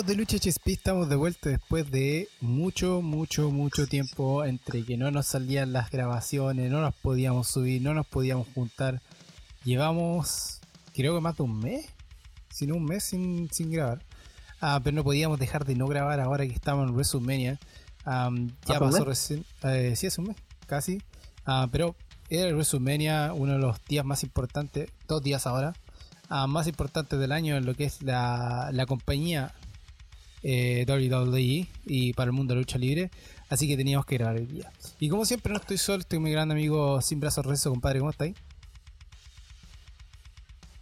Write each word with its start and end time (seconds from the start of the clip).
amigos 0.00 0.06
de 0.06 0.14
Lucha 0.14 0.36
HSP, 0.38 0.68
estamos 0.68 1.08
de 1.10 1.16
vuelta 1.16 1.50
después 1.50 1.90
de 1.90 2.28
mucho, 2.40 3.02
mucho, 3.02 3.50
mucho 3.50 3.86
tiempo 3.86 4.44
entre 4.44 4.82
que 4.84 4.96
no 4.96 5.10
nos 5.10 5.26
salían 5.26 5.72
las 5.74 5.90
grabaciones, 5.90 6.70
no 6.70 6.80
nos 6.80 6.94
podíamos 6.94 7.48
subir, 7.48 7.82
no 7.82 7.92
nos 7.92 8.06
podíamos 8.06 8.46
juntar. 8.54 9.02
Llevamos, 9.64 10.60
creo 10.94 11.14
que 11.14 11.20
más 11.20 11.36
de 11.36 11.42
un 11.42 11.58
mes, 11.58 11.86
si 12.48 12.66
no 12.66 12.76
un 12.76 12.84
mes 12.84 13.04
sin, 13.04 13.50
sin 13.50 13.70
grabar. 13.72 14.02
Ah, 14.60 14.80
pero 14.82 14.96
no 14.96 15.04
podíamos 15.04 15.38
dejar 15.38 15.66
de 15.66 15.74
no 15.74 15.86
grabar 15.86 16.20
ahora 16.20 16.46
que 16.46 16.54
estamos 16.54 16.88
en 16.88 16.94
WrestleMania. 16.94 17.58
ya 18.06 18.78
pasó 18.78 19.04
recién, 19.04 19.44
eh, 19.64 19.94
sí, 19.96 20.06
es 20.06 20.16
un 20.16 20.28
mes, 20.28 20.36
casi. 20.66 21.02
Ah, 21.44 21.68
pero 21.70 21.94
era 22.30 22.48
el 22.48 22.54
WrestleMania, 22.54 23.34
uno 23.34 23.54
de 23.54 23.58
los 23.58 23.84
días 23.84 24.04
más 24.06 24.22
importantes, 24.22 24.88
dos 25.06 25.22
días 25.22 25.46
ahora, 25.46 25.74
más 26.48 26.68
importantes 26.68 27.18
del 27.18 27.32
año 27.32 27.56
en 27.56 27.66
lo 27.66 27.74
que 27.74 27.84
es 27.84 28.02
la, 28.02 28.70
la 28.72 28.86
compañía 28.86 29.52
eh, 30.42 30.84
WWE 30.88 31.68
y 31.86 32.12
para 32.14 32.26
el 32.26 32.32
mundo 32.32 32.52
de 32.52 32.56
la 32.56 32.60
lucha 32.62 32.78
libre. 32.78 33.10
Así 33.48 33.66
que 33.66 33.76
teníamos 33.76 34.06
que 34.06 34.16
grabar 34.16 34.36
el 34.36 34.46
día. 34.46 34.72
Y 34.98 35.08
como 35.08 35.24
siempre, 35.24 35.52
no 35.52 35.58
estoy 35.58 35.78
solo, 35.78 36.00
estoy 36.00 36.18
con 36.18 36.24
mi 36.24 36.30
gran 36.30 36.50
amigo 36.50 37.00
Sin 37.00 37.20
Brazos 37.20 37.44
Rezo, 37.44 37.70
compadre. 37.70 37.98
¿Cómo 37.98 38.10
estáis? 38.10 38.36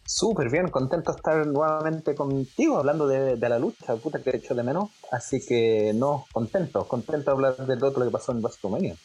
Súper 0.04 0.50
bien, 0.50 0.68
contento 0.68 1.12
de 1.12 1.16
estar 1.16 1.46
nuevamente 1.46 2.14
contigo 2.14 2.78
hablando 2.78 3.06
de, 3.06 3.36
la 3.36 3.58
lucha, 3.58 3.94
puta 3.96 4.22
que 4.22 4.30
he 4.30 4.36
hecho 4.36 4.54
de 4.54 4.62
menos. 4.62 4.90
Así 5.12 5.44
que 5.44 5.92
no, 5.94 6.27
contento, 6.32 6.88
contento 6.88 7.30
de 7.30 7.34
hablar 7.34 7.66
de 7.66 7.77
todo 7.77 7.90
lo 7.98 8.06
que 8.06 8.10
pasó 8.10 8.32
en 8.32 8.42
WrestleMania. 8.42 8.96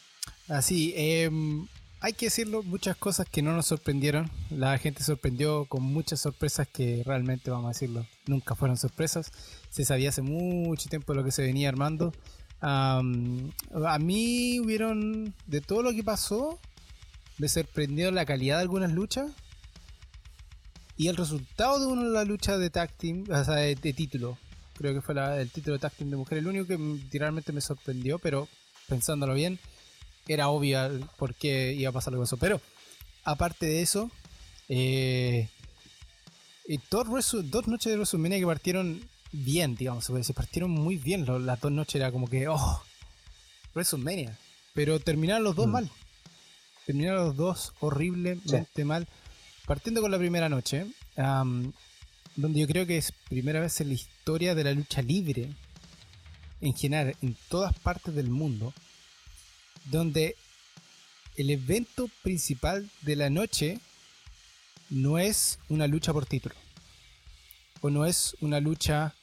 Así, 0.48 0.94
eh, 0.96 1.30
hay 2.04 2.12
que 2.12 2.26
decirlo, 2.26 2.62
muchas 2.62 2.98
cosas 2.98 3.26
que 3.26 3.40
no 3.40 3.54
nos 3.54 3.64
sorprendieron. 3.64 4.30
La 4.50 4.76
gente 4.76 5.02
sorprendió 5.02 5.64
con 5.64 5.82
muchas 5.82 6.20
sorpresas 6.20 6.68
que 6.68 7.02
realmente, 7.02 7.50
vamos 7.50 7.64
a 7.64 7.68
decirlo, 7.68 8.06
nunca 8.26 8.54
fueron 8.54 8.76
sorpresas. 8.76 9.32
Se 9.70 9.86
sabía 9.86 10.10
hace 10.10 10.20
mucho 10.20 10.90
tiempo 10.90 11.14
lo 11.14 11.24
que 11.24 11.32
se 11.32 11.40
venía 11.40 11.70
armando. 11.70 12.12
a 12.60 13.00
mí 13.00 14.60
hubieron, 14.60 15.34
de 15.46 15.62
todo 15.62 15.82
lo 15.82 15.92
que 15.92 16.04
pasó, 16.04 16.58
me 17.38 17.48
sorprendió 17.48 18.10
la 18.10 18.26
calidad 18.26 18.56
de 18.56 18.62
algunas 18.62 18.92
luchas 18.92 19.32
y 20.98 21.08
el 21.08 21.16
resultado 21.16 21.80
de 21.80 21.86
una 21.86 22.02
de 22.02 22.10
las 22.10 22.28
luchas 22.28 22.60
de 22.60 22.68
tag 22.68 22.92
team, 22.98 23.24
o 23.30 23.44
sea, 23.44 23.54
de, 23.54 23.76
título. 23.76 24.36
Creo 24.76 24.92
que 24.92 25.00
fue 25.00 25.14
el 25.40 25.50
título 25.50 25.76
de 25.76 25.80
tag 25.80 25.92
team 25.92 26.10
de 26.10 26.16
mujer, 26.16 26.36
el 26.36 26.48
único 26.48 26.66
que 26.66 26.78
realmente 27.18 27.50
me 27.50 27.62
sorprendió, 27.62 28.18
pero 28.18 28.46
pensándolo 28.88 29.32
bien, 29.32 29.58
era 30.26 30.48
obvia 30.48 30.90
por 31.16 31.34
qué 31.34 31.72
iba 31.72 31.90
a 31.90 31.92
pasar 31.92 32.12
algo 32.12 32.24
eso. 32.24 32.36
Pero, 32.36 32.60
aparte 33.24 33.66
de 33.66 33.82
eso, 33.82 34.10
eh, 34.68 35.48
dos, 36.90 37.06
dos 37.50 37.66
noches 37.68 37.90
de 37.90 37.96
WrestleMania 37.96 38.38
que 38.38 38.46
partieron 38.46 39.00
bien, 39.32 39.74
digamos, 39.76 40.04
se 40.04 40.34
partieron 40.34 40.70
muy 40.70 40.96
bien. 40.96 41.26
Las 41.46 41.60
dos 41.60 41.72
noches 41.72 41.96
era 41.96 42.12
como 42.12 42.28
que, 42.28 42.48
oh, 42.48 42.82
WrestleMania. 43.74 44.38
Pero 44.72 44.98
terminaron 45.00 45.44
los 45.44 45.56
dos 45.56 45.66
mm. 45.66 45.70
mal. 45.70 45.90
Terminaron 46.86 47.26
los 47.26 47.36
dos 47.36 47.72
horriblemente 47.80 48.84
mal. 48.84 49.06
Partiendo 49.66 50.02
con 50.02 50.10
la 50.10 50.18
primera 50.18 50.48
noche, 50.48 50.86
donde 51.16 52.60
yo 52.60 52.66
creo 52.66 52.86
que 52.86 52.98
es 52.98 53.12
primera 53.12 53.60
vez 53.60 53.80
en 53.80 53.88
la 53.88 53.94
historia 53.94 54.54
de 54.54 54.64
la 54.64 54.72
lucha 54.72 55.00
libre, 55.00 55.48
en 56.60 56.74
general, 56.74 57.16
en 57.22 57.36
todas 57.48 57.78
partes 57.78 58.14
del 58.14 58.28
mundo, 58.28 58.74
donde 59.84 60.36
el 61.36 61.50
evento 61.50 62.08
principal 62.22 62.88
de 63.02 63.16
la 63.16 63.30
noche 63.30 63.80
no 64.90 65.18
es 65.18 65.58
una 65.68 65.86
lucha 65.86 66.12
por 66.12 66.26
título. 66.26 66.54
O 67.80 67.90
no 67.90 68.06
es 68.06 68.36
una 68.40 68.60
lucha 68.60 69.14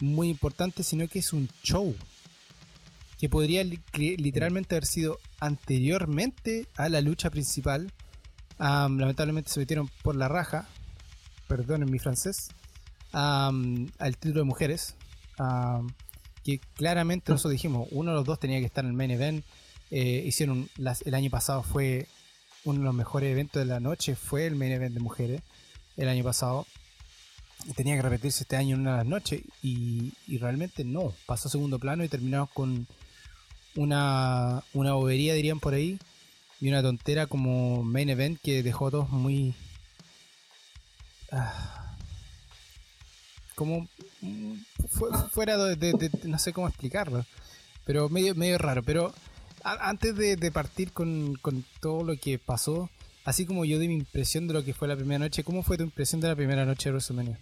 muy 0.00 0.28
importante, 0.28 0.82
sino 0.82 1.08
que 1.08 1.18
es 1.20 1.32
un 1.32 1.48
show. 1.62 1.94
Que 3.18 3.28
podría 3.28 3.64
literalmente 3.64 4.76
haber 4.76 4.86
sido 4.86 5.18
anteriormente 5.40 6.66
a 6.76 6.88
la 6.88 7.00
lucha 7.00 7.30
principal. 7.30 7.92
lamentablemente 8.58 9.50
se 9.50 9.60
metieron 9.60 9.90
por 10.02 10.14
la 10.14 10.28
raja. 10.28 10.68
Perdonen 11.48 11.90
mi 11.90 11.98
francés. 11.98 12.50
al 13.12 14.16
título 14.18 14.40
de 14.40 14.44
mujeres 14.44 14.94
que 16.48 16.60
claramente 16.76 17.30
nosotros 17.30 17.52
dijimos, 17.52 17.88
uno 17.90 18.10
de 18.10 18.16
los 18.16 18.24
dos 18.24 18.40
tenía 18.40 18.58
que 18.58 18.64
estar 18.64 18.82
en 18.82 18.92
el 18.92 18.96
main 18.96 19.10
event. 19.10 19.44
Eh, 19.90 20.24
hicieron 20.26 20.70
el 21.04 21.14
año 21.14 21.28
pasado 21.28 21.62
fue 21.62 22.06
uno 22.64 22.78
de 22.78 22.84
los 22.86 22.94
mejores 22.94 23.30
eventos 23.30 23.60
de 23.60 23.66
la 23.66 23.80
noche, 23.80 24.16
fue 24.16 24.46
el 24.46 24.56
main 24.56 24.72
event 24.72 24.94
de 24.94 25.00
mujeres 25.00 25.42
el 25.98 26.08
año 26.08 26.24
pasado. 26.24 26.66
Tenía 27.76 27.96
que 27.96 28.02
repetirse 28.02 28.44
este 28.44 28.56
año 28.56 28.76
en 28.76 28.80
una 28.80 28.92
de 28.92 28.96
las 28.96 29.06
noches 29.06 29.42
y, 29.62 30.14
realmente 30.38 30.84
no, 30.84 31.12
pasó 31.26 31.50
segundo 31.50 31.78
plano 31.78 32.02
y 32.02 32.08
terminamos 32.08 32.48
con 32.48 32.86
una, 33.76 34.64
una 34.72 34.94
bobería, 34.94 35.34
dirían 35.34 35.60
por 35.60 35.74
ahí, 35.74 35.98
y 36.62 36.68
una 36.68 36.80
tontera 36.80 37.26
como 37.26 37.82
main 37.82 38.08
event 38.08 38.40
que 38.40 38.62
dejó 38.62 38.86
a 38.86 38.90
todos 38.92 39.10
muy... 39.10 39.54
Ah, 41.30 41.77
como 43.58 43.88
fuera 45.32 45.56
de, 45.56 46.10
no 46.22 46.38
sé 46.38 46.52
cómo 46.52 46.68
explicarlo, 46.68 47.24
pero 47.84 48.08
medio, 48.08 48.36
medio 48.36 48.56
raro. 48.56 48.84
Pero 48.84 49.12
antes 49.64 50.14
de, 50.16 50.52
partir 50.52 50.92
con, 50.92 51.36
todo 51.80 52.04
lo 52.04 52.16
que 52.16 52.38
pasó, 52.38 52.88
así 53.24 53.46
como 53.46 53.64
yo 53.64 53.80
di 53.80 53.88
mi 53.88 53.94
impresión 53.94 54.46
de 54.46 54.54
lo 54.54 54.64
que 54.64 54.74
fue 54.74 54.86
la 54.86 54.94
primera 54.94 55.18
noche, 55.18 55.42
¿cómo 55.42 55.64
fue 55.64 55.76
tu 55.76 55.82
impresión 55.82 56.20
de 56.20 56.28
la 56.28 56.36
primera 56.36 56.64
noche 56.64 56.88
de 56.88 56.92
WrestleMania? 56.92 57.38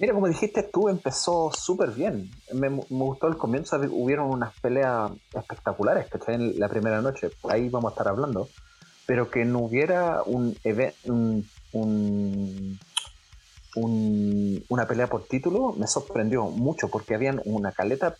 Mira, 0.00 0.12
como 0.12 0.26
dijiste 0.26 0.64
tú, 0.64 0.88
empezó 0.88 1.52
súper 1.52 1.90
bien. 1.90 2.28
Me, 2.52 2.70
gustó 2.70 3.28
el 3.28 3.36
comienzo, 3.36 3.76
hubieron 3.90 4.30
unas 4.30 4.52
peleas 4.58 5.12
espectaculares, 5.32 6.06
que 6.10 6.32
En 6.32 6.58
la 6.58 6.68
primera 6.68 7.00
noche, 7.02 7.30
ahí 7.48 7.68
vamos 7.68 7.92
a 7.92 7.94
estar 7.94 8.08
hablando. 8.08 8.48
Pero 9.06 9.30
que 9.30 9.44
no 9.44 9.60
hubiera 9.60 10.22
un, 10.22 10.56
un, 11.04 11.46
un 11.72 12.78
una 13.74 14.86
pelea 14.86 15.06
por 15.06 15.24
título 15.24 15.74
me 15.78 15.86
sorprendió 15.86 16.44
mucho 16.44 16.88
porque 16.88 17.14
habían 17.14 17.40
una 17.44 17.72
caleta, 17.72 18.16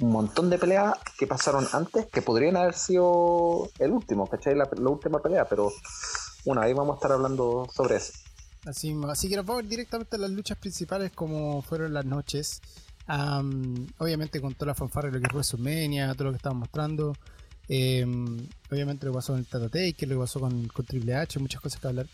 un 0.00 0.10
montón 0.10 0.50
de 0.50 0.58
peleas 0.58 0.94
que 1.18 1.26
pasaron 1.26 1.66
antes 1.72 2.06
que 2.06 2.22
podrían 2.22 2.56
haber 2.56 2.74
sido 2.74 3.68
el 3.78 3.92
último, 3.92 4.26
¿cachai? 4.26 4.54
La, 4.54 4.68
última 4.88 5.20
pelea, 5.20 5.46
pero 5.46 5.70
bueno, 6.44 6.62
ahí 6.62 6.72
vamos 6.72 6.94
a 6.94 6.96
estar 6.96 7.12
hablando 7.12 7.68
sobre 7.72 7.96
eso. 7.96 8.12
Así, 8.64 8.96
así 9.08 9.28
que 9.28 9.36
nos 9.36 9.44
vamos 9.44 9.68
directamente 9.68 10.16
a 10.16 10.18
las 10.18 10.30
luchas 10.30 10.56
principales 10.56 11.12
como 11.12 11.60
fueron 11.62 11.92
las 11.92 12.06
noches. 12.06 12.62
obviamente 13.98 14.40
con 14.40 14.54
toda 14.54 14.68
la 14.68 14.74
fanfarra 14.74 15.10
lo 15.10 15.20
que 15.20 15.28
fue 15.28 15.40
WrestleMania, 15.40 16.14
todo 16.14 16.24
lo 16.24 16.30
que 16.30 16.38
estaban 16.38 16.58
mostrando. 16.58 17.14
Em, 17.68 18.46
obviamente 18.70 19.06
lo 19.06 19.12
que 19.12 19.16
pasó 19.16 19.32
con 19.32 19.40
el 19.40 19.46
Tata 19.46 19.68
Taker, 19.68 20.08
lo 20.08 20.16
que 20.16 20.20
pasó 20.20 20.40
con, 20.40 20.68
con 20.68 20.84
Triple 20.84 21.14
H, 21.14 21.38
muchas 21.38 21.60
cosas 21.60 21.80
que 21.80 21.86
hablar. 21.86 22.06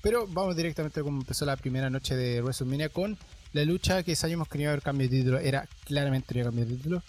Pero 0.00 0.26
vamos 0.28 0.56
directamente 0.56 1.00
a 1.00 1.02
cómo 1.02 1.20
empezó 1.20 1.44
la 1.44 1.56
primera 1.56 1.90
noche 1.90 2.14
de 2.14 2.40
WrestleMania 2.40 2.88
con 2.88 3.18
la 3.52 3.64
lucha 3.64 4.02
que 4.02 4.14
sabíamos 4.14 4.48
que 4.48 4.58
iba 4.58 4.70
a 4.70 4.72
haber 4.72 4.82
cambio 4.82 5.08
de 5.08 5.18
título. 5.18 5.38
Era 5.38 5.68
claramente 5.84 6.38
un 6.38 6.44
cambio 6.44 6.66
de 6.66 6.76
título. 6.76 7.02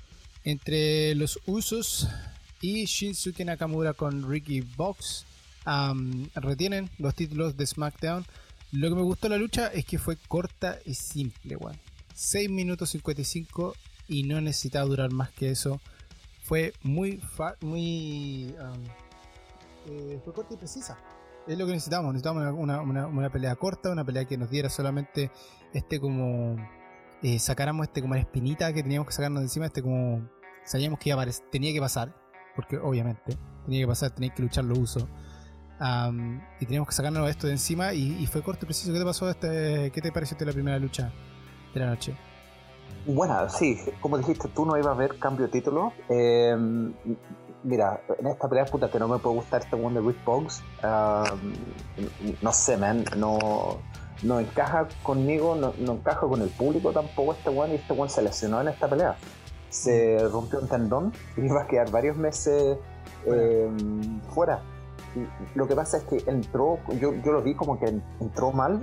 Entre 0.44 1.14
los 1.16 1.40
Usos 1.46 2.08
y 2.62 2.86
Shinsuke 2.86 3.46
Nakamura 3.46 3.94
con 3.94 4.28
Ricky 4.30 4.62
Box. 4.62 5.26
retienen 6.36 6.90
los 6.98 7.14
títulos 7.14 7.58
de 7.58 7.68
SmackDown. 7.68 8.26
Lo 8.72 8.90
que 8.90 8.96
me 8.96 9.02
gustó 9.02 9.30
la 9.30 9.38
lucha 9.38 9.68
es 9.68 9.86
que 9.86 10.00
fue 10.00 10.18
corta 10.28 10.80
y 10.86 10.94
simple, 10.94 11.58
6 12.16 12.50
minutos 12.50 12.90
55 12.92 13.76
y 14.08 14.24
no 14.24 14.42
necesitaba 14.42 14.86
durar 14.86 15.12
más 15.12 15.30
que 15.32 15.52
eso. 15.52 15.80
Fue 16.44 16.74
muy, 16.82 17.22
muy 17.62 18.54
eh, 19.88 20.20
fue 20.24 20.34
corta 20.34 20.56
y 20.56 20.58
precisa 20.58 20.98
es 21.50 21.58
lo 21.58 21.66
que 21.66 21.74
necesitamos. 21.74 22.14
Necesitamos 22.14 22.54
una, 22.56 23.30
pelea 23.32 23.56
corta, 23.56 23.92
una 23.92 24.06
pelea 24.06 24.26
que 24.26 24.38
nos 24.38 24.50
diera 24.50 24.70
solamente 24.70 25.32
este 25.74 26.00
como. 26.00 26.56
Eh, 27.22 27.38
sacáramos 27.40 27.88
este 27.88 28.02
como 28.02 28.14
la 28.14 28.22
espinita 28.22 28.72
que 28.72 28.82
teníamos 28.82 29.08
que 29.08 29.14
sacarnos 29.14 29.42
de 29.42 29.46
encima, 29.46 29.66
este 29.66 29.82
como. 29.82 30.30
Sabíamos 30.64 31.00
que 31.00 31.10
iba 31.10 31.22
a 31.22 31.26
tenía 31.52 31.74
que 31.74 31.80
pasar, 31.80 32.16
porque 32.56 32.78
obviamente 32.78 33.38
tenía 33.66 33.82
que 33.82 33.88
pasar, 33.88 34.12
tenía 34.12 34.34
que 34.34 34.44
luchar 34.44 34.66
los 34.66 34.78
usos. 34.78 35.06
y 36.60 36.66
teníamos 36.66 36.88
que 36.88 36.94
sacarnos 36.94 37.28
esto 37.30 37.48
de 37.48 37.54
encima 37.54 37.94
y, 37.94 38.26
fue 38.28 38.44
corto 38.44 38.66
y 38.66 38.68
preciso. 38.68 38.94
¿Qué 38.94 39.00
te 39.00 39.06
pasó? 39.06 39.30
Este, 39.30 39.92
¿Qué 39.92 40.02
te 40.02 40.12
pareció 40.12 40.38
de 40.38 40.46
la 40.46 40.54
primera 40.54 40.78
lucha 40.78 41.12
de 41.74 41.80
la 41.80 41.88
noche? 41.88 42.16
Bueno, 43.06 43.50
sí, 43.50 43.80
como 44.02 44.18
dijiste, 44.18 44.50
tú 44.50 44.66
no 44.66 44.78
ibas 44.78 44.96
a 44.96 45.00
ver 45.00 45.18
cambio 45.18 45.46
de 45.46 45.52
título. 45.52 45.94
Eh, 46.10 46.56
mira, 47.64 48.02
en 48.18 48.28
esta 48.28 48.48
pelea 48.48 48.66
puta 48.66 48.90
que 48.90 49.00
no 49.00 49.08
me 49.08 49.20
puede 49.20 49.36
gustar 49.38 49.62
este 49.62 49.76
one 49.76 50.00
de 50.00 50.06
Rick 50.06 50.24
Boggs. 50.24 50.64
no 52.42 52.52
sé, 52.52 52.78
man, 52.78 53.04
no, 53.18 53.80
no 54.24 54.40
encaja 54.40 54.88
conmigo, 55.04 55.56
no, 55.56 55.94
encaja 55.94 56.22
con 56.22 56.42
el 56.42 56.50
público 56.50 56.92
tampoco 56.92 57.34
este 57.34 57.50
one 57.50 57.74
y 57.74 57.76
este 57.76 57.94
one 57.94 58.10
se 58.10 58.22
lesionó 58.22 58.62
en 58.62 58.70
esta 58.70 58.88
pelea. 58.88 59.16
Se 59.70 60.18
rompió 60.32 60.60
un 60.60 60.68
tendón 60.68 61.14
y 61.38 61.42
iba 61.46 61.62
a 61.64 61.68
quedar 61.68 61.92
varios 61.92 62.18
meses 62.18 62.78
fuera. 64.34 64.62
Em, 65.16 65.28
lo 65.56 65.68
que 65.68 65.76
pasa 65.76 65.98
es 65.98 66.04
que 66.04 66.24
entró, 66.28 66.80
yo, 67.00 67.14
yo 67.14 67.32
lo 67.32 67.42
vi 67.42 67.56
como 67.56 67.80
que 67.80 68.00
entró 68.20 68.52
mal, 68.52 68.80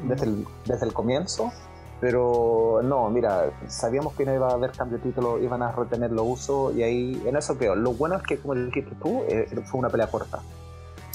desde 0.00 0.26
el, 0.26 0.46
desde 0.66 0.86
el 0.86 0.92
comienzo. 0.92 1.52
Pero 2.02 2.80
no, 2.82 3.08
mira, 3.10 3.52
sabíamos 3.68 4.14
que 4.14 4.26
no 4.26 4.34
iba 4.34 4.48
a 4.50 4.54
haber 4.54 4.72
cambio 4.72 4.98
de 4.98 5.04
título, 5.04 5.40
iban 5.40 5.62
a 5.62 5.70
retener 5.70 6.10
los 6.10 6.26
usos 6.26 6.74
y 6.74 6.82
ahí 6.82 7.22
en 7.24 7.36
eso 7.36 7.56
creo. 7.56 7.76
Lo 7.76 7.92
bueno 7.92 8.16
es 8.16 8.24
que, 8.24 8.38
como 8.38 8.56
dijiste 8.56 8.90
tú, 9.00 9.22
eh, 9.28 9.48
fue 9.64 9.78
una 9.78 9.88
pelea 9.88 10.08
corta. 10.08 10.42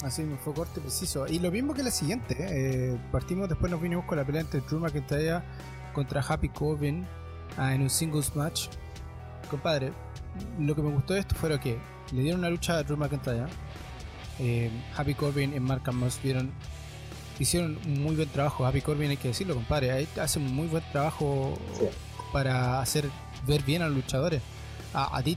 Así 0.02 0.24
fue 0.42 0.54
corto 0.54 0.80
y 0.80 0.80
preciso. 0.80 1.26
Y 1.26 1.40
lo 1.40 1.50
mismo 1.50 1.74
que 1.74 1.82
la 1.82 1.90
siguiente. 1.90 2.36
Eh, 2.38 2.98
partimos, 3.12 3.50
después 3.50 3.70
nos 3.70 3.82
vinimos 3.82 4.06
con 4.06 4.16
la 4.16 4.24
pelea 4.24 4.40
entre 4.40 4.60
Drew 4.62 4.80
McIntyre 4.80 5.42
contra 5.92 6.22
Happy 6.26 6.48
Corbin 6.48 7.06
ah, 7.58 7.74
en 7.74 7.82
un 7.82 7.90
singles 7.90 8.34
match. 8.34 8.68
Compadre, 9.50 9.92
lo 10.58 10.74
que 10.74 10.80
me 10.80 10.90
gustó 10.90 11.12
de 11.12 11.20
esto 11.20 11.34
fue 11.34 11.50
lo 11.50 11.60
que 11.60 11.78
le 12.12 12.22
dieron 12.22 12.40
una 12.40 12.48
lucha 12.48 12.78
a 12.78 12.82
Drew 12.82 12.96
McIntyre. 12.96 13.48
Eh, 14.38 14.70
Happy 14.96 15.12
Corbin 15.12 15.54
y 15.54 15.60
Mark 15.60 15.82
Amos 15.84 16.18
vieron, 16.22 16.50
hicieron 17.38 17.78
un 17.86 18.02
muy 18.02 18.16
buen 18.16 18.28
trabajo. 18.28 18.66
Happy 18.66 18.80
Corbin, 18.80 19.10
hay 19.10 19.16
que 19.16 19.28
decirlo, 19.28 19.54
compadre. 19.54 20.06
Hace 20.20 20.38
un 20.38 20.54
muy 20.54 20.66
buen 20.66 20.82
trabajo 20.92 21.58
para 22.32 22.80
hacer 22.80 23.08
ver 23.46 23.62
bien 23.62 23.82
a 23.82 23.86
los 23.86 23.96
luchadores. 23.96 24.42
A, 24.92 25.16
a 25.16 25.22
ti 25.22 25.36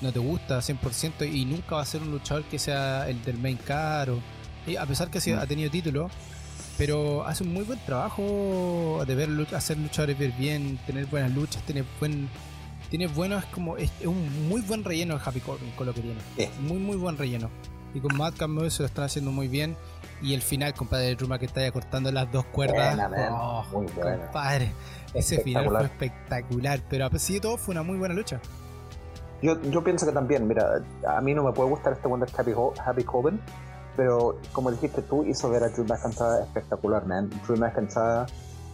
no 0.00 0.12
te 0.12 0.18
gusta 0.18 0.60
100% 0.60 1.32
y 1.32 1.44
nunca 1.44 1.76
va 1.76 1.82
a 1.82 1.86
ser 1.86 2.02
un 2.02 2.10
luchador 2.10 2.44
que 2.44 2.58
sea 2.58 3.08
el 3.08 3.22
del 3.22 3.38
main 3.38 3.58
car. 3.58 4.10
y 4.66 4.76
a 4.76 4.86
pesar 4.86 5.10
que 5.10 5.18
mm. 5.18 5.38
ha 5.38 5.46
tenido 5.46 5.70
título, 5.70 6.10
pero 6.78 7.26
hace 7.26 7.44
un 7.44 7.52
muy 7.52 7.64
buen 7.64 7.78
trabajo 7.80 9.02
de 9.06 9.14
ver 9.14 9.28
hacer 9.54 9.78
luchadores 9.78 10.18
ver 10.18 10.32
bien, 10.32 10.78
tener 10.86 11.06
buenas 11.06 11.32
luchas, 11.32 11.62
tiene 11.64 11.84
buen 11.98 12.28
tiene 12.88 13.06
buenos 13.06 13.44
como 13.46 13.76
es, 13.76 13.90
un 14.04 14.48
muy 14.48 14.62
buen 14.62 14.82
relleno 14.82 15.16
de 15.16 15.22
Happy 15.24 15.40
Corbin 15.40 15.70
con 15.72 15.86
lo 15.86 15.94
que 15.94 16.00
tiene. 16.00 16.20
Muy 16.60 16.78
muy 16.78 16.96
buen 16.96 17.16
relleno. 17.16 17.50
Y 17.94 18.00
con 18.00 18.16
Matt 18.16 18.36
Campbell 18.36 18.70
se 18.70 18.82
lo 18.82 18.86
están 18.86 19.04
haciendo 19.04 19.30
muy 19.30 19.48
bien. 19.48 19.76
Y 20.22 20.34
el 20.34 20.42
final, 20.42 20.74
compadre 20.74 21.06
de 21.06 21.14
Ruma 21.14 21.38
que 21.38 21.46
está 21.46 21.62
ya 21.62 21.72
cortando 21.72 22.12
las 22.12 22.30
dos 22.30 22.44
cuerdas. 22.46 22.98
oh, 23.30 23.64
muy 23.72 23.86
Compadre, 23.86 24.72
ese 25.14 25.40
final 25.40 25.68
fue 25.68 25.84
espectacular. 25.84 26.80
Pero 26.88 27.06
a 27.06 27.10
pesar 27.10 27.34
de 27.34 27.40
todo, 27.40 27.56
fue 27.56 27.72
una 27.72 27.82
muy 27.82 27.98
buena 27.98 28.14
lucha. 28.14 28.40
Yo, 29.42 29.60
yo 29.62 29.82
pienso 29.82 30.04
que 30.06 30.12
también, 30.12 30.46
mira, 30.46 30.82
a 31.08 31.20
mí 31.20 31.32
no 31.32 31.42
me 31.42 31.52
puede 31.52 31.70
gustar 31.70 31.94
este 31.94 32.06
Wonder 32.06 32.28
Happy, 32.36 32.52
Happy 32.84 33.04
Corbin, 33.04 33.40
pero 33.96 34.38
como 34.52 34.70
dijiste 34.70 35.02
tú, 35.02 35.24
hizo 35.24 35.48
ver 35.48 35.64
a 35.64 35.68
Drew 35.68 35.86
McIntyre 35.86 36.42
espectacular, 36.42 37.06
man. 37.06 37.30
Drew 37.46 37.56
McIntyre 37.56 38.26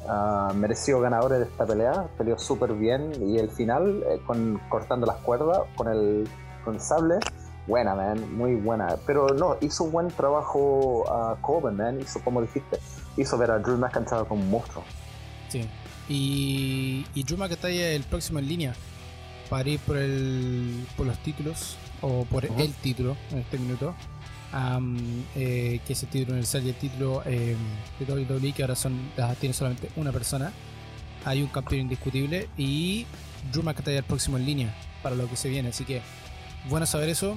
uh, 0.09 0.53
mereció 0.55 1.01
ganadores 1.01 1.39
de 1.39 1.45
esta 1.45 1.65
pelea, 1.65 2.09
peleó 2.19 2.37
súper 2.37 2.73
bien 2.73 3.13
y 3.21 3.39
el 3.39 3.49
final, 3.51 4.03
eh, 4.09 4.21
con, 4.27 4.61
cortando 4.69 5.07
las 5.07 5.17
cuerdas 5.19 5.61
con 5.77 5.89
el, 5.89 6.29
con 6.65 6.81
sable, 6.81 7.19
buena, 7.67 7.95
man, 7.95 8.37
muy 8.37 8.55
buena. 8.55 8.97
Pero 9.07 9.29
no, 9.29 9.57
hizo 9.61 9.85
un 9.85 9.93
buen 9.93 10.09
trabajo 10.09 11.05
a 11.11 11.37
Corbin, 11.41 11.77
man, 11.77 12.01
hizo 12.01 12.21
como 12.23 12.43
dijiste, 12.43 12.79
hizo 13.17 13.39
ver 13.39 13.51
a 13.51 13.59
Drew 13.59 13.77
McIntyre 13.77 14.25
como 14.27 14.43
un 14.43 14.51
monstruo. 14.51 14.85
Sí, 15.49 15.69
y, 16.09 17.07
y 17.15 17.23
Drew 17.23 17.39
McIntyre 17.39 17.95
el 17.95 18.05
próximo 18.05 18.39
en 18.39 18.49
línea 18.49 18.75
para 19.49 19.69
ir 19.69 19.81
por, 19.81 19.97
el, 19.97 20.87
por 20.97 21.07
los 21.07 21.19
títulos 21.19 21.77
o 22.01 22.25
por 22.25 22.45
el 22.45 22.75
título 22.75 23.17
en 23.31 23.39
este 23.39 23.59
minuto. 23.59 23.95
Eh, 25.35 25.81
que 25.87 25.93
es 25.93 26.03
el 26.03 26.09
título 26.09 26.33
universal 26.33 26.65
y 26.65 26.69
el 26.71 26.75
título 26.77 27.23
eh, 27.27 27.55
de 27.99 28.12
WWE 28.12 28.53
que 28.53 28.62
ahora 28.62 28.75
son 28.75 29.11
tiene 29.41 29.53
solamente 29.53 29.91
una 29.97 30.12
persona. 30.12 30.53
Hay 31.25 31.43
un 31.43 31.49
campeón 31.49 31.83
indiscutible 31.83 32.49
y 32.57 33.07
Drew 33.53 33.62
McIntyre 33.62 33.99
el 33.99 34.05
próximo 34.05 34.37
en 34.39 34.47
línea 34.47 34.75
para 35.03 35.15
lo 35.15 35.29
que 35.29 35.37
se 35.37 35.49
viene. 35.49 35.71
Así 35.71 35.85
que 35.85 36.01
bueno 36.69 36.87
saber 36.87 37.09
eso. 37.09 37.37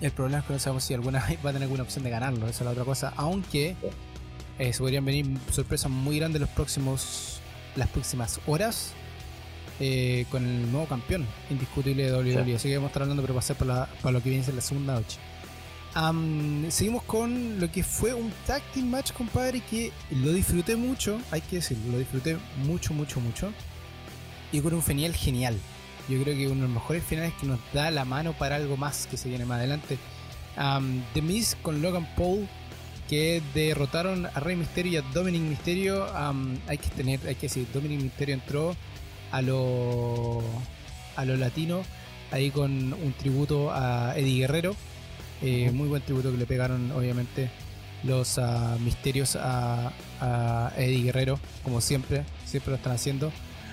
El 0.00 0.10
problema 0.12 0.40
es 0.40 0.44
que 0.46 0.52
no 0.52 0.58
sabemos 0.58 0.84
si 0.84 0.94
alguna 0.94 1.20
va 1.44 1.50
a 1.50 1.52
tener 1.52 1.62
alguna 1.62 1.82
opción 1.82 2.04
de 2.04 2.10
ganarlo. 2.10 2.46
Esa 2.46 2.58
es 2.58 2.64
la 2.64 2.70
otra 2.70 2.84
cosa. 2.84 3.12
Aunque 3.16 3.76
eh, 4.58 4.72
se 4.72 4.78
podrían 4.78 5.04
venir 5.04 5.26
sorpresas 5.50 5.90
muy 5.90 6.18
grandes 6.18 6.40
los 6.40 6.50
próximos 6.50 7.40
las 7.76 7.88
próximas 7.88 8.40
horas 8.46 8.92
eh, 9.78 10.24
con 10.30 10.42
el 10.44 10.72
nuevo 10.72 10.86
campeón 10.86 11.26
indiscutible 11.50 12.10
de 12.10 12.12
WWE. 12.12 12.56
Así 12.56 12.68
que 12.68 12.76
vamos 12.76 12.88
a 12.88 12.90
estar 12.90 13.02
hablando, 13.02 13.22
pero 13.22 13.40
ser 13.42 13.56
para, 13.56 13.88
lo 14.10 14.22
que 14.22 14.30
viene 14.30 14.44
ser 14.44 14.54
la 14.54 14.62
segunda 14.62 14.94
noche. 14.94 15.18
seguimos 16.70 17.02
con 17.02 17.60
lo 17.60 17.70
que 17.70 17.82
fue 17.82 18.14
un 18.14 18.32
tag 18.46 18.62
team 18.72 18.88
match, 18.88 19.12
compadre, 19.12 19.60
que 19.60 19.92
lo 20.10 20.32
disfruté 20.32 20.76
mucho, 20.76 21.20
hay 21.30 21.42
que 21.42 21.56
decirlo, 21.56 21.92
lo 21.92 21.98
disfruté 21.98 22.38
mucho, 22.64 22.94
mucho, 22.94 23.20
mucho. 23.20 23.52
Y 24.52 24.60
con 24.60 24.72
un 24.72 24.82
final 24.82 25.14
genial. 25.14 25.58
Yo 26.08 26.22
creo 26.22 26.36
que 26.36 26.46
uno 26.46 26.62
de 26.62 26.68
los 26.68 26.70
mejores 26.70 27.04
finales 27.04 27.32
que 27.40 27.46
nos 27.46 27.58
da 27.72 27.90
la 27.90 28.04
mano 28.04 28.32
para 28.32 28.56
algo 28.56 28.76
más 28.76 29.06
que 29.06 29.16
se 29.16 29.28
viene 29.28 29.44
más 29.44 29.58
adelante. 29.58 29.98
The 31.14 31.22
Miz 31.22 31.56
con 31.62 31.82
Logan 31.82 32.06
Paul 32.16 32.48
que 33.08 33.42
derrotaron 33.54 34.26
a 34.26 34.40
Rey 34.40 34.56
Mysterio 34.56 34.92
y 34.92 34.96
a 34.96 35.02
Dominic 35.02 35.42
Mysterio. 35.42 36.06
hay 36.66 36.78
que 36.78 36.88
tener, 36.90 37.20
hay 37.26 37.34
que 37.34 37.42
decir, 37.42 37.66
Dominic 37.72 38.00
Mysterio 38.00 38.34
entró 38.34 38.76
a 39.30 39.42
lo, 39.42 40.42
a 41.16 41.24
lo 41.24 41.36
latino, 41.36 41.82
ahí 42.30 42.50
con 42.50 42.92
un 42.92 43.12
tributo 43.12 43.70
a 43.72 44.14
Eddie 44.16 44.40
Guerrero. 44.40 44.74
Eh, 45.42 45.70
muy 45.72 45.88
buen 45.88 46.02
tributo 46.02 46.32
que 46.32 46.38
le 46.38 46.46
pegaron, 46.46 46.90
obviamente, 46.92 47.50
los 48.02 48.38
uh, 48.38 48.78
misterios 48.80 49.36
a, 49.36 49.92
Eddie 50.76 51.02
Guerrero, 51.04 51.38
como 51.62 51.80
siempre, 51.80 52.24
siempre 52.44 52.70
lo 52.70 52.76
están 52.76 52.92
haciendo. 52.92 53.30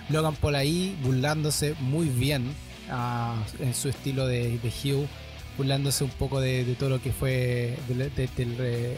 Logan 0.09 0.35
Paul 0.35 0.55
ahí 0.55 0.97
burlándose 1.03 1.75
muy 1.79 2.09
bien 2.09 2.53
uh, 2.89 3.63
en 3.63 3.73
su 3.73 3.89
estilo 3.89 4.27
de, 4.27 4.57
de 4.59 4.69
Hugh, 4.69 5.07
burlándose 5.57 6.03
un 6.03 6.09
poco 6.11 6.39
de, 6.39 6.63
todo 6.77 6.89
lo 6.89 7.01
que 7.01 7.11
fue, 7.11 7.77
de, 7.87 8.97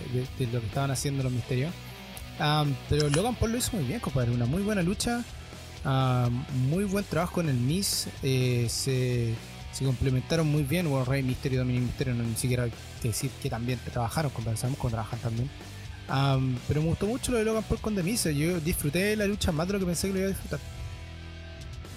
lo 0.52 0.60
que 0.60 0.68
estaban 0.68 0.92
haciendo 0.92 1.24
los 1.24 1.32
misterios. 1.32 1.74
Um, 2.40 2.74
pero 2.90 3.10
Logan 3.10 3.36
Paul 3.36 3.54
lo 3.54 3.58
hizo 3.58 3.78
muy 3.78 3.86
bien, 3.86 4.00
compadre, 4.00 4.32
una 4.32 4.46
muy 4.46 4.62
buena 4.62 4.82
lucha. 4.82 5.24
Ah, 5.88 6.30
muy 6.68 6.84
buen 6.84 7.06
trabajo 7.06 7.34
con 7.34 7.48
el 7.48 7.56
Miss. 7.56 8.08
Eh, 8.24 8.66
se, 8.70 9.36
complementaron 9.86 10.48
muy 10.48 10.64
bien. 10.64 10.90
Bueno, 10.90 11.06
Rey 11.06 11.22
Misterio 11.22 11.58
y 11.58 11.60
Dominic 11.60 11.84
Misterio 11.84 12.16
no 12.16 12.24
ni 12.24 12.36
siquiera 12.36 12.64
hay 12.64 12.72
que 13.02 13.10
decir 13.10 13.30
que 13.42 13.50
también 13.50 13.80
trabajaron, 13.92 14.32
conversamos 14.32 14.80
con 14.80 14.90
trabajan 14.90 15.20
también. 15.20 15.50
pero 16.68 16.82
me 16.82 16.88
gustó 16.88 17.06
mucho 17.06 17.32
lo 17.32 17.38
de 17.38 17.46
Logan 17.46 17.64
Paul 17.64 17.80
con 17.80 17.96
The 17.96 18.02
Miz. 18.02 18.24
Yo 18.24 18.60
disfruté 18.60 19.16
la 19.16 19.28
lucha 19.28 19.52
más 19.52 19.68
de 19.68 19.74
lo 19.74 19.80
que 19.80 19.86
pensé 19.86 20.08
que 20.08 20.14
lo 20.14 20.20
iba 20.20 20.28
a 20.28 20.32
disfrutar. 20.32 20.60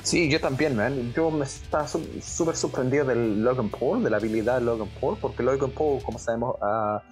Sí, 0.03 0.31
yo 0.31 0.41
también, 0.41 0.77
man. 0.77 1.13
Yo 1.15 1.31
me 1.31 1.45
estaba 1.45 1.87
súper 1.87 2.57
sorprendido 2.57 3.05
del 3.05 3.43
Logan 3.43 3.69
Paul, 3.69 4.03
de 4.03 4.11
la 4.11 4.17
habilidad 4.17 4.59
de 4.59 4.65
Logan 4.65 4.89
Paul, 5.01 5.19
porque 5.21 5.43
Logan 5.43 5.71
Paul, 5.71 6.03
como 6.03 6.19
sabemos, 6.19 6.57
ha, 6.63 7.03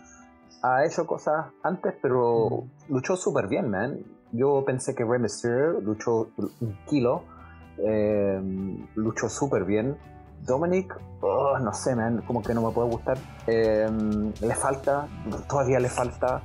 hecho 0.85 1.07
cosas 1.07 1.47
antes, 1.63 1.95
pero 2.03 2.65
luchó 2.89 3.17
súper 3.17 3.47
bien, 3.47 3.71
man 3.71 4.05
yo 4.33 4.65
pensé 4.65 4.95
que 4.95 5.05
Rey 5.05 5.21
Mysterio 5.21 5.81
luchó 5.81 6.29
un 6.61 6.79
kilo, 6.87 7.23
eh, 7.79 8.41
luchó 8.95 9.29
súper 9.29 9.65
bien. 9.65 9.97
Dominic, 10.43 10.95
oh, 11.23 11.59
no 11.59 11.73
sé, 11.73 11.97
man, 11.97 12.23
como 12.27 12.43
que 12.43 12.55
no 12.55 12.63
me 12.63 12.73
puede 12.73 12.91
gustar. 12.91 13.19
Eh, 13.47 13.89
le 14.41 14.55
falta, 14.55 15.09
todavía 15.49 15.81
le 15.81 15.89
falta. 15.89 16.43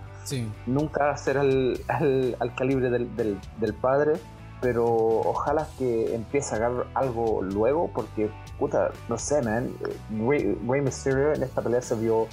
Nunca 0.68 1.18
ser 1.18 1.38
al, 1.40 1.78
al, 1.88 2.56
calibre 2.56 2.90
del, 2.90 3.16
del, 3.16 3.74
padre, 3.74 4.14
pero 4.62 4.86
ojalá 4.86 5.68
que 5.78 6.16
empiece 6.16 6.54
a 6.54 6.58
agarrar 6.58 6.88
algo 6.94 7.42
luego, 7.42 7.90
porque, 7.94 8.30
puta, 8.58 8.92
no 9.10 9.18
sé, 9.18 9.42
man. 9.42 9.70
Rey, 10.10 10.82
Mysterio 10.82 11.34
en 11.34 11.44
esta 11.44 11.62
pelea 11.62 11.82
se 11.82 11.96
vio, 11.96 12.28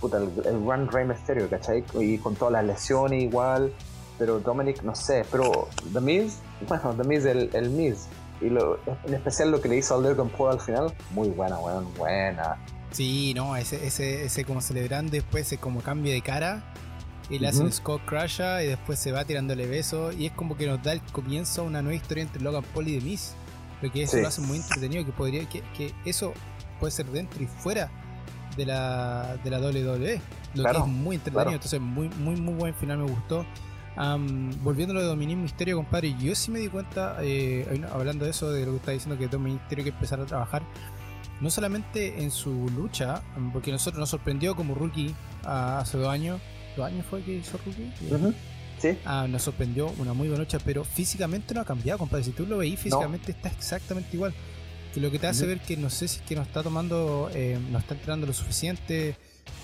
puta, 0.00 0.18
el, 0.18 0.30
el 0.44 0.64
gran 0.66 0.88
Rey 0.88 1.06
Mysterio, 1.06 1.48
¿cachai? 1.48 1.84
Y 1.94 2.18
con 2.18 2.34
todas 2.34 2.52
las 2.52 2.64
lesiones 2.64 3.22
igual 3.22 3.72
pero 4.20 4.38
Dominic 4.38 4.82
no 4.82 4.94
sé, 4.94 5.24
pero 5.32 5.66
The 5.94 6.00
Miz, 6.02 6.40
bueno, 6.68 6.94
The 6.94 7.04
Miz, 7.04 7.24
el, 7.24 7.70
Miz, 7.70 8.06
y 8.42 8.50
lo, 8.50 8.78
en 9.06 9.14
especial 9.14 9.50
lo 9.50 9.62
que 9.62 9.70
le 9.70 9.78
hizo 9.78 9.94
al 9.94 10.02
Logan 10.02 10.28
Paul 10.28 10.50
al 10.52 10.60
final, 10.60 10.94
muy 11.12 11.30
buena, 11.30 11.56
buena, 11.56 11.80
buena. 11.96 12.58
Sí, 12.90 13.32
no, 13.34 13.56
ese, 13.56 13.86
ese, 13.86 14.26
ese 14.26 14.44
como 14.44 14.60
celebran 14.60 15.08
después, 15.08 15.46
ese 15.46 15.56
como 15.56 15.80
cambio 15.80 16.12
de 16.12 16.20
cara, 16.20 16.62
y 17.30 17.38
le 17.38 17.48
hace 17.48 17.62
un 17.62 17.72
Scott 17.72 18.02
Crusher 18.04 18.64
y 18.64 18.66
después 18.66 18.98
se 18.98 19.12
va 19.12 19.24
tirándole 19.24 19.66
besos, 19.66 20.14
y 20.16 20.26
es 20.26 20.32
como 20.32 20.56
que 20.56 20.66
nos 20.66 20.82
da 20.82 20.92
el 20.92 21.00
comienzo 21.12 21.62
a 21.62 21.64
una 21.64 21.80
nueva 21.80 21.96
historia 21.96 22.22
entre 22.22 22.42
Logan 22.42 22.64
Paul 22.74 22.88
y 22.88 22.98
The 22.98 23.04
Miz, 23.04 23.34
lo 23.80 23.90
que 23.90 24.02
eso 24.02 24.18
lo 24.18 24.28
hace 24.28 24.40
muy 24.40 24.58
entretenido, 24.58 25.04
que 25.06 25.12
podría, 25.12 25.48
que, 25.48 25.62
que 25.76 25.94
eso 26.04 26.34
puede 26.78 26.90
ser 26.90 27.06
dentro 27.06 27.42
y 27.42 27.46
fuera 27.46 27.90
de 28.56 28.66
la, 28.66 29.36
de 29.42 29.50
la 29.50 29.60
WWE, 29.60 30.20
lo 30.54 30.64
que 30.64 30.70
es 30.70 30.86
muy 30.86 31.16
entretenido, 31.16 31.52
entonces 31.52 31.80
muy, 31.80 32.08
muy, 32.08 32.36
muy 32.36 32.54
buen 32.54 32.74
final, 32.74 32.98
me 32.98 33.10
gustó. 33.10 33.46
Um, 33.96 34.50
volviendo 34.62 34.92
a 34.92 34.94
lo 34.96 35.02
de 35.02 35.08
Dominic 35.08 35.36
Misterio, 35.36 35.76
compadre, 35.76 36.14
yo 36.18 36.34
sí 36.34 36.50
me 36.50 36.58
di 36.58 36.68
cuenta, 36.68 37.18
eh, 37.20 37.84
hablando 37.92 38.24
de 38.24 38.30
eso, 38.30 38.50
de 38.50 38.64
lo 38.64 38.72
que 38.72 38.76
está 38.78 38.90
diciendo 38.92 39.18
que 39.18 39.28
Dominic 39.28 39.60
Misterio 39.60 39.84
que 39.84 39.90
empezar 39.90 40.20
a 40.20 40.26
trabajar, 40.26 40.62
no 41.40 41.50
solamente 41.50 42.22
en 42.22 42.30
su 42.30 42.68
lucha, 42.70 43.22
porque 43.52 43.72
nosotros 43.72 44.00
nos 44.00 44.10
sorprendió 44.10 44.54
como 44.54 44.74
rookie 44.74 45.14
hace 45.44 45.98
dos 45.98 46.08
años, 46.08 46.40
¿dos 46.76 46.86
años 46.86 47.06
fue 47.08 47.22
que 47.22 47.34
hizo 47.36 47.58
rookie? 47.64 47.92
Sí. 48.78 48.98
Ah, 49.04 49.26
nos 49.28 49.42
sorprendió 49.42 49.92
una 49.98 50.14
muy 50.14 50.28
buena 50.28 50.42
lucha, 50.42 50.58
pero 50.64 50.84
físicamente 50.84 51.52
no 51.54 51.60
ha 51.60 51.64
cambiado, 51.64 51.98
compadre. 51.98 52.24
Si 52.24 52.30
tú 52.30 52.46
lo 52.46 52.58
veís, 52.58 52.80
físicamente 52.80 53.32
está 53.32 53.50
exactamente 53.50 54.08
igual. 54.14 54.32
Que 54.94 55.00
lo 55.00 55.10
que 55.10 55.18
te 55.18 55.26
hace 55.26 55.46
ver 55.46 55.60
que 55.60 55.76
no 55.76 55.90
sé 55.90 56.08
si 56.08 56.18
es 56.18 56.22
que 56.22 56.34
no 56.34 56.42
está 56.42 56.62
tomando, 56.62 57.30
eh, 57.34 57.58
no 57.70 57.78
está 57.78 57.94
entrenando 57.94 58.26
lo 58.26 58.32
suficiente, 58.32 59.16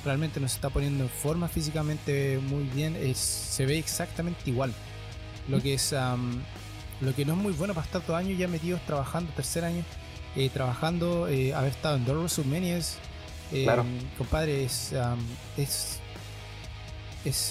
realmente 0.04 0.38
no 0.38 0.48
se 0.48 0.56
está 0.56 0.68
poniendo 0.68 1.04
en 1.04 1.10
forma 1.10 1.48
físicamente 1.48 2.38
muy 2.48 2.64
bien, 2.64 2.96
se 3.14 3.66
ve 3.66 3.78
exactamente 3.78 4.50
igual. 4.50 4.72
Lo 5.48 5.62
que 5.62 5.74
es 5.74 5.94
lo 7.00 7.14
que 7.14 7.24
no 7.24 7.34
es 7.34 7.38
muy 7.38 7.52
bueno 7.52 7.74
para 7.74 7.84
estar 7.84 8.04
dos 8.06 8.16
años 8.16 8.38
ya 8.38 8.48
metidos 8.48 8.80
trabajando, 8.86 9.30
tercer 9.32 9.64
año, 9.64 9.84
eh, 10.34 10.48
trabajando, 10.48 11.28
eh, 11.28 11.54
haber 11.54 11.72
estado 11.72 11.96
en 11.96 12.04
dos 12.04 12.16
WrestleManias. 12.16 12.98
Eh, 13.52 13.66
Compadre, 14.18 14.64
es, 14.64 14.92
es, 15.56 16.00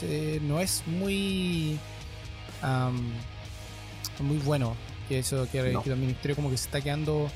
eh, 0.04 0.40
no 0.42 0.60
es 0.60 0.84
muy 0.88 1.80
muy 4.20 4.38
bueno 4.38 4.76
que 5.08 5.20
eso 5.20 5.48
que, 5.52 5.60
el 5.60 5.98
ministerio 5.98 6.36
como 6.36 6.50
que 6.50 6.58
se 6.58 6.66
está 6.66 6.82
quedando 6.82 7.30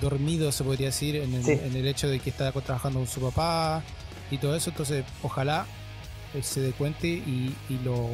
dormido 0.00 0.52
se 0.52 0.62
podría 0.62 0.88
decir 0.88 1.16
en 1.16 1.34
el, 1.34 1.86
hecho 1.86 2.08
de 2.08 2.20
que 2.20 2.30
está 2.30 2.52
trabajando 2.52 2.98
con 2.98 3.08
su 3.08 3.20
papá 3.20 3.82
y 4.30 4.38
todo 4.38 4.54
eso. 4.54 4.70
Entonces 4.70 5.04
ojalá 5.22 5.66
se 6.42 6.60
dé 6.60 6.72
cuenta 6.72 7.06
y, 7.06 7.54
lo 7.82 8.08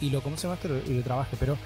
y 0.00 0.10
lo 0.10 0.22
cómo 0.22 0.36
se 0.36 0.46
llama 0.46 0.58
y 0.86 0.94
lo 0.94 1.02
trabaje. 1.02 1.36
Pero 1.38 1.58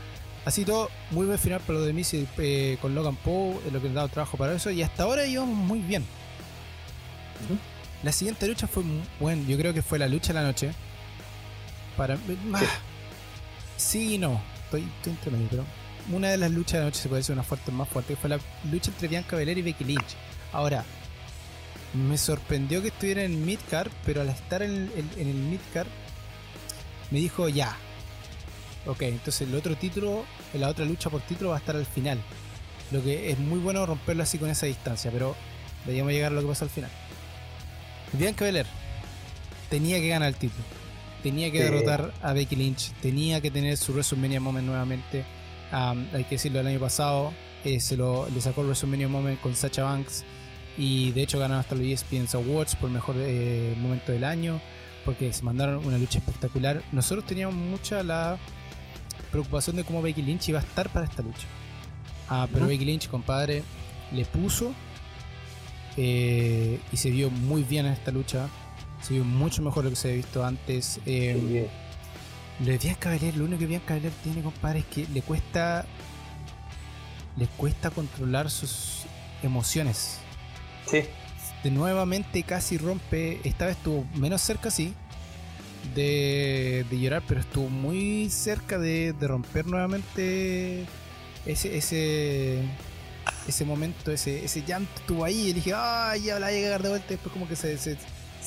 Así 0.45 0.65
todo, 0.65 0.91
muy 1.11 1.27
buen 1.27 1.39
final 1.39 1.61
para 1.61 1.81
lo 1.81 1.85
de 1.85 1.93
Missy 1.93 2.27
eh, 2.39 2.79
con 2.81 2.95
Logan 2.95 3.17
Poe, 3.17 3.57
lo 3.71 3.81
que 3.81 3.89
le 3.89 3.93
ha 3.93 3.97
dado 3.97 4.09
trabajo 4.09 4.39
para 4.39 4.55
eso, 4.55 4.71
y 4.71 4.83
hasta 4.83 5.03
ahora 5.03 5.27
íbamos 5.27 5.55
muy 5.55 5.81
bien. 5.81 6.05
La 8.03 8.11
siguiente 8.11 8.49
lucha 8.49 8.67
fue 8.67 8.83
bueno, 9.19 9.43
yo 9.47 9.59
creo 9.59 9.75
que 9.75 9.83
fue 9.83 9.99
la 9.99 10.09
lucha 10.09 10.29
de 10.29 10.41
la 10.41 10.47
noche. 10.47 10.73
Para 12.01 12.17
sí. 13.77 14.15
y 14.15 14.19
no, 14.19 14.41
estoy, 14.65 14.89
entre 15.05 15.31
medio, 15.31 15.49
pero 15.51 15.65
una 16.11 16.31
de 16.31 16.39
las 16.39 16.51
luchas 16.51 16.73
de 16.73 16.79
la 16.79 16.85
noche 16.87 17.01
se 17.01 17.09
puede 17.09 17.21
decir 17.21 17.35
una 17.35 17.43
fuerte 17.43 17.71
más 17.71 17.89
fuerte, 17.91 18.17
fue 18.17 18.31
la 18.31 18.41
lucha 18.71 18.91
entre 18.91 19.09
Bianca 19.09 19.37
Belair 19.37 19.59
y 19.59 19.63
Becky 19.63 19.85
Lynch. 19.85 20.17
Ahora, 20.51 20.83
me 21.93 22.17
sorprendió 22.17 22.81
que 22.81 22.89
estuviera 22.89 23.23
en 23.23 23.33
el 23.33 23.37
midcard, 23.37 23.91
pero 24.07 24.23
al 24.23 24.31
estar 24.31 24.63
en 24.63 24.91
en 24.97 25.29
el 25.29 25.35
midcard 25.35 25.89
me 27.11 27.19
dijo 27.19 27.51
ya, 27.51 27.77
Ok, 28.87 29.03
entonces 29.03 29.47
el 29.47 29.55
otro 29.55 29.77
título, 29.77 30.25
la 30.55 30.69
otra 30.69 30.87
lucha 30.87 31.11
por 31.11 31.21
título 31.21 31.51
va 31.51 31.57
a 31.57 31.59
estar 31.59 31.77
al 31.77 31.85
final. 31.85 32.19
Lo 32.91 33.03
que 33.03 33.31
es 33.31 33.39
muy 33.39 33.59
bueno 33.59 33.85
romperlo 33.85 34.23
así 34.23 34.39
con 34.39 34.49
esa 34.49 34.65
distancia, 34.65 35.11
pero 35.11 35.37
debíamos 35.85 36.13
llegar 36.13 36.33
a 36.33 36.35
lo 36.35 36.41
que 36.41 36.49
pasó 36.49 36.65
al 36.65 36.71
final. 36.71 36.91
Bianca 38.15 38.47
Belair 38.47 38.67
tenía 39.69 39.99
que 40.01 40.09
ganar 40.09 40.29
el 40.29 40.37
título. 40.37 40.80
Tenía 41.23 41.51
que 41.51 41.63
derrotar 41.63 42.13
a 42.23 42.33
Becky 42.33 42.57
Lynch. 42.57 42.93
Tenía 43.03 43.41
que 43.41 43.51
tener 43.51 43.77
su 43.77 43.93
WrestleMania 43.93 44.41
Moment 44.41 44.67
nuevamente. 44.67 45.25
hay 45.73 46.25
que 46.25 46.37
decirlo, 46.37 46.61
el 46.61 46.67
año 46.67 46.81
pasado 46.81 47.33
eh, 47.65 47.81
se 47.81 47.97
lo, 47.97 48.29
le 48.29 48.41
sacó 48.41 48.63
el 48.63 48.69
WrestleMania 48.69 49.09
Moment 49.09 49.41
con 49.41 49.55
Sacha 49.55 49.85
Banks. 49.85 50.25
Y 50.79 51.11
de 51.13 51.23
hecho 51.23 51.39
ganaron 51.39 51.61
hasta 51.61 51.75
los 51.75 51.85
ESPN 51.85 52.27
Awards 52.35 52.77
por 52.77 52.91
mejor 52.91 53.17
eh, 53.19 53.75
momento 53.79 54.13
del 54.13 54.25
año. 54.25 54.61
Porque 55.05 55.33
se 55.33 55.43
mandaron 55.43 55.85
una 55.85 55.99
lucha 55.99 56.19
espectacular. 56.19 56.83
Nosotros 56.93 57.25
teníamos 57.27 57.55
mucha 57.55 58.03
la 58.03 58.39
preocupación 59.31 59.77
de 59.77 59.85
cómo 59.85 60.03
Becky 60.03 60.23
Lynch 60.23 60.49
iba 60.49 60.59
a 60.59 60.63
estar 60.63 60.89
para 60.91 61.07
esta 61.07 61.23
lucha. 61.23 61.47
Ah, 62.29 62.47
pero 62.53 62.67
Becky 62.67 62.85
Lynch, 62.85 63.09
compadre, 63.09 63.63
le 64.13 64.25
puso 64.25 64.73
eh, 65.97 66.79
y 66.93 66.97
se 66.97 67.11
vio 67.11 67.31
muy 67.31 67.63
bien 67.63 67.87
en 67.87 67.93
esta 67.93 68.11
lucha. 68.11 68.49
Se 69.03 69.15
vio 69.15 69.25
mucho 69.25 69.63
mejor 69.63 69.85
de 69.85 69.91
lo 69.91 69.95
que 69.95 70.01
se 70.01 70.09
había 70.09 70.17
visto 70.19 70.45
antes. 70.45 71.01
Eh, 71.07 71.69
lo 72.61 72.67
de 72.67 73.33
lo 73.37 73.45
único 73.45 73.59
que 73.59 73.67
Bianca 73.67 73.95
Belair 73.95 74.13
tiene, 74.23 74.43
compadre, 74.43 74.81
es 74.81 74.85
que 74.87 75.07
le 75.13 75.23
cuesta. 75.23 75.87
Le 77.37 77.47
cuesta 77.47 77.91
controlar 77.91 78.51
sus 78.51 79.05
emociones. 79.43 80.19
Sí. 80.87 81.05
De 81.63 81.71
nuevamente 81.71 82.43
casi 82.43 82.77
rompe. 82.77 83.41
Esta 83.45 83.67
vez 83.67 83.77
estuvo 83.77 84.05
menos 84.15 84.43
cerca, 84.43 84.71
sí 84.71 84.95
de, 85.95 86.87
llorar, 86.91 87.23
pero 87.27 87.41
estuvo 87.41 87.69
muy 87.69 88.31
cerca 88.31 88.79
de, 88.79 89.15
romper 89.21 89.67
nuevamente 89.67 90.87
ese, 91.47 91.77
ese, 91.77 92.63
ese 93.49 93.65
momento, 93.65 94.11
ese, 94.11 94.45
ese 94.45 94.63
llanto 94.63 94.91
estuvo 94.97 95.25
ahí 95.25 95.49
y 95.49 95.53
dije, 95.53 95.73
ay, 95.75 96.25
ya 96.25 96.39
la 96.39 96.49
voy 96.49 96.59
a 96.59 96.63
cagar 96.63 96.83
de 96.83 96.89
vuelta. 96.91 97.09
Después 97.09 97.33
como 97.33 97.49
que 97.49 97.57
se, 97.57 97.79
se, 97.79 97.97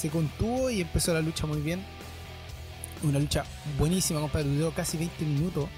contuvo 0.09 0.69
y 0.69 0.81
empezó 0.81 1.13
la 1.13 1.21
lucha 1.21 1.45
muy 1.45 1.61
bien. 1.61 1.83
Una 3.03 3.19
lucha 3.19 3.43
buenísima, 3.77 4.19
compadre, 4.19 4.49
duró 4.49 4.71
casi 4.71 4.97
20 4.97 5.25
minutos. 5.25 5.69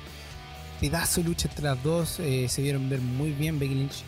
Pedazo 0.80 1.22
de 1.22 1.30
lucha 1.30 1.48
entre 1.48 1.64
las 1.64 1.82
dos, 1.82 2.20
eh, 2.20 2.48
se 2.50 2.62
vieron 2.62 2.90
ver 2.90 3.02
muy 3.02 3.32
bien 3.32 3.60
Becky 3.60 3.76
Lynch. 3.76 4.04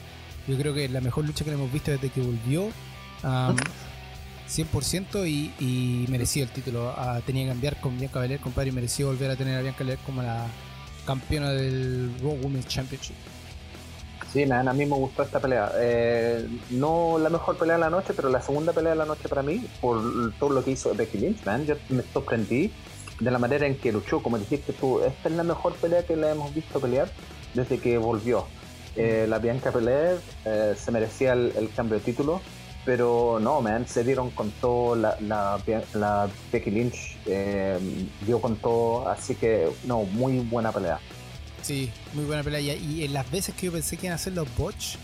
Yo 0.47 0.57
creo 0.57 0.73
que 0.73 0.85
es 0.85 0.91
la 0.91 1.01
mejor 1.01 1.25
lucha 1.25 1.43
que 1.43 1.51
le 1.51 1.57
hemos 1.57 1.71
visto 1.71 1.91
desde 1.91 2.09
que 2.09 2.21
volvió. 2.21 2.69
100% 3.23 5.27
y, 5.27 5.53
y 5.59 6.05
mereció 6.09 6.43
el 6.43 6.49
título. 6.49 6.93
Ah, 6.95 7.21
tenía 7.25 7.43
que 7.43 7.49
cambiar 7.49 7.81
con 7.81 7.97
Bianca 7.97 8.19
Belair, 8.19 8.39
compadre, 8.39 8.69
y 8.69 8.73
mereció 8.73 9.07
volver 9.07 9.31
a 9.31 9.35
tener 9.35 9.57
a 9.57 9.61
Bianca 9.61 9.79
Belair 9.79 9.99
como 10.05 10.21
la 10.21 10.47
campeona 11.05 11.51
del 11.51 12.13
Raw 12.21 12.37
Women's 12.41 12.67
Championship. 12.67 13.15
Sí, 14.31 14.45
nada, 14.45 14.69
a 14.69 14.73
mí 14.73 14.85
me 14.85 14.95
gustó 14.95 15.23
esta 15.23 15.39
pelea. 15.39 15.71
Eh, 15.77 16.47
no 16.71 17.17
la 17.17 17.29
mejor 17.29 17.57
pelea 17.57 17.75
de 17.75 17.81
la 17.81 17.89
noche, 17.89 18.13
pero 18.15 18.29
la 18.29 18.41
segunda 18.41 18.73
pelea 18.73 18.91
de 18.91 18.97
la 18.97 19.05
noche 19.05 19.29
para 19.29 19.41
mí, 19.41 19.65
por 19.81 20.01
todo 20.39 20.51
lo 20.51 20.63
que 20.63 20.71
hizo 20.71 20.93
Becky 20.93 21.17
Lynch, 21.17 21.45
man, 21.45 21.65
yo 21.65 21.75
me 21.89 22.03
sorprendí 22.03 22.71
de 23.19 23.31
la 23.31 23.39
manera 23.39 23.65
en 23.65 23.77
que 23.77 23.91
luchó. 23.91 24.21
Como 24.21 24.37
dijiste 24.37 24.73
tú, 24.73 25.01
esta 25.01 25.29
es 25.29 25.35
la 25.35 25.43
mejor 25.43 25.75
pelea 25.75 26.05
que 26.05 26.15
la 26.15 26.31
hemos 26.31 26.53
visto 26.53 26.79
pelear 26.79 27.09
desde 27.53 27.79
que 27.79 27.97
volvió. 27.97 28.45
Eh, 28.95 29.27
la 29.29 29.37
Bianca 29.39 29.69
Belair 29.69 30.19
eh, 30.45 30.73
se 30.75 30.91
merecía 30.91 31.33
el, 31.33 31.69
cambio 31.75 31.99
de 31.99 32.03
título 32.03 32.41
pero 32.83 33.37
no, 33.39 33.61
man, 33.61 33.85
se 33.85 34.01
dieron 34.05 34.31
con 34.31 34.49
todo, 34.61 34.95
la, 34.95 35.17
la, 35.19 35.59
la 35.93 36.29
Becky 36.53 36.71
Lynch 36.71 37.17
eh, 37.25 37.77
dio 38.25 38.39
con 38.39 38.55
todo, 38.55 39.09
así 39.09 39.35
que 39.35 39.67
no, 39.83 40.03
muy 40.03 40.39
buena 40.39 40.71
pelea. 40.71 40.97
Sí, 41.61 41.89
muy 42.13 42.25
buena 42.25 42.43
pelea. 42.43 42.75
Y, 42.75 43.03
en 43.03 43.13
las 43.13 43.29
veces 43.29 43.55
que 43.55 43.67
yo 43.67 43.71
pensé 43.71 43.97
que 43.97 44.07
iban 44.07 44.13
a 44.13 44.15
hacer 44.15 44.33
los 44.33 44.47
botch, 44.55 44.95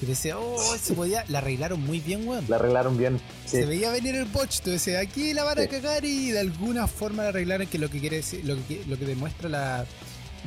que 0.00 0.06
decía, 0.06 0.38
oh, 0.38 0.76
se 0.80 0.94
podía, 0.94 1.24
la 1.28 1.38
arreglaron 1.38 1.80
muy 1.84 2.00
bien, 2.00 2.26
weón. 2.26 2.44
La 2.48 2.56
arreglaron 2.56 2.96
bien. 2.96 3.20
Se 3.46 3.66
veía 3.66 3.90
venir 3.90 4.14
el 4.14 4.26
botch, 4.26 4.60
tú 4.60 4.70
decías, 4.70 5.02
aquí 5.02 5.32
la 5.34 5.44
van 5.44 5.58
a 5.58 5.66
cagar 5.66 6.04
y 6.04 6.30
de 6.30 6.40
alguna 6.40 6.86
forma 6.86 7.24
la 7.24 7.30
arreglaron, 7.30 7.66
que 7.66 7.78
lo 7.78 7.90
que 7.90 8.00
quiere 8.00 8.16
decir, 8.16 8.44
lo 8.44 8.56
que, 8.66 8.84
lo 8.86 8.98
que 8.98 9.06
demuestra 9.06 9.48
la, 9.48 9.86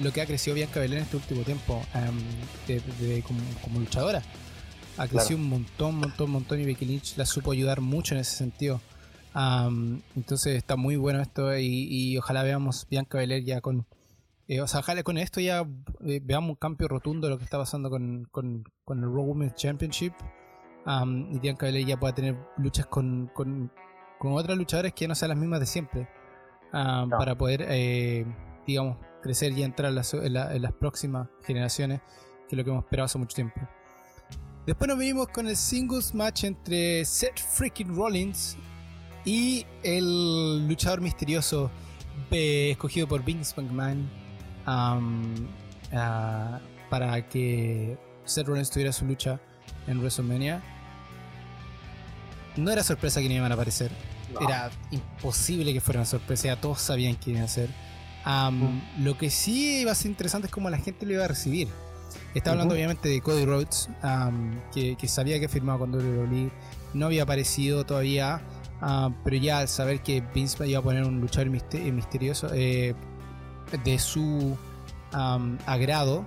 lo 0.01 0.12
que 0.13 0.22
ha 0.22 0.25
crecido 0.25 0.56
Bianca 0.56 0.80
Belén 0.80 1.00
en 1.00 1.03
este 1.03 1.18
último 1.18 1.44
tiempo 1.44 1.84
em, 1.94 2.82
como 3.62 3.80
luchadora 3.80 4.24
ha 4.98 5.08
crecido 5.08 5.39
un 5.39 5.50
montón, 5.50 5.96
montón, 5.96 6.30
montón 6.30 6.60
y 6.60 6.65
Becky 6.65 6.86
Lynch 6.86 7.18
la 7.18 7.25
supo 7.25 7.51
ayudar 7.51 7.82
mucho 7.82 8.13
en 8.13 8.22
ese 8.22 8.36
sentido. 8.36 8.82
entonces 10.15 10.58
está 10.58 10.75
muy 10.75 10.96
bueno 10.96 11.22
esto 11.22 11.58
y, 11.58 12.18
ojalá 12.18 12.44
veamos 12.44 12.88
Bianca 12.89 13.18
Belair 13.18 13.44
ya 13.44 13.62
con... 13.62 13.86
Eh, 14.51 14.60
o 14.60 14.67
sea, 14.67 14.81
ojalá 14.81 15.01
con 15.01 15.17
esto 15.17 15.39
ya 15.39 15.65
eh, 16.05 16.20
veamos 16.22 16.50
un 16.50 16.55
cambio 16.58 16.89
rotundo 16.89 17.25
de 17.27 17.31
lo 17.31 17.38
que 17.38 17.46
está 17.46 17.58
pasando 17.58 17.89
con, 17.89 18.25
con, 18.31 18.65
el 18.89 19.01
Raw 19.01 19.24
Women's 19.24 19.55
Championship. 19.55 20.12
Y 20.86 21.39
Bianca 21.39 21.67
Belair 21.67 21.88
ya 21.88 21.98
pueda 21.98 22.13
tener 22.13 22.36
luchas 22.58 22.86
con, 22.88 23.31
con, 23.34 23.72
otras 24.20 24.58
luchadoras 24.58 24.91
que 24.91 25.08
no 25.08 25.15
sean 25.15 25.29
las 25.29 25.38
mismas 25.38 25.62
de 25.62 25.65
siempre. 25.67 26.10
Para 26.70 27.38
poder, 27.38 27.65
eh, 27.70 28.25
digamos, 28.67 28.98
crecer 29.22 29.58
y 29.58 29.63
entrar 29.63 29.88
en 29.88 29.96
las, 29.96 30.13
en 30.13 30.62
las 30.62 30.74
próximas 30.74 31.29
generaciones 31.46 32.01
que 32.50 32.55
es 32.55 32.58
lo 32.58 32.65
que 32.65 32.72
hemos 32.72 32.84
esperado 32.84 33.05
hace 33.05 33.17
mucho 33.17 33.36
tiempo. 33.36 33.62
Después 34.65 34.89
nos 34.89 34.98
venimos 34.98 35.29
con 35.29 35.48
el 35.48 35.55
singles 35.55 36.13
match 36.13 36.43
entre 36.43 37.05
Seth 37.05 37.39
Freaking 37.39 37.96
Rollins 37.96 38.58
y 39.24 39.65
el 39.81 40.67
luchador 40.67 41.00
misterioso 41.00 41.72
escogido 42.29 43.08
por 43.08 43.24
Vince 43.24 43.53
McMahon 43.55 44.20
ah, 44.65 46.60
para 46.89 47.27
que 47.27 47.98
Seth 48.25 48.48
Rollins 48.48 48.70
tuviera 48.70 48.91
su 48.91 49.06
lucha 49.06 49.39
en 49.88 50.00
WrestleMania. 50.00 50.62
No 52.58 52.72
era 52.72 52.84
sorpresa 52.84 53.22
que 53.22 53.30
no 53.30 53.36
iban 53.36 53.51
a 53.51 53.56
aparecer. 53.56 53.91
Era 54.39 54.72
imposible 54.91 55.74
que 55.74 55.82
fuera 55.82 56.01
una 56.01 56.06
sorpresa. 56.06 56.48
Ya 56.48 56.60
todos 56.60 56.82
sabían 56.82 57.15
que 57.15 57.32
iban 57.32 57.44
a 57.44 57.48
ser. 57.48 57.70
Lo 59.00 59.18
que 59.18 59.30
sí 59.30 59.82
iba 59.82 59.91
a 59.91 59.96
ser 59.96 60.12
interesante 60.12 60.48
es 60.48 60.53
cómo 60.53 60.70
la 60.70 60.77
gente 60.77 61.06
lo 61.06 61.13
iba 61.13 61.25
a 61.25 61.27
recibir. 61.27 61.68
Está 62.34 62.51
hablando 62.51 62.75
obviamente 62.75 63.10
de 63.10 63.22
Cody 63.22 63.46
Rhodes, 63.46 63.89
que, 64.74 65.08
sabía 65.08 65.39
que 65.39 65.48
firmaba 65.48 65.80
con 65.80 65.94
WWE, 65.94 66.51
no 66.94 67.06
había 67.06 67.24
aparecido 67.24 67.86
todavía, 67.86 68.41
pero 69.24 69.36
ya 69.38 69.60
al 69.60 69.68
saber 69.68 70.01
que 70.01 70.22
Vince 70.34 70.68
iba 70.68 70.80
a 70.80 70.82
poner 70.82 71.03
un 71.03 71.20
luchador 71.20 71.50
misterioso 71.50 72.50
eh, 72.53 72.96
de 73.84 74.00
su 74.00 74.58
agrado, 75.12 76.25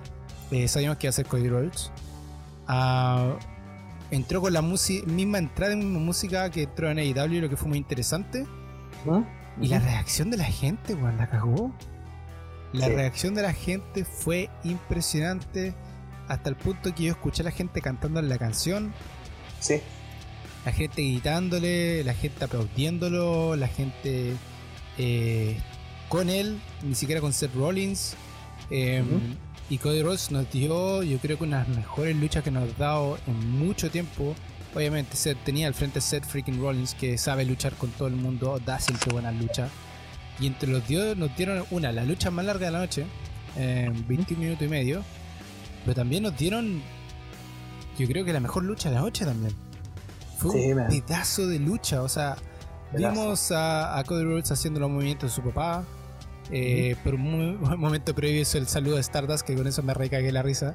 eh, 0.50 0.68
sabíamos 0.68 0.98
que 0.98 1.06
iba 1.06 1.10
a 1.10 1.12
ser 1.12 1.26
Cody 1.26 1.48
Rhodes. 1.48 1.90
Ah, 2.66 3.36
entró 4.10 4.40
con 4.40 4.52
la 4.52 4.62
misma 4.62 5.38
entrada 5.38 5.74
de 5.74 5.76
música 5.76 6.50
que 6.50 6.64
entró 6.64 6.90
en 6.90 6.98
AEW, 6.98 7.40
lo 7.40 7.48
que 7.48 7.56
fue 7.56 7.68
muy 7.68 7.78
interesante. 7.78 8.46
Y 9.60 9.68
la 9.68 9.78
reacción 9.78 10.30
de 10.30 10.36
la 10.36 10.44
gente, 10.44 10.94
weón, 10.94 11.16
la 11.16 11.28
cagó. 11.28 11.72
La 12.72 12.88
reacción 12.88 13.34
de 13.34 13.42
la 13.42 13.52
gente 13.52 14.04
fue 14.04 14.50
impresionante 14.64 15.74
hasta 16.26 16.48
el 16.48 16.56
punto 16.56 16.92
que 16.94 17.04
yo 17.04 17.12
escuché 17.12 17.42
a 17.42 17.44
la 17.44 17.50
gente 17.50 17.80
cantando 17.80 18.20
la 18.20 18.38
canción. 18.38 18.92
Sí. 19.60 19.80
la 20.64 20.72
gente 20.72 21.02
gritándole, 21.02 22.04
la 22.04 22.14
gente 22.14 22.44
aplaudiéndolo, 22.44 23.56
la 23.56 23.68
gente 23.68 24.34
eh, 24.98 25.58
con 26.08 26.28
él, 26.30 26.60
ni 26.82 26.94
siquiera 26.94 27.20
con 27.20 27.32
Seth 27.32 27.54
Rollins. 27.54 28.14
Em, 28.70 29.36
y 29.70 29.78
Cody 29.78 30.02
Rhodes 30.02 30.30
nos 30.30 30.50
dio, 30.50 31.02
yo 31.02 31.18
creo 31.18 31.38
que 31.38 31.44
una 31.44 31.62
de 31.62 31.68
las 31.68 31.76
mejores 31.76 32.16
luchas 32.16 32.44
que 32.44 32.50
nos 32.50 32.70
ha 32.70 32.78
dado 32.78 33.18
en 33.26 33.58
mucho 33.58 33.90
tiempo. 33.90 34.34
Obviamente 34.74 35.16
Seth 35.16 35.38
tenía 35.44 35.68
al 35.68 35.74
frente 35.74 36.00
Seth 36.00 36.24
freaking 36.24 36.60
Rollins 36.60 36.94
que 36.94 37.16
sabe 37.16 37.44
luchar 37.44 37.74
con 37.74 37.90
todo 37.90 38.08
el 38.08 38.16
mundo, 38.16 38.60
da 38.64 38.78
siempre 38.78 39.12
buenas 39.12 39.34
luchas. 39.34 39.70
Y 40.40 40.46
entre 40.46 40.68
los 40.68 40.86
dios 40.86 41.16
nos 41.16 41.34
dieron 41.36 41.64
una, 41.70 41.92
la 41.92 42.04
lucha 42.04 42.30
más 42.30 42.44
larga 42.44 42.66
de 42.66 42.72
la 42.72 42.78
noche, 42.80 43.06
en 43.56 44.06
21 44.06 44.42
minutos 44.42 44.66
y 44.66 44.68
medio. 44.68 45.02
Pero 45.84 45.94
también 45.94 46.24
nos 46.24 46.36
dieron, 46.36 46.82
yo 47.98 48.06
creo 48.08 48.24
que 48.24 48.32
la 48.32 48.40
mejor 48.40 48.64
lucha 48.64 48.88
de 48.88 48.96
la 48.96 49.02
noche 49.02 49.24
también. 49.24 49.54
Fue 50.38 50.74
un 50.74 50.88
pedazo 50.88 51.46
de 51.46 51.58
lucha, 51.58 52.02
o 52.02 52.08
sea, 52.08 52.36
vimos 52.96 53.52
a, 53.52 54.02
Cody 54.06 54.24
Rhodes 54.24 54.50
haciendo 54.50 54.80
los 54.80 54.90
movimientos 54.90 55.30
de 55.30 55.34
su 55.34 55.42
papá. 55.42 55.84
Eh, 56.50 56.96
Por 57.02 57.14
un, 57.14 57.60
momento 57.78 58.14
previo 58.14 58.40
hizo 58.40 58.58
el 58.58 58.66
saludo 58.66 58.96
de 58.96 59.00
Stardust, 59.00 59.46
que 59.46 59.54
con 59.54 59.66
eso 59.66 59.82
me 59.82 59.94
recagué 59.94 60.32
la 60.32 60.42
risa. 60.42 60.74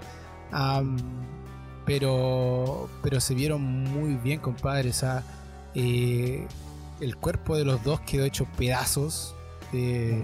pero, 1.85 2.89
pero 3.01 3.19
se 3.19 3.35
vieron 3.35 3.61
muy 3.61 4.15
bien, 4.15 4.39
compadre. 4.39 4.89
O 4.89 4.93
sea, 4.93 5.23
eh, 5.75 6.47
el 6.99 7.15
cuerpo 7.15 7.55
de 7.55 7.65
los 7.65 7.83
dos 7.83 7.99
quedó 8.01 8.25
hecho 8.25 8.47
pedazos. 8.57 9.35
Eh, 9.73 10.23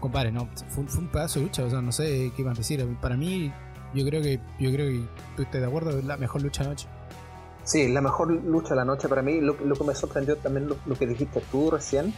compadre, 0.00 0.30
no, 0.30 0.48
fue, 0.68 0.84
un 0.84 1.08
pedazo 1.08 1.40
de 1.40 1.46
lucha, 1.46 1.64
o 1.64 1.70
sea, 1.70 1.82
no 1.82 1.92
sé 1.92 2.32
qué 2.36 2.44
más 2.44 2.56
decir. 2.56 2.86
Para 3.00 3.16
mí, 3.16 3.52
yo 3.94 4.04
creo 4.04 4.22
que, 4.22 4.40
yo 4.58 4.70
creo 4.72 4.88
que 4.88 5.02
tú 5.36 5.42
estás 5.42 5.60
de 5.60 5.66
acuerdo, 5.66 5.98
es 5.98 6.04
la 6.04 6.16
mejor 6.16 6.42
lucha 6.42 6.62
de 6.62 6.70
noche. 6.70 6.88
Sí, 7.68 7.86
la 7.86 8.00
mejor 8.00 8.30
lucha 8.30 8.70
de 8.70 8.76
la 8.76 8.86
noche 8.86 9.10
para 9.10 9.20
mí, 9.20 9.42
lo, 9.42 9.54
que 9.58 9.84
me 9.84 9.94
sorprendió 9.94 10.38
también 10.38 10.68
lo, 10.68 10.94
que 10.98 11.06
dijiste 11.06 11.42
tú 11.50 11.70
recién, 11.70 12.14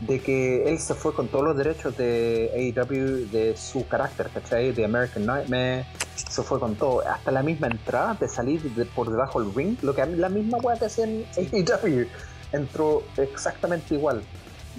de 0.00 0.20
que 0.20 0.68
él 0.68 0.78
se 0.78 0.92
fue 0.92 1.14
con 1.14 1.28
todos 1.28 1.42
los 1.42 1.56
derechos 1.56 1.96
de 1.96 2.74
AEW, 2.76 3.30
de 3.30 3.56
su 3.56 3.88
carácter, 3.88 4.28
¿cachai? 4.28 4.72
De 4.72 4.84
American 4.84 5.24
Nightmare, 5.24 5.86
se 6.14 6.42
fue 6.42 6.60
con 6.60 6.74
todo, 6.74 7.00
hasta 7.08 7.30
la 7.30 7.42
misma 7.42 7.68
entrada 7.68 8.12
de 8.20 8.28
salir 8.28 8.60
por 8.94 9.10
debajo 9.10 9.42
del 9.42 9.54
ring, 9.54 9.78
lo 9.80 9.94
que 9.94 10.04
la 10.04 10.28
misma 10.28 10.58
weá 10.58 10.78
que 10.78 10.84
hacía 10.84 11.04
en 11.04 11.24
AEW, 11.34 12.06
entró 12.52 13.02
exactamente 13.16 13.94
igual 13.94 14.22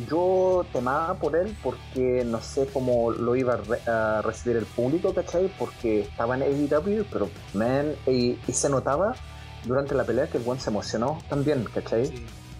yo 0.09 0.65
temaba 0.71 1.15
por 1.15 1.35
él 1.35 1.55
porque 1.61 2.23
no 2.25 2.41
sé 2.41 2.67
cómo 2.71 3.11
lo 3.11 3.35
iba 3.35 3.59
a, 3.87 4.21
recibir 4.21 4.57
el 4.57 4.65
público, 4.65 5.13
¿cachai? 5.13 5.51
Porque 5.59 6.01
estaba 6.01 6.35
en 6.35 6.43
AEW, 6.43 7.05
pero 7.11 7.29
man, 7.53 7.93
y, 8.07 8.37
se 8.51 8.69
notaba 8.69 9.15
durante 9.65 9.95
la 9.95 10.03
pelea 10.03 10.27
que 10.27 10.37
el 10.37 10.43
buen 10.43 10.59
se 10.59 10.69
emocionó 10.69 11.21
también, 11.29 11.65
¿cachai? 11.73 12.11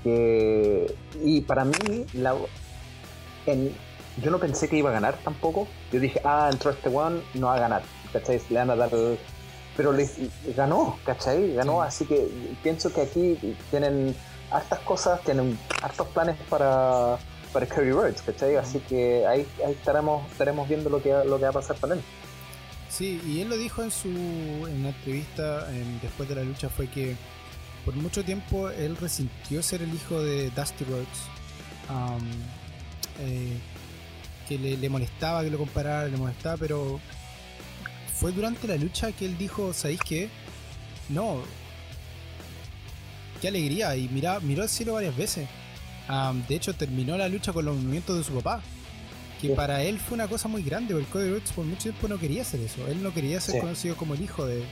y 0.03 1.41
para 1.41 1.63
mí, 1.63 2.07
la, 2.13 2.35
yo 4.17 4.31
no 4.31 4.39
pensé 4.39 4.67
que 4.67 4.77
iba 4.77 4.89
a 4.89 4.93
ganar 4.93 5.17
tampoco. 5.23 5.67
Yo 5.91 5.99
dije, 5.99 6.21
ah, 6.23 6.49
entró 6.51 6.71
este 6.71 6.89
one, 6.89 7.21
no 7.35 7.47
va 7.47 7.55
a 7.55 7.59
ganar, 7.59 7.83
¿cachai? 8.11 8.41
Le 8.49 8.59
van 8.59 8.69
a 8.71 8.75
dar 8.75 8.89
Pero 9.77 9.91
le, 9.91 10.09
ganó, 10.55 10.97
¿cachai? 11.05 11.53
Ganó, 11.53 11.81
así 11.81 12.05
que 12.05 12.27
pienso 12.63 12.91
que 12.91 13.01
aquí 13.01 13.57
tienen 13.69 14.15
hartas 14.51 14.79
cosas, 14.79 15.21
tienen 15.21 15.57
hartos 15.81 16.07
planes 16.07 16.35
para, 16.49 17.17
para 17.53 17.65
Curry 17.65 17.91
Rhodes, 17.91 18.21
¿cachai? 18.21 18.55
Así 18.57 18.79
que 18.79 19.25
ahí, 19.25 19.47
ahí 19.65 19.73
estaremos, 19.73 20.29
estaremos 20.31 20.67
viendo 20.67 20.89
lo 20.89 21.01
que, 21.01 21.11
lo 21.25 21.37
que 21.37 21.43
va 21.43 21.49
a 21.49 21.53
pasar 21.53 21.77
con 21.77 21.93
él. 21.93 22.03
Sí, 22.91 23.21
y 23.25 23.39
él 23.39 23.49
lo 23.49 23.57
dijo 23.57 23.83
en 23.83 23.89
su 23.89 24.09
en 24.09 24.79
una 24.81 24.89
entrevista 24.89 25.65
después 26.01 26.27
de 26.27 26.35
la 26.35 26.43
lucha, 26.43 26.69
fue 26.69 26.87
que 26.89 27.15
por 27.85 27.95
mucho 27.95 28.23
tiempo 28.23 28.69
él 28.69 28.97
resintió 28.97 29.63
ser 29.63 29.81
el 29.81 29.93
hijo 29.93 30.21
de 30.21 30.49
Dusty 30.51 30.83
Rhodes. 30.85 31.07
Eh, 33.19 33.57
que 34.47 34.57
le, 34.57 34.77
le, 34.77 34.89
molestaba 34.89 35.43
que 35.43 35.49
lo 35.49 35.57
comparara, 35.57 36.07
le 36.07 36.17
molestaba, 36.17 36.57
pero 36.57 36.99
fue 38.13 38.31
durante 38.31 38.67
la 38.67 38.75
lucha 38.75 39.11
que 39.11 39.25
él 39.25 39.37
dijo, 39.37 39.73
¿sabéis 39.73 39.99
qué? 40.01 40.29
No, 41.09 41.41
qué 43.41 43.47
alegría. 43.47 43.95
Y 43.95 44.07
mira, 44.09 44.39
miró 44.39 44.63
al 44.63 44.69
cielo 44.69 44.93
varias 44.93 45.17
veces. 45.17 45.47
de 46.47 46.55
hecho, 46.55 46.73
terminó 46.73 47.17
la 47.17 47.27
lucha 47.27 47.51
con 47.51 47.65
los 47.65 47.75
movimientos 47.75 48.17
de 48.17 48.23
su 48.23 48.33
papá. 48.33 48.61
Que 49.41 49.49
para 49.49 49.83
él 49.83 49.99
fue 49.99 50.15
una 50.15 50.27
cosa 50.27 50.47
muy 50.47 50.61
grande, 50.61 50.93
porque 50.93 51.09
Cody 51.09 51.29
Rhodes 51.29 51.51
por 51.51 51.65
mucho 51.65 51.83
tiempo 51.83 52.07
no 52.07 52.19
quería 52.19 52.43
hacer 52.43 52.59
eso. 52.61 52.87
Él 52.87 53.01
no 53.01 53.13
quería 53.13 53.41
ser 53.41 53.59
conocido 53.59 53.95
como 53.97 54.13
el 54.13 54.21
hijo 54.21 54.45
de. 54.45 54.63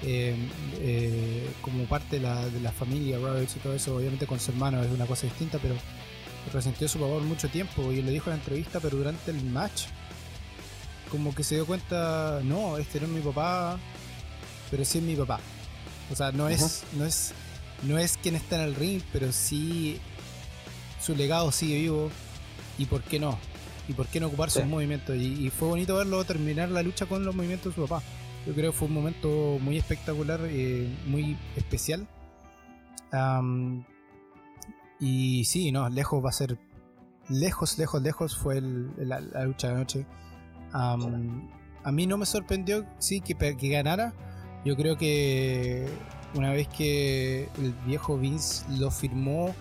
Em, 0.00 0.48
eh, 0.78 1.44
como 1.60 1.84
parte 1.84 2.20
de 2.20 2.60
la, 2.60 2.72
familia 2.72 3.18
Rhodes 3.18 3.56
y 3.56 3.58
todo 3.58 3.74
eso. 3.74 3.96
Obviamente 3.96 4.26
con 4.26 4.40
su 4.40 4.52
hermano 4.52 4.82
es 4.82 4.90
una 4.90 5.06
cosa 5.06 5.26
distinta, 5.26 5.58
pero 5.58 5.74
resintió 6.52 6.88
su 6.88 6.98
papá 6.98 7.14
por 7.14 7.22
mucho 7.22 7.48
tiempo. 7.48 7.92
Y 7.92 7.98
él 7.98 8.06
lo 8.06 8.12
dijo 8.12 8.30
en 8.30 8.36
la 8.36 8.42
entrevista, 8.42 8.80
pero 8.80 8.96
durante 8.96 9.30
el 9.30 9.44
match, 9.44 9.84
como 11.10 11.34
que 11.34 11.44
se 11.44 11.56
dio 11.56 11.66
cuenta: 11.66 12.40
no, 12.44 12.78
este 12.78 13.00
no 13.00 13.06
es 13.06 13.12
mi 13.12 13.20
papá, 13.20 13.78
pero 14.70 14.84
sí 14.84 14.98
es 14.98 15.04
mi 15.04 15.16
papá. 15.16 15.40
O 16.10 16.16
sea, 16.16 16.32
no 16.32 16.48
es, 16.48 16.84
no 16.96 17.04
es 17.04 17.34
no 17.82 17.98
es 17.98 18.16
quien 18.16 18.34
está 18.34 18.56
en 18.56 18.62
el 18.62 18.74
ring, 18.74 19.02
pero 19.12 19.32
sí 19.32 20.00
su 21.00 21.14
legado 21.14 21.52
sigue 21.52 21.76
vivo. 21.76 22.10
¿Y 22.78 22.86
por 22.86 23.02
qué 23.02 23.18
no? 23.18 23.38
¿Y 23.88 23.94
por 23.94 24.06
qué 24.06 24.20
no 24.20 24.26
ocupar 24.26 24.50
sus 24.50 24.66
movimientos? 24.66 25.16
Y, 25.16 25.50
fue 25.50 25.68
bonito 25.68 25.96
verlo 25.96 26.22
terminar 26.24 26.68
la 26.68 26.82
lucha 26.82 27.06
con 27.06 27.24
los 27.24 27.34
movimientos 27.34 27.74
de 27.74 27.82
su 27.82 27.88
papá. 27.88 28.04
Yo 28.46 28.54
creo 28.54 28.70
que 28.70 28.78
fue 28.78 28.88
un 28.88 28.94
momento 28.94 29.58
muy 29.60 29.78
espectacular, 29.78 30.40
eh, 30.44 30.94
muy 31.06 31.38
especial. 31.56 32.06
y 35.00 35.44
sí, 35.46 35.72
no, 35.72 35.88
lejos 35.88 36.22
va 36.24 36.28
a 36.28 36.32
ser. 36.32 36.58
Lejos, 37.30 37.78
lejos, 37.78 38.02
lejos 38.02 38.36
fue 38.36 38.60
la, 38.60 39.20
lucha 39.44 39.68
de 39.68 39.74
noche. 39.74 40.06
a 40.72 41.92
mí 41.92 42.06
no 42.06 42.18
me 42.18 42.26
sorprendió, 42.26 42.84
sí, 42.98 43.22
que, 43.22 43.34
que 43.34 43.68
ganara. 43.68 44.12
Yo 44.66 44.76
creo 44.76 44.98
que 44.98 45.88
una 46.34 46.52
vez 46.52 46.68
que 46.68 47.48
el 47.58 47.72
viejo 47.86 48.18
Vince 48.18 48.66
lo 48.78 48.90
firmó, 48.90 49.54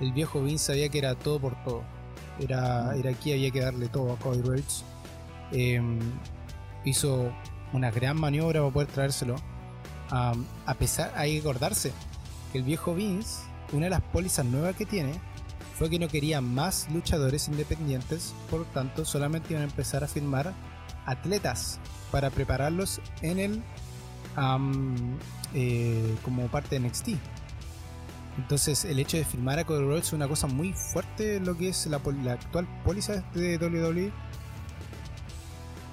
el 0.00 0.12
viejo 0.12 0.42
Vince 0.42 0.66
sabía 0.66 0.88
que 0.88 0.98
era 0.98 1.14
todo 1.14 1.38
por 1.40 1.62
todo. 1.62 1.84
Era, 2.40 2.96
era 2.96 3.10
aquí, 3.10 3.32
había 3.32 3.50
que 3.50 3.60
darle 3.60 3.88
todo 3.88 4.12
a 4.12 4.16
Cody 4.16 4.42
Rhodes. 4.42 4.84
Em, 5.52 5.98
hizo 6.84 7.32
una 7.72 7.90
gran 7.90 8.18
maniobra 8.18 8.60
para 8.60 8.72
poder 8.72 8.88
traérselo. 8.88 9.36
a 10.10 10.74
pesar, 10.74 11.12
hay 11.14 11.34
que 11.34 11.40
acordarse 11.40 11.92
que 12.50 12.58
el 12.58 12.64
viejo 12.64 12.94
Vince, 12.94 13.42
una 13.72 13.84
de 13.86 13.90
las 13.90 14.00
pólizas 14.00 14.44
nuevas 14.44 14.74
que 14.74 14.86
tiene, 14.86 15.12
fue 15.78 15.88
que 15.88 15.98
no 15.98 16.08
quería 16.08 16.40
más 16.40 16.88
luchadores 16.90 17.48
independientes, 17.48 18.34
por 18.50 18.60
lo 18.60 18.66
tanto 18.66 19.04
solamente 19.04 19.52
iban 19.52 19.62
a 19.62 19.66
empezar 19.66 20.04
a 20.04 20.08
firmar 20.08 20.52
atletas 21.06 21.78
para 22.10 22.28
prepararlos 22.30 23.00
en 23.22 23.38
el 23.38 23.62
eh, 25.54 26.16
como 26.22 26.48
parte 26.48 26.78
de 26.78 26.86
NXT. 26.86 27.08
Entonces 28.40 28.86
el 28.86 28.98
hecho 28.98 29.18
de 29.18 29.24
firmar 29.24 29.58
a 29.58 29.64
Cody 29.64 29.84
Rhodes 29.84 30.06
es 30.06 30.12
una 30.14 30.26
cosa 30.26 30.46
muy 30.46 30.72
fuerte 30.72 31.36
en 31.36 31.44
lo 31.44 31.58
que 31.58 31.68
es 31.68 31.86
la, 31.86 31.98
actual 31.98 32.66
póliza 32.84 33.22
de 33.34 33.58
WWE. 33.58 34.10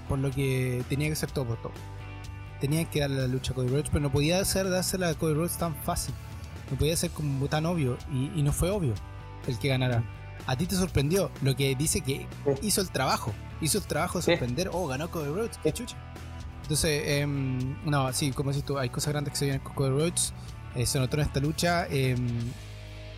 Por 0.07 0.19
lo 0.19 0.31
que 0.31 0.81
tenía 0.87 1.09
que 1.09 1.15
ser 1.17 1.29
todo 1.29 1.45
por 1.45 1.61
todo. 1.61 1.73
Tenía 2.61 2.85
que 2.85 3.01
darle 3.01 3.17
la 3.17 3.27
lucha 3.27 3.51
a 3.51 3.55
Cody 3.55 3.67
Rhodes, 3.67 3.89
pero 3.89 3.99
no 3.99 4.11
podía 4.11 4.39
hacer 4.39 4.69
dársela 4.69 5.09
a 5.09 5.13
Cody 5.15 5.33
Rhodes 5.33 5.57
tan 5.57 5.75
fácil. 5.75 6.15
No 6.71 6.77
podía 6.77 6.95
ser 6.95 7.11
como 7.11 7.47
tan 7.47 7.65
obvio. 7.65 7.97
Y, 8.11 8.41
no 8.41 8.53
fue 8.53 8.69
obvio 8.69 8.93
el 9.45 9.59
que 9.59 9.67
ganara. 9.67 10.01
A 10.45 10.55
ti 10.55 10.65
te 10.67 10.75
sorprendió 10.75 11.29
lo 11.41 11.53
que 11.53 11.75
dice 11.75 11.99
que 11.99 12.27
hizo 12.61 12.79
el 12.79 12.89
trabajo. 12.91 13.33
Hizo 13.59 13.77
el 13.79 13.83
trabajo 13.83 14.19
de 14.19 14.23
sorprender. 14.23 14.69
Oh, 14.71 14.87
ganó 14.87 15.11
Cody 15.11 15.27
Rhodes. 15.27 15.59
Qué 15.61 15.73
chucha. 15.73 15.97
Entonces, 16.61 17.03
em, 17.07 17.75
no, 17.85 18.11
sí, 18.13 18.31
como 18.31 18.51
decís 18.51 18.65
tú, 18.65 18.77
hay 18.77 18.89
cosas 18.89 19.11
grandes 19.11 19.33
que 19.33 19.37
se 19.37 19.45
vienen 19.45 19.61
con 19.61 19.73
Cody 19.73 19.89
Rhodes. 19.89 20.33
Eh, 20.77 20.85
se 20.85 20.99
notó 20.99 21.17
en 21.17 21.23
esta 21.23 21.39
lucha. 21.39 21.87
Em, 21.89 22.27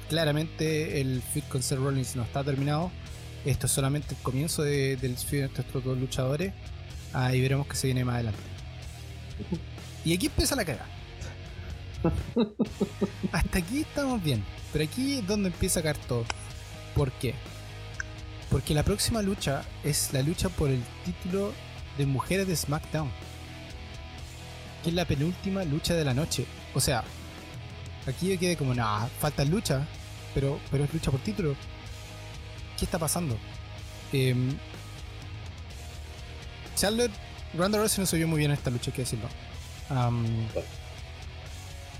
claramente 0.08 1.02
el 1.02 1.22
feud 1.22 1.44
con 1.50 1.62
Seth 1.62 1.78
Rollins 1.78 2.16
no 2.16 2.24
está 2.24 2.44
terminado. 2.44 2.92
Esto 3.46 3.68
es 3.68 3.72
solamente 3.72 4.16
el 4.16 4.22
comienzo 4.22 4.64
del 4.64 5.18
feud 5.18 5.44
entre 5.44 5.64
estos 5.64 5.84
dos 5.84 5.98
luchadores. 5.98 6.54
Ahí 7.14 7.42
veremos 7.42 7.68
que 7.68 7.76
se 7.76 7.88
viene 7.88 8.06
más 8.06 8.16
adelante. 8.16 8.40
Y 10.06 10.14
aquí 10.14 10.28
empieza 10.28 10.56
la 10.56 10.66
caga. 10.66 10.86
Hasta 13.34 13.58
aquí 13.58 13.82
estamos 13.82 14.24
bien. 14.24 14.44
Pero 14.72 14.86
aquí 14.86 15.20
es 15.20 15.28
donde 15.28 15.50
empieza 15.50 15.82
a 15.82 15.84
caer 15.84 15.98
todo. 15.98 16.26
¿Por 16.96 17.12
qué? 17.14 17.36
Porque 18.50 18.74
la 18.74 18.84
próxima 18.84 19.22
lucha 19.22 19.64
es 19.84 20.14
la 20.14 20.22
lucha 20.22 20.50
por 20.50 20.70
el 20.70 20.82
título 21.06 21.54
de 21.98 22.06
mujeres 22.06 22.48
de 22.48 22.56
SmackDown 22.56 23.10
que 24.84 24.90
es 24.90 24.96
la 24.96 25.06
penúltima 25.06 25.64
lucha 25.64 25.94
de 25.94 26.06
la 26.06 26.14
noche. 26.14 26.46
O 26.74 26.80
sea, 26.80 27.04
aquí 28.08 28.30
yo 28.30 28.40
quedé 28.40 28.56
como, 28.58 28.74
nada, 28.74 29.10
falta 29.20 29.44
lucha, 29.46 29.88
pero, 30.34 30.60
pero 30.72 30.84
es 30.84 30.94
lucha 30.94 31.12
por 31.12 31.20
título. 31.22 31.56
¿Qué 32.78 32.86
está 32.86 32.98
pasando? 33.00 33.38
Eh, 34.14 34.36
Charlotte, 36.76 37.12
Ronda 37.54 37.78
Rousey 37.78 38.02
no 38.02 38.06
se 38.06 38.18
vio 38.18 38.28
muy 38.28 38.40
bien 38.40 38.52
en 38.52 38.58
esta 38.58 38.70
lucha, 38.70 38.92
hay 38.92 38.96
que 38.96 39.02
decirlo. 39.02 39.28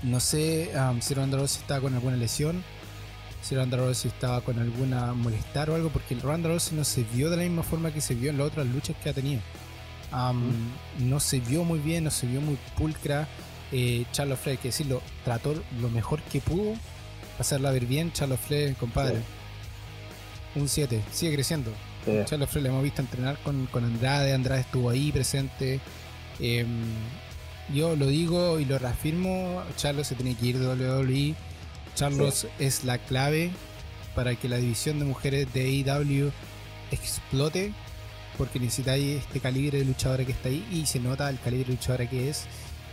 No 0.02 0.18
sé 0.20 0.70
um, 0.74 1.00
si 1.02 1.12
Ronda 1.12 1.36
Rousey 1.36 1.60
estaba 1.60 1.80
con 1.82 1.94
alguna 1.94 2.16
lesión, 2.16 2.64
si 3.42 3.54
Ronda 3.54 3.76
Rousey 3.76 4.10
estaba 4.10 4.40
con 4.40 4.58
alguna 4.58 5.12
molestar 5.12 5.68
o 5.68 5.74
algo, 5.74 5.90
porque 5.90 6.14
el 6.14 6.22
Ronda 6.22 6.48
Rousey 6.48 6.76
no 6.78 6.84
se 6.84 7.04
vio 7.04 7.28
de 7.28 7.36
la 7.36 7.42
misma 7.42 7.62
forma 7.62 7.92
que 7.92 8.00
se 8.00 8.14
vio 8.14 8.30
en 8.30 8.38
las 8.38 8.46
otras 8.46 8.66
luchas 8.66 8.96
que 9.02 9.10
ha 9.10 9.12
tenido. 9.12 9.42
Um, 10.12 10.50
no 10.98 11.20
se 11.20 11.40
vio 11.40 11.62
muy 11.64 11.78
bien, 11.78 12.04
no 12.04 12.10
se 12.10 12.26
vio 12.26 12.40
muy 12.40 12.56
pulcra. 12.76 13.28
Eh, 13.72 14.04
Charles 14.12 14.38
Flair, 14.38 14.58
que 14.58 14.68
decirlo, 14.68 15.02
trató 15.24 15.54
lo 15.80 15.88
mejor 15.90 16.20
que 16.22 16.40
pudo 16.40 16.74
hacerla 17.38 17.70
ver 17.70 17.86
bien. 17.86 18.12
Charles 18.12 18.40
Flair, 18.40 18.74
compadre. 18.76 19.20
Un 20.54 20.68
7, 20.68 21.02
sigue 21.12 21.34
creciendo. 21.34 21.72
Charles 22.26 22.48
Flair 22.48 22.64
le 22.64 22.68
hemos 22.70 22.82
visto 22.82 23.02
entrenar 23.02 23.38
con, 23.42 23.66
con 23.66 23.84
Andrade, 23.84 24.32
Andrade 24.32 24.62
estuvo 24.62 24.90
ahí 24.90 25.12
presente. 25.12 25.80
Em, 26.40 26.94
yo 27.72 27.94
lo 27.94 28.06
digo 28.06 28.58
y 28.58 28.64
lo 28.64 28.78
reafirmo, 28.78 29.62
Charlos 29.76 30.08
se 30.08 30.14
tiene 30.14 30.34
que 30.34 30.46
ir 30.46 30.58
de 30.58 30.66
WWE. 30.66 31.34
Charlos 31.94 32.46
es 32.58 32.84
la 32.84 32.98
clave 32.98 33.50
para 34.14 34.34
que 34.34 34.48
la 34.48 34.56
división 34.56 34.98
de 34.98 35.04
mujeres 35.04 35.52
de 35.52 35.84
AEW 35.86 36.32
explote, 36.90 37.72
porque 38.36 38.58
necesitáis 38.58 39.20
este 39.20 39.40
calibre 39.40 39.78
de 39.78 39.84
luchadora 39.84 40.24
que 40.24 40.32
está 40.32 40.48
ahí 40.48 40.66
y 40.72 40.86
se 40.86 40.98
nota 40.98 41.28
el 41.28 41.38
calibre 41.38 41.66
de 41.66 41.72
luchadora 41.74 42.08
que 42.08 42.30
es. 42.30 42.46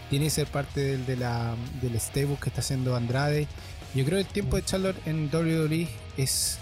Tiene 0.09 0.25
que 0.25 0.31
ser 0.31 0.47
parte 0.47 0.81
del, 0.81 1.05
de 1.05 1.17
la, 1.17 1.55
del 1.81 1.99
stable 1.99 2.37
que 2.41 2.49
está 2.49 2.61
haciendo 2.61 2.95
Andrade. 2.95 3.47
Yo 3.93 4.05
creo 4.05 4.17
que 4.17 4.27
el 4.27 4.33
tiempo 4.33 4.55
de 4.55 4.63
Charlotte 4.63 4.97
en 5.05 5.29
WWE 5.33 5.87
es 6.17 6.59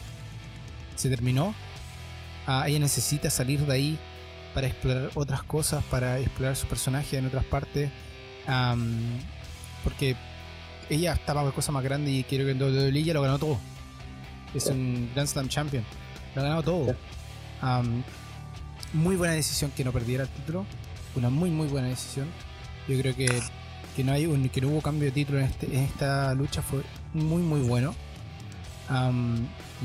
se 0.96 1.10
terminó. 1.10 1.54
Ah, 2.48 2.66
ella 2.68 2.80
necesita 2.80 3.30
salir 3.30 3.60
de 3.66 3.74
ahí 3.74 4.00
para 4.54 4.68
explorar 4.68 5.12
otras 5.16 5.44
cosas, 5.44 5.84
para 5.86 6.20
explorar 6.20 6.56
su 6.56 6.68
personaje 6.68 7.18
en 7.18 7.28
otras 7.28 7.44
partes. 7.46 7.92
porque 9.84 10.16
ella 10.90 11.14
estaba 11.14 11.44
por 11.44 11.54
cosas 11.54 11.74
más 11.74 11.84
grandes 11.84 12.14
y 12.14 12.24
quiero 12.24 12.46
que 12.46 12.52
en 12.52 12.62
WWE 12.62 13.04
ya 13.04 13.14
lo 13.14 13.22
ganó 13.22 13.38
todo. 13.38 13.58
Es 14.54 14.68
un 14.68 15.10
Grand 15.14 15.28
Slam 15.28 15.50
Champion. 15.50 15.84
Lo 16.34 16.42
ha 16.42 16.44
ganado 16.44 16.64
todo. 16.64 16.96
muy 18.94 19.16
buena 19.16 19.34
decisión 19.34 19.72
que 19.72 19.84
no 19.84 19.92
perdiera 19.92 20.24
el 20.24 20.30
título. 20.30 20.66
Una 21.16 21.30
muy 21.30 21.50
muy 21.50 21.68
buena 21.68 21.88
decisión. 21.88 22.28
Yo 22.88 23.00
creo 23.00 23.16
que, 23.16 23.30
que 23.96 24.04
no 24.04 24.12
hay 24.12 24.26
un, 24.26 24.50
que 24.50 24.62
no 24.62 24.70
hubo 24.70 24.82
cambio 24.82 25.06
de 25.06 25.12
título 25.12 25.40
en, 25.40 25.46
este, 25.46 25.66
en 25.68 25.84
esta 25.84 26.34
lucha 26.34 26.62
fue 26.62 26.82
muy 27.14 27.42
muy 27.42 27.62
bueno. 27.62 27.96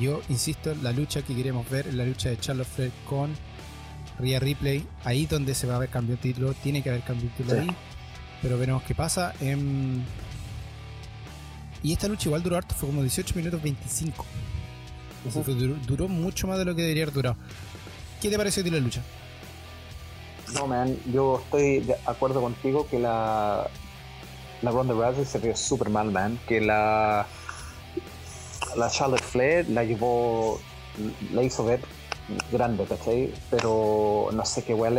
yo 0.00 0.20
insisto, 0.28 0.74
la 0.82 0.92
lucha 0.92 1.22
que 1.22 1.34
queremos 1.34 1.68
ver 1.70 1.88
es 1.88 1.94
la 1.94 2.04
lucha 2.04 2.30
de 2.30 2.38
Charlotte 2.38 2.68
Flair 2.68 2.92
con 3.08 3.30
Rhea 4.18 4.38
Replay, 4.38 4.86
ahí 5.04 5.26
donde 5.26 5.54
se 5.54 5.66
va 5.66 5.76
a 5.76 5.78
ver 5.78 5.88
cambio 5.88 6.16
de 6.16 6.22
título, 6.22 6.52
tiene 6.54 6.82
que 6.82 6.90
haber 6.90 7.02
cambio 7.02 7.30
de 7.30 7.36
título 7.36 7.60
ahí, 7.60 7.68
pero 8.42 8.58
veremos 8.58 8.82
qué 8.82 8.94
pasa. 8.94 9.32
Em, 9.40 10.02
y 11.82 11.92
esta 11.92 12.08
lucha 12.08 12.28
igual 12.28 12.42
duró 12.42 12.56
harto, 12.56 12.74
fue 12.74 12.88
como 12.88 13.02
18 13.02 13.34
minutos 13.34 13.62
25. 13.62 14.26
duró, 15.86 16.08
mucho 16.08 16.46
más 16.46 16.58
de 16.58 16.64
lo 16.64 16.74
que 16.74 16.82
debería 16.82 17.04
haber 17.04 17.14
durado. 17.14 17.36
¿Qué 18.20 18.28
te 18.28 18.36
pareció 18.36 18.62
de 18.62 18.70
la 18.70 18.80
lucha? 18.80 19.02
No, 20.54 20.66
man, 20.66 20.98
yo 21.12 21.40
estoy 21.44 21.80
de 21.80 21.94
acuerdo 22.06 22.40
contigo 22.40 22.86
que 22.90 22.98
la, 22.98 23.68
la 24.62 24.70
Ronda 24.70 24.94
Rousey 24.94 25.24
se 25.24 25.38
vio 25.38 25.56
super 25.56 25.90
mal, 25.90 26.10
man. 26.10 26.38
Que 26.48 26.60
la, 26.60 27.26
la 28.76 28.90
Charlotte 28.90 29.22
Flair 29.22 29.68
la 29.68 29.84
llevó, 29.84 30.58
la 31.32 31.42
hizo 31.42 31.64
ver 31.64 31.80
grande, 32.50 32.84
¿cachai? 32.84 33.32
Pero 33.50 34.28
no 34.32 34.44
sé 34.44 34.64
qué 34.64 34.74
weá, 34.74 34.90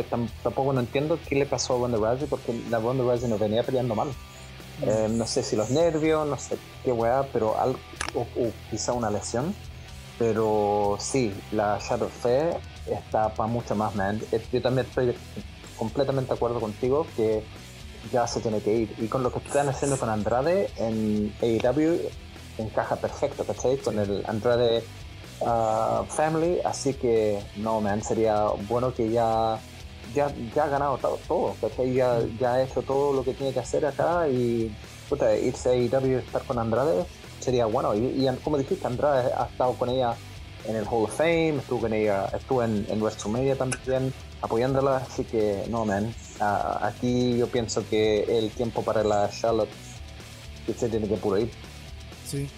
tampoco 0.43 0.73
no 0.73 0.79
entiendo 0.79 1.19
qué 1.27 1.35
le 1.35 1.45
pasó 1.45 1.75
a 1.75 1.79
Ronda 1.79 1.97
Rousey 1.97 2.27
porque 2.27 2.53
la 2.69 2.79
Ronda 2.79 3.03
Rousey 3.03 3.29
no 3.29 3.37
venía 3.37 3.63
peleando 3.63 3.95
mal. 3.95 4.09
Eh, 4.83 5.07
no 5.11 5.27
sé 5.27 5.43
si 5.43 5.55
los 5.55 5.69
nervios, 5.69 6.27
no 6.27 6.37
sé 6.37 6.57
qué 6.83 6.91
weá, 6.91 7.23
pero 7.31 7.59
algo, 7.59 7.77
o, 8.15 8.25
quizá 8.69 8.93
una 8.93 9.09
lesión. 9.09 9.53
Pero 10.17 10.97
sí, 10.99 11.33
la 11.51 11.79
Shadow 11.79 12.09
Fe 12.09 12.51
está 12.95 13.30
para 13.34 13.47
mucho 13.47 13.75
más, 13.75 13.95
man. 13.95 14.21
Yo 14.51 14.62
también 14.62 14.88
estoy 14.88 15.15
completamente 15.77 16.30
de 16.30 16.36
acuerdo 16.36 16.60
contigo 16.60 17.08
que 17.15 17.43
ya 18.12 18.27
se 18.27 18.39
tiene 18.39 18.62
que 18.62 18.73
ir. 18.73 18.95
Y 18.99 19.08
con 19.08 19.23
lo 19.23 19.32
que 19.32 19.39
están 19.39 19.69
haciendo 19.69 19.97
con 19.97 20.10
Andrade 20.10 20.69
en 20.77 21.34
AEW 21.41 21.99
encaja 22.58 22.95
perfecto, 22.95 23.43
¿cachai? 23.43 23.77
Con 23.77 23.99
el 23.99 24.23
Andrade 24.27 24.84
Uh, 25.43 26.06
family, 26.06 26.60
así 26.63 26.93
que 26.93 27.41
no, 27.56 27.82
man, 27.82 28.04
sería 28.04 28.45
bueno 28.69 28.93
que 28.93 29.10
ya 29.10 29.60
ya, 30.13 30.32
ya 30.56 30.65
ha 30.65 30.67
ganado 30.67 30.99
todo, 31.27 31.56
Ya, 31.93 32.19
ya 32.39 32.54
ha 32.54 32.63
hecho 32.63 32.82
todo 32.84 33.13
lo 33.13 33.23
que 33.23 33.34
tiene 33.34 33.54
que 33.54 33.60
hacer 33.60 33.86
acá 33.86 34.27
y 34.27 34.71
puta, 35.10 35.36
irse 35.36 35.69
a 35.69 35.75
IW 35.75 36.08
y 36.08 36.13
estar 36.13 36.43
con 36.43 36.60
Andrade 36.60 37.06
sería 37.39 37.65
bueno. 37.65 37.95
Y, 37.95 38.27
como 38.43 38.58
dijiste, 38.58 38.86
Andrade 38.86 39.32
ha 39.34 39.45
estado 39.45 39.73
con 39.73 39.89
ella 39.89 40.15
en 40.65 40.76
el 40.76 40.86
Hall 40.86 41.04
of 41.04 41.15
Fame, 41.15 41.58
estuvo 41.58 41.82
con 41.82 41.93
ella, 41.93 42.26
estuvo 42.34 42.63
en, 42.63 42.86
en 42.89 43.02
WrestleMania 43.02 43.56
también 43.56 44.13
apoyándola, 44.41 44.97
así 44.97 45.24
que 45.24 45.65
no, 45.69 45.86
man, 45.86 46.13
aquí 46.82 47.38
yo 47.38 47.47
pienso 47.47 47.88
que 47.89 48.24
el 48.38 48.50
tiempo 48.52 48.84
para 48.84 49.04
la 49.04 49.30
Charlotte 49.30 49.69
se 50.78 50.89
tiene 50.89 51.08
que 51.08 51.17
puro 51.17 51.38
ir. 51.38 51.52
Sí. 52.26 52.50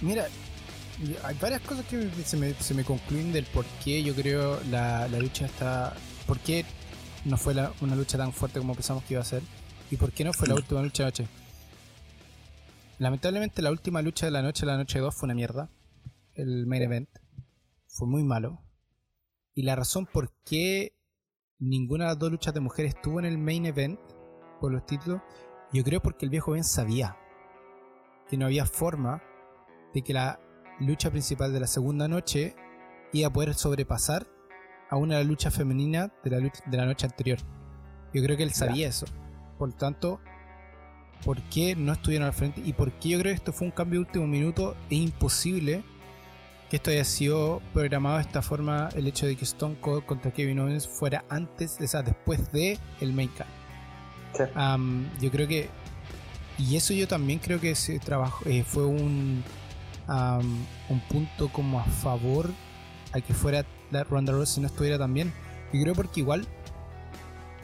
Mira, 0.00 0.26
hay 1.24 1.36
varias 1.40 1.60
cosas 1.62 1.84
que 1.86 2.08
se 2.24 2.36
me, 2.36 2.54
se 2.54 2.74
me 2.74 2.84
concluyen 2.84 3.32
del 3.32 3.44
por 3.44 3.64
qué 3.84 4.02
yo 4.02 4.14
creo 4.14 4.60
la, 4.70 5.08
la 5.08 5.18
lucha 5.18 5.46
está. 5.46 5.94
¿Por 6.26 6.38
qué 6.40 6.64
no 7.24 7.36
fue 7.36 7.54
una 7.80 7.96
lucha 7.96 8.18
tan 8.18 8.32
fuerte 8.32 8.58
como 8.58 8.74
pensamos 8.74 9.04
que 9.04 9.14
iba 9.14 9.22
a 9.22 9.24
ser? 9.24 9.42
¿Y 9.90 9.96
por 9.96 10.12
qué 10.12 10.24
no 10.24 10.32
fue 10.32 10.48
la 10.48 10.54
mm. 10.54 10.58
última 10.58 10.82
lucha 10.82 11.04
de 11.04 11.06
noche? 11.08 11.26
Lamentablemente, 12.98 13.62
la 13.62 13.70
última 13.70 14.02
lucha 14.02 14.26
de 14.26 14.32
la 14.32 14.42
noche, 14.42 14.66
la 14.66 14.76
noche 14.76 14.98
2, 14.98 15.14
fue 15.14 15.26
una 15.26 15.34
mierda. 15.34 15.68
El 16.38 16.68
main 16.68 16.82
event 16.82 17.08
fue 17.88 18.06
muy 18.06 18.22
malo. 18.22 18.62
Y 19.56 19.62
la 19.62 19.74
razón 19.74 20.06
por 20.06 20.32
qué 20.44 20.96
ninguna 21.58 22.04
de 22.04 22.10
las 22.10 22.18
dos 22.20 22.30
luchas 22.30 22.54
de 22.54 22.60
mujeres 22.60 22.94
estuvo 22.94 23.18
en 23.18 23.26
el 23.26 23.38
main 23.38 23.66
event 23.66 23.98
por 24.60 24.70
los 24.70 24.86
títulos, 24.86 25.20
yo 25.72 25.82
creo 25.82 26.00
porque 26.00 26.24
el 26.26 26.30
viejo 26.30 26.52
Ben 26.52 26.62
sabía 26.62 27.16
que 28.28 28.36
no 28.36 28.46
había 28.46 28.66
forma 28.66 29.20
de 29.92 30.02
que 30.02 30.12
la 30.12 30.38
lucha 30.78 31.10
principal 31.10 31.52
de 31.52 31.58
la 31.58 31.66
segunda 31.66 32.06
noche 32.06 32.54
iba 33.12 33.26
a 33.26 33.32
poder 33.32 33.54
sobrepasar 33.54 34.28
a 34.90 34.96
una 34.96 35.20
lucha 35.24 35.50
femenina 35.50 36.12
de 36.22 36.30
la, 36.30 36.38
de 36.38 36.76
la 36.76 36.86
noche 36.86 37.06
anterior. 37.06 37.40
Yo 38.14 38.22
creo 38.22 38.36
que 38.36 38.44
él 38.44 38.52
sabía 38.52 38.86
eso. 38.86 39.06
Por 39.58 39.70
lo 39.70 39.74
tanto, 39.74 40.20
¿por 41.24 41.42
qué 41.50 41.74
no 41.74 41.94
estuvieron 41.94 42.28
al 42.28 42.32
frente? 42.32 42.62
Y 42.64 42.74
por 42.74 42.92
qué 42.92 43.08
yo 43.08 43.18
creo 43.18 43.32
que 43.32 43.38
esto 43.38 43.52
fue 43.52 43.66
un 43.66 43.72
cambio 43.72 43.98
de 43.98 44.06
último 44.06 44.28
minuto. 44.28 44.76
Es 44.88 44.98
imposible 44.98 45.82
que 46.70 46.76
esto 46.76 46.90
haya 46.90 47.04
sido 47.04 47.62
programado 47.72 48.16
de 48.16 48.22
esta 48.22 48.42
forma. 48.42 48.88
El 48.94 49.06
hecho 49.06 49.26
de 49.26 49.36
que 49.36 49.44
Stone 49.44 49.76
Cold 49.80 50.04
contra 50.04 50.32
Kevin 50.32 50.60
Owens 50.60 50.86
fuera 50.86 51.24
antes, 51.28 51.78
o 51.80 51.86
sea, 51.86 52.02
después 52.02 52.52
de 52.52 52.78
el 53.00 53.12
main 53.12 53.30
yo 55.20 55.30
creo 55.30 55.48
que. 55.48 55.68
Y 56.58 56.76
eso 56.76 56.92
yo 56.92 57.06
también 57.06 57.38
creo 57.38 57.60
que 57.60 57.70
ese 57.70 57.98
trabajo 57.98 58.44
eh, 58.46 58.64
fue 58.64 58.84
un 58.84 59.44
un 60.88 61.00
punto 61.08 61.50
como 61.52 61.80
a 61.80 61.84
favor 61.84 62.50
a 63.12 63.20
que 63.20 63.34
fuera 63.34 63.64
la 63.90 64.04
Ronda 64.04 64.32
Rousey 64.32 64.54
si 64.54 64.60
no 64.60 64.66
estuviera 64.66 64.98
también. 64.98 65.32
Y 65.72 65.82
creo 65.82 65.94
porque 65.94 66.20
igual 66.20 66.46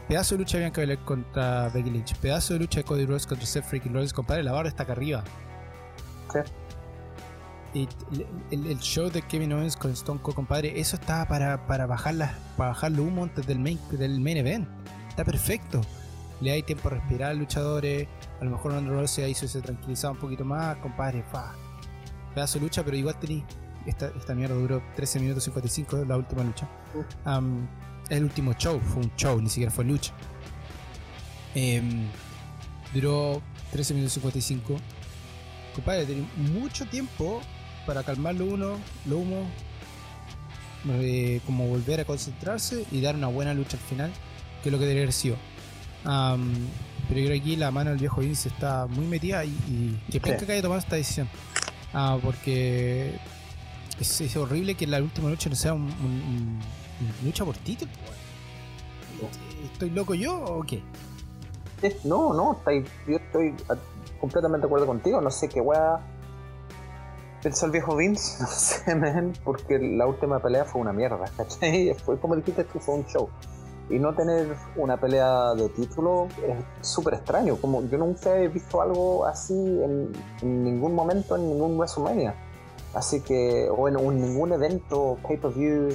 pedazo 0.09 0.35
de 0.35 0.41
lucha 0.41 0.59
de 0.59 0.65
Bianca 0.65 0.81
Belair 0.81 0.99
contra 1.01 1.69
Becky 1.71 1.91
Lynch, 1.91 2.15
pedazo 2.17 2.55
de 2.55 2.61
lucha 2.61 2.81
de 2.81 2.85
Cody 2.85 3.07
Rhodes 3.07 3.27
contra 3.27 3.47
Seth 3.47 3.65
Freaking 3.65 3.95
Rollins, 3.95 4.13
compadre, 4.13 4.43
la 4.43 4.53
barra 4.53 4.69
está 4.69 4.83
acá 4.83 4.93
arriba. 4.93 5.25
Y 6.35 6.64
el, 7.75 8.79
show 8.81 9.11
de 9.11 9.23
Kevin 9.23 9.53
Owens 9.53 9.77
con 9.77 9.91
Stone 9.93 10.21
Cold, 10.23 10.37
compadre, 10.37 10.79
eso 10.79 10.97
estaba 10.97 11.27
para, 11.27 11.67
para 11.67 11.87
bajar 11.87 12.15
para 12.57 12.71
bajarlo 12.71 13.03
humo 13.03 13.25
antes 13.25 13.47
del 13.47 13.59
main, 13.59 13.79
del 13.91 14.21
main 14.21 14.37
event. 14.37 14.69
Está 15.09 15.25
perfecto. 15.25 15.81
Le 16.41 16.53
hay 16.53 16.63
tiempo 16.63 16.89
a 16.89 16.93
respirar 16.93 17.31
al 17.33 17.39
luchadores. 17.39 18.09
A 18.41 18.45
lo 18.45 18.53
mejor 18.53 18.73
Ronda 18.73 18.91
Rousey 18.91 19.25
ahí 19.25 19.35
se 19.35 19.61
tranquilizaba 19.61 20.13
un 20.13 20.21
poquito 20.21 20.45
más, 20.45 20.77
compadre. 20.77 21.25
Fa, 21.31 21.55
pedazo 22.35 22.59
de 22.59 22.65
lucha, 22.65 22.85
pero 22.85 22.97
igual 22.97 23.19
tení. 23.19 23.45
Esta, 23.87 24.09
esta 24.17 24.35
mierda 24.35 24.55
duró 24.55 24.83
13 24.97 25.21
minutos 25.21 25.45
55, 25.45 26.05
la 26.07 26.17
última 26.17 26.43
lucha. 26.43 26.69
el 28.09 28.25
último 28.25 28.55
show, 28.55 28.81
fue 28.81 29.03
un 29.03 29.13
show, 29.17 29.41
ni 29.41 29.49
siquiera 29.49 29.71
fue 29.71 29.85
lucha. 29.85 30.13
Em, 31.55 32.09
duró 32.93 33.43
13 33.73 33.95
minutos 33.95 34.15
55. 34.15 34.77
Compadre, 35.75 36.07
tenía 36.07 36.27
mucho 36.37 36.87
tiempo 36.87 37.41
para 37.87 38.03
calmar 38.03 38.35
lo 38.35 38.47
uno, 38.47 38.77
lo 39.07 39.19
humo, 39.19 39.47
eh, 40.91 41.41
como 41.47 41.67
volver 41.67 42.01
a 42.01 42.05
concentrarse 42.05 42.85
y 42.91 43.01
dar 43.01 43.15
una 43.15 43.29
buena 43.29 43.55
lucha 43.55 43.77
al 43.77 43.83
final, 43.83 44.13
que 44.63 44.69
es 44.69 44.73
lo 44.73 44.79
que 44.79 44.85
debería 44.85 45.05
haber 45.05 45.13
sido. 45.13 45.37
pero 46.03 46.37
yo 47.21 47.27
creo 47.27 47.29
que 47.29 47.41
aquí 47.41 47.57
la 47.57 47.71
mano 47.71 47.91
del 47.91 47.99
viejo 47.99 48.21
Vince 48.21 48.49
está 48.49 48.87
muy 48.87 49.07
metida 49.07 49.45
y, 49.45 49.51
y 49.69 50.01
que 50.11 50.21
penca 50.21 50.47
que 50.47 50.53
haya 50.53 50.63
tomado 50.63 50.81
esta 50.81 50.97
decisión. 50.97 51.29
Ah, 51.93 52.19
porque 52.21 53.15
es, 54.01 54.37
horrible 54.37 54.75
que 54.75 54.87
la 54.87 54.99
última 54.99 55.31
noche 55.31 55.49
no 55.49 55.57
sea 55.57 55.75
un, 55.75 56.61
lucha 57.25 57.45
por 57.45 57.57
título. 57.59 57.91
¿Estoy 59.73 59.91
loco 59.91 60.15
yo 60.15 60.43
o 60.45 60.63
qué? 60.65 60.83
no, 62.05 62.33
no, 62.33 62.61
yo 63.07 63.17
estoy 63.17 63.55
completamente 64.21 64.63
de 64.63 64.67
acuerdo 64.67 64.87
contigo. 64.87 65.21
No 65.21 65.31
sé 65.31 65.49
qué 65.49 65.61
weá 65.61 66.01
pensó 67.45 67.67
el 67.67 67.73
viejo 67.73 67.95
Vince, 67.95 68.39
no 68.43 68.49
sé, 68.49 68.95
man, 68.97 69.35
porque 69.45 69.79
la 69.79 70.07
última 70.07 70.41
pelea 70.41 70.65
fue 70.65 70.81
una 70.81 70.93
mierda, 70.93 71.27
¿cachai? 71.37 71.95
Fue 72.05 72.19
como 72.19 72.35
dijiste 72.35 72.65
tú, 72.65 72.81
fue 72.81 72.97
un 72.97 73.07
show. 73.07 73.29
Y 73.91 73.99
no 73.99 74.15
tener 74.15 74.57
una 74.77 74.97
pelea 74.97 75.53
de 75.55 75.69
título 75.69 76.29
es 76.49 76.89
súper 76.89 77.15
extraño. 77.15 77.57
Como 77.57 77.83
yo 77.83 77.99
nunca 77.99 78.35
he 78.39 78.49
visto 78.49 78.81
algo 78.81 79.27
así 79.27 79.53
en, 79.53 80.11
ningún 80.41 80.95
momento, 80.95 81.37
en 81.37 81.47
ningún 81.51 81.77
WrestleMania. 81.77 82.35
Así 82.95 83.21
que, 83.21 83.69
o 83.69 83.87
en 83.87 83.97
ningún 84.23 84.53
evento 84.55 85.19
pay-per-view 85.29 85.89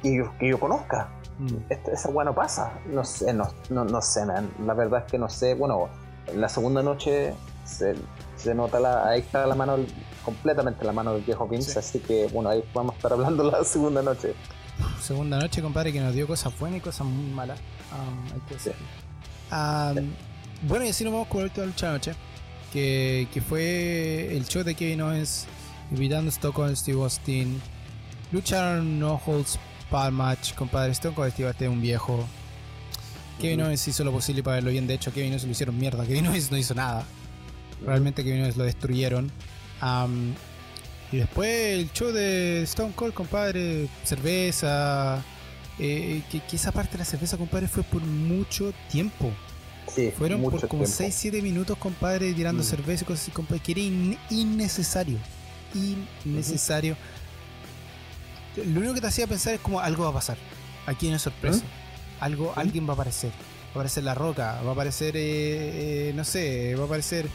que 0.00 0.16
yo, 0.16 0.30
que 0.38 0.48
yo 0.48 0.60
conozca. 0.60 1.08
Mm. 1.40 1.72
esa 1.92 2.08
weá 2.10 2.24
no 2.24 2.36
pasa. 2.36 2.74
No 2.86 3.02
sé, 3.02 3.32
no, 3.32 3.48
no, 3.68 4.00
sé, 4.00 4.24
man. 4.24 4.48
La 4.64 4.74
verdad 4.74 5.02
es 5.06 5.10
que 5.10 5.18
no 5.18 5.28
sé. 5.28 5.54
Bueno, 5.54 5.88
en 6.28 6.40
la 6.40 6.48
segunda 6.48 6.84
noche 6.84 7.34
se, 7.64 7.96
se 8.44 8.54
nota 8.54 8.78
la, 8.78 9.08
ahí 9.08 9.20
está 9.20 9.46
la 9.46 9.54
mano, 9.54 9.78
completamente 10.24 10.84
la 10.84 10.92
mano 10.92 11.14
del 11.14 11.22
viejo 11.22 11.48
Vince, 11.48 11.78
así 11.78 11.98
que 11.98 12.28
bueno, 12.32 12.50
ahí 12.50 12.62
vamos 12.72 12.92
a 12.92 12.96
estar 12.96 13.12
hablando 13.12 13.42
la 13.50 13.64
segunda 13.64 14.02
noche. 14.02 14.34
Segunda 15.00 15.38
noche, 15.38 15.62
compadre, 15.62 15.92
que 15.92 16.00
nos 16.00 16.14
dio 16.14 16.26
cosas 16.26 16.56
buenas 16.58 16.78
y 16.78 16.80
cosas 16.80 17.06
muy 17.06 17.32
malas. 17.32 17.60
Um, 17.92 18.26
um, 19.52 20.12
bueno, 20.62 20.84
y 20.84 20.88
así 20.88 21.04
nos 21.04 21.12
vamos 21.12 21.28
con 21.28 21.40
la 21.40 21.44
última 21.44 21.66
lucha 21.66 21.90
noche, 21.90 22.14
que, 22.72 23.28
que 23.32 23.40
fue 23.40 24.36
el 24.36 24.46
show 24.46 24.62
de 24.62 24.74
Kevin 24.74 25.02
Owens 25.02 25.46
invitando 25.90 26.28
a 26.28 26.32
Stone 26.32 26.76
Steve 26.76 27.00
Austin. 27.00 27.60
Lucharon 28.32 28.98
no 28.98 29.20
holds 29.24 29.58
bar 29.90 30.10
match, 30.10 30.54
compadre. 30.54 30.92
Stone 30.92 31.14
Cold 31.14 31.32
Steve 31.32 31.48
Austin 31.48 31.68
un 31.68 31.80
viejo. 31.80 32.24
Kevin 33.40 33.62
Owens 33.62 33.86
hizo 33.86 34.04
lo 34.04 34.12
posible 34.12 34.42
para 34.42 34.56
verlo 34.56 34.70
bien. 34.70 34.86
De 34.86 34.94
hecho, 34.94 35.12
Kevin 35.12 35.30
Owens 35.30 35.44
lo 35.44 35.50
hicieron 35.50 35.78
mierda. 35.78 36.04
Kevin 36.04 36.26
Owens 36.28 36.50
no 36.50 36.56
hizo 36.56 36.74
nada. 36.74 37.04
Realmente 37.84 38.24
que 38.24 38.52
lo 38.56 38.64
destruyeron. 38.64 39.30
y 41.12 41.16
después 41.16 41.78
el 41.78 41.92
show 41.92 42.12
de 42.12 42.62
Stone 42.62 42.92
Cold, 42.94 43.14
compadre, 43.14 43.88
cerveza. 44.04 45.22
Eh, 45.78 46.22
que, 46.30 46.40
esa 46.54 46.70
parte 46.70 46.92
de 46.92 46.98
la 46.98 47.04
cerveza, 47.04 47.36
compadre, 47.36 47.68
fue 47.68 47.82
por 47.82 48.02
mucho 48.02 48.72
tiempo. 48.90 49.32
Sí, 49.94 50.12
Fueron 50.16 50.42
por 50.42 50.66
como 50.68 50.84
6-7 50.84 51.42
minutos, 51.42 51.76
compadre, 51.76 52.32
tirando 52.32 52.62
mm. 52.62 52.66
cerveza 52.66 53.04
y 53.04 53.06
cosas 53.06 53.22
así, 53.22 53.30
compadre, 53.32 53.60
que 53.62 53.72
era 53.72 53.80
innecesario. 54.30 55.18
Innecesario. 56.24 56.96
Lo 58.56 58.80
único 58.80 58.94
que 58.94 59.00
te 59.00 59.08
hacía 59.08 59.26
pensar 59.26 59.54
es 59.54 59.60
como 59.60 59.80
algo 59.80 60.04
va 60.04 60.10
a 60.10 60.14
pasar. 60.14 60.38
Aquí 60.86 61.06
hay 61.06 61.12
una 61.12 61.18
sorpresa. 61.18 61.64
¿Mm? 61.64 62.24
Algo, 62.24 62.52
¿Mm? 62.54 62.58
alguien 62.58 62.86
va 62.86 62.90
a 62.90 62.94
aparecer. 62.94 63.30
Va 63.30 63.68
a 63.68 63.70
aparecer 63.72 64.04
la 64.04 64.14
roca, 64.14 64.60
va 64.62 64.70
a 64.70 64.72
aparecer, 64.72 65.16
eh, 65.16 66.10
eh, 66.10 66.12
no 66.14 66.24
sé, 66.24 66.76
va 66.76 66.82
a 66.82 66.86
aparecer 66.86 67.28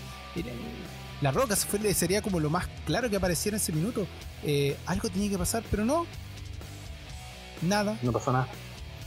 la 1.22 1.32
Roca 1.32 1.56
sería 1.56 2.22
como 2.22 2.40
lo 2.40 2.50
más 2.50 2.68
claro 2.86 3.10
que 3.10 3.18
apareciera 3.18 3.58
en 3.58 3.62
ese 3.62 3.74
minuto. 3.74 4.08
Eh, 4.44 4.78
algo 4.86 5.10
tenía 5.10 5.30
que 5.30 5.38
pasar, 5.38 5.64
pero 5.70 5.84
no. 5.84 6.06
Nada. 7.62 7.98
No 8.02 8.12
pasó 8.12 8.32
nada. 8.32 8.48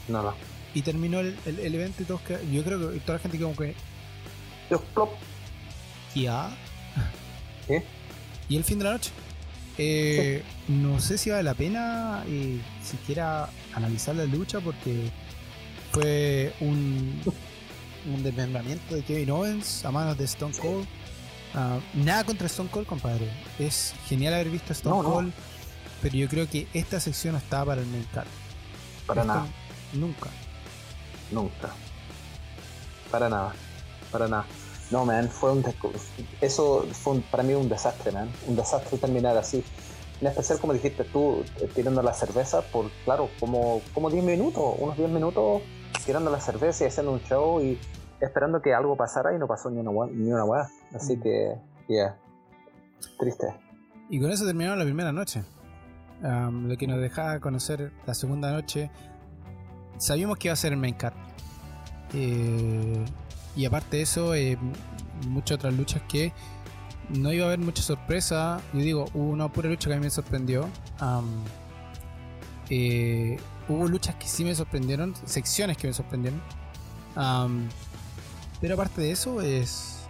Nada. 0.09 0.35
Y 0.75 0.83
terminó 0.83 1.21
el, 1.21 1.37
evento 1.47 2.03
y 2.03 2.07
todos 2.07 2.21
que, 2.23 2.39
Yo 2.51 2.65
creo 2.65 2.93
que 2.93 3.01
toda 3.01 3.19
la 3.19 3.23
gente 3.23 3.39
como 3.39 3.57
que. 3.57 3.75
Ya. 6.15 6.51
¿Qué? 7.67 7.83
Y 8.49 8.57
el 8.57 8.65
fin 8.65 8.79
de 8.79 8.85
la 8.85 8.93
noche. 8.93 9.11
Eh, 9.79 10.43
no 10.69 11.01
sé 11.01 11.17
si 11.17 11.31
vale 11.31 11.43
la 11.43 11.55
pena 11.55 12.25
eh, 12.27 12.61
siquiera 12.83 13.49
analizar 13.73 14.15
la 14.15 14.27
lucha 14.27 14.61
porque 14.61 15.11
fue 15.93 16.53
un, 16.61 17.23
un 18.13 18.23
desmembramiento 18.23 18.95
de 18.95 19.03
Kevin 19.03 19.31
Owens 19.31 19.83
a 19.87 19.91
manos 19.91 20.19
de 20.19 20.25
Stone 20.25 20.55
Cold. 20.59 20.87
Ah, 21.55 21.79
nada 21.95 22.25
contra 22.25 22.47
Stone 22.47 22.71
Cold, 22.71 22.87
compadre. 22.87 23.31
Es 23.59 23.95
genial 24.07 24.35
haber 24.35 24.51
visto 24.51 24.73
Stone 24.73 25.03
Cold, 25.03 25.33
pero 26.01 26.15
yo 26.15 26.29
creo 26.29 26.49
que 26.49 26.67
esta 26.73 26.99
sección 26.99 27.33
no 27.33 27.39
estaba 27.39 27.67
para 27.67 27.83
el 27.83 27.87
main 27.89 28.07
Para 29.07 29.25
nada. 29.25 29.47
Nunca. 29.93 30.31
Nunca. 31.31 31.71
Para 33.11 33.29
nada. 33.29 33.53
Para 34.11 34.29
nada. 34.29 34.47
No, 34.91 35.05
man, 35.07 35.29
fue 35.29 35.53
un 35.53 35.65
eso 36.41 36.87
fue 36.93 37.21
para 37.31 37.43
mí 37.43 37.55
un 37.55 37.69
desastre, 37.69 38.13
man. 38.13 38.31
Un 38.47 38.57
desastre 38.57 38.99
terminar 38.99 39.37
así. 39.37 39.65
En 40.21 40.27
especial, 40.29 40.59
como 40.61 40.73
dijiste 40.73 41.05
tú, 41.05 41.43
eh, 41.61 41.69
tirando 41.75 42.03
la 42.03 42.15
cerveza 42.15 42.61
por, 42.61 42.91
claro, 43.05 43.29
como, 43.41 43.83
como 43.93 44.09
10 44.09 44.23
minutos, 44.23 44.63
unos 44.79 44.97
10 44.97 45.11
minutos 45.11 45.63
tirando 46.07 46.31
la 46.31 46.41
cerveza 46.41 46.85
y 46.85 46.87
haciendo 46.89 47.13
un 47.13 47.23
show 47.25 47.61
y 47.61 47.79
esperando 48.21 48.63
que 48.63 48.73
algo 48.73 48.97
pasara 48.97 49.35
y 49.35 49.39
no 49.39 49.47
pasó 49.49 49.71
ni 49.71 49.81
una, 49.81 50.07
ni 50.13 50.31
una 50.31 50.45
weá. 50.45 50.71
Así 50.95 51.17
mm. 51.17 51.21
que, 51.21 51.57
yeah, 51.89 52.17
triste. 53.19 53.47
Y 54.09 54.21
con 54.21 54.31
eso 54.31 54.45
terminamos 54.45 54.79
la 54.79 54.85
primera 54.85 55.13
noche. 55.13 55.43
lo 56.23 56.77
que 56.77 56.87
nos 56.87 57.01
dejaba 57.01 57.41
conocer 57.41 57.93
la 58.07 58.15
segunda 58.15 58.53
noche. 58.53 58.91
Sabíamos 59.97 60.39
que 60.39 60.49
iba 60.49 60.53
a 60.53 60.57
ser 60.57 60.73
el 60.73 60.79
main 60.79 60.95
card. 60.95 61.15
Eh, 62.15 63.05
y 63.57 63.65
aparte 63.65 63.97
de 63.97 64.03
eso, 64.03 64.35
eh, 64.35 64.59
muchas 65.29 65.57
otras 65.57 65.75
luchas 65.75 66.03
que 66.09 66.33
no 67.09 67.33
iba 67.33 67.45
a 67.45 67.49
haber 67.49 67.61
mucha 67.61 67.83
sorpresa. 67.83 68.61
Yo 68.73 68.81
digo, 68.81 69.05
hubo 69.15 69.31
una 69.31 69.51
pura 69.51 69.69
lucha 69.69 69.89
que 69.89 69.95
a 69.95 69.97
mí 69.97 70.05
me 70.05 70.11
sorprendió. 70.11 70.69
Eh, 72.69 73.39
hubo 73.69 73.89
luchas 73.89 74.17
que 74.17 74.27
sí 74.27 74.45
me 74.45 74.55
sorprendieron, 74.55 75.15
secciones 75.25 75.77
que 75.77 75.87
me 75.87 75.93
sorprendieron. 75.95 76.41
Pero 78.61 78.75
aparte 78.75 79.01
de 79.01 79.11
eso, 79.11 79.41
es. 79.41 80.02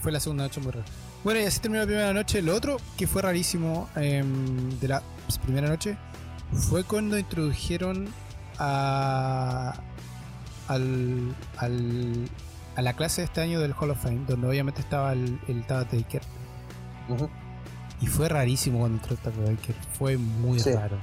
Fue 0.00 0.12
la 0.12 0.20
segunda 0.20 0.44
noche 0.44 0.60
muy 0.60 0.72
rara. 0.72 0.86
Bueno, 1.24 1.40
y 1.40 1.44
así 1.44 1.60
terminó 1.60 1.80
la 1.82 1.86
primera 1.86 2.12
noche. 2.12 2.42
Lo 2.42 2.54
otro 2.54 2.76
que 2.96 3.06
fue 3.06 3.22
rarísimo 3.22 3.88
em, 3.96 4.78
de 4.78 4.88
la 4.88 5.02
primera 5.44 5.68
noche 5.68 5.96
fue 6.52 6.84
cuando 6.84 7.18
introdujeron 7.18 8.08
a. 8.58 9.74
Al, 10.68 11.34
al, 11.56 12.28
a 12.76 12.82
la 12.82 12.92
clase 12.92 13.22
de 13.22 13.24
este 13.24 13.40
año 13.40 13.58
del 13.58 13.72
Hall 13.72 13.90
of 13.90 14.02
Fame, 14.02 14.24
donde 14.28 14.46
obviamente 14.46 14.80
estaba 14.80 15.12
el, 15.12 15.40
el 15.48 15.66
Taker. 15.66 16.22
Y 18.00 18.06
fue 18.06 18.28
rarísimo 18.28 18.80
cuando 18.80 18.98
entró 18.98 19.16
el 19.46 19.56
Taker. 19.56 19.74
Fue 19.98 20.16
muy 20.16 20.58
raro. 20.60 20.98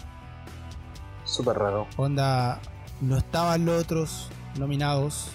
Súper 1.25 1.57
raro. 1.57 1.87
Onda, 1.97 2.59
no 3.01 3.17
estaban 3.17 3.65
los 3.65 3.81
otros 3.81 4.29
nominados 4.57 5.31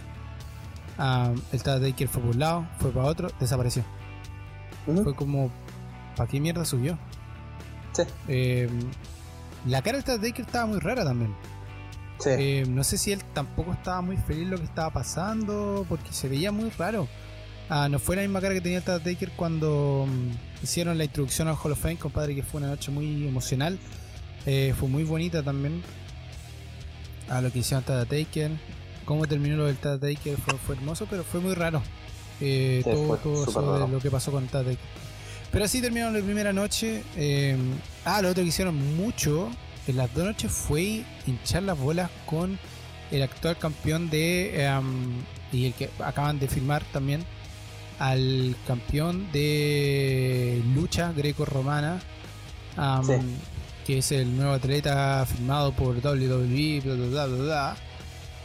el 1.52 1.62
Tad 1.62 1.80
Taker 1.80 2.08
fue 2.08 2.22
por 2.22 2.30
un 2.32 2.38
lado, 2.38 2.68
fue 2.78 2.90
para 2.90 3.06
otro, 3.06 3.28
desapareció. 3.40 3.84
Fue 4.84 5.14
como, 5.14 5.50
¿para 6.16 6.28
qué 6.28 6.40
mierda 6.40 6.64
subió? 6.64 6.98
Sí. 7.92 8.02
Em, 8.28 8.70
la 9.66 9.82
cara 9.82 10.00
del 10.00 10.20
Taker 10.20 10.44
estaba 10.44 10.66
muy 10.66 10.78
rara 10.78 11.04
también. 11.04 11.34
Sí. 12.18 12.30
Em, 12.30 12.74
no 12.74 12.84
sé 12.84 12.98
si 12.98 13.12
él 13.12 13.22
tampoco 13.32 13.72
estaba 13.72 14.02
muy 14.02 14.16
feliz 14.16 14.48
lo 14.48 14.58
que 14.58 14.64
estaba 14.64 14.90
pasando, 14.90 15.86
porque 15.88 16.12
se 16.12 16.28
veía 16.28 16.52
muy 16.52 16.70
raro. 16.70 17.08
Ah, 17.68 17.88
no 17.88 17.98
fue 17.98 18.16
la 18.16 18.22
misma 18.22 18.40
cara 18.40 18.52
que 18.54 18.60
tenía 18.60 18.78
el 18.78 18.84
Taker 18.84 19.30
cuando 19.36 20.06
mm, 20.08 20.64
hicieron 20.64 20.98
la 20.98 21.04
introducción 21.04 21.48
al 21.48 21.54
Hall 21.54 21.72
of 21.72 21.80
Fame, 21.80 21.96
compadre, 21.96 22.34
que 22.34 22.42
fue 22.42 22.58
una 22.60 22.68
noche 22.68 22.90
muy 22.90 23.26
emocional. 23.26 23.78
Eh, 24.44 24.74
fue 24.78 24.88
muy 24.88 25.04
bonita 25.04 25.42
también. 25.42 25.82
A 27.28 27.40
lo 27.40 27.52
que 27.52 27.60
hicieron 27.60 27.84
Taker 27.84 28.50
cómo 29.10 29.26
terminó 29.26 29.56
lo 29.56 29.66
del 29.66 29.76
Taker 29.76 30.36
fue, 30.36 30.54
fue 30.54 30.76
hermoso, 30.76 31.04
pero 31.10 31.24
fue 31.24 31.40
muy 31.40 31.52
raro. 31.54 31.82
Eh, 32.40 32.80
todo, 32.84 33.42
eso 33.42 33.72
de 33.72 33.88
lo 33.88 33.98
que 33.98 34.08
pasó 34.08 34.30
con 34.30 34.46
Taker. 34.46 34.78
Pero 35.50 35.64
así 35.64 35.80
terminó 35.80 36.12
la 36.12 36.20
primera 36.20 36.52
noche. 36.52 37.02
Eh, 37.16 37.56
ah, 38.04 38.22
lo 38.22 38.28
otro 38.28 38.44
que 38.44 38.50
hicieron 38.50 38.96
mucho 38.96 39.50
en 39.88 39.96
las 39.96 40.14
dos 40.14 40.26
noches 40.26 40.52
fue 40.52 41.02
hinchar 41.26 41.64
las 41.64 41.76
bolas 41.76 42.08
con 42.24 42.56
el 43.10 43.22
actual 43.24 43.58
campeón 43.58 44.10
de. 44.10 44.64
Em, 44.64 45.24
y 45.50 45.66
el 45.66 45.74
que 45.74 45.90
acaban 45.98 46.38
de 46.38 46.46
firmar 46.46 46.84
también. 46.92 47.24
Al 47.98 48.54
campeón 48.64 49.26
de 49.32 50.62
lucha 50.72 51.12
greco-romana. 51.16 52.00
Que 53.84 53.98
es 53.98 54.12
el 54.12 54.36
nuevo 54.36 54.52
atleta 54.52 55.26
firmado 55.26 55.72
por 55.72 55.96
WWE. 55.96 56.80
Bla, 56.84 56.94
bla, 56.94 57.26
bla, 57.26 57.26
bla, 57.26 57.76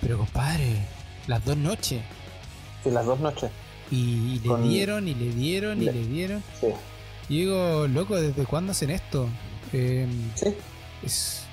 pero 0.01 0.17
compadre, 0.17 0.77
las 1.27 1.43
dos 1.45 1.57
noches. 1.57 2.01
Sí, 2.83 2.91
las 2.91 3.05
dos 3.05 3.19
noches. 3.19 3.51
Y, 3.91 4.39
le 4.39 4.57
dieron, 4.67 5.07
y 5.07 5.13
le 5.13 5.31
dieron, 5.31 5.81
y 5.81 5.85
le, 5.85 6.05
dieron. 6.05 6.43
Sí. 6.59 6.67
Y 7.29 7.39
digo, 7.41 7.87
loco, 7.87 8.15
¿desde 8.15 8.45
cuándo 8.45 8.71
hacen 8.71 8.89
esto? 8.89 9.27
Eh, 9.73 10.07
sí. 10.35 10.55
Es. 11.03 11.43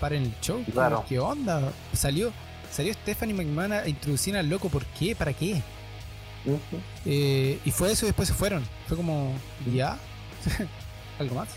Paren 0.00 0.24
el 0.24 0.34
show. 0.40 0.64
Claro. 0.72 1.04
¿Qué 1.08 1.18
onda? 1.18 1.72
Salió, 1.92 2.32
salió 2.70 2.92
Stephanie 2.94 3.34
McMahon 3.34 3.72
a 3.72 3.88
introducir 3.88 4.36
al 4.36 4.48
loco. 4.48 4.68
¿Por 4.68 4.84
qué? 4.86 5.14
¿Para 5.14 5.32
qué? 5.32 5.62
eh, 7.04 7.58
y 7.64 7.70
fue 7.70 7.92
eso 7.92 8.06
y 8.06 8.08
después 8.08 8.28
se 8.28 8.34
fueron. 8.34 8.64
Fue 8.88 8.96
como, 8.96 9.32
¿ya? 9.72 9.98
¿Algo 11.18 11.34
más? 11.34 11.48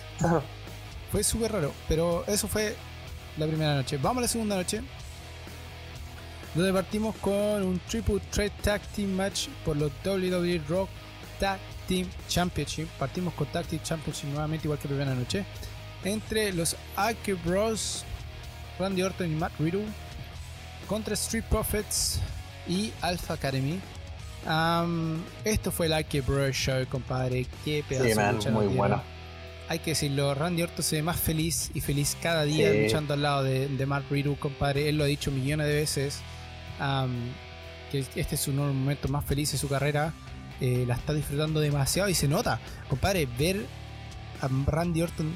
Fue 1.12 1.24
súper 1.24 1.52
raro. 1.54 1.72
Pero 1.88 2.26
eso 2.28 2.48
fue 2.48 2.76
la 3.38 3.48
primera 3.48 3.76
noche. 3.76 3.98
Vamos 3.98 4.18
a 4.20 4.22
la 4.22 4.28
segunda 4.28 4.56
noche. 4.56 4.82
Donde 6.56 6.72
partimos 6.72 7.16
con 7.18 7.64
un 7.64 7.80
Triple 7.90 8.22
Threat 8.32 8.52
Tag 8.62 8.82
Team 8.96 9.12
Match 9.12 9.48
por 9.66 9.76
los 9.76 9.92
WWE 10.06 10.62
Rock 10.70 10.90
Tag 11.40 11.60
Team 11.88 12.08
Championship. 12.28 12.88
Partimos 13.00 13.34
con 13.34 13.48
Tag 13.48 13.66
Team 13.66 13.82
Championship 13.84 14.30
nuevamente, 14.30 14.68
igual 14.68 14.80
que 14.80 14.88
primera 14.88 15.16
noche. 15.16 15.46
Entre 16.04 16.54
los 16.54 16.76
Ake 16.96 17.34
Bros, 17.34 18.04
Randy 18.80 19.02
Orton 19.02 19.32
y 19.32 19.36
Matt 19.36 19.54
Riddle. 19.60 19.86
Contra 20.88 21.14
Street 21.14 21.46
Profits 21.50 22.20
y 22.68 22.92
Alpha 23.02 23.34
Academy. 23.34 23.80
esto 25.44 25.72
fue 25.72 25.88
el 25.88 25.94
Ake 25.94 26.22
Bros 26.22 26.56
Show, 26.56 26.86
compadre. 26.88 27.48
Qué 27.66 27.84
pedazo 27.88 28.10
sí, 28.10 28.16
man, 28.16 28.54
muy 28.54 28.68
bueno. 28.68 29.02
Hay 29.70 29.80
que 29.80 29.92
decirlo, 29.92 30.36
Randy 30.36 30.62
Orton 30.62 30.84
se 30.84 30.98
ve 30.98 31.04
más 31.04 31.18
feliz 31.18 31.72
y 31.74 31.80
feliz 31.80 32.18
cada 32.22 32.44
día 32.44 32.72
luchando 32.74 33.14
al 33.14 33.22
lado 33.22 33.44
de, 33.44 33.70
de 33.70 33.86
Matt 33.86 34.04
Riddle, 34.12 34.36
compadre. 34.36 34.90
Él 34.90 34.98
lo 34.98 35.06
ha 35.06 35.08
dicho 35.08 35.32
millones 35.32 35.68
de 35.68 35.74
veces 35.74 36.22
que 37.92 38.00
este 38.16 38.36
es 38.36 38.42
su 38.42 38.52
momento 38.52 39.08
más 39.08 39.24
feliz 39.26 39.52
de 39.52 39.58
su 39.58 39.68
carrera. 39.68 40.14
Eh, 40.62 40.86
la 40.88 40.96
está 40.96 41.14
disfrutando 41.14 41.60
demasiado 41.60 42.10
y 42.10 42.14
se 42.14 42.28
nota, 42.28 42.60
compadre, 42.88 43.28
ver 43.38 43.66
a 44.40 44.48
Randy 44.48 45.02
Orton 45.02 45.34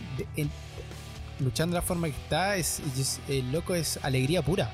luchando 1.40 1.74
de 1.74 1.82
la 1.82 1.86
forma 1.86 2.08
que 2.08 2.16
está, 2.16 2.56
es, 2.56 2.82
el 3.28 3.52
loco 3.52 3.76
es 3.76 4.00
alegría 4.04 4.42
pura. 4.42 4.72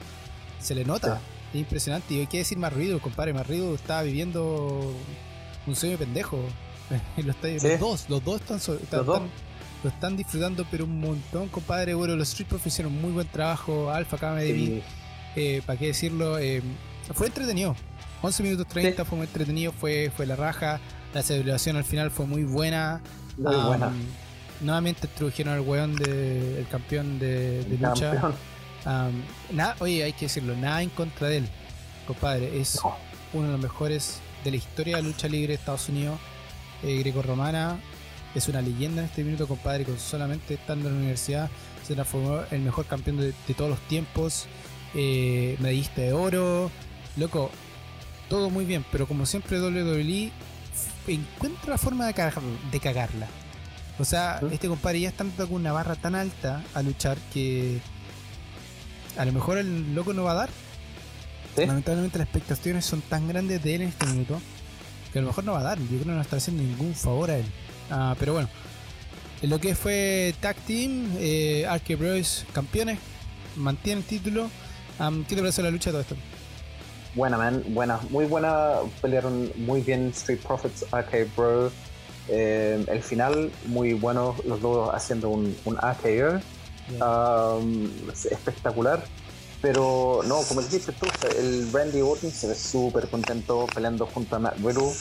Se 0.60 0.76
le 0.76 0.86
nota, 0.86 1.20
es 1.54 1.60
impresionante. 1.60 2.14
Y 2.14 2.20
hay 2.20 2.28
que 2.28 2.38
decir 2.38 2.58
más 2.58 2.74
ruido, 2.74 3.00
compadre, 3.02 3.34
más 3.34 3.48
ruido 3.48 3.76
está 3.76 4.02
viviendo 4.02 4.94
un 5.66 5.76
sueño 5.76 5.98
pendejo. 5.98 6.40
los, 7.18 7.80
dos, 7.80 8.10
los 8.10 8.24
dos 8.24 8.42
están, 8.42 8.60
lo 9.84 9.90
están 9.90 10.16
disfrutando, 10.16 10.66
pero 10.70 10.86
un 10.86 11.00
montón, 11.00 11.50
compadre. 11.50 11.94
Bueno, 11.94 12.16
los 12.16 12.30
Street 12.30 12.48
Profits 12.48 12.76
hicieron 12.76 13.02
muy 13.02 13.12
buen 13.12 13.28
trabajo. 13.28 13.90
Alpha 13.92 14.16
Academy 14.16 14.82
eh, 15.36 15.62
¿para 15.66 15.80
qué 15.80 15.88
decirlo? 15.88 16.38
Eh, 16.40 16.62
fue 17.14 17.28
entretenido. 17.28 17.76
11 18.22 18.44
minutos 18.44 18.68
30 18.68 19.04
fue 19.06 19.18
muy 19.18 19.28
entretenido, 19.28 19.72
fue, 19.72 20.12
fue 20.16 20.26
la 20.26 20.36
raja. 20.36 20.80
La 21.14 21.22
celebración 21.22 21.76
al 21.76 21.84
final 21.84 22.12
fue 22.12 22.26
muy 22.26 22.44
buena. 22.44 23.02
Muy 23.38 23.56
buena. 23.56 23.92
Nuevamente 24.62 25.08
introdujeron 25.08 25.54
al 25.54 25.62
weón 25.62 25.96
del 25.96 26.66
campeón 26.72 27.20
de, 27.20 27.66
lucha. 27.80 28.34
nada, 29.52 29.76
oye, 29.80 30.04
hay 30.04 30.14
que 30.14 30.26
decirlo, 30.26 30.56
nada 30.56 30.82
en 30.82 30.90
contra 30.90 31.28
de 31.28 31.38
él, 31.38 31.50
compadre. 32.08 32.62
Es 32.62 32.80
uno 33.34 33.48
de 33.48 33.52
los 33.52 33.62
mejores 33.62 34.20
de 34.44 34.52
la 34.52 34.58
historia 34.58 34.96
de 34.96 35.02
la 35.02 35.08
lucha 35.10 35.28
libre 35.28 35.50
de 35.50 35.54
Estados 35.56 35.90
Unidos, 35.90 36.18
eh, 36.84 36.98
greco-romana. 37.00 37.78
Es 38.34 38.48
una 38.48 38.62
leyenda 38.62 39.02
en 39.02 39.10
este 39.10 39.24
minuto, 39.24 39.48
compadre, 39.48 39.84
con 39.84 40.00
solamente 40.00 40.54
estando 40.54 40.88
en 40.88 40.96
la 40.96 41.00
universidad 41.02 41.50
se 41.84 41.96
transformó 41.96 42.38
en 42.50 42.60
el 42.60 42.62
mejor 42.62 42.86
campeón 42.86 43.18
de 43.18 43.54
todos 43.56 43.70
los 43.70 43.80
tiempos 43.88 44.48
eh, 44.94 45.56
medallista 45.60 46.02
de 46.02 46.14
oro, 46.14 46.72
loco, 47.18 47.52
todo 48.30 48.50
muy 48.50 48.66
bien, 48.66 48.86
pero 48.92 49.08
como 49.08 49.26
siempre 49.26 49.60
WWE 49.60 50.32
encuentra 51.08 51.72
la 51.72 51.78
forma 51.78 52.08
de, 52.08 52.14
de 52.72 52.80
cagarla. 52.80 53.28
O 54.00 54.06
sea, 54.06 54.42
este 54.52 54.68
compadre 54.68 55.02
ya 55.02 55.10
está 55.10 55.24
con 55.24 55.54
una 55.54 55.72
barra 55.72 55.96
tan 55.96 56.16
alta 56.16 56.64
a 56.74 56.82
luchar 56.82 57.18
que 57.32 57.80
a 59.18 59.26
lo 59.26 59.32
mejor 59.32 59.58
el 59.58 59.94
loco 59.94 60.14
no 60.14 60.24
va 60.24 60.32
a 60.32 60.36
dar. 60.36 60.50
Lamentablemente 61.56 62.18
las 62.18 62.26
expectaciones 62.26 62.86
son 62.86 63.02
tan 63.02 63.28
grandes 63.28 63.62
de 63.62 63.76
él 63.76 63.82
en 63.84 63.90
este 63.90 64.08
minuto 64.08 64.42
que 65.12 65.20
a 65.20 65.22
lo 65.22 65.28
mejor 65.28 65.44
no 65.44 65.54
va 65.54 65.60
a 65.60 65.64
dar. 65.64 65.80
Yo 65.80 65.86
creo 65.88 66.00
que 66.00 66.06
no 66.06 66.22
está 66.22 66.38
haciendo 66.38 66.64
ningún 66.64 66.96
favor 66.96 67.30
a 67.30 67.38
él. 67.38 67.46
Ah, 67.92 68.16
pero 68.18 68.34
bueno, 68.34 68.50
en 69.44 69.50
lo 69.52 69.60
que 69.60 69.76
fue 69.76 70.34
Tag 70.40 70.56
Team, 70.66 71.12
eh, 71.20 71.68
Arke 71.70 71.96
Bros 71.96 72.46
campeones, 72.52 72.98
mantiene 73.56 74.02
el 74.02 74.08
título. 74.08 74.50
¿Qué 74.98 75.36
te 75.36 75.42
parece 75.42 75.64
la 75.64 75.72
lucha 75.72 75.90
de 75.90 75.94
todo 75.94 76.02
esto? 76.02 76.16
Buena, 77.16 77.38
man, 77.38 77.64
buena, 77.70 78.00
muy 78.10 78.26
buena. 78.26 78.78
Pelearon 79.02 79.52
muy 79.58 79.82
bien 79.82 80.10
Street 80.10 80.40
Profits, 80.40 80.86
AK 80.92 81.36
Bro. 81.36 81.72
Eh, 82.30 82.84
el 82.88 83.04
final, 83.04 83.52
muy 83.66 83.94
bueno, 83.94 84.36
los 84.46 84.62
dos 84.62 84.90
haciendo 84.94 85.30
un, 85.30 85.56
un 85.66 85.78
AKO. 85.78 86.40
espectacular. 88.32 89.04
Pero 89.62 90.22
no, 90.26 90.42
como 90.42 90.62
dijiste 90.62 90.92
tú, 90.92 91.08
el 91.40 91.72
Randy 91.72 92.02
Orton 92.02 92.32
se 92.32 92.48
ve 92.48 92.56
súper 92.56 93.08
contento 93.08 93.66
peleando 93.74 94.06
junto 94.08 94.36
a 94.36 94.40
Matt 94.40 94.58
Riddle. 94.58 94.92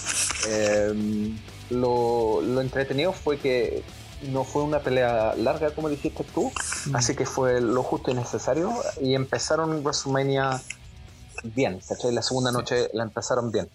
Eh, 0.48 1.32
lo, 1.70 2.40
lo 2.42 2.60
entretenido 2.60 3.12
fue 3.12 3.38
que 3.38 3.82
no 4.30 4.44
fue 4.44 4.62
una 4.62 4.80
pelea 4.80 5.34
larga 5.36 5.74
como 5.74 5.88
dijiste 5.88 6.24
tú, 6.34 6.50
mm. 6.86 6.96
así 6.96 7.14
que 7.14 7.26
fue 7.26 7.60
lo 7.60 7.82
justo 7.82 8.10
y 8.10 8.14
necesario 8.14 8.72
y 9.00 9.14
empezaron 9.14 9.82
WrestleMania 9.82 10.60
bien, 11.44 11.80
¿cachai? 11.86 12.12
La 12.12 12.22
segunda 12.22 12.52
noche 12.52 12.88
la 12.92 13.02
empezaron 13.04 13.50
bien. 13.50 13.68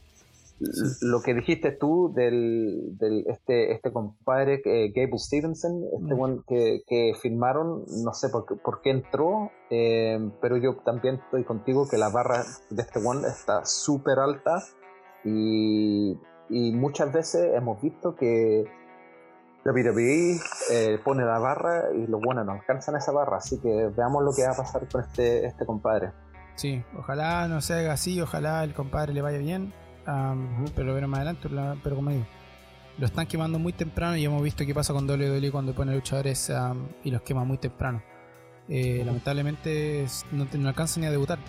Lo 1.01 1.21
que 1.21 1.35
dijiste 1.35 1.71
tú 1.71 2.11
del, 2.15 2.97
del 2.97 3.25
este, 3.27 3.73
este 3.73 3.93
compadre 3.93 4.59
eh, 4.65 4.91
Gable 4.95 5.19
Stevenson, 5.19 5.83
este 5.83 6.15
mm. 6.15 6.43
que, 6.47 6.81
que, 6.87 7.13
firmaron, 7.21 7.83
no 8.03 8.13
sé 8.13 8.29
por, 8.29 8.45
por 8.61 8.81
qué 8.81 8.89
entró, 8.89 9.51
eh, 9.69 10.19
pero 10.41 10.57
yo 10.57 10.77
también 10.77 11.15
estoy 11.23 11.43
contigo 11.43 11.87
que 11.87 11.97
la 11.97 12.09
barra 12.09 12.43
de 12.71 12.81
este 12.81 12.99
one 13.05 13.27
está 13.27 13.65
súper 13.65 14.17
alta 14.17 14.63
y, 15.23 16.17
y 16.49 16.71
muchas 16.71 17.13
veces 17.13 17.53
hemos 17.53 17.79
visto 17.79 18.15
que 18.15 18.65
WWE 19.67 20.39
eh, 20.71 20.99
pone 21.03 21.25
la 21.25 21.39
barra 21.39 21.85
y 21.93 22.07
los 22.07 22.21
buenos 22.21 22.45
no 22.45 22.53
alcanzan 22.53 22.95
esa 22.95 23.11
barra, 23.11 23.37
así 23.37 23.59
que 23.59 23.89
veamos 23.95 24.23
lo 24.23 24.33
que 24.33 24.43
va 24.43 24.53
a 24.53 24.55
pasar 24.55 24.87
con 24.87 25.01
este, 25.01 25.45
este 25.45 25.65
compadre. 25.65 26.11
Sí, 26.55 26.83
ojalá 26.97 27.47
no 27.47 27.61
se 27.61 27.73
haga 27.73 27.93
así, 27.93 28.19
ojalá 28.21 28.63
el 28.63 28.73
compadre 28.73 29.13
le 29.13 29.21
vaya 29.21 29.37
bien, 29.37 29.73
pero 30.05 30.87
lo 30.87 30.93
veremos 30.93 31.11
más 31.11 31.19
adelante, 31.19 31.49
pero 31.83 31.95
como 31.97 32.09
digo, 32.11 32.25
lo 32.97 33.05
están 33.05 33.27
quemando 33.27 33.59
muy 33.59 33.73
temprano 33.73 34.17
y 34.17 34.25
hemos 34.25 34.41
visto 34.41 34.65
qué 34.65 34.73
pasa 34.73 34.93
con 34.93 35.07
WWE 35.07 35.51
cuando 35.51 35.75
pone 35.75 35.93
luchadores 35.93 36.51
y 37.03 37.11
los 37.11 37.21
quema 37.21 37.43
muy 37.43 37.57
temprano. 37.57 38.01
Eh, 38.69 39.03
lamentablemente 39.05 40.05
no, 40.31 40.47
no, 40.51 40.67
alcanzan 40.67 41.01
ni 41.01 41.07
a 41.07 41.11
debutar 41.11 41.39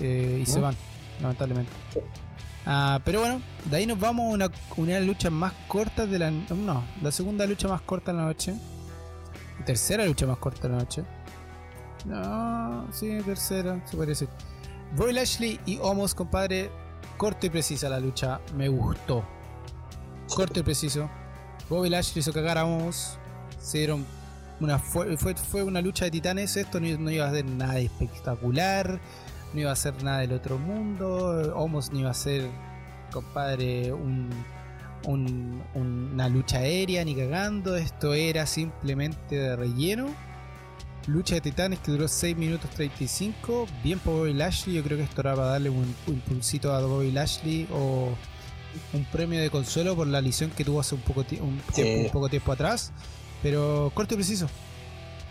eh, 0.00 0.38
y 0.42 0.46
se 0.46 0.60
van, 0.60 0.74
lamentablemente. 1.20 1.72
Ah, 2.64 3.00
pero 3.04 3.20
bueno, 3.20 3.42
de 3.64 3.76
ahí 3.76 3.86
nos 3.86 3.98
vamos 3.98 4.26
a 4.26 4.34
una, 4.34 4.50
una 4.76 5.00
lucha 5.00 5.30
más 5.30 5.52
corta 5.66 6.06
de 6.06 6.18
la. 6.18 6.30
No, 6.30 6.84
la 7.02 7.10
segunda 7.10 7.46
lucha 7.46 7.68
más 7.68 7.80
corta 7.82 8.12
de 8.12 8.18
la 8.18 8.24
noche. 8.24 8.54
Tercera 9.66 10.04
lucha 10.06 10.26
más 10.26 10.38
corta 10.38 10.68
de 10.68 10.68
la 10.68 10.80
noche. 10.80 11.04
No, 12.04 12.92
sí, 12.92 13.18
tercera, 13.24 13.80
se 13.86 13.96
decir. 13.96 14.28
Roy 14.96 15.12
Lashley 15.12 15.60
y 15.66 15.78
Homos, 15.78 16.14
compadre. 16.14 16.70
Corto 17.16 17.46
y 17.46 17.50
precisa 17.50 17.88
la 17.88 18.00
lucha, 18.00 18.40
me 18.56 18.68
gustó. 18.68 19.24
Corto 20.34 20.60
y 20.60 20.62
preciso. 20.62 21.08
Bobby 21.68 21.88
Lashley 21.88 22.20
hizo 22.20 22.32
cagar 22.32 22.58
a 22.58 22.64
Homos. 22.64 23.18
Se 23.58 23.78
dieron 23.78 24.04
una 24.60 24.78
fue, 24.78 25.16
fue, 25.16 25.62
una 25.62 25.80
lucha 25.80 26.06
de 26.06 26.10
titanes. 26.10 26.56
Esto 26.56 26.80
no 26.80 27.10
iba 27.10 27.26
a 27.26 27.30
ser 27.30 27.44
nada 27.44 27.78
espectacular 27.78 29.00
no 29.54 29.60
iba 29.60 29.72
a 29.72 29.76
ser 29.76 30.02
nada 30.02 30.20
del 30.20 30.32
otro 30.32 30.58
mundo, 30.58 31.52
Homos 31.54 31.92
no 31.92 32.00
iba 32.00 32.10
a 32.10 32.14
ser, 32.14 32.48
compadre, 33.10 33.92
un, 33.92 34.30
una 35.08 36.28
lucha 36.28 36.58
aérea 36.58 37.04
ni 37.04 37.14
cagando, 37.14 37.76
esto 37.76 38.14
era 38.14 38.46
simplemente 38.46 39.36
de 39.36 39.56
relleno. 39.56 40.08
Lucha 41.08 41.34
de 41.34 41.40
titanes 41.40 41.80
que 41.80 41.90
duró 41.90 42.06
6 42.06 42.36
minutos 42.36 42.70
35, 42.70 43.66
bien 43.82 43.98
por 43.98 44.14
Bobby 44.14 44.34
Lashley, 44.34 44.76
yo 44.76 44.84
creo 44.84 44.96
que 44.96 45.02
esto 45.02 45.20
era 45.20 45.34
para 45.34 45.48
darle 45.48 45.68
un, 45.68 45.92
impulsito 46.06 46.72
a 46.72 46.80
Bobby 46.80 47.10
Lashley 47.10 47.66
o 47.72 48.10
un 48.92 49.04
premio 49.06 49.40
de 49.40 49.50
consuelo 49.50 49.96
por 49.96 50.06
la 50.06 50.20
lesión 50.20 50.50
que 50.50 50.64
tuvo 50.64 50.78
hace 50.78 50.94
un 50.94 51.00
poco, 51.00 51.24
un, 51.40 51.60
tiempo, 51.74 52.04
un 52.06 52.10
poco 52.12 52.28
tiempo 52.28 52.52
atrás, 52.52 52.92
pero 53.42 53.90
corto 53.94 54.14
y 54.14 54.18
preciso. 54.18 54.48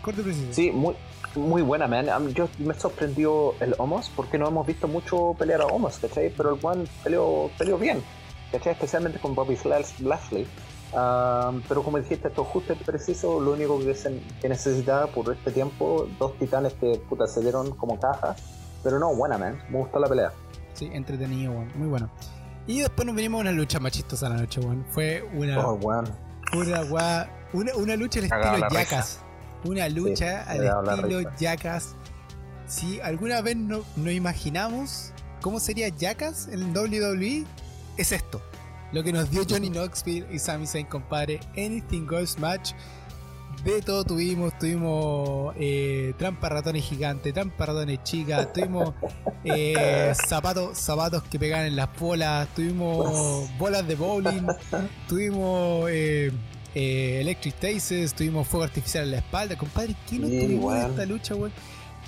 Corto 0.02 0.20
y 0.20 0.24
preciso. 0.24 0.52
Sí, 0.52 0.70
muy, 0.70 0.94
muy 1.36 1.62
buena, 1.62 1.86
man. 1.86 2.06
Yo 2.34 2.48
me 2.58 2.74
sorprendió 2.74 3.54
el 3.60 3.74
Homos 3.78 4.10
porque 4.14 4.38
no 4.38 4.48
hemos 4.48 4.66
visto 4.66 4.88
mucho 4.88 5.34
pelear 5.38 5.62
a 5.62 5.66
Homos, 5.66 5.98
¿cachai? 5.98 6.30
Pero 6.36 6.54
el 6.54 6.60
One 6.62 6.84
peleó, 7.02 7.50
peleó 7.56 7.78
bien, 7.78 8.02
¿cachai? 8.50 8.72
Especialmente 8.72 9.18
con 9.18 9.34
Bobby 9.34 9.56
Lashley. 9.64 10.46
pero 11.68 11.82
como 11.82 11.98
dijiste, 11.98 12.28
esto 12.28 12.44
justo 12.44 12.72
y 12.72 12.76
preciso, 12.76 13.40
lo 13.40 13.52
único 13.52 13.78
que, 13.78 13.94
se, 13.94 14.20
que 14.40 14.48
necesitaba 14.48 15.06
por 15.06 15.32
este 15.32 15.50
tiempo, 15.50 16.08
dos 16.18 16.36
titanes 16.38 16.74
que 16.74 17.00
puta 17.08 17.26
se 17.26 17.40
dieron 17.40 17.70
como 17.76 17.98
caja. 17.98 18.36
Pero 18.82 18.98
no, 18.98 19.14
buena, 19.14 19.38
man. 19.38 19.62
Me 19.70 19.78
gustó 19.78 20.00
la 20.00 20.08
pelea. 20.08 20.32
Sí, 20.74 20.90
entretenido, 20.92 21.52
muy 21.76 21.86
bueno. 21.88 22.10
Y 22.66 22.80
después 22.80 23.06
nos 23.06 23.14
venimos 23.14 23.38
a 23.38 23.42
una 23.42 23.52
lucha 23.52 23.80
machistas 23.80 24.22
a 24.22 24.28
la 24.28 24.36
noche, 24.36 24.60
weón. 24.60 24.84
Fue 24.90 25.22
una. 25.34 25.66
Oh, 25.66 25.74
Una, 26.54 27.28
una, 27.52 27.74
una 27.76 27.96
lucha 27.96 28.20
al 28.20 28.24
estilo 28.26 28.68
Jackass. 28.70 29.20
Una 29.64 29.88
lucha 29.88 30.42
al 30.42 30.64
estilo 30.64 31.20
Jackass. 31.38 31.94
Si 32.66 33.00
alguna 33.00 33.40
vez 33.42 33.56
no, 33.56 33.84
no 33.96 34.10
imaginamos 34.10 35.12
cómo 35.40 35.60
sería 35.60 35.88
Jackass 35.88 36.48
en 36.48 36.76
WWE, 36.76 37.44
es 37.96 38.12
esto. 38.12 38.42
Lo 38.92 39.02
que 39.02 39.12
nos 39.12 39.30
dio 39.30 39.44
Johnny 39.48 39.68
Knoxville 39.70 40.26
y 40.30 40.38
Sami 40.38 40.66
Zayn, 40.66 40.86
compadre. 40.86 41.40
Anything 41.56 42.06
Goes 42.06 42.38
Match. 42.38 42.72
de 43.64 43.80
todo 43.80 44.04
tuvimos, 44.04 44.58
tuvimos 44.58 45.54
eh, 45.58 46.14
trampa 46.18 46.48
ratones 46.48 46.84
gigantes, 46.84 47.32
trampa 47.32 47.66
ratones 47.66 48.02
chicas, 48.02 48.52
tuvimos 48.52 48.94
eh, 49.44 50.12
zapatos, 50.28 50.78
zapatos 50.78 51.22
que 51.24 51.38
pegaban 51.38 51.66
en 51.66 51.76
las 51.76 51.88
bolas, 51.98 52.48
tuvimos 52.54 53.48
bolas 53.58 53.86
de 53.86 53.94
bowling, 53.94 54.46
tuvimos 55.08 55.88
eh, 55.90 56.32
eh, 56.74 57.18
electric 57.20 57.54
tases, 57.56 58.14
tuvimos 58.14 58.46
fuego 58.48 58.64
artificial 58.64 59.04
en 59.04 59.10
la 59.12 59.16
espalda, 59.18 59.56
compadre, 59.56 59.94
¿qué 60.08 60.18
no 60.18 60.26
Bien, 60.28 60.46
tuvimos 60.46 60.74
en 60.74 60.90
esta 60.90 61.06
lucha, 61.06 61.34
weón? 61.34 61.52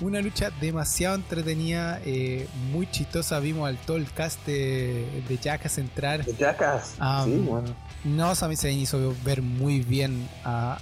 Una 0.01 0.19
lucha 0.21 0.51
demasiado 0.59 1.15
entretenida, 1.15 2.01
eh, 2.05 2.47
muy 2.71 2.85
chistosa, 2.91 3.39
vimos 3.39 3.69
al 3.69 3.77
todo 3.77 3.95
el 3.95 4.11
cast 4.11 4.45
de, 4.45 5.23
de 5.27 5.37
Jackass 5.37 5.77
entrar. 5.77 6.25
De 6.25 6.33
Jackass. 6.33 6.95
Ah, 6.99 7.23
sí, 7.25 7.31
bueno. 7.37 7.73
No, 8.03 8.35
Sami 8.35 8.57
Zayn 8.57 8.77
hizo 8.77 9.15
ver 9.23 9.41
muy 9.41 9.79
bien 9.79 10.27
a, 10.43 10.77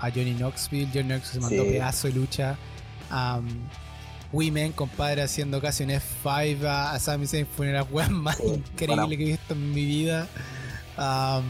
a, 0.00 0.06
a 0.06 0.10
Johnny 0.10 0.34
Knoxville. 0.34 0.88
Johnny 0.92 1.08
Knoxville 1.08 1.32
se 1.34 1.40
mandó 1.40 1.62
Sí. 1.62 1.70
pedazo 1.70 2.08
de 2.08 2.14
lucha. 2.14 2.56
Um, 3.12 3.46
Women, 4.32 4.72
compadre, 4.72 5.22
haciendo 5.22 5.60
casi 5.60 5.82
un 5.84 5.90
F5 5.90 6.64
a, 6.64 6.92
a 6.92 6.98
Sami 7.00 7.26
Zayn 7.26 7.46
fue 7.46 7.66
una 7.68 7.78
de 7.78 7.84
las 7.84 7.92
weas 7.92 8.10
más 8.10 8.36
Sí, 8.38 8.42
increíbles 8.44 8.96
bueno. 8.96 9.08
que 9.08 9.14
he 9.22 9.26
visto 9.26 9.54
en 9.54 9.70
mi 9.72 9.84
vida. 9.84 10.28
Um, 10.98 11.44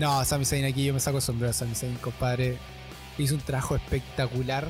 no, 0.00 0.24
Sami 0.24 0.44
Zayn 0.44 0.64
aquí 0.64 0.84
yo 0.84 0.94
me 0.94 1.00
saco 1.00 1.18
el 1.18 1.22
sombrero 1.22 1.50
a 1.50 1.52
Sami 1.54 1.74
Zayn, 1.74 1.94
compadre. 1.96 2.58
Hizo 3.18 3.34
un 3.34 3.40
trabajo 3.42 3.76
espectacular 3.76 4.68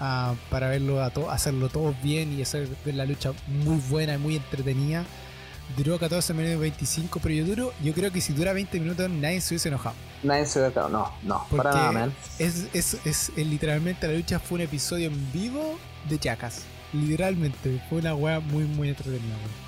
ah, 0.00 0.34
para 0.50 0.68
verlo 0.68 1.02
a 1.02 1.10
to- 1.10 1.30
hacerlo 1.30 1.68
todo 1.68 1.94
bien 2.02 2.32
y 2.38 2.42
hacer 2.42 2.68
la 2.84 3.04
lucha 3.04 3.32
muy 3.48 3.76
buena 3.88 4.14
y 4.14 4.18
muy 4.18 4.36
entretenida. 4.36 5.04
Duró 5.76 5.98
14 5.98 6.32
minutos 6.32 6.56
y 6.58 6.60
25, 6.60 7.18
pero 7.20 7.34
yo 7.34 7.44
duro, 7.44 7.72
yo 7.82 7.92
creo 7.92 8.12
que 8.12 8.20
si 8.20 8.32
dura 8.32 8.52
20 8.52 8.78
minutos 8.78 9.10
nadie 9.10 9.40
se 9.40 9.54
hubiese 9.54 9.68
enojado. 9.68 9.96
Nadie 10.22 10.46
se 10.46 10.60
ve 10.60 10.66
acá. 10.66 10.88
No, 10.88 11.12
no, 11.24 11.44
Porque 11.50 11.56
para 11.64 11.74
nada, 11.74 11.92
man. 11.92 12.14
es, 12.38 12.66
es, 12.72 12.94
es, 13.04 13.32
es 13.36 13.46
literalmente 13.46 14.06
la 14.06 14.14
lucha 14.14 14.38
fue 14.38 14.56
un 14.56 14.62
episodio 14.62 15.08
en 15.08 15.32
vivo 15.32 15.76
de 16.08 16.18
Jackass. 16.18 16.62
Literalmente, 16.92 17.82
fue 17.88 17.98
una 17.98 18.14
wea 18.14 18.38
muy 18.38 18.62
muy 18.64 18.90
entretenida. 18.90 19.34
weón. 19.34 19.65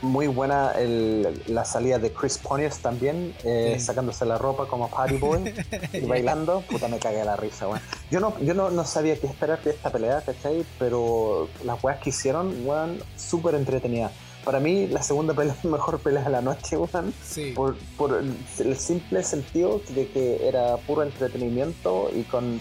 Muy 0.00 0.28
buena 0.28 0.72
el- 0.78 1.42
la 1.48 1.64
salida 1.64 1.98
de 1.98 2.12
Chris 2.12 2.38
Pontius 2.38 2.78
también, 2.78 3.34
eh, 3.42 3.74
Sí. 3.78 3.86
sacándose 3.86 4.24
la 4.24 4.38
ropa 4.38 4.66
como 4.66 4.88
Party 4.88 5.16
Boy 5.16 5.40
y 5.92 6.00
bailando. 6.06 6.62
Puta, 6.70 6.86
me 6.88 6.98
cagué 6.98 7.24
la 7.24 7.34
risa, 7.36 7.66
weón. 7.66 7.80
Yo 8.10 8.20
no, 8.20 8.38
yo 8.40 8.54
no, 8.54 8.70
no 8.70 8.84
sabía 8.84 9.16
qué 9.18 9.26
esperar 9.26 9.60
de 9.64 9.70
esta 9.72 9.90
pelea, 9.90 10.20
¿cachai? 10.24 10.64
Pero 10.78 11.48
las 11.64 11.82
weas 11.82 11.98
que 12.00 12.10
hicieron, 12.10 12.54
weón, 12.64 13.00
súper 13.16 13.56
entretenida. 13.56 14.12
Para 14.44 14.60
mí, 14.60 14.86
la 14.86 15.02
segunda 15.02 15.34
pelea 15.34 15.54
es 15.58 15.64
mejor 15.68 15.98
pelea 15.98 16.22
de 16.22 16.30
la 16.30 16.42
noche, 16.42 16.76
weón. 16.76 17.12
Sí, 17.26 17.52
Por, 17.56 17.76
por 17.96 18.14
el, 18.14 18.36
el 18.60 18.76
simple 18.78 19.24
sentido 19.24 19.80
de 19.88 20.06
que 20.08 20.46
era 20.46 20.76
puro 20.76 21.02
entretenimiento 21.02 22.08
y 22.14 22.22
con 22.22 22.60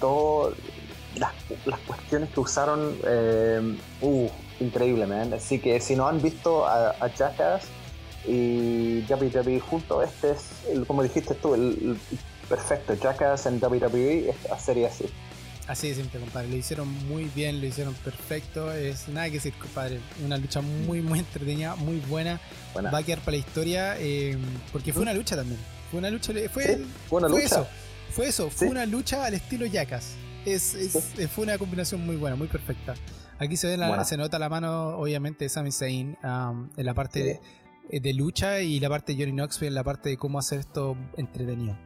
todas 0.00 0.54
las, 1.16 1.32
las 1.66 1.78
cuestiones 1.80 2.30
que 2.30 2.40
usaron, 2.40 2.96
eh, 3.06 3.76
uh, 4.02 4.28
increíble, 4.60 5.06
man. 5.06 5.32
Así 5.34 5.58
que 5.58 5.80
si 5.80 5.96
no 5.96 6.06
han 6.08 6.20
visto 6.22 6.66
a, 6.66 6.90
a 6.90 7.08
Jackass 7.14 7.64
y 8.26 9.00
WWE 9.08 9.60
juntos, 9.60 10.04
este 10.04 10.32
es, 10.32 10.38
el- 10.70 10.86
como 10.86 11.02
dijiste 11.02 11.34
tú, 11.34 11.54
el, 11.54 11.62
el 11.62 12.18
perfecto. 12.48 12.94
Jackass 12.94 13.46
en 13.46 13.62
WWE, 13.62 14.30
esta 14.30 14.58
serie 14.58 14.86
así. 14.86 15.04
así 15.68 15.88
de 15.88 15.94
simple, 15.96 16.20
compadre. 16.20 16.48
Lo 16.48 16.56
hicieron 16.56 16.88
muy 17.08 17.24
bien, 17.34 17.60
lo 17.60 17.66
hicieron 17.66 17.94
perfecto. 17.94 18.72
Es 18.72 19.08
nada 19.08 19.26
que 19.26 19.34
decir, 19.34 19.54
compadre. 19.54 20.00
Una 20.24 20.36
lucha 20.36 20.60
muy 20.60 21.00
muy 21.02 21.20
entretenida, 21.20 21.76
muy 21.76 21.96
buena. 22.08 22.40
Buena. 22.72 22.90
Va 22.90 22.98
a 22.98 23.02
quedar 23.02 23.20
para 23.20 23.32
la 23.32 23.36
historia 23.38 23.96
eh, 23.98 24.36
porque 24.72 24.92
fue 24.92 25.02
una 25.02 25.14
lucha 25.14 25.36
también. 25.36 25.58
Fue 25.90 25.98
una 26.00 26.10
lucha, 26.10 26.32
fue, 26.52 26.64
Sí, 26.76 26.86
fue 27.08 27.18
una 27.18 27.28
fue 27.28 27.42
lucha. 27.42 27.54
eso. 27.60 27.66
Fue 28.10 28.26
eso, 28.28 28.50
fue 28.50 28.68
una 28.68 28.86
lucha 28.86 29.24
al 29.24 29.34
estilo 29.34 29.66
Jackass. 29.66 30.12
Es, 30.46 30.74
es- 30.74 31.18
eh, 31.18 31.28
fue 31.28 31.44
una 31.44 31.58
combinación 31.58 32.04
muy 32.06 32.16
buena, 32.16 32.36
muy 32.36 32.48
perfecta. 32.48 32.94
Aquí 33.38 33.56
se 33.56 33.66
ve 33.66 33.76
la- 33.76 33.88
Buena. 33.88 34.04
se 34.04 34.16
nota 34.16 34.38
la 34.38 34.48
mano, 34.48 34.96
obviamente, 34.96 35.44
de 35.44 35.48
Sami 35.50 35.70
Zayn 35.72 36.16
um, 36.24 36.70
en 36.76 36.86
la 36.86 36.94
parte 36.94 37.18
Sí. 37.20 37.24
de, 37.26 37.40
eh, 37.90 38.00
de 38.00 38.14
lucha 38.14 38.60
y 38.60 38.80
la 38.80 38.88
parte 38.88 39.14
de 39.14 39.22
Johnny 39.22 39.32
Knoxville 39.36 39.68
en 39.68 39.74
la 39.74 39.84
parte 39.84 40.08
de 40.08 40.16
cómo 40.16 40.38
hacer 40.38 40.60
esto 40.60 40.96
entretenido. 41.18 41.76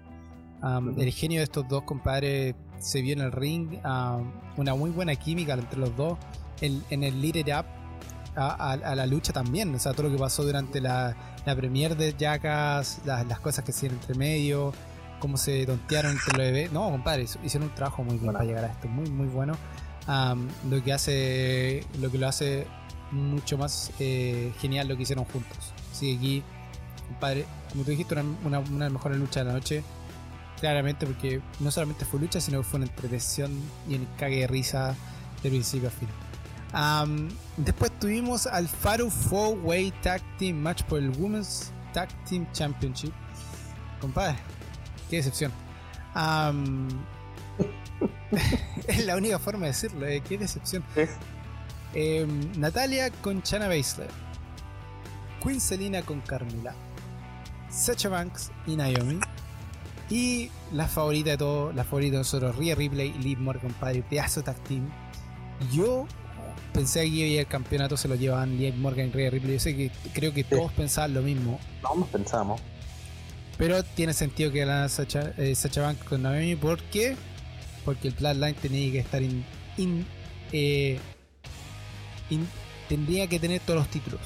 Um. 0.63 1.01
El 1.01 1.11
genio 1.13 1.39
de 1.41 1.45
estos 1.45 1.67
dos 1.69 1.83
compadres 1.85 2.55
se 2.79 3.01
vio 3.03 3.15
en 3.15 3.21
el 3.23 3.33
ring, 3.33 3.81
um, 3.85 4.31
una 4.59 4.75
muy 4.75 4.91
buena 4.91 5.17
química 5.17 5.55
entre 5.55 5.81
los 5.81 5.97
dos. 5.97 6.19
En, 6.61 6.85
en 6.91 7.03
el 7.05 7.23
Lead 7.23 7.37
It 7.37 7.47
Up 7.49 7.65
a, 8.37 8.49
a- 8.51 8.73
a 8.73 8.95
la 8.95 9.07
lucha 9.07 9.33
también, 9.33 9.75
o 9.75 9.79
sea, 9.79 9.93
todo 9.95 10.05
lo 10.09 10.13
que 10.15 10.19
pasó 10.21 10.45
durante 10.45 10.79
la, 10.83 11.17
la 11.47 11.57
premiere 11.57 11.95
de 11.95 12.15
Jackass, 12.17 13.01
las, 13.07 13.27
las 13.27 13.41
cosas 13.41 13.65
que 13.65 13.71
hicieron 13.71 13.99
entre 13.99 14.15
medio, 14.15 14.73
cómo 15.21 15.37
se 15.37 15.65
tontearon 15.67 16.13
entre 16.13 16.33
los 16.33 16.39
bebés. 16.39 16.73
No, 16.73 16.91
compadre, 16.91 17.23
hicieron 17.23 17.69
un 17.69 17.75
trabajo 17.75 18.03
muy 18.03 18.17
Bueno. 18.17 18.33
para 18.33 18.45
llegar 18.45 18.65
a 18.65 18.69
esto, 18.69 18.89
muy, 18.89 19.09
muy 19.09 19.29
bueno. 19.29 19.57
Lo 20.69 20.83
que 20.83 20.93
hace 20.93 21.85
lo 22.01 22.11
que 22.11 22.19
lo 22.19 22.27
hace 22.27 22.67
mucho 23.13 23.59
más 23.59 23.93
eh, 23.99 24.53
genial 24.61 24.89
lo 24.89 24.97
que 24.97 25.03
hicieron 25.03 25.25
juntos. 25.25 25.73
Así 25.93 26.13
que 26.13 26.19
aquí, 26.19 26.43
compadre, 27.09 27.47
como 27.71 27.85
tú 27.85 27.91
dijiste, 27.91 28.15
una, 28.15 28.59
una, 28.59 28.61
de 28.61 28.79
las 28.79 28.93
mejores 28.93 29.19
luchas 29.19 29.37
de 29.37 29.45
la 29.45 29.53
noche. 29.53 29.85
Claramente, 30.59 31.07
porque 31.07 31.41
no 31.61 31.71
solamente 31.71 32.05
fue 32.05 32.21
lucha, 32.21 32.39
sino 32.39 32.59
que 32.59 32.65
fue 32.65 32.79
una 32.79 32.87
entretención 32.87 33.51
y 33.89 33.95
un 33.95 34.07
cague 34.19 34.41
de 34.41 34.47
risa 34.47 34.95
de 35.43 35.49
principio 35.49 35.89
a 35.89 35.91
fin. 35.91 36.09
Después 37.57 37.91
tuvimos 37.99 38.47
al 38.47 38.69
Faru 38.69 39.11
Four 39.11 39.59
Way 39.63 39.93
Tag 40.03 40.23
Team 40.39 40.57
Match 40.57 40.83
por 40.85 40.99
el 40.99 41.11
Women's 41.19 41.73
Tag 41.93 42.09
Team 42.25 42.47
Championship. 42.53 43.13
Compadre, 44.01 44.37
qué 45.11 45.17
decepción. 45.17 45.53
Es 48.87 49.05
la 49.05 49.17
única 49.17 49.39
forma 49.39 49.67
de 49.67 49.73
decirlo, 49.73 50.07
eh, 50.07 50.23
qué 50.27 50.39
decepción. 50.39 50.83
Em, 51.93 52.53
Natalia 52.59 53.11
con 53.11 53.43
Chana 53.43 53.69
Baszler. 53.69 54.09
Queen 55.43 55.61
Selina 55.61 56.03
con 56.03 56.21
Carmela. 56.21 56.75
Sacha 57.69 58.09
Banks 58.09 58.51
y 58.67 58.77
Naomi. 58.77 59.21
Y 60.09 60.51
la 60.73 60.87
favorita 60.87 61.31
de 61.31 61.39
todos, 61.39 61.75
la 61.75 61.85
favorita 61.85 62.13
de 62.13 62.19
nosotros, 62.19 62.57
Rhea 62.57 62.75
Ripley 62.75 63.15
y 63.17 63.23
Liv 63.23 63.39
Morgan, 63.39 63.73
padre, 63.75 64.03
pedazo 64.03 64.43
tag 64.43 64.57
team. 64.65 64.91
Yo 65.73 66.07
pensé 66.73 67.09
que 67.11 67.39
el 67.39 67.47
campeonato 67.47 67.97
se 67.97 68.09
lo 68.09 68.17
llevaban 68.17 68.57
Liv 68.57 68.75
Morgan 68.77 69.09
y 69.09 69.11
Rhea 69.11 69.31
Ripley. 69.31 69.55
Yo 69.55 69.61
sé 69.61 69.77
que 69.77 69.91
creo 70.13 70.33
que 70.33 70.45
todos 70.45 70.73
pensaban 70.73 71.15
lo 71.15 71.23
mismo. 71.23 71.61
No 71.83 71.97
nos 71.97 72.09
pensamos. 72.09 72.61
Pero 73.61 73.83
tiene 73.85 74.15
sentido 74.15 74.51
que 74.51 74.65
la 74.67 74.89
Sacha, 74.89 75.33
eh, 75.37 75.55
Sacha 75.55 75.83
Banks 75.83 76.03
con 76.05 76.23
Naomi. 76.23 76.57
¿Por 76.57 76.81
qué? 76.85 77.15
Porque 77.85 78.09
el 78.09 78.15
Bloodline 78.15 78.55
tenía 78.55 78.91
que 78.91 78.99
estar 79.01 79.23
in, 79.23 79.45
in- 79.77 80.07
eh, 80.51 80.99
in- 82.31 82.49
tendría 82.89 83.27
que 83.27 83.39
tener 83.39 83.61
todos 83.61 83.81
los 83.81 83.89
títulos. 83.89 84.21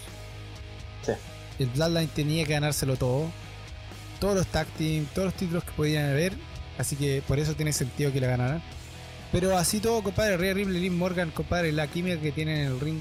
Sí. 1.05 1.13
El 1.59 1.67
Bloodline 1.71 2.09
tenía 2.09 2.45
que 2.47 2.53
ganárselo 2.53 2.97
todo. 2.97 3.29
Todos 4.21 4.37
los 4.37 4.47
tag 4.47 4.69
team, 4.79 5.05
todos 5.13 5.27
los 5.27 5.35
títulos 5.35 5.65
que 5.65 5.73
podían 5.73 6.11
haber. 6.11 6.33
Así 6.79 6.95
que 6.97 7.21
por 7.27 7.39
eso 7.41 7.55
tiene 7.55 7.73
sentido 7.73 8.13
que 8.13 8.21
la 8.21 8.29
ganaran. 8.29 8.63
Pero 9.33 9.59
así 9.59 9.81
todo, 9.81 10.01
compadre, 10.03 10.37
Rhea 10.37 10.55
Ripley, 10.55 10.81
Liv 10.81 10.93
Morgan, 10.93 11.33
compadre, 11.33 11.73
la 11.73 11.89
química 11.89 12.21
que 12.21 12.31
tienen 12.31 12.59
en 12.59 12.67
el 12.67 12.79
ring 12.81 13.01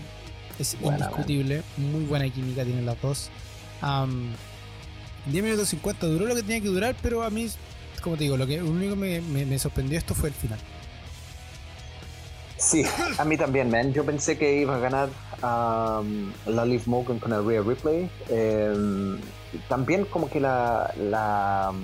es 0.58 0.76
indiscutible. 0.96 1.62
Muy 1.78 2.06
buena 2.06 2.28
química 2.28 2.64
tienen 2.64 2.88
las 2.88 3.00
dos. 3.00 3.30
10 5.26 5.44
minutos 5.44 5.70
50 5.70 6.06
duró 6.08 6.26
lo 6.26 6.36
que 6.36 6.42
tenía 6.42 6.62
que 6.62 6.68
durar, 6.68 6.96
pero 7.02 7.24
a 7.24 7.30
mí, 7.30 7.50
como 8.02 8.18
te 8.18 8.24
digo, 8.26 8.38
lo 8.38 8.46
que 8.48 8.58
lo 8.58 8.70
único 8.70 8.96
que 8.96 9.22
me, 9.22 9.46
me- 9.46 9.60
sorprendió 9.60 9.98
esto 9.98 10.14
fue 10.14 10.30
el 10.30 10.36
final. 10.36 10.60
Sí, 12.58 12.84
a 13.18 13.26
mí 13.26 13.38
también, 13.38 13.70
man. 13.70 13.92
Yo 13.94 14.06
pensé 14.06 14.38
que 14.38 14.62
iba 14.62 14.76
a 14.76 14.80
ganar 14.80 15.10
um, 15.42 16.32
la 16.46 16.66
Liv 16.66 16.84
Morgan 16.86 17.20
con 17.20 17.34
el 17.34 17.46
Rhea 17.46 17.62
Ripley. 17.62 18.10
Eh, 18.30 19.18
también 19.68 20.06
como 20.06 20.30
que 20.30 20.40
la, 20.40 20.94
la, 20.98 21.72
um, 21.72 21.82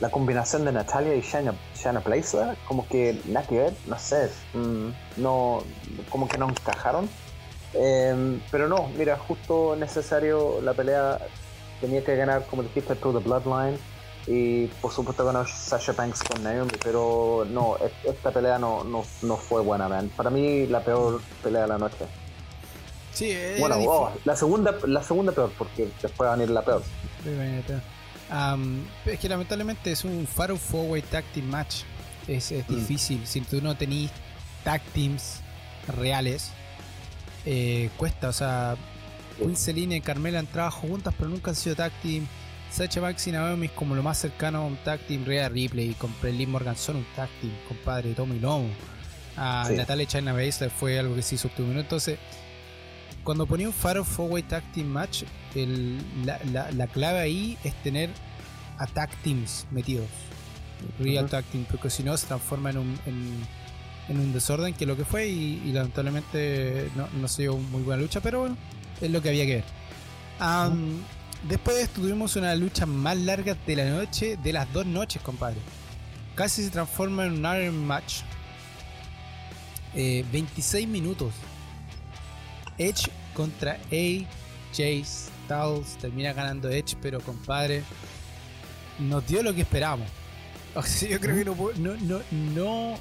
la 0.00 0.10
combinación 0.10 0.64
de 0.66 0.72
Natalia 0.72 1.14
y 1.14 1.22
Shayna, 1.22 1.54
Shayna 1.74 2.00
Baszler, 2.00 2.56
como 2.66 2.86
que 2.86 3.18
nada 3.26 3.46
que 3.46 3.56
ver, 3.58 3.72
no 3.86 3.98
sé, 3.98 4.30
mm, 4.52 4.88
no, 5.22 5.64
como 6.10 6.28
que 6.28 6.36
no 6.36 6.48
encajaron. 6.50 7.08
Eh, 7.74 8.38
pero 8.50 8.68
no, 8.68 8.88
mira, 8.96 9.16
justo 9.18 9.74
necesario 9.76 10.60
la 10.62 10.74
pelea 10.74 11.18
tenía 11.80 12.02
que 12.04 12.16
ganar, 12.16 12.46
como 12.46 12.62
dijiste, 12.62 12.94
Through 12.94 13.18
the 13.22 13.24
Bloodline. 13.28 13.78
Y 14.26 14.66
por 14.82 14.92
supuesto 14.92 15.24
ganó 15.24 15.46
Sasha 15.46 15.92
Banks 15.92 16.22
con 16.22 16.42
Naomi, 16.42 16.72
pero 16.84 17.46
no, 17.50 17.76
es- 17.78 17.92
esta 18.14 18.30
pelea 18.30 18.58
no, 18.58 18.84
no, 18.84 19.02
no 19.22 19.36
fue 19.38 19.62
buena, 19.62 19.88
man. 19.88 20.10
Para 20.14 20.28
mí 20.28 20.66
la 20.66 20.80
peor 20.84 21.22
pelea 21.42 21.62
de 21.62 21.68
la 21.68 21.78
noche. 21.78 22.04
Sí, 23.14 23.34
Bueno, 23.58 23.76
oh, 23.88 24.12
la 24.26 24.36
segunda 24.36 24.74
la 24.86 25.02
segunda 25.02 25.32
peor, 25.32 25.50
porque 25.56 25.88
después 26.02 26.28
va 26.28 26.34
a 26.34 26.36
venir 26.36 26.50
la 26.50 26.62
peor. 26.62 26.82
Am, 28.30 28.84
es 29.06 29.18
que 29.18 29.28
lamentablemente 29.28 29.90
es 29.92 30.04
un 30.04 30.26
Faro 30.26 30.56
Forward 30.56 31.04
Tag 31.04 31.24
Team 31.32 31.46
Match. 31.46 31.82
Es, 32.26 32.52
es 32.52 32.68
Mm. 32.68 32.74
difícil. 32.74 33.26
Si 33.26 33.40
tú 33.40 33.62
no 33.62 33.74
tenés 33.76 34.10
tag 34.62 34.82
teams 34.92 35.40
reales, 35.96 36.50
eh, 37.46 37.88
cuesta. 37.96 38.28
O 38.28 38.32
sea, 38.32 38.76
Selina 39.56 39.96
y 39.96 40.00
Carmela 40.00 40.38
han 40.38 40.46
trabajado 40.46 40.88
juntas, 40.88 41.14
pero 41.16 41.30
nunca 41.30 41.50
han 41.50 41.56
sido 41.56 41.76
tag 41.76 41.92
team. 42.02 42.26
Sacha 42.70 43.00
Banks 43.00 43.26
y 43.26 43.32
Naomi 43.32 43.68
como 43.68 43.94
lo 43.94 44.02
más 44.02 44.18
cercano 44.18 44.58
a 44.58 44.66
un 44.66 44.76
tag 44.76 45.00
team 45.00 45.24
Rhea 45.24 45.48
Ripley 45.48 45.94
con 45.94 46.12
Lee 46.22 46.46
Morgan 46.46 46.76
son 46.76 46.96
un 46.96 47.06
tag 47.16 47.28
team, 47.40 47.52
compadre, 47.66 48.12
Tommy 48.12 48.38
Lomo. 48.38 48.68
A 49.36 49.66
sí. 49.68 49.74
Natalia 49.74 50.06
China 50.06 50.32
Baszler 50.32 50.70
fue 50.70 50.98
algo 50.98 51.14
que 51.14 51.22
se 51.22 51.36
hizo 51.36 51.48
último 51.48 51.70
Entonces, 51.78 52.18
cuando 53.22 53.46
ponía 53.46 53.68
un 53.68 53.72
Faro 53.72 54.04
Four 54.04 54.42
Tag 54.42 54.64
Team 54.72 54.88
Match, 54.88 55.22
la, 56.24 56.86
clave 56.88 57.18
ahí 57.20 57.58
es 57.62 57.74
tener 57.82 58.10
a 58.78 58.86
tag 58.86 59.10
teams 59.22 59.66
metidos. 59.70 60.08
Real 60.98 61.28
tag 61.28 61.44
team, 61.46 61.64
porque 61.70 61.90
si 61.90 62.02
no 62.02 62.16
se 62.16 62.26
transforma 62.26 62.70
en 62.70 62.78
un, 62.78 62.98
en, 64.08 64.18
un 64.18 64.32
desorden, 64.32 64.74
que 64.74 64.84
es 64.84 64.88
lo 64.88 64.96
que 64.96 65.04
fue, 65.04 65.28
y, 65.28 65.72
lamentablemente 65.72 66.90
no, 66.96 67.08
no 67.20 67.28
se 67.28 67.42
dio 67.42 67.56
muy 67.56 67.82
buena 67.82 68.02
lucha, 68.02 68.20
pero 68.20 68.40
bueno, 68.40 68.56
es 69.00 69.10
lo 69.10 69.22
que 69.22 69.28
había 69.28 69.46
que 69.46 69.54
ver. 69.56 69.64
Después 71.48 71.76
de 71.76 71.82
esto 71.84 72.00
tuvimos 72.00 72.34
una 72.36 72.54
lucha 72.54 72.84
más 72.84 73.16
larga 73.16 73.56
de 73.66 73.76
la 73.76 73.84
noche, 73.84 74.36
de 74.42 74.52
las 74.52 74.72
dos 74.72 74.86
noches, 74.86 75.22
compadre. 75.22 75.58
Casi 76.34 76.64
se 76.64 76.70
transforma 76.70 77.26
en 77.26 77.32
un 77.32 77.56
Iron 77.56 77.86
Match. 77.86 78.22
26 79.94 80.84
eh, 80.84 80.86
minutos. 80.86 81.32
Edge 82.76 83.10
contra 83.34 83.78
AJ 83.90 85.04
Styles. 85.04 85.96
Termina 86.00 86.32
ganando 86.32 86.68
Edge, 86.68 86.96
pero 87.00 87.20
compadre, 87.20 87.82
nos 88.98 89.26
dio 89.26 89.42
lo 89.42 89.54
que 89.54 89.62
esperábamos. 89.62 90.08
O 90.74 90.82
sea, 90.82 91.08
yo 91.08 91.18
creo 91.18 91.34
que 91.34 91.44
no, 91.44 91.96
no, 91.96 92.20
no, 92.30 92.98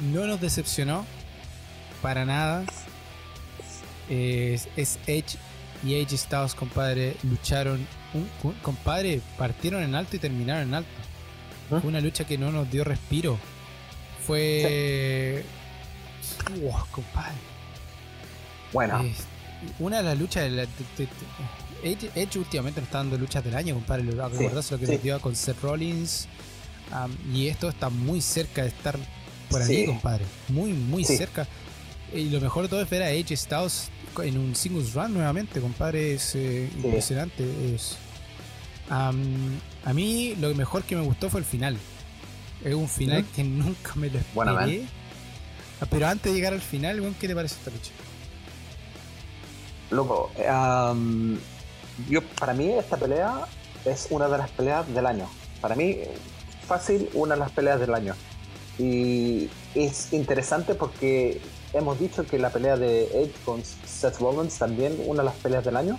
no, 0.00 0.26
nos 0.26 0.40
decepcionó 0.40 1.04
para 2.02 2.24
nada. 2.24 2.64
Es, 4.08 4.68
es 4.76 4.98
Edge 5.06 5.36
y 5.84 6.00
AJ 6.00 6.16
Styles, 6.16 6.54
compadre, 6.54 7.16
lucharon. 7.22 7.86
Un, 8.14 8.54
compadre, 8.62 9.20
partieron 9.36 9.82
en 9.82 9.94
alto 9.94 10.16
y 10.16 10.18
terminaron 10.18 10.68
en 10.68 10.74
alto. 10.74 10.90
¿Ah? 11.70 11.80
Una 11.84 12.00
lucha 12.00 12.24
que 12.24 12.38
no 12.38 12.50
nos 12.50 12.70
dio 12.70 12.84
respiro. 12.84 13.38
Fue. 14.26 15.44
compadre. 16.90 17.34
Bueno. 18.72 19.04
una 19.78 19.98
de 19.98 20.02
las 20.02 20.18
luchas. 20.18 20.50
De, 20.50 20.68
Edge, 21.82 22.38
últimamente 22.38 22.80
no 22.80 22.86
está 22.86 22.98
dando 22.98 23.16
luchas 23.16 23.44
del 23.44 23.54
año, 23.54 23.74
compadre. 23.74 24.04
lo 24.04 24.30
que 24.78 24.86
se 24.86 24.98
dio 24.98 25.20
con 25.20 25.36
Seth 25.36 25.60
Rollins. 25.62 26.26
y 27.32 27.48
esto 27.48 27.68
está 27.68 27.88
muy 27.88 28.20
cerca 28.20 28.62
de 28.62 28.68
estar 28.68 28.98
por 29.48 29.62
ahí, 29.62 29.86
compadre. 29.86 30.24
Muy, 30.48 30.72
muy 30.72 31.04
cerca. 31.04 31.46
Y 32.12 32.30
lo 32.30 32.40
mejor 32.40 32.64
de 32.64 32.68
todo 32.68 32.82
es 32.82 32.88
ver 32.88 33.02
a 33.02 33.06
AJ 33.06 33.36
Styles 33.36 33.90
en 34.22 34.38
un 34.38 34.54
singles 34.54 34.94
run 34.94 35.14
nuevamente, 35.14 35.60
compadre, 35.60 36.14
es 36.14 36.34
eh, 36.34 36.70
impresionante. 36.76 37.44
Es, 37.74 37.96
a 38.90 39.12
mí 39.92 40.34
lo 40.40 40.54
mejor 40.54 40.82
que 40.84 40.96
me 40.96 41.02
gustó 41.02 41.28
fue 41.28 41.40
el 41.40 41.46
final. 41.46 41.76
Es 42.64 42.74
un 42.74 42.88
final 42.88 43.24
que 43.36 43.44
nunca 43.44 43.94
me 43.94 44.10
lo 44.10 44.18
esperé. 44.18 44.86
Ah, 45.80 45.86
pero 45.88 46.08
antes 46.08 46.32
de 46.32 46.36
llegar 46.36 46.52
al 46.52 46.60
final, 46.60 47.14
¿qué 47.20 47.28
te 47.28 47.34
parece 47.34 47.54
esta 47.54 47.70
lucha? 47.70 47.92
Loco, 49.90 50.30
yo 52.08 52.22
para 52.38 52.52
mí 52.52 52.72
esta 52.72 52.96
pelea 52.96 53.46
es 53.84 54.08
una 54.10 54.28
de 54.28 54.38
las 54.38 54.50
peleas 54.50 54.92
del 54.92 55.06
año. 55.06 55.28
Para 55.60 55.74
mí, 55.74 55.98
fácil, 56.66 57.08
una 57.14 57.34
de 57.34 57.40
las 57.40 57.52
peleas 57.52 57.78
del 57.80 57.94
año. 57.94 58.14
Y 58.78 59.48
es 59.74 60.12
interesante 60.12 60.74
porque 60.74 61.40
hemos 61.72 61.98
dicho 61.98 62.24
que 62.24 62.38
la 62.38 62.50
pelea 62.50 62.76
de 62.76 63.22
Edge 63.22 63.34
con 63.44 63.62
Seth 63.62 64.18
Rollins 64.18 64.58
también 64.58 64.96
una 65.06 65.22
de 65.22 65.26
las 65.26 65.36
peleas 65.36 65.64
del 65.64 65.76
año. 65.76 65.98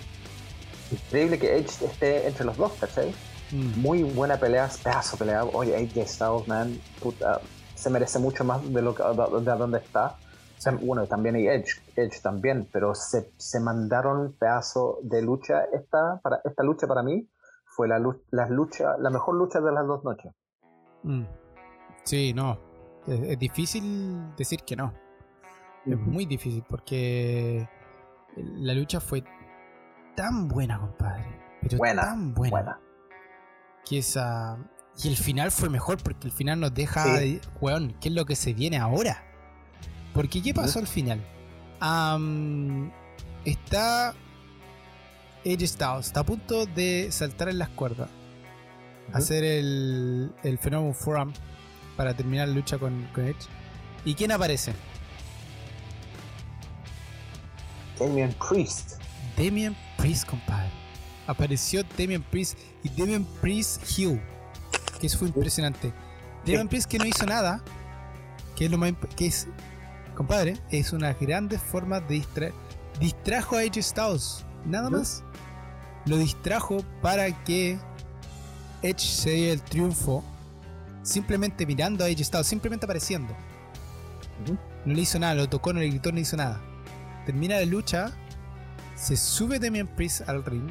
Increíble 0.90 1.38
que 1.38 1.56
Edge 1.56 1.84
esté 1.84 2.26
entre 2.26 2.44
los 2.44 2.56
dos, 2.56 2.72
¿cachai? 2.80 3.14
Mm. 3.52 3.80
Muy 3.80 4.02
buena 4.02 4.36
pelea, 4.38 4.68
pedazo 4.82 5.16
pelea. 5.16 5.44
Oye, 5.44 5.76
AJ 5.76 6.08
Styles, 6.08 6.48
man, 6.48 6.80
puta, 7.00 7.40
se 7.74 7.90
merece 7.90 8.18
mucho 8.18 8.44
más 8.44 8.62
de 8.72 8.82
lo 8.82 8.94
que, 8.94 9.02
de, 9.02 9.56
donde 9.56 9.78
está. 9.78 10.16
bueno, 10.82 11.06
también 11.06 11.36
hay 11.36 11.48
Edge, 11.48 11.80
Edge 11.96 12.20
también, 12.20 12.68
pero 12.72 12.94
se, 12.94 13.32
se 13.36 13.60
mandaron 13.60 14.34
pedazo 14.38 14.98
de 15.02 15.22
lucha. 15.22 15.64
Esta, 15.72 16.20
para, 16.22 16.40
esta 16.44 16.62
lucha 16.62 16.86
para 16.86 17.02
mí 17.02 17.28
fue 17.64 17.88
la, 17.88 18.00
la 18.30 18.48
lucha, 18.48 18.96
la 18.98 19.10
mejor 19.10 19.36
lucha 19.36 19.60
de 19.60 19.72
las 19.72 19.86
dos 19.86 20.04
noches. 20.04 20.32
Mm. 21.02 21.24
Sí, 22.04 22.32
no. 22.34 22.58
es 23.06 23.38
difícil 23.38 24.34
decir 24.36 24.60
que 24.64 24.74
no. 24.74 24.92
Es 25.90 25.98
muy 25.98 26.26
difícil 26.26 26.64
porque 26.68 27.68
la 28.36 28.74
lucha 28.74 29.00
fue 29.00 29.24
tan 30.16 30.48
buena, 30.48 30.78
compadre. 30.78 31.24
Pero 31.62 31.78
tan 31.78 32.34
buena. 32.34 32.78
Que 33.84 33.98
esa. 33.98 34.58
Y 35.02 35.08
el 35.08 35.16
final 35.16 35.50
fue 35.50 35.68
mejor 35.68 36.02
porque 36.02 36.26
el 36.26 36.32
final 36.32 36.60
nos 36.60 36.74
deja, 36.74 37.04
weón, 37.60 37.96
¿qué 38.00 38.08
es 38.08 38.14
lo 38.14 38.24
que 38.24 38.36
se 38.36 38.52
viene 38.52 38.76
ahora? 38.76 39.24
Porque 40.12 40.42
¿qué 40.42 40.52
pasó 40.52 40.78
al 40.78 40.86
final? 40.86 41.20
está 43.46 44.14
Edge 45.44 45.66
Styles, 45.66 46.06
está 46.08 46.20
a 46.20 46.24
punto 46.24 46.66
de 46.66 47.08
saltar 47.10 47.48
en 47.48 47.58
las 47.58 47.70
cuerdas, 47.70 48.10
hacer 49.14 49.44
el, 49.44 50.30
el 50.42 50.58
fenómeno 50.58 50.92
Forum 50.92 51.32
para 51.96 52.12
terminar 52.14 52.48
la 52.48 52.54
lucha 52.54 52.76
con, 52.76 53.08
con 53.14 53.26
Edge. 53.26 53.48
¿Y 54.04 54.14
quién 54.14 54.32
aparece? 54.32 54.74
Damian 58.00 58.32
Priest. 58.48 58.94
Damian 59.36 59.76
Priest, 59.98 60.26
compadre. 60.26 60.70
Apareció 61.26 61.82
Damian 61.98 62.22
Priest 62.22 62.58
y 62.82 62.88
Damian 62.88 63.24
Priest 63.42 63.82
Hill. 63.96 64.20
Que 64.98 65.06
eso 65.06 65.18
fue 65.18 65.28
impresionante. 65.28 65.92
Damian 66.46 66.66
Priest 66.66 66.90
que 66.90 66.98
no 66.98 67.04
hizo 67.04 67.26
nada. 67.26 67.62
Que 68.56 68.64
es 68.64 68.70
lo 68.70 68.78
más. 68.78 68.94
Que 69.16 69.26
es. 69.26 69.46
Compadre, 70.16 70.56
es 70.70 70.94
una 70.94 71.12
grande 71.12 71.58
forma 71.58 72.00
de 72.00 72.14
distraer. 72.14 72.54
Distrajo 72.98 73.56
a 73.56 73.64
Edge 73.64 73.82
Styles. 73.82 74.46
Nada 74.64 74.88
más. 74.88 75.22
Lo 76.06 76.16
distrajo 76.16 76.82
para 77.02 77.44
que 77.44 77.78
Edge 78.80 79.00
se 79.00 79.30
diera 79.30 79.52
el 79.52 79.62
triunfo. 79.62 80.24
Simplemente 81.02 81.66
mirando 81.66 82.02
a 82.02 82.08
Edge 82.08 82.24
Styles. 82.24 82.46
Simplemente 82.46 82.86
apareciendo. 82.86 83.36
No 84.86 84.94
le 84.94 85.02
hizo 85.02 85.18
nada, 85.18 85.34
lo 85.34 85.50
tocó, 85.50 85.74
no 85.74 85.80
le 85.80 85.88
gritó, 85.90 86.10
no 86.10 86.18
hizo 86.18 86.34
nada 86.38 86.62
termina 87.30 87.60
la 87.60 87.64
lucha, 87.64 88.10
se 88.96 89.16
sube 89.16 89.60
Damian 89.60 89.86
Priest 89.86 90.28
al 90.28 90.44
ring, 90.44 90.68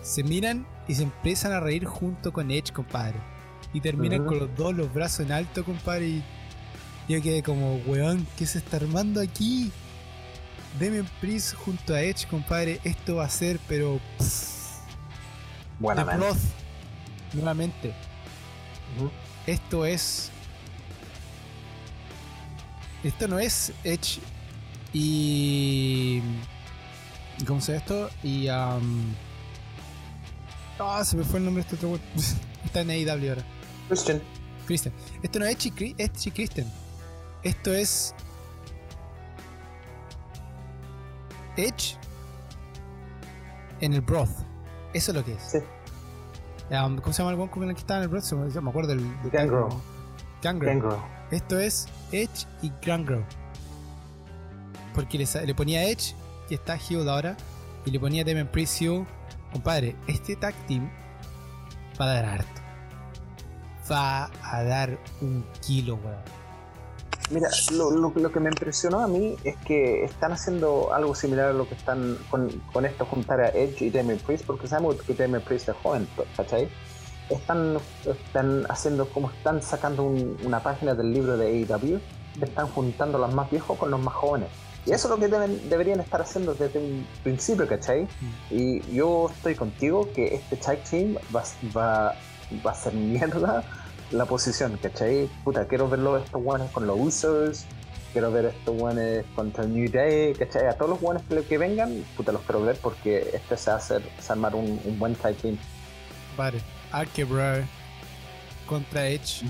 se 0.00 0.22
miran 0.22 0.64
y 0.86 0.94
se 0.94 1.02
empiezan 1.02 1.50
a 1.50 1.58
reír 1.58 1.84
junto 1.84 2.32
con 2.32 2.52
Edge, 2.52 2.72
compadre. 2.72 3.18
Y 3.72 3.80
terminan 3.80 4.24
con 4.26 4.38
los 4.38 4.54
dos 4.54 4.76
los 4.76 4.94
brazos 4.94 5.26
en 5.26 5.32
alto, 5.32 5.64
compadre. 5.64 6.06
Y 6.06 6.24
yo 7.08 7.20
quedé 7.20 7.42
como, 7.42 7.78
weón, 7.78 8.24
¿qué 8.38 8.46
se 8.46 8.58
está 8.58 8.76
armando 8.76 9.20
aquí? 9.20 9.72
Damian 10.78 11.08
Priest 11.20 11.56
junto 11.56 11.94
a 11.94 12.00
Edge, 12.00 12.28
compadre. 12.28 12.78
Esto 12.84 13.16
va 13.16 13.24
a 13.24 13.28
ser, 13.28 13.58
pero. 13.66 13.98
Buena 15.80 16.04
Nuevamente. 17.32 17.92
Esto 19.48 19.84
es. 19.84 20.30
Esto 23.02 23.26
no 23.26 23.40
es 23.40 23.72
Edge 23.82 24.20
y. 24.96 26.22
¿Cómo 27.46 27.60
se 27.60 27.76
esto? 27.76 28.08
Y. 28.22 28.48
Um, 28.48 29.12
ah, 30.78 31.04
se 31.04 31.18
me 31.18 31.24
fue 31.24 31.38
el 31.38 31.44
nombre 31.44 31.62
de 31.62 31.74
este 31.74 31.86
otro 31.86 32.00
Está 32.64 32.80
en 32.80 32.90
AEW 32.90 33.28
ahora. 33.28 33.44
Christian. 33.88 34.22
Christian. 34.66 34.94
Esto 35.22 35.38
no 35.38 35.44
es 35.44 35.52
Echi 35.52 36.30
Christian. 36.30 36.72
Esto 37.42 37.74
es. 37.74 38.14
Edge 41.58 41.96
en 43.80 43.92
el 43.92 44.00
broth. 44.00 44.30
Eso 44.94 45.10
es 45.10 45.16
lo 45.16 45.24
que 45.24 45.34
es. 45.34 45.42
Sí. 45.42 45.58
Um, 46.74 46.96
¿Cómo 46.96 47.12
se 47.12 47.18
llama 47.18 47.30
el 47.30 47.36
buen 47.36 47.48
con 47.50 47.62
el 47.64 47.74
que 47.74 47.80
estaba 47.80 47.98
en 47.98 48.04
el 48.04 48.08
broth? 48.08 48.32
Me 48.32 48.70
acuerdo 48.70 48.94
del. 48.94 49.06
Gangrel. 49.30 49.66
Gangrel. 50.42 50.82
Esto 51.30 51.58
es 51.58 51.86
Edge 52.12 52.46
y 52.62 52.72
Gangrel 52.84 53.24
porque 54.96 55.18
le, 55.18 55.54
ponía 55.54 55.84
Edge, 55.84 56.14
que 56.48 56.54
está 56.54 56.76
healed 56.76 57.06
ahora, 57.06 57.36
y 57.84 57.90
le 57.90 58.00
ponía 58.00 58.24
Demon 58.24 58.48
Priest 58.48 58.82
Compadre, 59.52 59.94
este 60.08 60.34
tag 60.36 60.54
team 60.66 60.90
va 62.00 62.06
a 62.06 62.14
dar 62.14 62.24
harto. 62.24 62.60
Va 63.88 64.30
a 64.42 64.64
dar 64.64 64.98
un 65.20 65.44
kilo, 65.64 66.00
weón. 66.02 66.16
Mira, 67.30 67.48
lo, 67.72 68.32
que 68.32 68.40
me 68.40 68.48
impresionó 68.48 69.00
a 69.00 69.08
mí 69.08 69.36
es 69.44 69.56
que 69.58 70.04
están 70.04 70.32
haciendo 70.32 70.92
algo 70.94 71.14
similar 71.14 71.50
a 71.50 71.52
lo 71.52 71.68
que 71.68 71.74
están 71.74 72.16
con, 72.30 72.84
esto, 72.84 73.04
juntar 73.04 73.40
a 73.40 73.48
Edge 73.48 73.84
y 73.84 73.90
Demon 73.90 74.18
Priest, 74.26 74.46
porque 74.46 74.66
sabemos 74.66 74.96
que 75.02 75.12
Demon 75.12 75.42
Priest 75.42 75.68
es 75.68 75.76
joven, 75.82 76.08
¿cachai? 76.36 76.68
Están, 77.28 77.78
están 78.06 78.64
haciendo 78.70 79.10
como 79.10 79.30
están 79.30 79.60
sacando 79.60 80.04
una 80.04 80.62
página 80.62 80.94
del 80.94 81.12
libro 81.12 81.36
de 81.36 81.48
AEW, 81.48 82.00
están 82.40 82.68
juntando 82.68 83.18
los 83.18 83.34
más 83.34 83.50
viejos 83.50 83.76
con 83.78 83.90
los 83.90 84.00
más 84.00 84.14
jóvenes. 84.14 84.48
Y 84.86 84.92
eso 84.92 85.08
es 85.08 85.10
lo 85.10 85.18
que 85.18 85.26
deben, 85.26 85.68
deberían 85.68 85.98
estar 85.98 86.22
haciendo 86.22 86.54
desde 86.54 86.78
un 86.78 87.04
principio, 87.24 87.66
¿cachai? 87.66 88.04
Mm. 88.04 88.08
Y 88.50 88.94
yo 88.94 89.28
estoy 89.34 89.56
contigo 89.56 90.08
que 90.14 90.36
este 90.36 90.56
tag 90.56 90.78
team 90.84 91.16
va, 91.34 91.42
va, 91.76 92.14
va 92.64 92.70
a 92.70 92.74
ser 92.74 92.94
mierda 92.94 93.64
la 94.12 94.24
posición, 94.26 94.78
¿cachai? 94.80 95.28
Puta, 95.42 95.66
quiero 95.66 95.88
verlo 95.88 96.16
estos 96.16 96.40
guanes 96.40 96.70
con 96.70 96.86
los 96.86 96.98
Usos, 97.00 97.64
quiero 98.12 98.30
ver 98.30 98.46
estos 98.46 98.76
guanes 98.76 99.24
contra 99.34 99.64
el 99.64 99.74
New 99.74 99.90
Day, 99.90 100.34
¿cachai? 100.34 100.68
A 100.68 100.74
todos 100.74 100.90
los 100.90 101.00
guanes 101.00 101.24
que, 101.28 101.42
que 101.42 101.58
vengan, 101.58 102.04
puta, 102.16 102.30
los 102.30 102.42
quiero 102.42 102.62
ver 102.62 102.78
porque 102.80 103.30
este 103.34 103.56
se 103.56 103.70
va 103.70 103.76
a 103.76 103.78
hacer, 103.80 104.02
se 104.20 104.28
va 104.28 104.28
a 104.28 104.32
armar 104.32 104.54
un, 104.54 104.80
un 104.84 104.98
buen 105.00 105.16
tag 105.16 105.34
team. 105.34 105.58
Compadre, 106.28 106.60
Arquebrar 106.92 107.64
contra 108.66 109.08
Edge, 109.08 109.44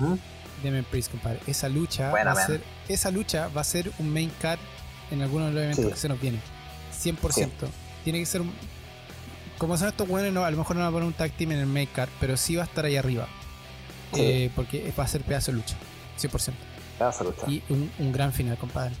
Demon 0.63 0.83
Priest, 0.85 1.11
compadre. 1.11 1.39
Esa 1.45 1.69
lucha, 1.69 2.09
Buena, 2.09 2.33
va 2.33 2.41
a 2.41 2.47
ser, 2.47 2.61
esa 2.87 3.11
lucha 3.11 3.49
va 3.55 3.61
a 3.61 3.63
ser 3.63 3.91
un 3.99 4.11
main 4.11 4.31
card 4.41 4.59
en 5.11 5.21
algunos 5.21 5.49
de 5.49 5.53
los 5.53 5.63
eventos 5.63 5.85
Sí. 5.85 5.91
que 5.91 5.97
se 5.97 6.09
nos 6.09 6.19
vienen. 6.21 6.41
100%. 6.91 7.67
Tiene 8.03 8.19
que 8.19 8.25
ser 8.25 8.41
un- 8.41 8.53
Como 9.57 9.75
son 9.77 9.87
estos 9.87 10.07
buenos, 10.07 10.31
no, 10.33 10.43
a 10.45 10.51
lo 10.51 10.57
mejor 10.57 10.75
no 10.75 10.81
van 10.83 10.89
a 10.89 10.91
poner 10.91 11.07
un 11.07 11.13
tag 11.13 11.31
team 11.31 11.51
en 11.53 11.59
el 11.59 11.65
main 11.65 11.89
card, 11.91 12.09
pero 12.19 12.37
sí 12.37 12.55
va 12.55 12.61
a 12.63 12.65
estar 12.65 12.85
ahí 12.85 12.95
arriba. 12.95 13.27
Sí. 14.13 14.21
Eh, 14.21 14.51
porque 14.55 14.93
va 14.97 15.03
a 15.03 15.07
ser 15.07 15.21
pedazo 15.23 15.51
de 15.51 15.57
lucha. 15.57 15.75
100%. 16.17 16.55
Vas 16.99 17.19
a 17.19 17.23
luchar. 17.23 17.49
Y 17.49 17.63
un, 17.69 17.89
un 17.97 18.11
gran 18.11 18.31
final, 18.33 18.55
compadre. 18.57 18.93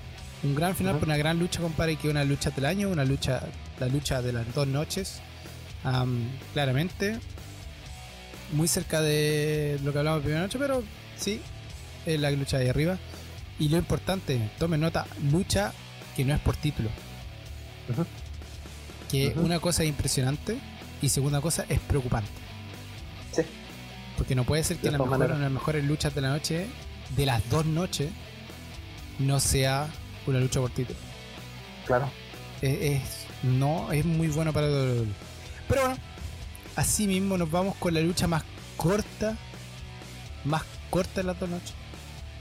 Un 0.43 0.55
gran 0.55 0.75
final, 0.75 0.93
Ujú. 0.93 1.01
por 1.01 1.09
una 1.09 1.17
gran 1.17 1.37
lucha, 1.37 1.61
compadre, 1.61 1.95
que 1.95 2.09
una 2.09 2.23
lucha 2.23 2.49
del 2.49 2.65
año, 2.65 2.89
una 2.89 3.05
lucha, 3.05 3.41
la 3.79 3.87
lucha 3.87 4.21
de 4.21 4.33
las 4.33 4.51
dos 4.53 4.67
noches. 4.67 5.19
Am, 5.83 6.27
claramente. 6.53 7.19
Muy 8.53 8.67
cerca 8.67 9.01
de 9.01 9.79
lo 9.83 9.91
que 9.91 9.99
hablamos 9.99 10.19
de 10.21 10.23
primera 10.23 10.41
noche, 10.43 10.57
pero 10.57 10.83
sí, 11.17 11.41
es 12.05 12.19
la 12.19 12.31
lucha 12.31 12.57
ahí 12.57 12.67
arriba. 12.69 12.97
Y 13.59 13.69
lo 13.69 13.77
importante, 13.77 14.49
tomen 14.57 14.79
nota, 14.81 15.05
lucha 15.31 15.73
que 16.17 16.25
no 16.25 16.33
es 16.35 16.41
por 16.41 16.57
título. 16.57 16.89
Que 19.09 19.33
una 19.37 19.59
cosa 19.59 19.83
es 19.83 19.89
impresionante 19.89 20.57
y 21.01 21.09
segunda 21.09 21.39
cosa 21.39 21.65
es 21.69 21.79
preocupante. 21.79 22.29
Sí. 23.31 23.43
Porque 24.17 24.35
no 24.35 24.43
puede 24.43 24.63
ser 24.63 24.77
que 24.77 24.83
De 24.83 24.87
en 24.89 24.93
las 24.93 24.97
todas 24.99 25.11
mejores, 25.11 25.29
maneras. 25.29 25.37
en 25.37 25.43
las 25.43 25.51
mejores 25.51 25.85
luchas 25.85 26.13
de 26.15 26.21
la 26.21 26.29
noche, 26.29 26.67
de 27.15 27.25
las 27.25 27.49
dos 27.49 27.65
noches, 27.65 28.09
no 29.19 29.39
sea 29.39 29.87
una 30.25 30.39
lucha 30.39 30.59
por 30.59 30.71
título. 30.71 30.99
Claro. 31.85 32.09
Es, 32.61 32.81
es- 32.81 33.27
no, 33.43 33.91
es 33.91 34.03
muy 34.03 34.27
bueno 34.29 34.51
para 34.51 34.67
WWE. 34.67 35.05
Pero 35.69 35.81
bueno, 35.81 35.97
así 36.75 37.07
mismo 37.07 37.37
nos 37.37 37.49
vamos 37.51 37.75
con 37.75 37.93
la 37.93 38.01
lucha 38.01 38.27
más 38.27 38.43
corta, 38.75 39.37
más 40.43 40.63
corta 40.89 41.21
de 41.21 41.23
las 41.27 41.39
dos 41.39 41.47
noches. 41.49 41.73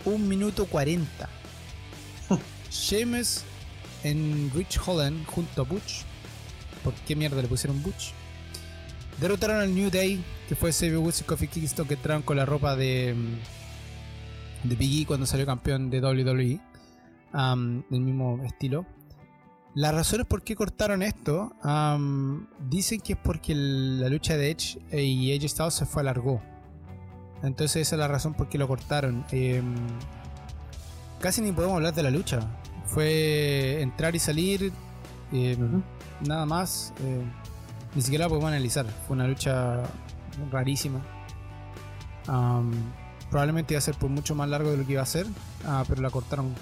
Un 0.07 0.27
minuto 0.27 0.65
40. 0.67 1.29
Sheamus 2.71 3.43
en 4.11 4.51
Rich 4.55 4.81
Holland 4.87 5.27
junto 5.27 5.63
a 5.63 5.65
Butch. 5.65 6.03
¿Por 6.83 6.95
qué 6.95 7.17
mierda 7.17 7.43
le 7.43 7.49
pusieron 7.49 7.83
Butch? 7.83 8.13
Derrotaron 9.21 9.57
al 9.57 9.75
New 9.75 9.91
Day, 9.91 10.23
que 10.49 10.55
fue 10.55 10.73
Xavier 10.73 10.99
Woods 10.99 11.23
y 11.23 11.25
Kofi 11.25 11.49
Kingston, 11.49 11.87
que 11.87 11.95
entraron 11.95 12.23
con 12.23 12.37
la 12.37 12.45
ropa 12.45 12.77
de, 12.77 13.15
mm, 13.15 14.69
de 14.69 14.77
Big 14.77 15.03
E 15.03 15.07
cuando 15.07 15.27
salió 15.27 15.47
campeón 15.47 15.91
de 15.91 16.01
WWE. 16.01 16.61
del 17.91 18.01
mismo 18.01 18.41
estilo. 18.45 18.87
Las 19.75 19.95
razones 19.95 20.27
por 20.27 20.43
qué 20.43 20.57
cortaron 20.57 21.03
esto, 21.03 21.53
dicen 22.71 22.99
que 23.01 23.13
es 23.13 23.19
porque 23.19 23.55
la 23.55 24.09
lucha 24.09 24.39
de 24.39 24.51
Edge 24.51 24.79
y 24.91 25.33
Edge 25.33 25.51
Styles 25.51 25.75
se 25.75 25.85
fue 25.85 26.01
alargó. 26.01 26.41
Entonces 27.43 27.83
esa 27.83 27.97
es 27.97 27.99
la 27.99 28.09
razón 28.09 28.33
por 28.33 28.49
qué 28.49 28.57
lo 28.57 28.67
cortaron. 28.69 29.27
Em, 29.31 29.75
casi 31.21 31.43
ni 31.43 31.53
podemos 31.53 31.77
hablar 31.77 31.95
de 31.95 32.03
la 32.03 32.11
lucha. 32.11 32.41
Fue 32.87 33.81
entrar 33.83 34.15
y 34.15 34.19
salir, 34.19 34.73
em, 35.33 35.83
nada 36.21 36.47
más. 36.47 36.93
eh, 37.01 37.25
ni 37.95 38.03
siquiera 38.03 38.25
la 38.25 38.29
podemos 38.29 38.49
analizar. 38.49 38.87
Fue 39.07 39.17
una 39.17 39.27
lucha 39.27 39.83
rarísima. 40.51 41.01
Probablemente 43.31 43.75
iba 43.75 43.79
a 43.79 43.83
ser 43.83 43.97
por 43.97 44.11
mucho 44.11 44.35
más 44.35 44.49
largo 44.49 44.71
de 44.71 44.77
lo 44.77 44.87
que 44.87 44.93
iba 44.93 45.03
a 45.03 45.07
ser, 45.07 45.27
ah, 45.67 45.85
pero 45.89 46.01
la 46.03 46.11
cortaron 46.11 46.55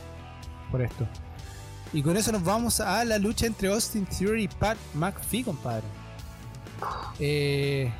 por 0.71 0.81
esto. 0.81 1.07
Y 1.93 2.03
con 2.03 2.17
eso 2.17 2.33
nos 2.33 2.43
vamos 2.43 2.81
a 2.81 3.05
la 3.05 3.19
lucha 3.19 3.47
entre 3.47 3.69
Austin 3.69 4.07
Theory 4.07 4.45
y 4.45 4.49
Pat 4.49 4.77
McPhee, 4.95 5.45
compadre. 5.45 5.85
Eh, 7.19 7.93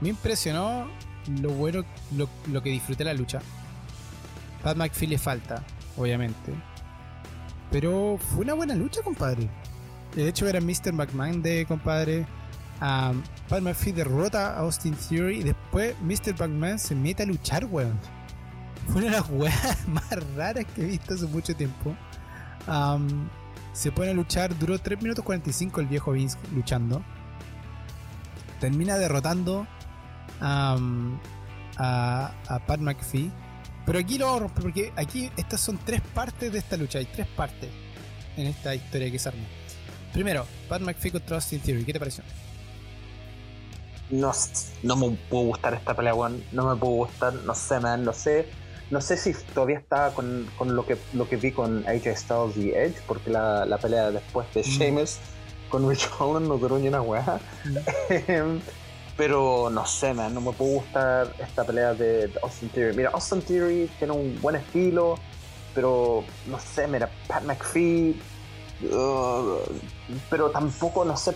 me 0.00 0.10
impresionó 0.10 0.88
lo 1.40 1.50
bueno, 1.50 1.84
lo, 2.16 2.28
lo 2.48 2.62
que 2.62 2.70
disfruté 2.70 3.04
la 3.04 3.14
lucha. 3.14 3.40
Pat 4.62 4.76
McPhee 4.76 5.06
le 5.06 5.18
falta, 5.18 5.62
obviamente. 5.96 6.52
Pero 7.72 8.18
fue 8.18 8.44
una 8.44 8.52
buena 8.52 8.74
lucha, 8.74 9.00
compadre. 9.02 9.48
De 10.14 10.28
hecho, 10.28 10.46
era 10.46 10.60
Mr. 10.60 10.92
McMahon 10.92 11.42
de 11.42 11.64
compadre. 11.66 12.26
Pat 12.78 13.62
McPhee 13.62 13.92
derrota 13.92 14.54
a 14.54 14.58
Austin 14.58 14.94
Theory 14.94 15.40
y 15.40 15.42
después 15.42 15.94
Mr. 16.02 16.34
McMahon 16.38 16.78
se 16.78 16.94
mete 16.94 17.22
a 17.22 17.26
luchar, 17.26 17.64
weón. 17.64 17.98
Fue 18.88 18.96
una 18.96 19.06
de 19.06 19.10
las 19.12 19.28
weas 19.30 19.88
más 19.88 20.10
raras 20.36 20.66
que 20.74 20.82
he 20.82 20.86
visto 20.86 21.14
hace 21.14 21.26
mucho 21.26 21.56
tiempo. 21.56 21.96
Se 23.72 23.90
pone 23.90 24.10
a 24.10 24.14
luchar, 24.14 24.56
duró 24.58 24.78
3 24.78 25.00
minutos 25.00 25.24
45 25.24 25.80
el 25.80 25.86
viejo 25.86 26.12
Vince 26.12 26.36
luchando. 26.54 27.02
Termina 28.60 28.98
derrotando 28.98 29.66
a, 30.40 30.76
a 31.78 32.58
Pat 32.66 32.80
McPhee. 32.80 33.32
Pero 33.84 33.98
aquí 33.98 34.18
lo 34.18 34.26
vamos 34.26 34.52
porque 34.52 34.92
aquí 34.96 35.30
estas 35.36 35.60
son 35.60 35.78
tres 35.84 36.00
partes 36.14 36.52
de 36.52 36.58
esta 36.58 36.76
lucha. 36.76 36.98
Hay 36.98 37.06
tres 37.06 37.26
partes 37.28 37.68
en 38.36 38.46
esta 38.46 38.74
historia 38.74 39.10
que 39.10 39.18
se 39.18 39.28
arma. 39.28 39.42
Primero, 40.12 40.46
Pat 40.68 40.82
McPhee 40.82 41.10
contra 41.10 41.36
Austin 41.36 41.60
Theory. 41.60 41.84
¿Qué 41.84 41.92
te 41.92 41.98
pareció? 41.98 42.22
No, 44.10 44.30
no 44.82 44.96
me 44.96 45.16
pudo 45.30 45.42
gustar 45.42 45.74
esta 45.74 45.94
pelea, 45.94 46.14
weón. 46.14 46.44
No 46.52 46.68
me 46.68 46.76
pudo 46.78 47.06
gustar, 47.06 47.32
no 47.34 47.54
sé, 47.54 47.80
man, 47.80 48.04
no 48.04 48.12
sé. 48.12 48.46
No 48.90 49.00
sé 49.00 49.16
si 49.16 49.32
todavía 49.54 49.78
está 49.78 50.10
con, 50.12 50.46
con 50.58 50.76
lo, 50.76 50.84
que, 50.84 50.98
lo 51.14 51.26
que 51.26 51.36
vi 51.36 51.50
con 51.50 51.82
AJ 51.88 52.14
Styles 52.16 52.56
y 52.58 52.70
Edge, 52.72 52.96
porque 53.06 53.30
la, 53.30 53.64
la 53.64 53.78
pelea 53.78 54.10
después 54.10 54.46
de 54.52 54.60
Mm. 54.60 54.64
Sheamus 54.64 55.18
con 55.70 55.88
Rich 55.88 56.10
Holland 56.18 56.46
no 56.46 56.58
duró 56.58 56.78
ni 56.78 56.88
una 56.88 57.00
weá. 57.00 57.40
Pero 59.16 59.68
no 59.70 59.84
sé, 59.86 60.14
man, 60.14 60.32
no 60.34 60.40
me 60.40 60.52
pudo 60.52 60.76
gustar 60.80 61.32
esta 61.38 61.64
pelea 61.64 61.92
de, 61.94 62.32
Austin 62.42 62.68
Theory. 62.70 62.96
Mira, 62.96 63.10
Austin 63.12 63.42
Theory 63.42 63.90
tiene 63.98 64.14
un 64.14 64.38
buen 64.40 64.56
estilo, 64.56 65.18
pero 65.74 66.24
no 66.46 66.58
sé, 66.58 66.86
mira, 66.88 67.10
Pat 67.28 67.44
McPhee. 67.44 68.18
uh, 68.90 69.58
pero 70.30 70.50
tampoco, 70.50 71.04
no 71.04 71.16
sé, 71.16 71.34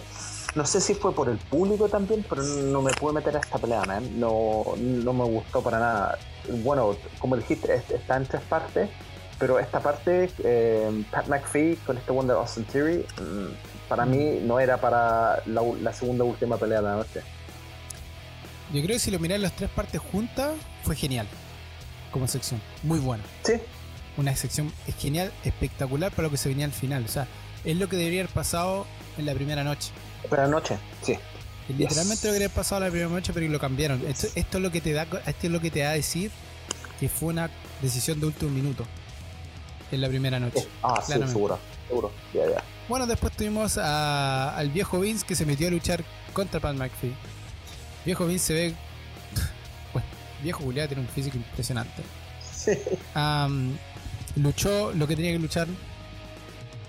no 0.54 0.64
sé 0.64 0.80
si 0.80 0.94
fue 0.94 1.14
por 1.14 1.28
el 1.28 1.36
público 1.36 1.86
también, 1.88 2.24
pero 2.28 2.42
no 2.42 2.80
me 2.80 2.92
pude 2.92 3.12
meter 3.12 3.36
a 3.36 3.40
esta 3.40 3.58
pelea, 3.58 3.82
man. 3.84 4.18
No, 4.18 4.64
no 4.78 5.12
me 5.12 5.24
gustó 5.24 5.60
para 5.62 5.78
nada. 5.78 6.18
Bueno, 6.64 6.96
como 7.18 7.36
dijiste, 7.36 7.74
es- 7.74 7.90
está 7.90 8.16
en 8.16 8.24
tres 8.26 8.42
partes, 8.48 8.88
pero 9.38 9.58
esta 9.58 9.80
parte, 9.80 10.30
eh, 10.42 11.04
Pat 11.10 11.28
McPhee 11.28 11.76
con 11.86 11.98
este 11.98 12.10
one 12.10 12.26
de 12.32 12.38
Austin 12.38 12.64
Theory, 12.64 13.06
mm, 13.20 13.86
para 13.88 14.06
mí 14.06 14.40
no 14.42 14.58
era 14.58 14.78
para 14.80 15.42
la, 15.44 15.62
la 15.82 15.92
segunda 15.92 16.24
última 16.24 16.56
pelea 16.56 16.78
de 16.80 16.84
la 16.88 16.96
noche. 16.96 17.22
Yo 18.72 18.82
creo 18.82 18.96
que 18.96 18.98
si 18.98 19.10
lo 19.10 19.18
miráis 19.18 19.40
las 19.42 19.54
tres 19.54 19.70
partes 19.70 20.00
juntas, 20.00 20.52
fue 20.82 20.96
genial. 20.96 21.26
Como 22.10 22.26
sección. 22.26 22.60
Muy 22.82 22.98
buena. 22.98 23.22
Sí, 23.44 23.54
Una 24.16 24.34
sección 24.34 24.72
genial, 24.98 25.32
espectacular 25.44 26.10
para 26.10 26.24
lo 26.24 26.30
que 26.30 26.36
se 26.38 26.48
venía 26.48 26.64
al 26.64 26.72
final. 26.72 27.04
O 27.04 27.08
sea, 27.08 27.26
es 27.64 27.76
lo 27.76 27.88
que 27.88 27.96
debería 27.96 28.22
haber 28.22 28.32
pasado 28.32 28.86
en 29.18 29.26
la 29.26 29.34
primera 29.34 29.62
noche. 29.64 29.90
pero 30.30 30.42
anoche, 30.44 30.78
sí. 31.02 31.12
Es 31.68 31.76
Literalmente 31.76 32.14
lo 32.14 32.20
que 32.20 32.26
debería 32.28 32.46
haber 32.46 32.56
pasado 32.56 32.80
en 32.80 32.84
la 32.84 32.90
primera 32.90 33.10
noche, 33.10 33.32
pero 33.34 33.46
lo 33.48 33.58
cambiaron. 33.60 34.02
Esto, 34.06 34.28
esto 34.34 34.58
es 34.58 34.62
lo 34.62 34.70
que 34.70 34.80
te 34.80 34.92
da, 34.92 35.02
esto 35.02 35.46
es 35.46 35.50
lo 35.50 35.60
que 35.60 35.70
te 35.70 35.80
da 35.80 35.90
a 35.90 35.94
decir 35.94 36.30
que 37.00 37.08
fue 37.08 37.28
una 37.30 37.50
decisión 37.82 38.18
de 38.20 38.26
último 38.26 38.50
minuto 38.50 38.86
en 39.92 40.00
la 40.00 40.08
primera 40.08 40.38
noche. 40.40 40.66
Ah, 40.82 41.02
sí, 41.06 41.12
seguro, 41.12 41.58
seguro. 41.88 42.10
Ya, 42.32 42.48
ya. 42.48 42.64
Bueno, 42.88 43.06
después 43.06 43.32
tuvimos 43.36 43.76
a- 43.78 44.56
al 44.56 44.70
viejo 44.70 45.00
Vince 45.00 45.26
que 45.26 45.34
se 45.34 45.44
metió 45.44 45.68
a 45.68 45.70
luchar 45.70 46.02
contra 46.32 46.58
Pat 46.60 46.74
McPhee. 46.76 47.14
Viejo 48.06 48.26
Vince 48.26 48.46
se 48.46 48.54
ve. 48.54 48.74
Bueno, 49.92 50.08
viejo 50.42 50.62
Julián 50.62 50.86
tiene 50.88 51.02
un 51.02 51.08
físico 51.08 51.36
impresionante. 51.36 52.02
Sí. 52.54 52.72
Am, 53.14 53.76
luchó 54.36 54.92
lo 54.92 55.06
que 55.06 55.16
tenía 55.16 55.32
que 55.32 55.38
luchar. 55.38 55.66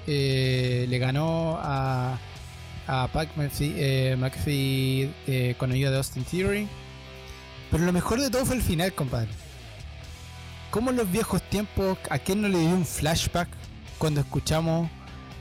Eh, 0.06 0.86
le 0.88 1.00
ganó 1.00 1.58
a, 1.60 2.18
a 2.88 3.08
Pat 3.12 3.36
McPhee, 3.36 3.74
eh, 3.78 4.16
McPhee, 4.18 5.14
eh, 5.26 5.56
con 5.58 5.72
ayuda 5.72 5.92
de 5.92 5.98
Austin 5.98 6.24
Theory. 6.24 6.68
Pero 7.72 7.84
lo 7.84 7.92
mejor 7.92 8.22
de 8.22 8.30
todo 8.30 8.46
fue 8.46 8.56
el 8.56 8.62
final, 8.62 8.94
compadre. 8.94 9.30
Como 10.70 10.92
en 10.92 10.98
los 10.98 11.12
viejos 11.12 11.42
tiempos, 11.50 11.98
¿a 12.10 12.20
quién 12.20 12.42
no 12.42 12.48
le 12.48 12.60
dio 12.60 12.70
un 12.70 12.86
flashback 12.86 13.50
cuando 13.98 14.22
escuchamos 14.22 14.90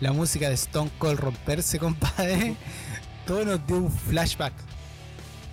la 0.00 0.12
música 0.12 0.48
de 0.48 0.54
Stone 0.54 0.90
Cold 0.98 1.20
romperse, 1.20 1.78
compadre? 1.78 2.56
Todo 3.26 3.44
nos 3.44 3.66
dio 3.66 3.76
un 3.76 3.90
flashback 3.90 4.52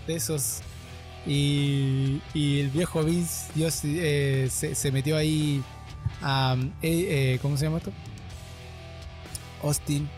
de 0.08 0.16
esos. 0.16 0.62
Y, 1.26 2.22
y 2.34 2.60
el 2.60 2.70
viejo 2.70 3.02
Vince 3.04 3.50
Dios, 3.56 3.80
eh, 3.86 4.50
se, 4.52 4.76
se 4.76 4.92
metió 4.92 5.16
ahí 5.16 5.64
a. 6.22 6.56
eh, 6.82 7.34
eh, 7.34 7.40
¿Cómo 7.42 7.58
se 7.58 7.66
llama 7.66 7.78
esto? 7.78 7.92
Austin 9.64 10.10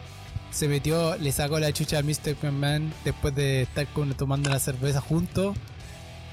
se 0.49 0.67
metió, 0.67 1.15
le 1.17 1.31
sacó 1.31 1.59
la 1.59 1.71
chucha 1.73 1.99
a 1.99 2.01
Mr. 2.01 2.35
McMahon 2.41 2.91
después 3.03 3.35
de 3.35 3.63
estar 3.63 3.85
tomando 4.17 4.49
la 4.49 4.57
cerveza 4.57 5.01
juntos, 5.01 5.55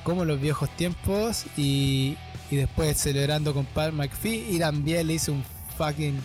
como 0.04 0.24
los 0.24 0.40
viejos 0.40 0.74
tiempos, 0.76 1.44
y, 1.56 2.16
y 2.50 2.56
después 2.56 2.96
celebrando 2.96 3.52
con 3.52 3.66
Pat 3.66 3.92
McPhee, 3.92 4.46
y 4.48 4.58
también 4.58 5.08
le 5.08 5.14
hizo 5.14 5.32
un 5.32 5.44
fucking 5.76 6.18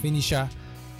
finisher. 0.00 0.46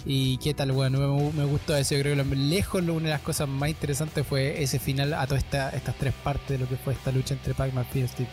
Y 0.05 0.37
qué 0.37 0.53
tal, 0.53 0.71
bueno, 0.71 1.31
me, 1.33 1.45
gustó 1.45 1.75
eso. 1.75 1.95
Yo 1.95 2.01
creo 2.01 2.15
que 2.15 2.23
lo, 2.23 2.35
lejos 2.35 2.81
una 2.81 3.03
de 3.03 3.09
las 3.09 3.21
cosas 3.21 3.47
más 3.47 3.69
interesantes 3.69 4.25
fue 4.25 4.61
ese 4.61 4.79
final 4.79 5.13
a 5.13 5.25
todas 5.27 5.43
esta, 5.43 5.69
estas 5.69 5.95
tres 5.95 6.13
partes 6.23 6.49
de 6.49 6.57
lo 6.57 6.67
que 6.67 6.75
fue 6.77 6.93
esta 6.93 7.11
lucha 7.11 7.33
entre 7.33 7.53
Pac-Man 7.53 7.85
y 7.93 8.07
Steve 8.07 8.29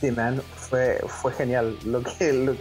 Sí, 0.00 0.10
man, 0.10 0.40
fue, 0.54 0.98
fue 1.08 1.32
genial. 1.32 1.76
Lo 1.84 2.02
que, 2.02 2.56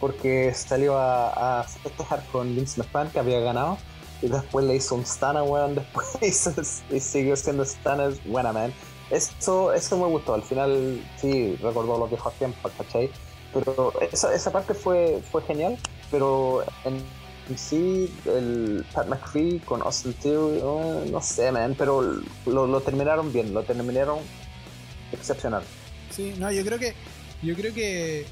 porque 0.00 0.52
salió 0.54 0.98
a, 0.98 1.64
festejar 1.64 2.22
con 2.32 2.54
Vince 2.54 2.80
McMahon 2.80 3.10
que 3.10 3.18
había 3.18 3.40
ganado 3.40 3.78
y 4.20 4.28
después 4.28 4.66
le 4.66 4.76
hizo 4.76 4.94
un 4.94 5.06
stunner, 5.06 5.42
weón. 5.42 5.74
Después 5.74 6.18
y 6.90 7.00
siguió 7.00 7.36
siendo 7.36 7.64
stunner, 7.64 8.12
buena, 8.26 8.52
man. 8.52 8.72
Eso, 9.10 9.72
eso 9.72 9.96
me 9.96 10.06
gustó. 10.06 10.34
Al 10.34 10.42
final, 10.42 11.00
sí, 11.16 11.56
recordó 11.62 11.98
lo 11.98 12.08
que 12.08 12.16
dijo 12.16 12.30
tiempo, 12.32 12.68
¿cachai? 12.76 13.10
Pero 13.54 13.94
esa, 14.12 14.34
esa 14.34 14.52
parte 14.52 14.74
fue, 14.74 15.22
fue 15.30 15.42
genial. 15.42 15.78
Pero 16.10 16.64
en 16.84 17.02
sí, 17.56 18.12
el 18.26 18.84
Pat 18.92 19.08
McPhee 19.08 19.60
con 19.60 19.82
Austin 19.82 20.12
Theory, 20.14 20.60
no 21.10 21.22
sé, 21.22 21.50
man, 21.52 21.74
pero 21.76 22.20
lo, 22.46 22.80
terminaron 22.80 23.32
bien, 23.32 23.54
lo 23.54 23.62
terminaron 23.62 24.18
excepcional. 25.12 25.62
Sí, 26.10 26.34
no, 26.38 26.50
yo 26.52 26.64
creo 26.64 26.78
que 26.78 26.94
yo 27.42 27.54
creo 27.54 27.72
que 27.72 28.26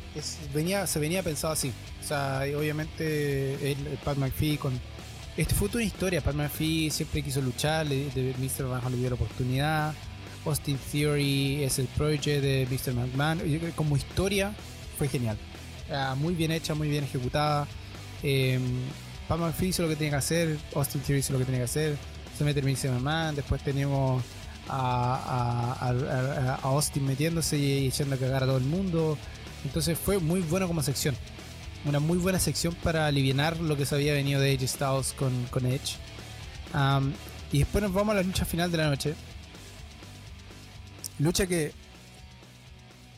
venía, 0.53 0.87
se 0.87 0.99
venía 0.99 1.23
pensado 1.23 1.53
así. 1.53 1.73
O 2.03 2.07
sea, 2.07 2.43
obviamente 2.57 3.73
el, 3.73 3.99
Pat 4.05 4.17
McPhee 4.17 4.59
con 4.59 4.79
este 5.37 5.55
fue 5.55 5.69
una 5.73 5.85
historia. 5.85 6.21
Pat 6.21 6.35
McPhee 6.35 6.91
siempre 6.91 7.23
quiso 7.23 7.41
luchar, 7.41 7.87
le, 7.87 8.11
de 8.11 8.35
Mr. 8.39 8.64
Van 8.69 8.91
le 8.91 8.99
dio 8.99 9.09
la 9.09 9.14
oportunidad. 9.14 9.95
Austin 10.45 10.79
Theory 10.93 11.64
es 11.64 11.79
el 11.79 11.87
proyecto 11.87 12.31
de 12.31 12.67
Mr. 12.71 12.95
McMahon. 12.95 13.39
Yo 13.39 13.59
creo 13.59 13.71
que 13.71 13.77
como 13.77 13.97
historia 13.97 14.55
fue 14.99 15.09
genial. 15.09 15.37
muy 16.17 16.35
bien 16.35 16.51
hecha, 16.51 16.75
muy 16.75 16.89
bien 16.89 17.05
ejecutada. 17.05 17.67
Eh, 18.23 18.59
Batman 19.29 19.53
hizo 19.61 19.83
lo 19.83 19.89
que 19.89 19.97
tenía 19.97 20.11
que 20.11 20.16
hacer, 20.16 20.59
Austin 20.74 21.01
Theory 21.01 21.20
hizo 21.20 21.33
lo 21.33 21.39
que 21.41 21.45
tenía 21.45 21.61
que 21.61 21.64
hacer, 21.64 21.97
se 22.37 22.45
mete 22.45 22.61
el 22.61 23.01
Man, 23.01 23.35
después 23.35 23.62
tenemos 23.62 24.22
a, 24.68 26.59
Austin 26.62 27.05
metiéndose 27.05 27.59
y 27.59 27.87
echando 27.89 28.16
a 28.16 28.18
cagar 28.18 28.43
a 28.43 28.47
todo 28.47 28.59
el 28.59 28.64
mundo. 28.64 29.16
Entonces 29.64 29.99
fue 29.99 30.18
muy 30.18 30.41
bueno 30.41 30.66
como 30.66 30.83
sección. 30.83 31.16
Una 31.85 31.99
muy 32.01 32.18
buena 32.18 32.39
sección 32.39 32.74
para 32.83 33.07
aliviar 33.07 33.59
lo 33.59 33.77
que 33.77 33.87
se 33.87 33.95
había 33.95 34.12
venido 34.12 34.41
de 34.41 34.53
Edge 34.53 34.66
Styles 34.66 35.14
con, 35.14 35.66
Edge. 35.66 35.97
y 37.53 37.59
después 37.61 37.83
nos 37.83 37.93
vamos 37.93 38.12
a 38.12 38.16
la 38.16 38.22
lucha 38.22 38.45
final 38.45 38.70
de 38.70 38.79
la 38.79 38.89
noche. 38.91 39.14
Lucha 41.18 41.47
que 41.47 41.72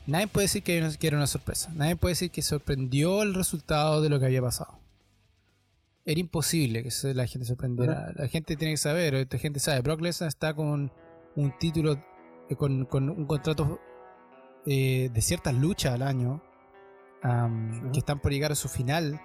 nadie 0.07 0.29
puede 0.29 0.45
decir 0.45 0.63
que 0.63 0.77
era 1.01 1.17
una 1.17 1.27
sorpresa. 1.27 1.71
Nadie 1.75 1.97
puede 1.97 2.13
decir 2.13 2.31
que 2.31 2.43
sorprendió 2.43 3.23
el 3.23 3.35
resultado 3.35 4.01
de 4.01 4.11
lo 4.11 4.21
que 4.21 4.27
había 4.27 4.43
pasado 4.43 4.78
era 6.09 6.21
imposible 6.21 6.83
que 6.83 7.15
la 7.15 7.27
gente 7.27 7.47
sorprendiera. 7.47 8.11
La 8.17 8.29
gente 8.29 8.57
tiene 8.57 8.73
que 8.73 8.79
saber, 8.79 9.15
esta 9.15 9.37
gente 9.37 9.61
sabe, 9.61 9.83
Brock 9.83 10.01
Lesnar 10.01 10.29
está 10.29 10.55
con 10.55 10.91
un 11.37 11.59
título, 11.59 12.03
eh, 12.49 12.57
con, 12.57 12.89
un 12.91 13.27
contrato 13.27 13.79
eh, 14.65 15.11
de 15.13 15.21
ciertas 15.21 15.53
luchas 15.53 15.93
al 15.93 16.01
año, 16.01 16.43
que 17.93 17.99
están 17.99 18.21
por 18.21 18.33
llegar 18.33 18.53
a 18.53 18.55
su 18.55 18.71
final, 18.71 19.21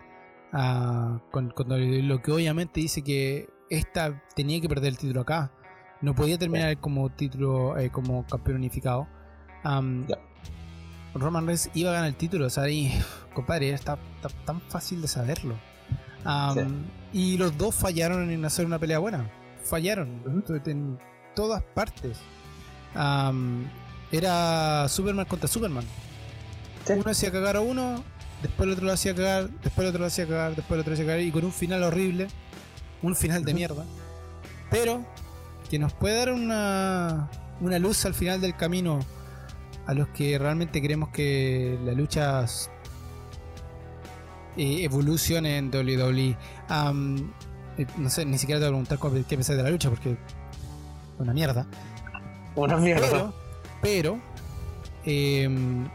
con, 1.32 1.54
lo 1.56 2.22
que 2.22 2.32
obviamente 2.34 2.82
dice 2.82 3.02
que 3.02 3.48
esta 3.70 4.22
tenía 4.36 4.60
que 4.60 4.68
perder 4.68 4.90
el 4.90 4.98
título 4.98 5.22
acá. 5.22 5.54
No 6.02 6.14
podía 6.14 6.38
terminar 6.38 6.78
como 6.82 7.10
título, 7.12 7.78
eh, 7.78 7.92
como 7.92 8.26
campeón 8.28 8.58
unificado. 8.58 9.08
Roman 11.14 11.46
Reigns 11.48 11.70
iba 11.76 11.92
a 11.92 11.94
ganar 11.94 12.10
el 12.10 12.18
título, 12.18 12.48
o 12.48 12.50
sea, 12.50 12.68
y, 12.68 12.92
compadre, 13.34 13.70
está 13.70 13.98
tan 14.46 14.60
fácil 14.60 15.02
de 15.02 15.08
saberlo. 15.08 15.56
Y 17.12 17.38
los 17.38 17.58
dos 17.58 17.76
fallaron 17.76 18.30
en 18.30 18.44
hacer 18.46 18.66
una 18.66 18.80
pelea 18.80 19.00
buena. 19.00 19.30
Fallaron 19.64 20.22
en 20.66 21.00
todas 21.36 21.64
partes. 21.74 22.18
era 24.12 24.88
Superman 24.90 25.26
contra 25.26 25.48
Superman. 25.48 25.86
Uno 26.90 27.04
hacía 27.10 27.32
cagar 27.32 27.56
a 27.56 27.62
uno, 27.62 28.04
después 28.42 28.68
el 28.68 28.74
otro 28.74 28.86
lo 28.88 28.92
hacía 28.92 29.16
cagar, 29.16 29.50
después 29.50 29.80
el 29.80 29.88
otro 29.88 30.02
lo 30.02 30.08
hacía 30.08 30.28
cagar, 30.28 30.56
después 30.56 30.76
el 30.76 30.80
otro 30.82 30.92
lo 30.92 30.94
hacía 30.96 31.06
cagar, 31.06 31.22
y 31.22 31.32
con 31.32 31.46
un 31.46 31.54
final 31.54 31.84
horrible. 31.84 32.28
Un 33.02 33.16
final 33.16 33.44
de 33.44 33.54
mierda. 33.54 33.86
Pero 34.70 35.06
que 35.70 35.78
nos 35.80 35.94
puede 35.94 36.18
dar 36.18 36.32
una, 36.34 37.30
una 37.60 37.80
luz 37.80 38.06
al 38.06 38.14
final 38.14 38.42
del 38.42 38.56
camino 38.56 39.00
a 39.86 39.94
los 39.94 40.08
que 40.10 40.38
realmente 40.40 40.82
queremos 40.82 41.10
que 41.10 41.78
la 41.84 41.94
lucha 41.94 42.46
eh, 44.58 44.84
Evolution 44.84 45.46
en 45.46 45.70
WWE. 45.70 46.38
Eh, 47.78 47.86
no 47.98 48.10
sé, 48.10 48.26
ni 48.26 48.38
siquiera 48.38 48.60
te 48.60 48.70
voy 48.70 48.82
a 48.82 48.86
preguntar 48.86 49.26
qué 49.26 49.36
pensás 49.36 49.58
de 49.58 49.64
la 49.64 49.70
lucha 49.70 49.90
porque 49.90 50.16
una 51.18 51.34
mierda. 51.34 51.66
Una 52.56 52.78
mierda. 52.78 53.34
Pero, 53.82 54.20
em, 55.06 55.88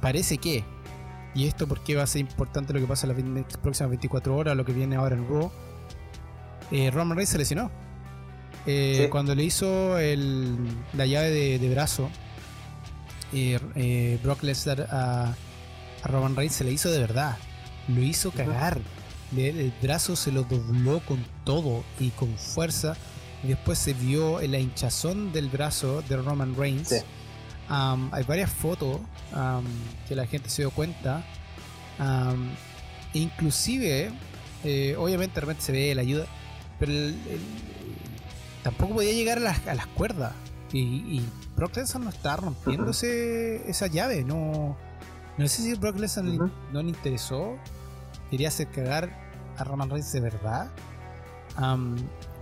parece 0.00 0.38
que, 0.38 0.64
y 1.34 1.46
esto 1.46 1.66
porque 1.66 1.96
va 1.96 2.04
a 2.04 2.06
ser 2.06 2.20
importante 2.20 2.72
lo 2.72 2.80
que 2.80 2.86
pasa 2.86 3.06
en 3.08 3.34
las 3.34 3.56
próximas 3.58 3.90
24 3.90 4.36
horas, 4.36 4.56
lo 4.56 4.64
que 4.64 4.72
viene 4.72 4.96
ahora 4.96 5.16
en 5.16 5.28
Raw, 5.28 5.50
eh, 6.70 6.90
Roman 6.90 7.16
Reigns 7.16 7.30
se 7.30 7.38
lesionó. 7.38 7.70
Eh, 8.66 9.08
cuando 9.10 9.34
le 9.34 9.42
hizo 9.42 9.98
el, 9.98 10.56
la 10.92 11.06
llave 11.06 11.30
de, 11.30 11.70
brazo, 11.70 12.08
Brock 14.22 14.42
Lesnar 14.42 14.86
a, 14.90 15.34
a 16.02 16.08
Roman 16.08 16.36
Reigns 16.36 16.54
se 16.54 16.64
le 16.64 16.72
hizo 16.72 16.90
de 16.90 17.00
verdad 17.00 17.36
lo 17.94 18.02
hizo 18.02 18.30
cagar. 18.30 18.80
El 19.36 19.72
brazo 19.80 20.16
se 20.16 20.32
lo 20.32 20.42
dobló 20.42 21.00
con 21.00 21.24
todo 21.44 21.84
y 21.98 22.10
con 22.10 22.36
fuerza. 22.36 22.96
Y 23.42 23.48
después 23.48 23.78
se 23.78 23.94
vio 23.94 24.40
la 24.40 24.58
hinchazón 24.58 25.32
del 25.32 25.48
brazo 25.48 26.02
de 26.02 26.16
Roman 26.16 26.54
Reigns. 26.56 27.04
hay 27.68 28.24
varias 28.24 28.50
fotos 28.50 29.00
que 30.08 30.16
la 30.16 30.26
gente 30.26 30.50
se 30.50 30.62
dio 30.62 30.70
cuenta. 30.70 31.24
inclusive, 33.14 34.10
eh, 34.64 34.94
obviamente 34.98 35.34
de 35.34 35.40
repente 35.40 35.62
se 35.62 35.72
ve 35.72 35.94
la 35.94 36.02
ayuda, 36.02 36.26
pero 36.78 36.92
tampoco 38.62 38.94
podía 38.94 39.12
llegar 39.12 39.38
a 39.38 39.40
las, 39.40 39.66
a 39.66 39.74
las 39.74 39.86
cuerdas. 39.86 40.32
Y, 40.72 40.78
y 40.78 41.28
Brock 41.56 41.76
Lesnar 41.76 42.02
no 42.02 42.10
está 42.10 42.36
rompiéndose 42.36 43.68
esa 43.68 43.86
llave. 43.86 44.22
No, 44.24 44.76
no 45.36 45.48
sé 45.48 45.62
si 45.62 45.74
Brock 45.74 45.98
Lesnar 45.98 46.24
no 46.72 46.82
le 46.82 46.88
interesó 46.88 47.58
quería 48.30 48.48
hacer 48.48 48.68
cagar 48.68 49.10
a 49.56 49.64
Roman 49.64 49.90
Reigns 49.90 50.12
de 50.12 50.20
verdad. 50.20 50.70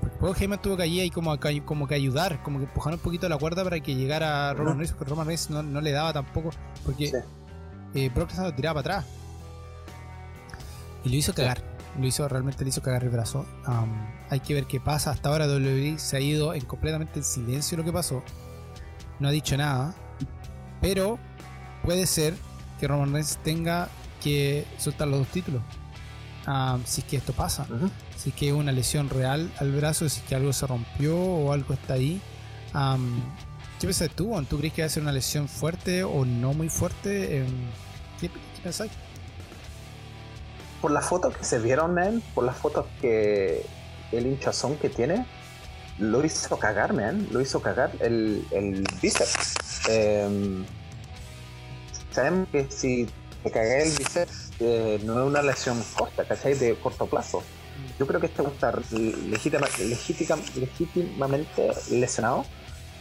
porque 0.01 0.17
luego 0.21 0.37
Heyman 0.37 0.63
tuvo 0.63 0.77
que 0.77 0.83
allí 0.85 1.01
y 1.01 1.11
como, 1.11 1.37
como 1.65 1.89
que 1.89 1.95
ayudar, 1.95 2.43
como 2.43 2.59
que 2.59 2.65
empujar 2.67 2.95
un 2.95 3.01
poquito 3.01 3.29
la 3.29 3.39
cuerda 3.39 3.65
para 3.65 3.81
que 3.81 3.95
llegara 3.95 4.51
a 4.51 4.55
Roman 4.55 4.79
Reigns, 4.79 4.93
porque 4.93 5.11
Roman 5.11 5.27
Reigns 5.27 5.51
no, 5.51 5.81
le 5.81 5.91
daba 5.93 6.13
tampoco, 6.13 6.51
porque 6.85 7.13
eh, 7.95 8.11
Brock 8.15 8.31
Lesnar 8.31 8.47
lo 8.49 8.55
tiraba 8.55 8.83
para 8.83 8.99
atrás. 8.99 9.13
Y 11.05 11.11
lo 11.11 11.17
hizo 11.17 11.33
cagar, 11.33 11.63
lo 11.99 12.07
hizo, 12.07 12.29
realmente 12.29 12.65
le 12.65 12.71
hizo 12.71 12.83
cagar 12.83 13.05
el 13.05 13.11
brazo. 13.11 13.47
hay 14.31 14.41
que 14.41 14.55
ver 14.55 14.67
qué 14.67 14.81
pasa. 14.81 15.11
Hasta 15.11 15.29
ahora 15.29 15.47
WWE 15.47 15.99
se 15.99 16.17
ha 16.17 16.21
ido 16.21 16.55
en 16.55 16.65
completamente 16.65 17.21
en 17.21 17.25
silencio 17.25 17.79
lo 17.79 17.85
que 17.85 17.93
pasó. 17.93 18.23
No 19.19 19.29
ha 19.29 19.31
dicho 19.31 19.57
nada. 19.57 19.95
Pero 20.81 21.19
puede 21.83 22.07
ser 22.07 22.35
que 22.79 22.87
Roman 22.87 23.13
Reigns 23.13 23.39
tenga 23.39 23.89
que 24.19 24.67
soltar 24.79 25.09
los 25.09 25.21
dos 25.21 25.29
títulos. 25.29 25.63
Ah, 26.47 26.79
si 26.85 27.03
es 27.03 27.07
que 27.07 27.17
esto 27.17 27.33
pasa, 27.33 27.67
si 28.17 28.31
es 28.31 28.35
que 28.35 28.49
es 28.49 28.55
una 28.55 28.73
lesión 28.73 29.11
real 29.11 29.51
al 29.59 29.73
brazo, 29.73 30.09
si 30.09 30.21
es 30.21 30.27
que 30.27 30.35
algo 30.35 30.53
se 30.53 30.67
rompió 30.67 31.17
o 31.17 31.53
algo 31.53 31.75
está 31.75 31.95
ahí. 31.95 32.21
¿Qué 32.73 33.87
piensas 33.87 34.11
tú? 34.11 34.35
¿Tú 34.49 34.59
crees 34.59 34.73
que 34.73 34.83
va 34.83 34.87
a 34.87 34.89
ser 34.89 35.03
una 35.03 35.13
lesión 35.13 35.47
fuerte 35.47 36.05
o 36.05 36.25
no 36.25 36.55
muy 36.55 36.69
fuerte? 36.69 37.45
¿Qué, 38.21 38.31
qué 38.31 38.91
Por 40.81 40.91
las 40.91 41.07
fotos 41.07 41.37
que 41.37 41.45
se 41.45 41.59
vieron, 41.59 41.95
man, 41.95 42.23
por 42.35 42.45
las 42.45 42.57
fotos 42.57 42.87
que 43.01 43.65
el 44.11 44.27
hinchazón 44.27 44.77
que 44.77 44.89
tiene, 44.89 45.27
lo 45.99 46.25
hizo 46.25 46.59
cagar, 46.59 46.93
man. 46.93 47.29
Lo 47.31 47.41
hizo 47.41 47.61
cagar 47.61 47.93
el, 48.01 48.45
el 48.51 48.85
bíceps. 49.03 49.87
Eh, 49.89 50.65
sabemos 52.11 52.49
que 52.51 52.67
si 52.71 53.07
te 53.43 53.51
cagué 53.51 53.83
el 53.85 53.91
bíceps 53.97 54.51
eh, 54.61 55.01
no 55.05 55.21
es 55.21 55.27
una 55.27 55.43
lesión 55.43 55.83
corta, 55.95 56.25
¿cachai? 56.25 56.55
De 56.55 56.75
corto 56.77 57.07
plazo. 57.07 57.43
Yo 57.99 58.07
creo 58.07 58.21
que 58.21 58.27
este 58.27 58.43
va 58.43 58.49
a 58.49 58.53
estar 58.53 58.83
legítimamente 60.57 61.71
lesionado 61.91 62.45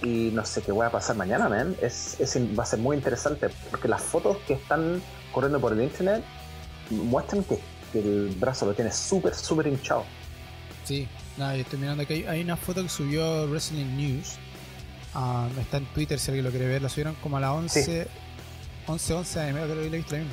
y 0.04 0.30
no 0.34 0.46
sé 0.46 0.62
qué 0.62 0.72
va 0.72 0.88
a 0.88 0.92
pasar 0.92 1.16
mañana, 1.16 1.50
man. 1.50 1.76
Es, 1.82 2.18
va 2.58 2.64
a 2.64 2.66
ser 2.66 2.80
muy 2.80 2.96
interesante 2.96 3.50
porque 3.72 3.88
las 3.88 4.02
fotos 4.02 4.38
que 4.48 4.54
están 4.54 5.02
corriendo 5.32 5.60
por 5.60 5.74
el 5.74 5.82
internet 5.82 6.24
muestran 6.90 7.44
que 7.44 7.60
que 7.92 8.00
el 8.00 8.36
brazo 8.40 8.66
lo 8.66 8.74
tiene 8.74 8.92
súper, 8.92 9.34
súper 9.34 9.68
hinchado. 9.68 10.06
Sí, 10.84 11.08
nada, 11.38 11.56
yo 11.56 11.62
estoy 11.62 11.80
mirando 11.80 12.04
aquí. 12.04 12.26
Hay 12.26 12.42
una 12.42 12.58
foto 12.58 12.84
que 12.84 12.90
subió 12.90 13.48
Wrestling 13.48 13.96
News. 13.98 14.36
Ah, 15.14 15.48
está 15.60 15.78
en 15.78 15.86
Twitter 15.88 16.20
si 16.20 16.32
alguien 16.32 16.46
lo 16.46 16.52
quiere 16.52 16.68
ver. 16.68 16.82
La 16.82 16.90
subieron 16.90 17.16
como 17.16 17.38
a 17.38 17.40
las 17.40 17.52
11, 17.52 18.08
11, 18.88 19.14
11 19.14 19.42
AM, 19.42 19.54
creo 19.54 19.68
que 19.68 19.76
lo 19.76 19.82
he 19.84 19.90
visto 19.90 20.16
también. 20.16 20.32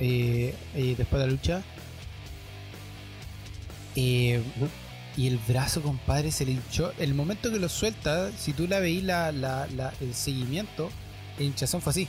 Eh, 0.00 0.54
y 0.74 0.94
después 0.94 1.20
de 1.20 1.26
la 1.26 1.32
lucha. 1.32 1.62
Eh, 3.96 4.42
y 5.16 5.26
el 5.26 5.38
brazo, 5.38 5.82
compadre, 5.82 6.30
se 6.30 6.44
le 6.44 6.52
hinchó. 6.52 6.92
El 6.98 7.14
momento 7.14 7.50
que 7.50 7.58
lo 7.58 7.68
suelta, 7.68 8.30
si 8.32 8.52
tú 8.52 8.66
la 8.66 8.80
veís 8.80 9.02
la, 9.02 9.32
la, 9.32 9.92
el 10.00 10.14
seguimiento, 10.14 10.90
el 11.38 11.46
hinchazón 11.46 11.80
fue 11.80 11.90
así. 11.90 12.08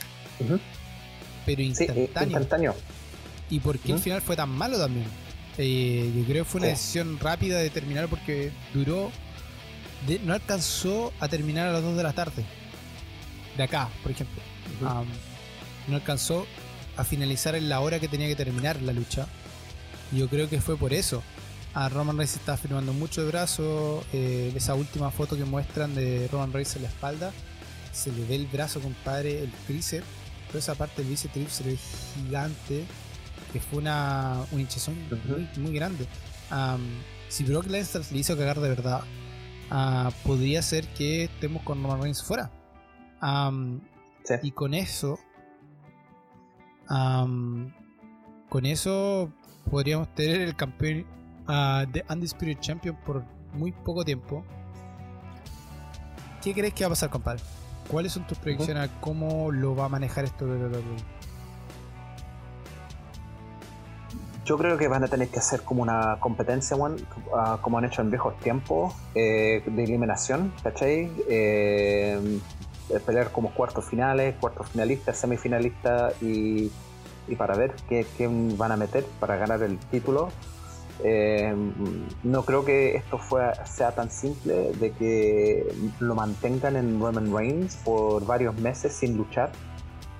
Pero 1.44 1.62
instantáneo. 1.62 2.74
Y 3.50 3.60
por 3.60 3.78
qué 3.78 3.92
el 3.92 3.98
final 3.98 4.22
fue 4.22 4.36
tan 4.36 4.48
malo 4.48 4.78
también. 4.78 5.06
Eh, 5.58 6.10
yo 6.16 6.24
creo 6.24 6.44
que 6.44 6.50
fue 6.50 6.60
una 6.60 6.68
decisión 6.68 7.18
rápida 7.18 7.58
de 7.58 7.68
terminar 7.68 8.08
porque 8.08 8.50
duró. 8.72 9.10
no 10.24 10.32
alcanzó 10.32 11.12
a 11.20 11.28
terminar 11.28 11.68
a 11.68 11.72
las 11.72 11.82
2 11.82 11.96
de 11.96 12.02
la 12.02 12.12
tarde. 12.12 12.44
De 13.56 13.62
acá, 13.62 13.88
por 14.02 14.12
ejemplo. 14.12 14.42
no 15.88 15.96
alcanzó 15.96 16.46
a 16.96 17.04
finalizar 17.04 17.54
en 17.54 17.68
la 17.68 17.80
hora 17.80 17.98
que 18.00 18.08
tenía 18.08 18.28
que 18.28 18.36
terminar 18.36 18.80
la 18.82 18.92
lucha. 18.92 19.26
Yo 20.12 20.28
creo 20.28 20.48
que 20.48 20.60
fue 20.60 20.76
por 20.76 20.92
eso. 20.92 21.22
A 21.74 21.88
Roman 21.88 22.18
Reigns 22.18 22.36
está 22.36 22.56
firmando 22.56 22.92
mucho 22.92 23.22
de 23.22 23.28
brazo. 23.28 24.04
Eh, 24.12 24.52
esa 24.54 24.74
última 24.74 25.10
foto 25.10 25.36
que 25.36 25.44
muestran 25.44 25.94
de 25.94 26.28
Roman 26.30 26.52
Reigns 26.52 26.76
en 26.76 26.82
la 26.82 26.88
espalda. 26.88 27.32
Se 27.92 28.12
le 28.12 28.24
ve 28.24 28.36
el 28.36 28.46
brazo, 28.46 28.80
compadre, 28.80 29.42
el 29.42 29.50
tríceps. 29.66 30.06
Toda 30.48 30.58
esa 30.58 30.74
parte 30.74 31.02
del 31.02 31.10
bíceps 31.10 31.52
se 31.52 31.64
le 31.64 31.70
ve 31.70 31.78
gigante. 32.14 32.84
Que 33.52 33.60
fue 33.60 33.78
una, 33.78 34.44
un 34.50 34.60
hinchazón 34.60 34.96
muy, 35.56 35.74
grande. 35.74 36.06
si 37.28 37.44
Brock 37.44 37.66
Lesnar 37.66 38.02
le 38.10 38.18
hizo 38.18 38.36
cagar 38.36 38.60
de 38.60 38.68
verdad, 38.68 39.02
ah, 39.70 40.10
podría 40.24 40.62
ser 40.62 40.86
que 40.88 41.24
estemos 41.24 41.62
con 41.62 41.82
Roman 41.82 42.00
Reigns 42.02 42.22
fuera. 42.22 42.50
Y 44.42 44.50
con 44.50 44.74
eso, 44.74 45.18
con 46.88 48.66
eso 48.66 49.32
podríamos 49.70 50.14
tener 50.14 50.40
el 50.42 50.56
campeón 50.56 51.06
de 51.92 52.04
Undisputed 52.08 52.58
Champion 52.60 52.96
por 53.04 53.24
muy 53.54 53.72
poco 53.72 54.04
tiempo. 54.04 54.44
¿Qué 56.42 56.52
crees 56.52 56.74
que 56.74 56.84
va 56.84 56.88
a 56.88 56.90
pasar, 56.90 57.10
compadre? 57.10 57.42
¿Cuáles 57.88 58.12
son 58.12 58.26
tus 58.26 58.38
predicciones 58.38 58.90
a 58.90 59.00
cómo 59.00 59.52
lo 59.52 59.76
va 59.76 59.84
a 59.84 59.88
manejar 59.88 60.24
esto 60.24 60.46
de 60.46 60.82
Yo 64.44 64.58
creo 64.58 64.76
que 64.76 64.88
van 64.88 65.04
a 65.04 65.08
tener 65.08 65.28
que 65.28 65.38
hacer 65.38 65.62
como 65.62 65.82
una 65.82 66.18
competencia, 66.18 66.76
ah, 67.36 67.58
como 67.60 67.78
han 67.78 67.84
hecho 67.84 68.02
en 68.02 68.10
viejos 68.10 68.36
tiempos, 68.38 68.92
eh, 69.14 69.62
de 69.64 69.84
eliminación, 69.84 70.52
¿cachai? 70.62 71.12
Eh, 71.28 72.40
pelear 73.00 73.32
como 73.32 73.52
cuartos 73.54 73.84
finales, 73.84 74.34
cuartos 74.40 74.68
finalistas, 74.68 75.16
semifinalistas 75.16 76.14
y, 76.22 76.70
para 77.38 77.56
ver 77.56 77.74
qué, 77.88 78.06
van 78.56 78.72
a 78.72 78.76
meter 78.76 79.04
para 79.20 79.36
ganar 79.36 79.62
el 79.62 79.78
título. 79.78 80.30
Eh, 81.04 81.54
no 82.22 82.44
creo 82.44 82.64
que 82.64 82.94
esto 82.96 83.18
sea 83.64 83.92
tan 83.92 84.10
simple 84.10 84.72
de 84.72 84.92
que 84.92 85.66
lo 85.98 86.14
mantengan 86.14 86.76
en 86.76 87.00
Roman 87.00 87.34
Reigns 87.34 87.76
por 87.76 88.24
varios 88.26 88.54
meses 88.56 88.92
sin 88.92 89.16
luchar, 89.16 89.50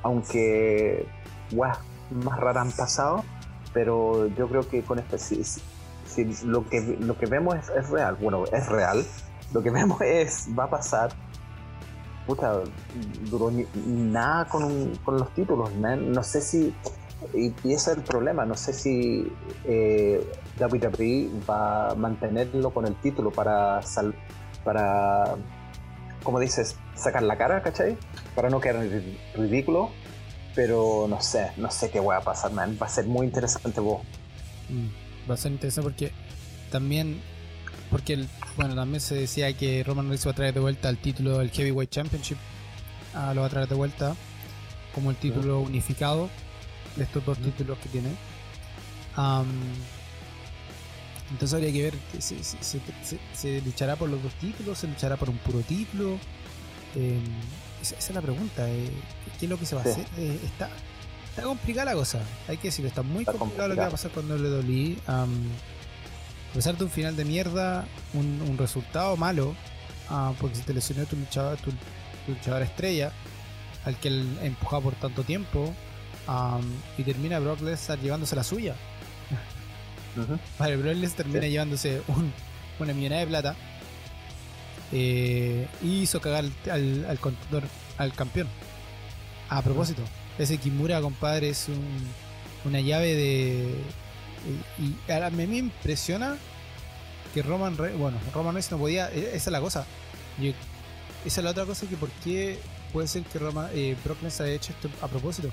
aunque 0.02 1.06
más 1.54 2.40
raras 2.40 2.66
han 2.66 2.72
pasado, 2.72 3.24
pero 3.72 4.26
yo 4.28 4.48
creo 4.48 4.68
que 4.68 4.82
con 4.82 4.98
este 4.98 5.18
si, 5.18 5.44
lo 6.44 6.68
que 6.68 7.26
vemos 7.28 7.56
es, 7.56 7.90
real, 7.90 8.16
bueno, 8.20 8.44
es 8.52 8.68
real, 8.68 9.04
lo 9.52 9.62
que 9.62 9.70
vemos 9.78 10.00
es 10.00 10.48
va 10.58 10.64
a 10.64 10.70
pasar. 10.70 11.10
Puta, 12.26 12.60
duró 13.28 13.50
nada 13.86 14.46
con, 14.48 14.94
con 15.04 15.18
los 15.18 15.34
títulos, 15.34 15.72
no 15.74 16.22
sé 16.22 16.40
si 16.40 16.72
y, 17.34 17.52
ese 17.64 17.92
es 17.92 17.96
el 17.98 18.02
problema. 18.02 18.44
No 18.44 18.54
sé 18.54 18.72
si 18.72 19.26
eh, 19.64 20.24
WWE 20.60 21.30
va 21.48 21.90
a 21.90 21.94
mantenerlo 21.94 22.70
con 22.70 22.86
el 22.86 22.94
título 22.96 23.30
para, 23.30 23.82
sal, 23.82 24.14
para 24.64 25.36
como 26.22 26.38
dices, 26.38 26.76
sacar 26.94 27.22
la 27.22 27.36
cara, 27.36 27.62
¿cachai? 27.62 27.96
Para 28.34 28.48
no 28.48 28.60
quedar 28.60 28.86
ridículo. 29.34 29.90
Pero 30.54 31.06
no 31.08 31.20
sé, 31.22 31.50
no 31.56 31.70
sé 31.70 31.90
qué 31.90 31.98
va 31.98 32.18
a 32.18 32.20
pasar, 32.20 32.52
man. 32.52 32.76
Va 32.80 32.86
a 32.86 32.90
ser 32.90 33.06
muy 33.06 33.26
interesante 33.26 33.80
vos. 33.80 34.02
Mm, 34.68 35.30
va 35.30 35.34
a 35.34 35.36
ser 35.38 35.52
interesante 35.52 35.88
porque 35.88 36.12
también, 36.70 37.22
porque 37.90 38.26
bueno, 38.56 38.74
también 38.74 39.00
se 39.00 39.14
decía 39.14 39.52
que 39.52 39.82
Roman 39.84 40.08
Reigns 40.08 40.26
va 40.26 40.32
a 40.32 40.34
traer 40.34 40.54
de 40.54 40.60
vuelta 40.60 40.88
el 40.88 40.98
título 40.98 41.38
del 41.38 41.50
Heavyweight 41.50 41.90
Championship. 41.90 42.36
Ah, 43.14 43.32
lo 43.34 43.42
va 43.42 43.46
a 43.46 43.50
traer 43.50 43.68
de 43.68 43.74
vuelta 43.74 44.14
como 44.94 45.10
el 45.10 45.16
título 45.16 45.60
unificado 45.60 46.28
de 46.96 47.04
estos 47.04 47.24
dos 47.24 47.38
títulos 47.38 47.78
que 47.78 47.88
tiene. 47.88 48.10
entonces 51.30 51.54
habría 51.54 51.72
que 51.72 51.82
ver 51.82 51.94
si 52.18 52.36
se, 52.42 53.60
luchará 53.62 53.96
por 53.96 54.08
los 54.08 54.22
dos 54.22 54.32
títulos, 54.34 54.78
se 54.78 54.86
luchará 54.86 55.16
por 55.16 55.30
un 55.30 55.38
puro 55.38 55.60
título. 55.60 56.18
Em, 56.94 57.22
esa, 57.80 57.96
es 57.96 58.10
la 58.10 58.20
pregunta. 58.20 58.68
Eh, 58.68 58.90
¿Qué 59.38 59.46
es 59.46 59.50
lo 59.50 59.58
que 59.58 59.66
se 59.66 59.74
va 59.74 59.80
a 59.82 59.84
hacer? 59.84 60.06
Eh, 60.18 60.38
está, 60.44 60.68
está 61.30 61.42
complicada 61.42 61.92
la 61.92 61.96
cosa. 61.96 62.20
Hay 62.48 62.58
que 62.58 62.68
decirlo, 62.68 62.88
está 62.88 63.02
muy 63.02 63.24
complicado, 63.24 63.68
lo 63.68 63.74
que 63.74 63.80
va 63.80 63.86
a 63.86 63.90
pasar 63.90 64.10
cuando 64.10 64.36
le 64.36 64.48
dolí. 64.48 64.98
A 66.52 66.54
pesar 66.54 66.76
de 66.76 66.84
un 66.84 66.90
final 66.90 67.16
de 67.16 67.24
mierda, 67.24 67.86
un, 68.12 68.58
resultado 68.58 69.16
malo, 69.16 69.56
ah, 70.10 70.34
porque 70.38 70.56
se 70.56 70.62
te 70.62 70.74
lesionó 70.74 71.06
tu 71.06 71.16
luchador, 71.16 71.56
tu, 71.56 71.72
luchador 72.28 72.60
estrella, 72.60 73.10
al 73.86 73.96
que 73.96 74.08
él 74.08 74.38
empujaba 74.42 74.82
por 74.82 74.94
tanto 74.96 75.24
tiempo, 75.24 75.72
y 76.98 77.02
termina 77.04 77.38
Brock 77.38 77.62
Lesnar 77.62 77.98
llevándose 78.00 78.36
la 78.36 78.44
suya. 78.44 78.74
Vale, 80.58 80.76
Brock 80.76 80.94
Lesnar 80.94 81.16
termina 81.16 81.46
llevándose 81.46 82.02
una 82.78 82.92
millonada 82.92 83.22
de 83.22 83.26
plata. 83.26 83.56
Eh, 84.92 85.66
y 85.82 86.02
hizo 86.02 86.20
cagar 86.20 86.44
al, 86.70 87.06
al, 87.06 87.18
al 87.96 88.12
campeón. 88.12 88.46
A 89.48 89.62
propósito, 89.62 90.02
ese 90.38 90.58
Kimura, 90.58 91.00
compadre, 91.00 91.48
es 91.48 91.68
una 92.66 92.80
llave 92.80 93.14
de. 93.14 93.74
Y, 94.78 95.12
a 95.12 95.30
mí 95.30 95.46
me 95.46 95.56
impresiona 95.58 96.36
que 97.32 97.42
Roman 97.42 97.76
Reigns, 97.76 97.98
bueno, 97.98 98.18
Roman 98.34 98.54
Reigns 98.54 98.70
no 98.70 98.78
podía, 98.78 99.10
e, 99.10 99.36
esa 99.36 99.50
es 99.50 99.52
la 99.52 99.60
cosa. 99.60 99.86
esa 101.24 101.40
es 101.40 101.44
la 101.44 101.50
otra 101.50 101.64
cosa 101.64 101.86
que 101.86 101.96
por 101.96 102.10
qué 102.24 102.58
puede 102.92 103.08
ser 103.08 103.22
que 103.22 103.38
Roman, 103.38 103.70
eh, 103.72 103.96
Brock 104.04 104.22
Lesnar 104.22 104.48
haya 104.48 104.56
hecho 104.56 104.72
esto 104.72 104.88
a 105.00 105.08
propósito. 105.08 105.50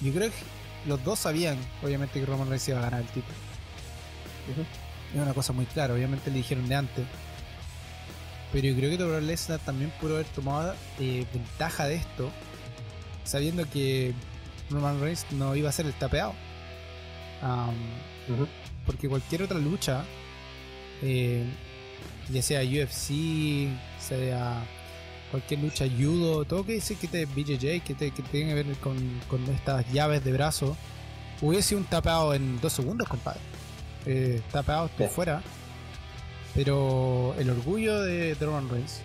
Yo 0.00 0.12
creo 0.12 0.30
que 0.30 0.88
los 0.88 1.02
dos 1.04 1.18
sabían, 1.20 1.58
obviamente, 1.82 2.18
que 2.20 2.26
Roman 2.26 2.48
Reigns 2.48 2.68
iba 2.68 2.78
a 2.78 2.82
ganar 2.82 3.00
el 3.02 3.08
título. 3.08 3.34
Es 5.14 5.20
una 5.20 5.34
cosa 5.34 5.52
muy 5.52 5.66
clara, 5.66 5.94
obviamente 5.94 6.30
le 6.30 6.38
dijeron 6.38 6.68
de 6.68 6.74
antes. 6.74 7.04
Pero 8.52 8.68
yo 8.68 8.76
creo 8.76 8.90
que 8.90 9.04
Brock 9.04 9.22
Lesnar 9.22 9.60
también 9.60 9.92
pudo 10.00 10.14
haber 10.14 10.26
tomado 10.26 10.74
eh, 10.98 11.26
ventaja 11.32 11.86
de 11.86 11.96
esto, 11.96 12.30
sabiendo 13.24 13.68
que 13.68 14.14
Roman 14.70 15.00
Reigns 15.00 15.26
no 15.32 15.54
iba 15.56 15.68
a 15.68 15.72
ser 15.72 15.86
el 15.86 15.94
tapeado. 15.94 16.34
Porque 18.86 19.08
cualquier 19.08 19.42
otra 19.42 19.58
lucha, 19.58 20.04
eh, 21.02 21.44
ya 22.30 22.42
sea 22.42 22.62
UFC, 22.62 23.68
sea 24.00 24.64
cualquier 25.30 25.60
lucha 25.60 25.86
judo, 25.86 26.44
todo 26.44 26.64
que 26.64 26.74
dice 26.74 26.94
que 26.96 27.08
te 27.08 27.24
BJJ, 27.24 27.80
que, 27.80 27.94
te, 27.94 28.10
que 28.10 28.22
tenga 28.22 28.54
que 28.54 28.62
ver 28.62 28.76
con, 28.76 29.48
estas 29.54 29.90
llaves 29.92 30.24
de 30.24 30.32
brazo, 30.32 30.76
hubiese 31.40 31.70
sido 31.70 31.80
un 31.80 31.86
tapeado 31.86 32.34
en 32.34 32.60
dos 32.60 32.72
segundos, 32.72 33.08
compadre. 33.08 33.40
Eh, 34.06 34.40
tapeado, 34.52 34.86
estoy 34.86 35.08
fuera. 35.08 35.42
Pero 36.54 37.34
el 37.38 37.48
orgullo 37.48 38.00
de, 38.02 38.36
Roman 38.38 38.68
Reigns, 38.68 39.00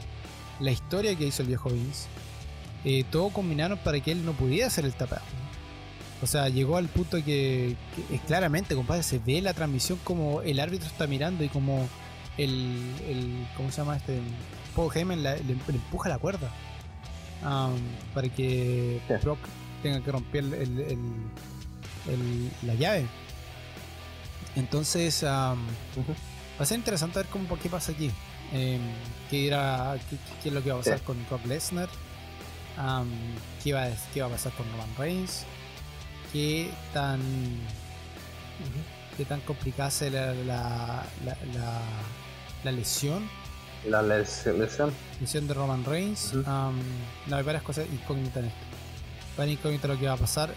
la 0.59 0.71
historia 0.71 1.15
que 1.15 1.25
hizo 1.25 1.43
el 1.43 1.47
viejo 1.47 1.69
Vince, 1.69 2.07
eh, 2.83 3.05
todo 3.09 3.29
combinaron 3.29 3.77
para 3.77 3.99
que 4.01 4.11
él 4.11 4.25
no 4.25 4.33
pudiera 4.33 4.67
hacer 4.67 4.85
el 4.85 4.93
tapeado. 4.93 5.25
O 6.21 6.27
sea, 6.27 6.49
llegó 6.49 6.77
al 6.77 6.87
punto 6.87 7.23
que, 7.23 7.75
que, 8.09 8.19
claramente, 8.19 8.75
compadre, 8.75 9.03
se 9.03 9.19
ve 9.19 9.41
la 9.41 9.53
transmisión 9.53 9.99
como 10.03 10.41
el 10.41 10.59
árbitro 10.59 10.87
está 10.87 11.05
mirando 11.05 11.43
y 11.43 11.49
como 11.49 11.87
el, 12.37 12.93
el 13.07 13.47
¿cómo 13.55 13.71
se 13.71 13.77
llama 13.77 13.97
este? 13.97 14.19
Paul 14.75 14.91
Heyman 14.93 15.23
le, 15.23 15.37
empuja 15.37 16.09
la 16.09 16.19
cuerda 16.19 16.51
para 18.13 18.29
que 18.29 19.01
Brock 19.23 19.39
tenga 19.81 20.01
que 20.01 20.11
romper 20.11 20.43
la 22.63 22.73
llave. 22.75 23.05
Entonces 24.55 25.23
va 25.23 25.55
a 26.59 26.65
ser 26.65 26.77
interesante 26.77 27.19
ver 27.19 27.27
cómo 27.27 27.57
qué 27.59 27.69
pasa 27.69 27.91
aquí. 27.91 28.11
Em, 28.53 28.81
qué, 29.29 29.47
era, 29.47 29.97
qué, 30.41 30.49
es 30.49 30.53
lo 30.53 30.63
que 30.63 30.69
va 30.69 30.75
a 30.75 30.79
pasar 30.79 31.01
con 31.01 31.17
Brock 31.27 31.45
Lesnar. 31.45 31.89
qué, 33.63 33.73
va, 33.73 33.87
qué 34.13 34.21
va 34.21 34.27
a 34.27 34.31
pasar 34.31 34.51
con 34.53 34.69
Roman 34.71 34.95
Reigns. 34.97 35.45
Qué 36.31 36.69
tan 36.93 37.19
qué 39.17 39.25
tan 39.25 39.41
complicada 39.41 39.89
es 39.89 40.01
la, 40.13 40.33
la, 40.33 41.03
la, 41.25 41.81
la, 42.63 42.71
lesión. 42.71 43.27
La 43.87 44.01
lesión. 44.01 44.93
Lesión 45.19 45.47
de 45.47 45.53
Roman 45.53 45.83
Reigns. 45.83 46.33
no, 46.33 47.35
hay 47.35 47.43
varias 47.43 47.63
cosas 47.63 47.87
incógnitas 47.91 48.37
en 48.37 48.45
esto. 48.45 48.59
Varias 49.37 49.57
incógnitas 49.57 49.89
lo 49.89 49.99
que 49.99 50.07
va 50.07 50.13
a 50.13 50.17
pasar. 50.17 50.53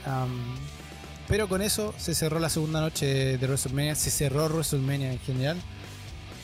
pero 1.26 1.48
con 1.48 1.62
eso 1.62 1.94
se 1.96 2.14
cerró 2.14 2.38
la 2.38 2.50
segunda 2.50 2.80
noche 2.80 3.38
de 3.38 3.46
WrestleMania. 3.46 3.94
Se 3.94 4.10
cerró 4.10 4.46
WrestleMania 4.48 5.12
en 5.12 5.20
general. 5.20 5.56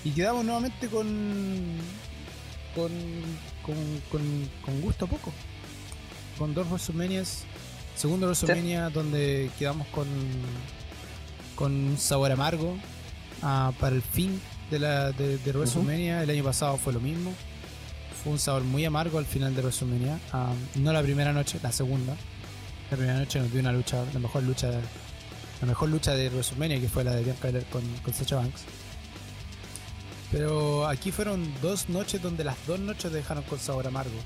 Y 0.04 0.10
quedamos 0.10 0.44
nuevamente 0.44 0.88
con. 0.88 1.06
con. 2.74 2.92
con, 3.62 4.50
con, 4.64 4.80
gusto 4.80 5.06
poco. 5.06 5.32
Con 6.38 6.54
dos 6.54 6.66
WrestleManias. 6.68 7.44
Segundo 7.96 8.26
WrestleMania 8.26 8.90
donde 8.90 9.50
quedamos 9.58 9.86
con 9.88 10.06
con 11.56 11.72
un 11.72 11.98
sabor 11.98 12.30
amargo 12.30 12.76
ah, 13.42 13.72
para 13.80 13.96
el 13.96 14.02
fin 14.02 14.40
de, 14.70 14.78
la, 14.78 15.10
de, 15.10 15.38
WrestleMania. 15.52 16.22
El 16.22 16.30
año 16.30 16.44
pasado 16.44 16.76
fue 16.76 16.92
lo 16.92 17.00
mismo. 17.00 17.32
Fue 18.22 18.32
un 18.32 18.38
sabor 18.38 18.62
muy 18.62 18.84
amargo 18.84 19.18
al 19.18 19.24
final 19.24 19.54
de 19.56 19.62
WrestleMania. 19.62 20.20
Ah, 20.32 20.52
no 20.76 20.92
la 20.92 21.02
primera 21.02 21.32
noche, 21.32 21.58
la 21.62 21.72
segunda. 21.72 22.14
La 22.90 22.96
primera 22.96 23.18
noche 23.18 23.40
nos 23.40 23.50
dio 23.50 23.60
una 23.60 23.72
lucha, 23.72 24.04
la 24.12 24.20
mejor 24.20 24.44
lucha, 24.44 24.70
la 24.70 25.66
mejor 25.66 25.88
lucha 25.88 26.14
de 26.14 26.28
WrestleMania 26.28 26.80
que 26.80 26.88
fue 26.88 27.02
la 27.02 27.14
de 27.14 27.24
Bianca 27.24 27.48
Belair 27.48 27.64
con, 27.66 27.82
con 28.04 28.14
Sacha 28.14 28.36
Banks. 28.36 28.62
Pero 30.30 30.86
aquí 30.86 31.10
fueron 31.10 31.52
dos 31.62 31.88
noches 31.88 32.20
donde 32.20 32.44
las 32.44 32.56
dos 32.66 32.78
noches 32.78 33.10
dejaron 33.10 33.42
con 33.44 33.58
sabor 33.58 33.86
amargo. 33.86 34.18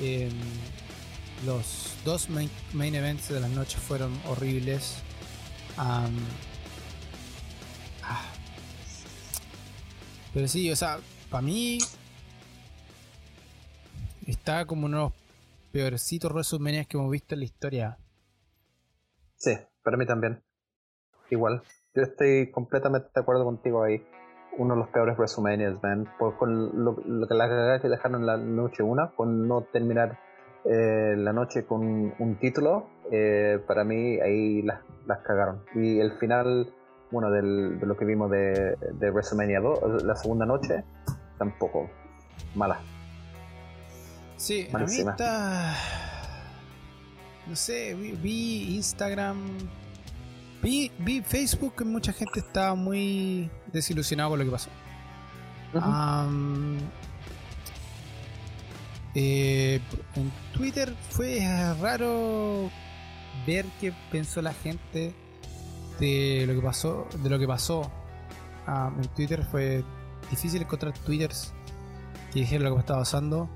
Em, 0.00 0.30
los 1.44 1.96
dos 2.04 2.28
main, 2.30 2.50
main, 2.72 2.94
events 2.94 3.28
de 3.28 3.40
las 3.40 3.50
noches 3.50 3.80
fueron 3.80 4.12
horribles. 4.26 5.02
Ah. 5.76 6.08
Pero 10.34 10.46
sí, 10.46 10.70
o 10.70 10.76
sea, 10.76 10.98
para 11.30 11.42
mí 11.42 11.78
está 14.26 14.66
como 14.66 14.86
uno 14.86 14.96
de 14.96 15.02
los 15.04 15.12
peorcitos 15.72 16.30
resumenias 16.32 16.86
que 16.86 16.96
hemos 16.96 17.10
visto 17.10 17.34
en 17.34 17.40
la 17.40 17.44
historia. 17.44 17.98
Sí, 19.36 19.52
para 19.82 19.96
mí 19.96 20.06
también. 20.06 20.42
Igual. 21.30 21.62
Yo 21.94 22.02
estoy 22.02 22.50
completamente 22.50 23.08
de 23.14 23.20
acuerdo 23.20 23.44
contigo 23.44 23.82
ahí. 23.82 24.04
Uno 24.56 24.74
de 24.74 24.80
los 24.80 24.88
peores 24.90 25.16
resumenias, 25.16 25.82
man. 25.82 26.08
Por, 26.18 26.36
con 26.36 26.84
lo, 26.84 26.96
que 26.96 27.34
la 27.34 27.48
cagada 27.48 27.80
que 27.80 27.88
dejaron 27.88 28.26
la 28.26 28.36
noche 28.36 28.82
una, 28.82 29.12
con 29.12 29.46
no 29.46 29.62
terminar 29.62 30.18
eh, 30.64 31.14
la 31.16 31.32
noche 31.32 31.64
con 31.64 32.14
un 32.18 32.38
título, 32.40 32.88
eh, 33.10 33.58
para 33.66 33.84
mí 33.84 34.20
ahí 34.20 34.62
las, 34.62 34.80
las, 35.06 35.20
cagaron. 35.20 35.62
Y 35.74 35.98
el 35.98 36.12
final 36.18 36.72
bueno, 37.10 37.30
del, 37.30 37.78
de 37.80 37.86
lo 37.86 37.96
que 37.96 38.04
vimos 38.04 38.30
de, 38.30 38.76
de 38.76 39.10
WrestleMania 39.10 39.60
2, 39.60 40.02
la 40.04 40.16
segunda 40.16 40.44
noche, 40.46 40.84
tampoco 41.38 41.88
mala. 42.54 42.80
Sí, 44.36 44.68
a 44.72 44.78
mí 44.78 44.84
está... 44.84 45.74
No 47.46 47.56
sé, 47.56 47.94
vi, 47.94 48.76
Instagram, 48.76 49.38
vi, 50.62 50.92
vi, 50.98 51.22
Facebook 51.22 51.76
que 51.76 51.84
mucha 51.84 52.12
gente 52.12 52.40
estaba 52.40 52.74
muy 52.74 53.50
desilusionado 53.72 54.30
con 54.30 54.38
lo 54.40 54.44
que 54.44 54.50
pasó. 54.50 54.70
Eh, 59.14 59.80
en 60.14 60.32
Twitter 60.52 60.94
fue 61.10 61.40
raro 61.80 62.70
ver 63.46 63.66
qué 63.80 63.92
pensó 64.10 64.42
la 64.42 64.52
gente 64.52 65.14
de 65.98 66.44
lo 66.46 66.54
que 66.54 66.60
pasó, 66.60 67.08
de 67.22 67.30
lo 67.30 67.38
que 67.38 67.46
pasó 67.46 67.90
en 68.68 69.08
Twitter 69.14 69.44
fue 69.50 69.84
difícil 70.30 70.62
encontrar 70.62 70.92
twitters 70.92 71.52
que 72.32 72.40
dijeron 72.40 72.68
lo 72.68 72.74
que 72.74 72.80
estaba 72.80 73.00
pasando. 73.00 73.48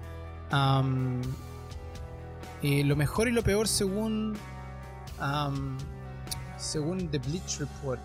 lo 2.63 2.97
mejor 2.97 3.29
y 3.29 3.33
lo 3.33 3.43
peor 3.43 3.69
según 3.69 4.37
según 6.57 7.09
The 7.09 7.19
Bleach 7.19 7.59
Report 7.59 8.01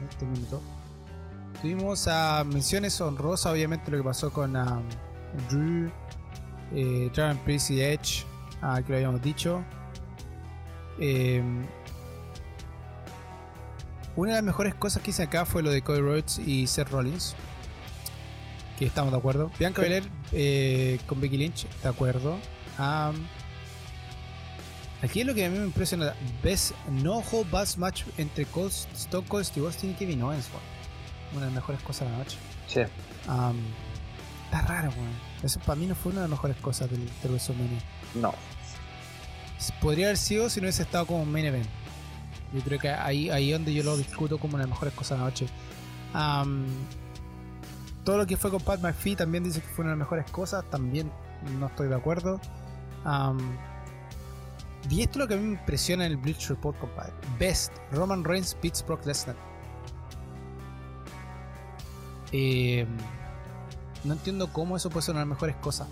en 0.00 0.08
este 0.08 0.24
minuto. 0.24 0.62
Tuvimos 1.60 2.06
a 2.06 2.44
menciones 2.44 3.00
honrosas, 3.00 3.52
obviamente, 3.52 3.90
lo 3.90 3.98
que 3.98 4.04
pasó 4.04 4.32
con 4.32 4.52
Drew, 5.48 5.90
eh, 6.74 7.10
Dragon 7.14 7.38
Priest 7.38 7.70
y 7.70 7.80
Edge, 7.80 8.24
uh, 8.62 8.82
que 8.82 8.90
lo 8.90 8.96
habíamos 8.96 9.22
dicho. 9.22 9.64
Eh, 10.98 11.42
una 14.16 14.30
de 14.30 14.36
las 14.36 14.44
mejores 14.44 14.74
cosas 14.74 15.02
que 15.02 15.10
hice 15.10 15.24
acá 15.24 15.44
fue 15.44 15.62
lo 15.62 15.70
de 15.70 15.82
Cody 15.82 16.00
Rhodes 16.00 16.38
y 16.38 16.66
Seth 16.66 16.88
Rollins. 16.88 17.34
Que 18.78 18.86
estamos 18.86 19.12
de 19.12 19.18
acuerdo. 19.18 19.50
Bianca 19.58 19.82
Belair 19.82 20.04
eh, 20.32 20.98
con 21.06 21.20
Becky 21.20 21.36
Lynch, 21.36 21.66
de 21.82 21.88
acuerdo. 21.88 22.38
aquí 25.02 25.20
es 25.20 25.26
lo 25.26 25.34
que 25.34 25.44
a 25.44 25.50
mí 25.50 25.58
me 25.58 25.66
impresiona. 25.66 26.14
Ves 26.42 26.74
no 26.90 27.22
hold 27.30 27.50
bass 27.50 27.78
match 27.78 28.04
entre 28.18 28.46
Stone 28.94 29.26
Cold, 29.28 29.44
Steve 29.44 29.66
Austin 29.66 29.90
y 29.90 29.94
Kevin 29.94 30.22
Owens. 30.22 30.48
Una 31.32 31.40
de 31.40 31.46
las 31.46 31.54
mejores 31.54 31.80
cosas 31.82 32.08
de 32.08 32.12
la 32.12 32.18
noche. 32.18 32.36
Sí. 32.66 32.80
está 32.80 34.62
raro, 34.62 34.90
weón. 34.90 35.25
Eso 35.42 35.60
para 35.60 35.76
mí 35.76 35.86
no 35.86 35.94
fue 35.94 36.12
una 36.12 36.22
de 36.22 36.28
las 36.28 36.30
mejores 36.38 36.56
cosas 36.58 36.90
del, 36.90 37.04
del 37.22 37.30
WrestleMania. 37.30 37.80
No. 38.14 38.34
Podría 39.80 40.06
haber 40.06 40.16
sido 40.16 40.48
si 40.50 40.60
no 40.60 40.64
hubiese 40.64 40.82
estado 40.82 41.06
como 41.06 41.24
main 41.24 41.46
event. 41.46 41.66
Yo 42.52 42.60
creo 42.62 42.78
que 42.78 42.88
ahí 42.88 43.30
ahí 43.30 43.52
donde 43.52 43.74
yo 43.74 43.82
lo 43.82 43.96
discuto 43.96 44.38
como 44.38 44.54
una 44.54 44.64
de 44.64 44.68
las 44.68 44.76
mejores 44.76 44.94
cosas 44.94 45.18
de 45.18 45.24
la 45.24 45.30
noche. 45.30 45.46
todo 48.04 48.18
lo 48.18 48.26
que 48.26 48.36
fue 48.36 48.50
con 48.50 48.60
Pat 48.62 48.80
McPhee 48.80 49.16
también 49.16 49.44
dice 49.44 49.60
que 49.60 49.68
fue 49.68 49.84
una 49.84 49.92
de 49.92 49.98
las 49.98 50.06
mejores 50.06 50.30
cosas. 50.30 50.64
También 50.70 51.10
no 51.58 51.66
estoy 51.66 51.88
de 51.88 51.94
acuerdo. 51.94 52.40
y 54.88 55.00
esto 55.02 55.12
es 55.12 55.16
lo 55.16 55.28
que 55.28 55.34
a 55.34 55.36
mí 55.36 55.44
me 55.44 55.58
impresiona 55.58 56.06
en 56.06 56.12
el 56.12 56.18
Bleach 56.18 56.48
Report, 56.48 56.78
compadre. 56.78 57.12
Best, 57.38 57.72
Roman 57.92 58.24
Reigns 58.24 58.56
beats 58.62 58.84
Brock 58.84 59.04
Lesnar. 59.04 59.36
Em, 62.32 62.88
no 64.06 64.14
entiendo 64.14 64.52
cómo 64.52 64.76
eso 64.76 64.90
puede 64.90 65.02
ser 65.02 65.12
una 65.14 65.20
de 65.20 65.26
las 65.26 65.36
mejores 65.36 65.56
cosas 65.56 65.88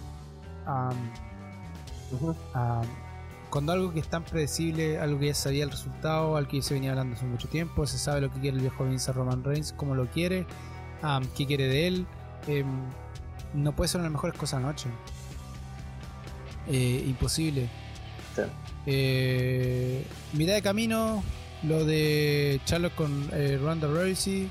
cuando 3.51 3.73
algo 3.73 3.93
que 3.93 4.01
es 4.01 4.09
tan 4.09 4.25
predecible, 4.25 4.99
algo 4.99 5.21
que 5.21 5.27
ya 5.27 5.35
sabía 5.35 5.63
el 5.63 5.71
resultado, 5.71 6.37
al 6.37 6.49
que 6.49 6.61
se 6.61 6.75
venía 6.75 6.91
hablando 6.91 7.15
hace 7.15 7.25
mucho 7.25 7.47
tiempo, 7.49 7.87
se 7.87 7.99
sabe 7.99 8.21
lo 8.21 8.33
que 8.33 8.41
quiere 8.41 8.57
el 8.57 8.63
viejo 8.63 8.85
Vince 8.85 9.13
Roman 9.13 9.45
Reigns, 9.45 9.73
cómo 9.73 9.95
lo 9.95 10.11
quiere, 10.11 10.45
qué 11.37 11.47
quiere 11.47 11.69
de 11.69 11.87
él, 11.87 12.07
em, 12.49 12.67
no 13.55 13.71
puede 13.77 13.87
ser 13.87 14.01
una 14.01 14.09
de 14.09 14.13
las 14.13 14.15
mejores 14.15 14.37
cosas 14.37 14.59
anoche. 14.59 14.89
Eh, 16.67 17.05
imposible. 17.07 17.69
Eh, 18.87 20.05
mitad 20.33 20.55
de 20.55 20.63
camino, 20.63 21.23
lo 21.63 21.85
de 21.85 22.61
Charlotte 22.65 22.97
con 22.97 23.29
eh, 23.33 23.57
Ronda 23.63 23.87
Rousey, 23.87 24.49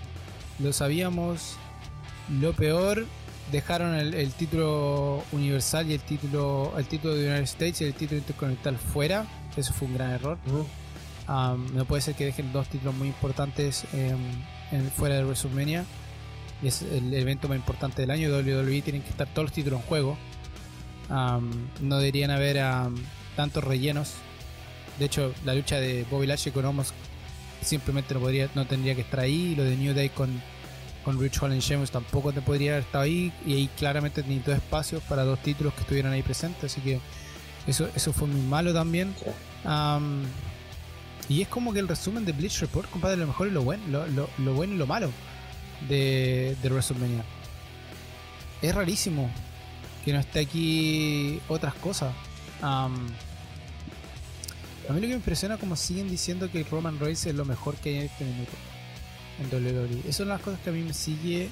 lo 0.60 0.72
sabíamos. 0.72 1.58
Lo 2.40 2.54
peor 2.54 3.06
dejaron 3.52 3.96
el, 3.96 4.32
título 4.32 5.24
universal 5.32 5.90
y 5.90 5.94
el 5.94 6.02
título 6.02 6.74
el 6.78 6.86
título 6.86 7.16
de 7.16 7.28
United 7.28 7.44
States 7.44 7.82
y 7.82 7.86
el 7.86 7.94
título 7.94 8.20
intercontinental 8.20 8.78
fuera. 8.78 9.26
Eso 9.56 9.74
fue 9.74 9.88
un 9.88 9.94
gran 9.96 10.12
error. 10.12 10.38
no 11.28 11.86
puede 11.86 12.02
ser 12.02 12.16
que 12.16 12.26
dejen 12.26 12.52
dos 12.52 12.68
títulos 12.68 12.96
muy 12.96 13.10
importantes 13.10 13.86
fuera 14.96 15.16
de 15.16 15.24
WrestleMania. 15.24 15.86
Y 16.62 16.68
es 16.68 16.82
el 16.82 17.14
evento 17.14 17.50
más 17.50 17.58
importante 17.58 18.02
del 18.02 18.12
año. 18.12 18.30
WWE 18.30 18.82
tienen 18.82 19.02
que 19.02 19.10
estar 19.10 19.28
todos 19.28 19.46
los 19.46 19.54
títulos 19.54 19.82
en 19.82 19.88
juego. 19.88 20.18
no 21.10 21.98
deberían 21.98 22.32
haber 22.32 22.58
tantos 23.36 23.64
rellenos. 23.64 24.14
De 25.00 25.06
hecho, 25.06 25.34
la 25.44 25.56
lucha 25.56 25.80
de 25.80 26.06
Bobby 26.10 26.28
Lashley 26.28 26.54
con 26.54 26.66
Omos 26.66 26.94
simplemente 27.62 28.14
no 28.14 28.20
podría, 28.20 28.50
no 28.56 28.66
tendría 28.66 28.96
que 28.96 29.02
estar 29.02 29.20
ahí. 29.20 29.56
Lo 29.56 29.64
de 29.64 29.76
New 29.76 29.94
Day 29.94 30.10
con 30.10 30.42
con 31.04 31.18
Holland 31.18 31.58
y 31.58 31.60
Sheamus 31.60 31.92
tampoco 31.92 32.32
te 32.32 32.42
podría 32.42 32.72
haber 32.72 32.84
estado 32.84 33.04
ahí 33.04 33.32
y 33.46 33.54
ahí 33.54 33.70
claramente 33.78 34.24
dos 34.24 34.56
espacios 34.56 35.04
para 35.04 35.24
dos 35.24 35.40
títulos 35.40 35.74
que 35.74 35.82
estuvieran 35.82 36.14
ahí 36.14 36.22
presentes 36.22 36.72
así 36.72 36.82
que 36.82 37.00
eso, 37.68 37.90
eso 37.96 38.12
fue 38.14 38.28
muy 38.28 38.42
malo 38.42 38.74
también. 38.74 39.14
Y 41.30 41.42
es 41.42 41.48
como 41.48 41.72
que 41.72 41.80
el 41.80 41.88
resumen 41.88 42.26
de 42.26 42.34
Bleach 42.34 42.60
Report 42.60 42.90
compadre 42.90 43.18
lo 43.18 43.28
mejor 43.28 43.48
y 43.48 43.52
lo 43.52 43.64
bueno 43.64 44.06
lo, 44.38 44.54
bueno 44.54 44.74
y 44.74 44.78
lo 44.78 44.86
malo 44.86 45.10
de, 45.88 46.58
de 46.62 46.70
WrestleMania. 46.70 47.24
Es 48.62 48.76
rarísimo 48.76 49.30
que 50.04 50.12
no 50.12 50.20
esté 50.20 50.42
aquí 50.42 51.40
otras 51.48 51.74
cosas. 51.76 52.14
A 52.62 52.90
mí 54.90 54.96
lo 54.96 55.02
que 55.02 55.08
me 55.08 55.14
impresiona 55.14 55.58
como 55.58 55.78
siguen 55.78 56.10
diciendo 56.10 56.52
que 56.52 56.64
Roman 56.64 57.00
Reigns 57.00 57.26
es 57.26 57.36
lo 57.36 57.46
mejor 57.46 57.76
que 57.76 57.90
hay 57.90 57.96
en 57.98 58.04
este 58.04 58.26
minuto 58.26 58.52
en 59.40 59.48
WWE. 59.48 60.00
Esas 60.02 60.18
son 60.18 60.30
las 60.30 60.42
cosas 60.42 60.60
que 60.62 60.70
a 60.70 60.74
mí 60.74 60.82
me 60.82 60.94
sigue 60.94 61.50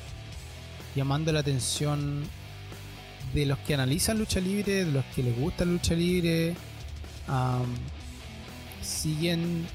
llamando 0.96 1.32
la 1.32 1.40
atención 1.40 2.24
de 3.34 3.46
los 3.46 3.58
que 3.60 3.74
analizan 3.74 4.20
lucha 4.20 4.40
libre, 4.40 4.86
de 4.86 4.92
los 4.92 5.06
que 5.16 5.24
les 5.24 5.38
gusta 5.38 5.66
lucha 5.66 5.94
libre. 5.94 6.56
siguen 8.82 9.66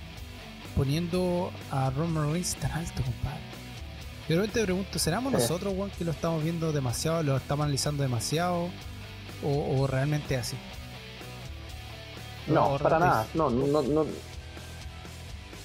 poniendo 0.77 1.51
a 1.71 1.91
Roman 1.91 2.33
Reigns 2.33 2.55
tan 2.57 2.71
alto, 2.73 3.03
compadre. 3.03 3.41
De 4.29 4.35
repente 4.35 4.61
te 4.61 4.65
pregunto, 4.65 4.99
¿seramos 4.99 5.33
nosotros, 5.33 5.73
Juan, 5.75 5.91
que 5.97 6.05
lo 6.05 6.11
estamos 6.11 6.43
viendo 6.43 6.73
demasiado, 6.73 7.23
lo 7.23 7.37
estamos 7.37 7.65
analizando 7.65 8.03
demasiado? 8.03 8.69
¿O, 9.43 9.87
realmente 9.87 10.37
así? 10.37 10.57
No, 12.47 12.79
para 12.79 12.99
nada. 12.99 13.27
No, 13.35 13.51
no, 13.51 13.83
no. 13.83 14.07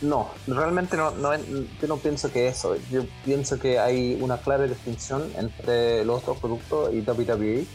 No, 0.02 0.30
realmente 0.47 0.97
no, 0.97 1.12
no, 1.12 1.36
yo 1.36 1.88
no 1.88 1.97
pienso 1.97 2.32
que 2.32 2.47
eso. 2.47 2.76
Yo 2.89 3.04
pienso 3.24 3.60
que 3.60 3.80
hay 3.80 4.18
una 4.20 4.38
clara 4.38 4.64
distinción 4.64 5.32
entre 5.38 6.04
los 6.06 6.24
otros 6.24 6.38
productos 6.39 6.93
y 6.93 7.02
WWE. 7.02 7.66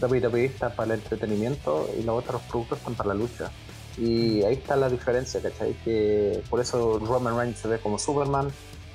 WWE 0.00 0.44
está 0.44 0.74
para 0.74 0.94
el 0.94 1.00
entretenimiento 1.00 1.88
y 1.98 2.02
los 2.04 2.22
otros 2.22 2.40
productos 2.42 2.78
están 2.78 2.94
para 2.94 3.08
la 3.08 3.14
lucha. 3.14 3.50
Y 3.98 4.42
ahí 4.42 4.54
está 4.54 4.76
la 4.76 4.88
diferencia, 4.88 5.42
¿cachai? 5.42 5.74
Que 5.84 6.42
por 6.48 6.60
eso 6.60 6.98
Roman 6.98 7.36
Reigns 7.36 7.58
se 7.58 7.68
ve 7.68 7.78
como 7.78 7.98
Superman, 7.98 8.48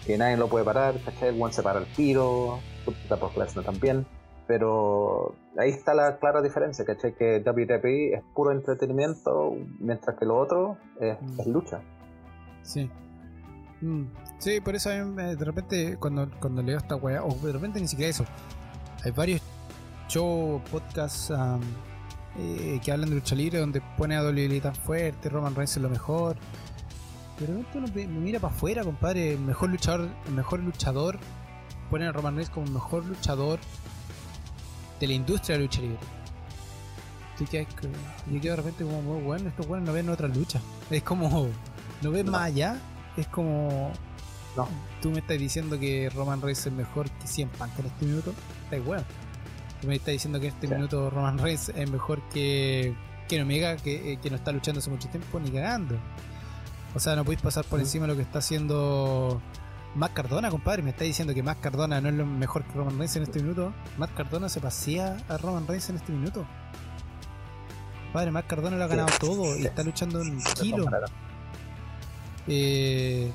que 0.06 0.18
nadie 0.18 0.38
lo 0.38 0.48
puede 0.48 0.66
parar, 0.66 0.96
¿cachai? 1.04 1.40
One 1.40 1.54
se 1.54 1.62
para 1.62 1.80
el 1.80 1.86
tiro, 1.94 2.60
por 2.86 3.38
Lesnar 3.38 3.66
también. 3.66 4.08
Pero 4.48 5.36
ahí 5.58 5.72
está 5.72 5.94
la 5.94 6.18
clara 6.18 6.42
diferencia, 6.42 6.86
¿cachai? 6.86 7.14
Que 7.14 7.44
WWE 7.46 8.14
es 8.14 8.24
puro 8.34 8.52
entretenimiento, 8.52 9.56
mientras 9.80 10.18
que 10.18 10.26
lo 10.26 10.38
otro 10.38 10.78
es, 11.02 11.18
mm. 11.22 11.52
lucha. 11.52 11.82
Sí. 12.68 12.90
Mm. 13.82 14.04
Sí, 14.40 14.60
por 14.60 14.76
eso 14.76 14.90
de 14.90 15.36
repente 15.36 15.98
cuando, 15.98 16.30
cuando 16.40 16.62
leo 16.62 16.78
esta 16.78 16.96
weá, 16.96 17.24
o 17.24 17.34
de 17.34 17.54
repente 17.54 17.80
ni 17.80 17.88
siquiera 17.88 18.10
eso, 18.10 18.26
hay 19.04 19.12
varios 19.12 19.42
shows, 20.10 20.62
podcasts 20.70 21.32
eh, 22.38 22.80
que 22.84 22.92
hablan 22.92 23.10
de 23.10 23.16
lucha 23.16 23.36
libre 23.36 23.60
donde 23.60 23.82
pone 23.98 24.16
a 24.16 24.22
WWE 24.22 24.60
tan 24.62 24.76
fuerte, 24.76 25.30
Roman 25.30 25.56
Reigns 25.56 25.78
es 25.78 25.82
lo 25.82 25.90
mejor. 25.90 26.36
Pero 27.40 27.54
de 27.54 27.60
repente 27.60 28.00
uno 28.00 28.12
me 28.14 28.20
mira 28.20 28.40
para 28.40 28.54
afuera, 28.54 28.84
compadre, 28.84 29.38
mejor 29.38 29.70
luchador, 29.70 30.10
el 30.26 30.34
mejor 30.34 30.60
luchador, 30.60 31.20
ponen 31.90 32.10
a 32.10 32.12
Roman 32.12 32.36
Reigns 32.36 32.50
como 32.50 32.66
el 32.66 32.74
mejor 32.74 33.06
luchador 33.06 33.60
de 35.00 35.08
la 35.08 35.14
industria 35.14 35.58
de 35.58 35.64
lucha 35.64 35.82
libre. 35.82 36.00
Así 37.36 37.46
que 37.46 37.68
yo 38.32 38.42
quedo 38.42 38.56
de 38.56 38.62
repente 38.64 38.84
como, 38.84 39.22
bueno, 39.22 39.48
estos 39.48 39.68
buenos 39.68 39.88
no 39.88 39.94
ven 39.94 40.10
otra 40.10 40.28
lucha. 40.28 40.60
Es 40.90 41.04
como, 41.04 41.50
no 42.02 42.12
ven 42.12 42.30
más 42.30 42.42
allá. 42.42 42.78
Es 43.16 43.28
como, 43.28 43.92
no. 44.56 44.68
Tú 45.02 45.12
me 45.12 45.20
estás 45.20 45.40
diciendo 45.40 45.80
que 45.80 46.10
Roman 46.14 46.42
Reigns 46.42 46.66
es 46.68 46.74
mejor 46.74 47.10
que 47.10 47.28
100 47.28 47.50
Punk 47.50 47.80
en 47.80 47.86
este 47.86 48.06
minuto. 48.06 48.34
Está 48.66 48.80
bueno 48.80 49.06
me 49.86 49.96
está 49.96 50.12
diciendo 50.12 50.40
que 50.40 50.48
en 50.48 50.54
este 50.54 50.68
minuto 50.68 51.10
Roman 51.10 51.38
Reigns 51.38 51.70
es 51.70 51.90
mejor 51.90 52.22
que 52.30 52.96
que 53.28 53.42
Omega, 53.42 53.76
que, 53.76 54.14
eh, 54.14 54.20
que 54.22 54.30
no 54.30 54.38
está 54.38 54.52
luchando 54.52 54.80
hace 54.80 54.90
mucho 54.90 55.10
tiempo, 55.10 55.40
ni 55.40 55.52
cagando. 55.52 56.00
O 56.96 57.00
sea, 57.00 57.16
no 57.16 57.26
podéis 57.26 57.42
pasar 57.42 57.66
por 57.66 57.80
encima 57.80 58.04
de 58.04 58.14
lo 58.14 58.16
que 58.16 58.22
está 58.22 58.40
haciendo 58.40 59.42
Matt 59.96 60.14
Cardona, 60.14 60.50
compadre. 60.50 60.82
Me 60.82 60.92
está 60.92 61.04
diciendo 61.04 61.34
que 61.34 61.44
Matt 61.44 61.60
Cardona 61.60 62.00
no 62.00 62.08
es 62.08 62.16
lo 62.16 62.26
mejor 62.26 62.64
que 62.64 62.74
Roman 62.74 62.98
Reigns 62.98 63.18
en 63.18 63.24
este 63.24 63.42
minuto. 63.42 63.74
Matt 63.98 64.14
Cardona 64.14 64.48
se 64.48 64.62
pasea 64.62 65.18
a 65.28 65.38
Roman 65.38 65.68
Reigns 65.68 65.90
en 65.90 65.98
este 65.98 66.14
minuto. 66.14 66.48
Compadre, 68.06 68.32
Matt 68.32 68.48
Cardona 68.48 68.78
lo 68.78 68.84
ha 68.86 68.88
ganado 68.88 69.10
todo 69.20 69.58
y 69.58 69.66
está 69.66 69.84
luchando 69.84 70.22
en 70.22 70.42
kilo. 70.62 70.86
Eh, 72.48 73.32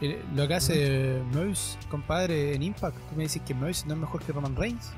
eh, 0.00 0.24
lo 0.34 0.48
que 0.48 0.54
hace 0.54 1.22
Moose, 1.32 1.78
compadre, 1.88 2.54
en 2.54 2.62
Impact, 2.62 2.96
tú 3.08 3.16
me 3.16 3.22
dices 3.22 3.42
que 3.42 3.54
Moose 3.54 3.86
no 3.86 3.94
es 3.94 4.00
mejor 4.00 4.22
que 4.24 4.32
Roman 4.32 4.56
Reigns 4.56 4.90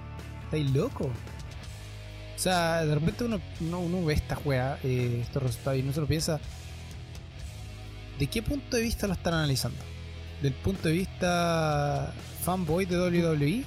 estáis 0.44 0.70
loco. 0.70 1.04
O 1.04 2.38
sea, 2.38 2.84
de 2.84 2.94
repente 2.94 3.24
uno, 3.24 3.40
uno, 3.60 4.04
ve 4.04 4.14
esta 4.14 4.34
juega, 4.34 4.78
eh, 4.82 5.20
estos 5.22 5.42
resultados, 5.42 5.78
y 5.78 5.82
no 5.82 5.92
se 5.92 6.00
lo 6.00 6.06
piensa. 6.06 6.40
¿De 8.18 8.26
qué 8.28 8.42
punto 8.42 8.76
de 8.76 8.82
vista 8.82 9.06
lo 9.06 9.12
están 9.12 9.34
analizando? 9.34 9.78
¿Del 10.40 10.54
punto 10.54 10.88
de 10.88 10.94
vista 10.94 12.12
fanboy 12.42 12.86
de 12.86 12.98
WWE? 12.98 13.64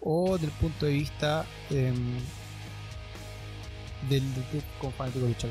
¿O 0.00 0.38
del 0.38 0.50
punto 0.50 0.86
de 0.86 0.92
vista 0.92 1.44
em, 1.70 2.18
del, 4.08 4.34
del, 4.34 4.62
como 4.78 4.92
fanático 4.92 5.24
de 5.24 5.28
lucha 5.32 5.48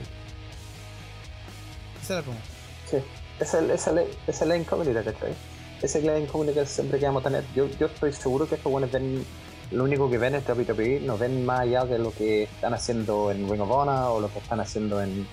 Esa 2.01 2.01
es 2.01 2.09
la 2.09 2.21
pregunta. 2.21 2.52
Sí, 2.93 3.03
esa 3.39 3.59
es, 4.27 4.41
la 4.45 4.57
incógnita, 4.57 5.03
¿cachai? 5.03 5.33
Esa 5.81 5.97
es 5.97 6.03
la 6.03 6.19
incógnita 6.19 6.61
que 6.61 6.67
siempre 6.67 6.99
queremos 6.99 7.23
tener. 7.23 7.43
Yo, 7.55 7.67
yo 7.79 7.87
estoy 7.87 8.13
seguro 8.13 8.47
que 8.47 8.55
estos 8.55 8.71
buenos 8.71 8.91
ven 8.91 9.25
lo 9.71 9.85
único 9.85 10.09
que 10.09 10.19
ven 10.19 10.35
es 10.35 10.47
WWE, 10.47 10.99
no 11.01 11.17
ven 11.17 11.45
más 11.45 11.61
allá 11.61 11.85
de 11.85 11.97
lo 11.97 12.11
que 12.11 12.43
están 12.43 12.73
haciendo 12.75 13.31
en 13.31 13.49
Ring 13.49 13.61
of 13.61 13.71
Honor 13.71 14.11
o 14.11 14.19
lo 14.19 14.31
que 14.31 14.37
están 14.37 14.59
haciendo 14.59 15.01
en, 15.01 15.27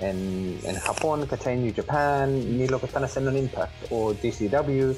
en, 0.00 0.58
en 0.64 0.76
Japón, 0.76 1.26
¿cachai? 1.26 1.54
En 1.54 1.64
New 1.64 1.74
Japan, 1.74 2.58
ni 2.58 2.66
lo 2.66 2.80
que 2.80 2.86
están 2.86 3.04
haciendo 3.04 3.30
en 3.30 3.38
Impact 3.38 3.72
o 3.90 4.12
DCW, 4.12 4.92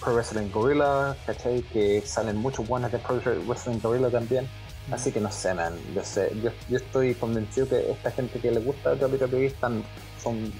Pro 0.00 0.14
Wrestling 0.14 0.50
Gorilla, 0.52 1.16
¿cachai? 1.26 1.62
Que 1.62 2.00
salen 2.02 2.36
muchos 2.36 2.68
buenos 2.68 2.92
de 2.92 2.98
Pro 2.98 3.20
Wrestling 3.46 3.80
Gorilla 3.80 4.10
también. 4.10 4.48
Así 4.92 5.10
que 5.10 5.20
no 5.20 5.30
sé, 5.30 5.52
man. 5.52 5.74
Yo, 5.94 6.04
sé, 6.04 6.30
yo, 6.42 6.50
yo, 6.68 6.76
estoy 6.76 7.14
convencido 7.14 7.68
que 7.68 7.90
esta 7.90 8.10
gente 8.12 8.38
que 8.38 8.50
le 8.50 8.60
gusta 8.60 8.94
WWE 8.94 9.46
están, 9.46 9.82
son 10.22 10.52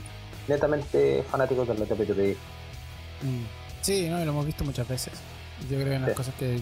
netamente 0.49 1.23
fanáticos 1.31 1.69
de 1.69 1.75
la 1.75 1.85
WWE. 1.85 2.37
Sí, 3.83 4.09
no, 4.09 4.25
lo 4.25 4.31
hemos 4.31 4.47
visto 4.47 4.65
muchas 4.65 4.89
veces. 4.89 5.13
Yo 5.71 5.77
creo 5.77 5.87
que 5.87 5.95
en 5.95 6.03
las 6.03 6.13
cosas 6.13 6.35
que, 6.35 6.61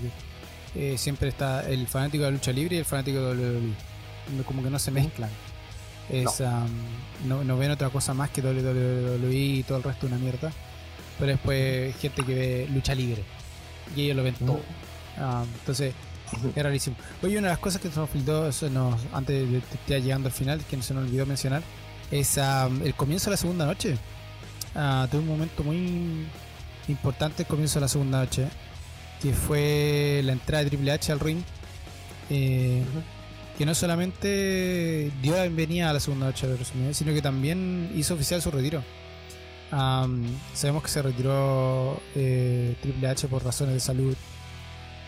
eh, 0.74 0.98
siempre 0.98 1.28
está 1.28 1.68
el 1.68 1.86
fanático 1.86 2.24
de 2.24 2.30
la 2.30 2.36
lucha 2.36 2.52
libre 2.52 2.76
y 2.76 2.78
el 2.78 2.84
fanático 2.84 3.20
de 3.20 3.58
WWE. 3.58 4.44
Como 4.44 4.62
que 4.62 4.70
no 4.70 4.78
se 4.78 4.90
mezclan. 4.90 5.30
Es, 6.10 6.40
no. 7.24 7.42
no, 7.42 7.56
ven 7.56 7.70
otra 7.70 7.90
cosa 7.90 8.14
más 8.14 8.30
que 8.30 8.40
WWE 8.40 9.34
y 9.34 9.62
todo 9.62 9.78
el 9.78 9.84
resto 9.84 10.06
de 10.06 10.14
una 10.14 10.22
mierda. 10.22 10.52
Pero 11.18 11.32
después 11.32 11.96
gente 11.96 12.22
que 12.22 12.34
ve 12.34 12.68
lucha 12.72 12.94
libre. 12.94 13.22
Y 13.94 14.02
ellos 14.02 14.16
lo 14.16 14.22
ven 14.24 14.34
todo. 14.34 14.60
entonces, 15.60 15.94
es 16.54 16.62
rarísimo. 16.62 16.96
Oye, 17.22 17.38
una 17.38 17.48
de 17.48 17.52
las 17.52 17.58
cosas 17.58 17.80
que 17.80 17.88
nos 17.88 18.10
filtró 18.10 18.50
antes 19.12 19.50
de 19.50 19.58
estar 19.58 20.00
llegando 20.00 20.28
al 20.28 20.32
final, 20.32 20.62
que 20.68 20.82
se 20.82 20.92
nos 20.92 21.04
olvidó 21.04 21.24
mencionar, 21.24 21.62
es 22.10 22.38
el 22.38 22.94
comienzo 22.94 23.26
de 23.26 23.32
la 23.32 23.36
segunda 23.36 23.66
noche. 23.66 23.96
Uh, 24.74 25.06
tuve 25.08 25.20
un 25.20 25.28
momento 25.28 25.64
muy 25.64 26.26
importante 26.88 27.42
el 27.42 27.48
comienzo 27.48 27.78
de 27.78 27.80
la 27.82 27.88
segunda 27.88 28.18
noche 28.20 28.48
que 29.20 29.32
fue 29.32 30.20
la 30.24 30.32
entrada 30.32 30.64
de 30.64 30.70
Triple 30.70 30.92
H 30.92 31.12
al 31.12 31.20
ring, 31.20 31.38
eh, 32.30 32.82
que 33.56 33.64
no 33.64 33.74
solamente 33.74 35.10
dio 35.22 35.34
la 35.34 35.42
bienvenida 35.42 35.90
a 35.90 35.92
la 35.92 36.00
segunda 36.00 36.26
noche 36.26 36.46
de 36.46 36.94
sino 36.94 37.14
que 37.14 37.22
también 37.22 37.90
hizo 37.94 38.14
oficial 38.14 38.42
su 38.42 38.50
retiro. 38.50 38.82
sabemos 39.70 40.82
que 40.82 40.88
se 40.88 41.02
retiró 41.02 42.00
eh, 42.14 42.76
Triple 42.82 43.08
H 43.08 43.28
por 43.28 43.44
razones 43.44 43.74
de 43.74 43.80
salud. 43.80 44.16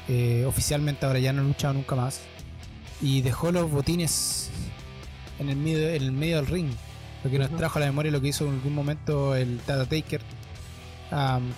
Eh, 0.08 0.44
oficialmente 0.46 1.04
ahora 1.04 1.18
ya 1.18 1.34
no 1.34 1.42
ha 1.42 1.44
luchado 1.44 1.74
nunca 1.74 1.94
más. 1.94 2.20
Y 3.00 3.20
dejó 3.20 3.52
los 3.52 3.70
botines 3.70 4.50
en 5.38 5.50
el 5.50 5.56
medio, 5.56 5.88
en 5.90 6.02
el 6.02 6.12
medio 6.12 6.36
del 6.36 6.46
ring. 6.46 6.70
Lo 7.24 7.30
que 7.30 7.38
nos 7.38 7.50
trajo 7.56 7.78
a 7.78 7.80
la 7.80 7.86
memoria 7.86 8.12
lo 8.12 8.20
que 8.20 8.28
hizo 8.28 8.46
en 8.46 8.54
algún 8.54 8.74
momento 8.74 9.34
el 9.34 9.58
Tata 9.58 9.86
Taker 9.86 10.20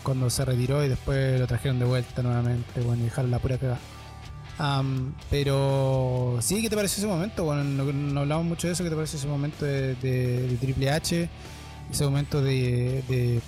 cuando 0.02 0.30
se 0.30 0.44
retiró 0.44 0.84
y 0.84 0.88
después 0.88 1.38
lo 1.38 1.46
trajeron 1.46 1.78
de 1.78 1.84
vuelta 1.84 2.22
nuevamente, 2.22 2.80
bueno, 2.80 3.02
y 3.02 3.04
dejaron 3.06 3.30
la 3.30 3.38
pura 3.38 3.58
cagada. 3.58 3.80
pero 5.28 6.38
sí, 6.40 6.62
¿qué 6.62 6.70
te 6.70 6.76
pareció 6.76 7.02
ese 7.02 7.12
momento? 7.12 7.44
Bueno, 7.44 7.64
no, 7.64 8.20
hablamos 8.20 8.46
mucho 8.46 8.66
de 8.66 8.74
eso, 8.74 8.84
¿qué 8.84 8.90
te 8.90 8.96
pareció 8.96 9.18
ese 9.18 9.28
momento 9.28 9.64
de, 9.64 10.56
Triple 10.60 10.90
H? 10.90 11.28
Ese 11.90 12.04
momento 12.04 12.40
de, 12.40 13.40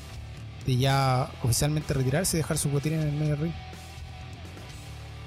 ya 0.67 1.31
oficialmente 1.43 1.95
retirarse 1.95 2.37
y 2.37 2.41
dejar 2.41 2.59
su 2.59 2.69
botín 2.69 2.95
en 2.95 3.01
el 3.01 3.13
medio 3.13 3.37
ring. 3.37 3.53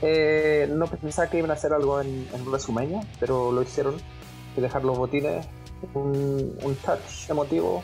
Eh, 0.02 0.68
no 0.70 0.88
pensaba 0.88 1.30
que 1.30 1.38
iban 1.38 1.52
a 1.52 1.54
hacer 1.54 1.72
algo 1.72 2.02
en, 2.02 2.28
en 2.34 3.02
pero 3.20 3.52
lo 3.52 3.62
hicieron. 3.64 3.96
Y 4.58 4.62
dejar 4.62 4.86
los 4.86 4.98
botines, 4.98 5.46
un, 5.94 6.78
touch 6.86 7.30
emotivo 7.30 7.84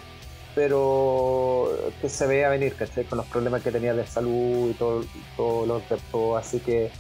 pero 0.53 1.69
que 2.01 2.09
se 2.09 2.27
vea 2.27 2.49
venir, 2.49 2.76
¿cachai? 2.76 3.05
Con 3.05 3.19
los 3.19 3.27
problemas 3.27 3.61
que 3.61 3.72
tenía 3.72 3.93
de 3.93 4.05
salud 4.05 4.72
y 4.72 4.73
todo, 4.73 5.05
todo 5.38 5.65
lo 5.65 5.88
que 5.88 5.95
todo, 6.11 6.35
así 6.35 6.59
que 6.59 6.91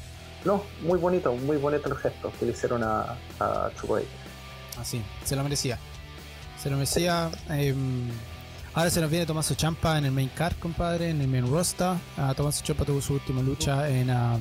no, 0.45 0.63
muy 0.81 0.97
bonito, 0.97 1.33
muy 1.35 1.57
bonito 1.57 1.87
el 1.89 1.95
gesto 1.95 2.31
que 2.39 2.45
le 2.45 2.51
hicieron 2.51 2.83
a, 2.83 3.17
a 3.39 3.71
Así, 4.79 5.01
ah, 5.03 5.21
se 5.23 5.35
lo 5.35 5.43
merecía. 5.43 5.77
Se 6.61 6.69
lo 6.69 6.77
merecía. 6.77 7.29
Em, 7.49 8.09
ahora 8.73 8.89
se 8.89 9.01
nos 9.01 9.09
viene 9.09 9.25
Tomaso 9.25 9.53
Champa 9.53 9.97
en 9.97 10.05
el 10.05 10.11
main 10.11 10.29
card, 10.29 10.55
compadre, 10.57 11.09
en 11.09 11.21
el 11.21 11.27
main 11.27 11.49
roster. 11.49 11.95
Uh, 12.17 12.33
Tomaso 12.33 12.63
Champa 12.63 12.85
tuvo 12.85 13.01
su 13.01 13.13
última 13.13 13.41
lucha 13.41 13.87
en, 13.89 14.09
uh, 14.09 14.39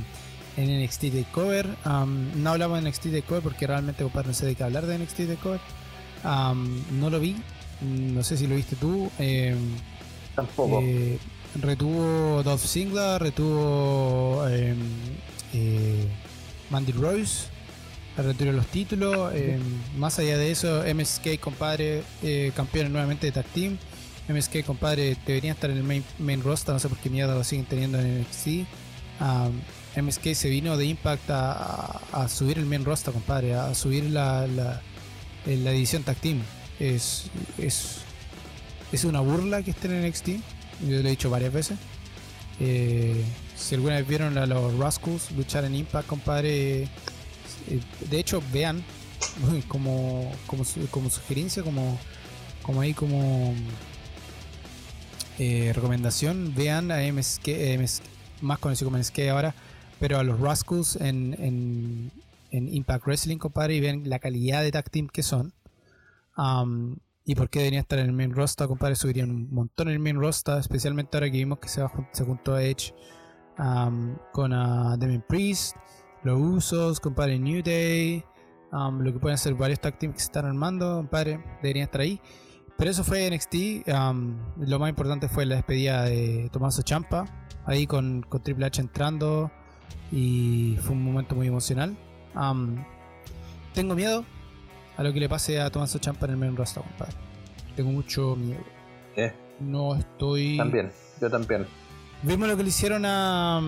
en 0.57 0.85
NXT 0.85 1.13
Takeover. 1.13 1.67
Um, 1.85 2.43
no 2.43 2.51
hablamos 2.51 2.83
de 2.83 2.89
NXT 2.89 3.13
Takeover 3.13 3.43
porque 3.43 3.67
realmente, 3.67 4.03
compadre, 4.03 4.29
no 4.29 4.35
sé 4.35 4.47
de 4.47 4.55
qué 4.55 4.65
hablar 4.65 4.87
de 4.87 4.99
NXT 4.99 5.27
Takeover. 5.29 5.61
Um, 6.25 6.83
no 7.01 7.09
lo 7.09 7.19
vi, 7.19 7.37
no 7.81 8.23
sé 8.23 8.37
si 8.37 8.47
lo 8.47 8.57
viste 8.57 8.77
tú. 8.77 9.11
Eh, 9.19 9.55
Tampoco. 10.35 10.81
Eh, 10.83 11.19
retuvo 11.61 12.43
Dolph 12.43 12.65
Ziggler, 12.65 13.21
retuvo 13.21 14.47
eh, 14.49 14.75
eh 15.55 16.07
Mandy 16.71 16.93
Rose, 16.93 17.49
retuvo 18.17 18.53
los 18.53 18.67
títulos. 18.67 19.33
más 19.97 20.19
allá 20.19 20.37
de 20.39 20.51
eso, 20.51 20.85
MSK, 20.85 21.41
compadre, 21.41 22.03
campeón 22.55 22.93
nuevamente 22.93 23.27
de 23.27 23.33
Tag 23.33 23.47
Team. 23.47 23.79
MSK, 24.29 24.65
compadre, 24.65 25.17
debería 25.27 25.53
estar 25.53 25.71
en 25.71 25.79
el 25.79 25.83
main, 25.83 26.05
main 26.19 26.43
roster, 26.43 26.73
no 26.73 26.79
sé 26.79 26.89
por 26.89 26.99
qué 26.99 27.11
miedo 27.11 27.35
lo 27.35 27.43
siguen 27.43 27.67
teniendo 27.67 27.99
en 27.99 28.21
NXT. 28.21 28.47
Um, 29.21 29.61
MSK 29.97 30.35
se 30.35 30.49
vino 30.49 30.77
de 30.77 30.87
Impact 30.87 31.29
a, 31.31 32.29
subir 32.29 32.59
el 32.59 32.67
main 32.67 32.85
roster, 32.85 33.13
compadre, 33.13 33.55
a 33.55 33.75
subir 33.75 34.05
la, 34.05 34.47
la, 34.47 34.81
la 35.59 35.73
edición 35.73 36.03
tag 36.03 36.17
team. 36.17 36.43
Es, 36.79 37.25
es, 37.59 37.99
es 38.93 39.05
una 39.05 39.21
burla 39.21 39.63
que 39.63 39.71
esté 39.73 39.89
en 39.89 40.09
NXT, 40.09 40.29
yo 40.89 41.03
lo 41.03 41.09
he 41.09 41.11
dicho 41.11 41.31
varias 41.31 41.53
veces. 41.53 41.79
Eh, 42.59 43.25
si 43.57 43.75
alguna 43.75 43.97
vez 43.97 44.07
vieron 44.07 44.37
a 44.39 44.47
los 44.47 44.77
Rascals 44.79 45.31
luchar 45.33 45.65
en 45.65 45.75
Impact, 45.75 46.07
compadre, 46.07 46.83
eh, 46.83 46.89
de 48.09 48.19
hecho 48.19 48.43
vean 48.53 48.83
como, 49.69 50.31
como, 50.47 50.65
como 50.91 51.11
sugerencia, 51.11 51.63
como, 51.63 51.99
como 52.63 52.81
ahí 52.81 52.95
como 52.95 53.55
eh, 55.39 55.73
recomendación, 55.75 56.55
vean 56.55 56.91
a 56.91 57.01
MSK, 57.01 57.49
más 58.43 58.59
conocido 58.59 58.91
como 58.91 58.99
MSK 58.99 59.21
ahora, 59.31 59.55
pero 59.99 60.19
a 60.19 60.23
los 60.23 60.41
Rascals 60.41 60.97
en, 60.97 61.35
en, 61.39 62.11
Impact 62.51 63.07
Wrestling, 63.07 63.39
compadre, 63.39 63.75
y 63.77 63.81
ven 63.81 64.09
la 64.09 64.19
calidad 64.19 64.63
de 64.63 64.71
tag 64.73 64.91
team 64.91 65.09
que 65.09 65.23
son. 65.23 65.55
y 67.25 67.35
por 67.35 67.51
qué 67.51 67.61
deberían 67.61 67.83
estar 67.83 67.99
en 67.99 68.07
el 68.07 68.13
main 68.13 68.35
roster, 68.35 68.67
compadre, 68.67 68.97
subirían 68.97 69.31
un 69.31 69.53
montón 69.53 69.89
en 69.89 69.95
el 69.95 70.01
main 70.01 70.17
roster, 70.17 70.59
especialmente 70.59 71.17
ahora 71.17 71.31
que 71.31 71.39
vimos 71.39 71.59
que 71.59 71.69
se, 71.69 71.83
se 72.13 72.25
juntó 72.25 72.55
a 72.55 72.63
Edge 72.63 72.95
con 74.33 74.53
a 74.53 74.97
Demian 74.97 75.25
Priest, 75.29 75.77
los 76.25 76.41
Usos, 76.41 77.01
compadre, 77.01 77.39
New 77.39 77.63
Day, 77.63 78.25
lo 78.73 79.13
que 79.13 79.19
pueden 79.19 79.39
ser 79.39 79.55
varios 79.55 79.81
tag 79.81 79.99
teams 79.99 80.15
que 80.15 80.21
se 80.21 80.27
están 80.27 80.47
armando, 80.47 80.97
compadre, 80.97 81.43
deberían 81.63 81.85
estar 81.85 82.01
ahí. 82.01 82.21
Pero 82.81 82.93
eso 82.93 83.05
fue 83.05 83.31
NXT. 83.31 83.89
lo 84.57 84.79
más 84.79 84.89
importante 84.89 85.29
fue 85.29 85.45
la 85.45 85.57
despedida 85.57 86.05
de 86.05 86.49
Tomaso 86.51 86.81
Champa. 86.81 87.27
Ahí 87.67 87.87
con, 87.87 88.25
Triple 88.43 88.65
H 88.65 88.81
entrando. 88.81 89.53
Y 90.11 90.79
fue 90.81 90.93
un 90.93 91.05
momento 91.05 91.35
muy 91.35 91.47
emocional. 91.47 91.95
Tengo 93.75 93.95
miedo 93.95 94.25
a 94.97 95.03
lo 95.03 95.13
que 95.13 95.21
le 95.21 95.29
pase 95.29 95.61
a 95.61 95.71
Tomaso 95.71 95.99
Champa 95.99 96.27
en 96.27 96.33
el 96.33 96.37
main 96.37 96.57
roster, 96.57 96.83
compadre. 96.83 97.15
Tengo 97.77 97.91
mucho 97.91 98.37
miedo. 98.37 98.63
¿Qué? 99.15 99.33
No 99.61 99.95
estoy. 99.95 100.57
También, 100.57 100.91
yo 101.21 101.31
también. 101.31 101.67
Vimos 102.23 102.49
lo 102.49 102.57
que 102.57 102.63
le 102.63 102.69
hicieron 102.69 103.05
a 103.07 103.61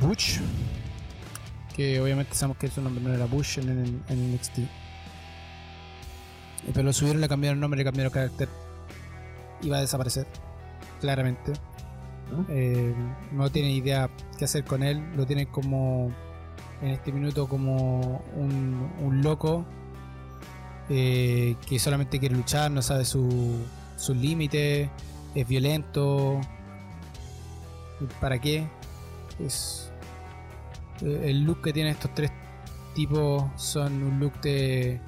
Butch. 0.00 0.38
Que 1.76 2.00
obviamente 2.00 2.34
sabemos 2.34 2.56
que 2.58 2.68
su 2.68 2.80
nombre 2.82 3.02
no 3.02 3.12
era 3.12 3.26
Bush 3.26 3.58
en, 3.58 4.02
en 4.08 4.34
NXT. 4.34 4.58
Eh, 4.58 4.68
pero 6.72 6.84
lo 6.84 6.92
subieron, 6.92 7.20
le 7.20 7.28
cambiaron 7.28 7.56
el 7.56 7.60
nombre, 7.60 7.78
le 7.78 7.84
cambiaron 7.84 8.10
el 8.10 8.14
carácter. 8.14 8.48
Iba 9.62 9.78
a 9.78 9.80
desaparecer, 9.80 10.26
claramente. 11.00 11.52
Eh, 12.48 12.94
no 13.32 13.50
tiene 13.50 13.72
idea 13.72 14.10
qué 14.38 14.44
hacer 14.44 14.64
con 14.64 14.82
él. 14.82 15.02
Lo 15.16 15.26
tiene 15.26 15.46
como 15.46 16.12
en 16.82 16.88
este 16.88 17.12
minuto 17.12 17.48
como 17.48 18.22
un, 18.34 19.20
loco 19.22 19.64
eh, 20.88 21.56
que 21.66 21.78
solamente 21.78 22.18
quiere 22.18 22.34
luchar, 22.34 22.70
no 22.70 22.82
sabe 22.82 23.04
sus 23.04 23.32
su 23.96 24.14
límites, 24.14 24.88
es 25.34 25.46
violento. 25.46 26.40
¿Para 28.20 28.38
qué? 28.40 28.66
Es 29.38 29.90
el 31.02 31.44
look 31.44 31.62
que 31.62 31.72
tienen 31.72 31.92
estos 31.92 32.14
tres 32.14 32.30
tipos 32.94 33.44
son 33.56 34.02
un 34.02 34.20
look 34.20 34.40
de 34.40 35.00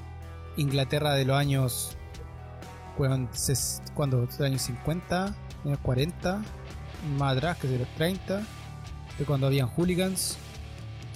Inglaterra 0.57 1.15
de 1.15 1.24
los 1.24 1.36
años. 1.36 1.97
cuando 3.94 4.28
años 4.40 4.62
50, 4.62 5.35
años 5.65 5.78
40, 5.82 6.43
más 7.19 7.36
atrás, 7.36 7.57
que 7.59 7.69
de 7.69 7.78
los 7.78 7.89
30, 7.97 8.43
de 9.19 9.24
cuando 9.24 9.47
habían 9.47 9.69
hooligans. 9.69 10.39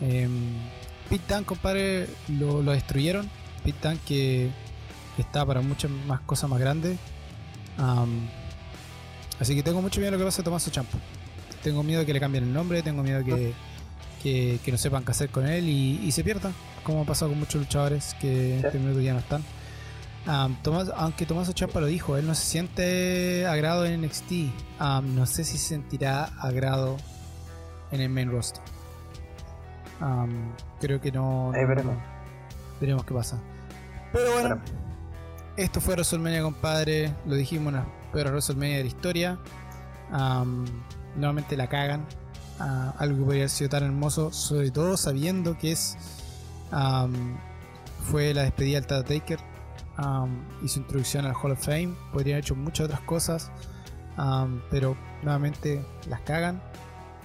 Eh, 0.00 0.28
Pit 1.08 1.22
compadre, 1.44 2.08
lo, 2.28 2.62
destruyeron. 2.62 3.28
Pit 3.64 3.76
que 4.06 4.50
está 5.18 5.44
para 5.46 5.60
muchas 5.60 5.90
más 5.90 6.20
cosas 6.20 6.50
más 6.50 6.58
grandes. 6.58 6.98
así 9.38 9.54
que 9.54 9.62
tengo 9.62 9.82
mucho 9.82 10.00
miedo 10.00 10.12
de 10.12 10.18
lo 10.18 10.18
que 10.18 10.26
pasa 10.26 10.42
a 10.42 10.44
Tomaso 10.44 10.70
Champa. 10.70 10.98
Tengo 11.62 11.82
miedo 11.82 12.00
de 12.00 12.06
que 12.06 12.12
le 12.12 12.20
cambien 12.20 12.44
el 12.44 12.52
nombre, 12.52 12.82
tengo 12.82 13.02
miedo 13.02 13.22
de 13.22 13.54
que, 14.22 14.58
que, 14.64 14.72
no 14.72 14.78
sepan 14.78 15.04
qué 15.04 15.12
hacer 15.12 15.30
con 15.30 15.46
él 15.46 15.68
y, 15.68 16.00
y 16.04 16.12
se 16.12 16.24
pierda 16.24 16.52
como 16.86 17.02
ha 17.02 17.04
pasado 17.04 17.32
con 17.32 17.40
muchos 17.40 17.60
luchadores 17.60 18.14
que 18.20 18.58
en 18.58 18.64
este 18.64 18.78
minuto 18.78 19.00
ya 19.00 19.12
no 19.12 19.18
están. 19.18 19.44
aunque 20.24 21.26
Tomás 21.26 21.52
Champa 21.52 21.80
lo 21.80 21.86
dijo, 21.86 22.16
él 22.16 22.26
no 22.26 22.34
se 22.34 22.46
siente 22.46 23.46
agrado 23.46 23.84
en 23.84 24.02
NXT. 24.02 24.32
no 25.02 25.26
sé 25.26 25.44
si 25.44 25.58
se 25.58 25.68
sentirá 25.68 26.24
agrado 26.38 26.96
en 27.90 28.00
el 28.00 28.08
main 28.08 28.30
roster. 28.30 28.62
Creo 30.80 31.00
que 31.00 31.12
no. 31.12 31.50
veremos. 31.50 31.96
veremos 32.80 33.04
qué 33.04 33.14
pasa. 33.14 33.38
Pero 34.12 34.32
bueno, 34.32 34.58
esto 35.56 35.80
fue 35.80 35.94
WrestleMania, 35.94 36.42
compadre. 36.42 37.12
Lo 37.26 37.34
dijimos, 37.34 37.72
una 37.72 37.86
peor 38.12 38.28
WrestleMania 38.28 38.78
de 38.78 38.82
la 38.82 38.88
historia. 38.88 39.38
nuevamente 41.16 41.56
la 41.56 41.68
cagan. 41.68 42.04
Ah, 42.58 42.94
algo 42.98 43.18
que 43.18 43.24
podría 43.24 43.42
haber 43.42 43.50
sido 43.50 43.68
tan 43.68 43.84
hermoso, 43.84 44.32
sobre 44.32 44.70
todo 44.70 44.96
sabiendo 44.96 45.58
que 45.58 45.72
es 45.72 45.98
fue 48.10 48.32
la 48.34 48.42
despedida 48.42 48.76
del 48.76 48.86
Tata 48.86 49.04
Taker 49.08 49.40
y 50.62 50.68
su 50.68 50.80
introducción 50.80 51.26
al 51.26 51.34
Hall 51.34 51.52
of 51.52 51.64
Fame. 51.64 51.94
Podrían 52.12 52.36
haber 52.36 52.44
hecho 52.44 52.54
muchas 52.54 52.86
otras 52.86 53.00
cosas, 53.00 53.50
pero 54.70 54.96
nuevamente 55.22 55.84
las 56.08 56.20
cagan 56.20 56.62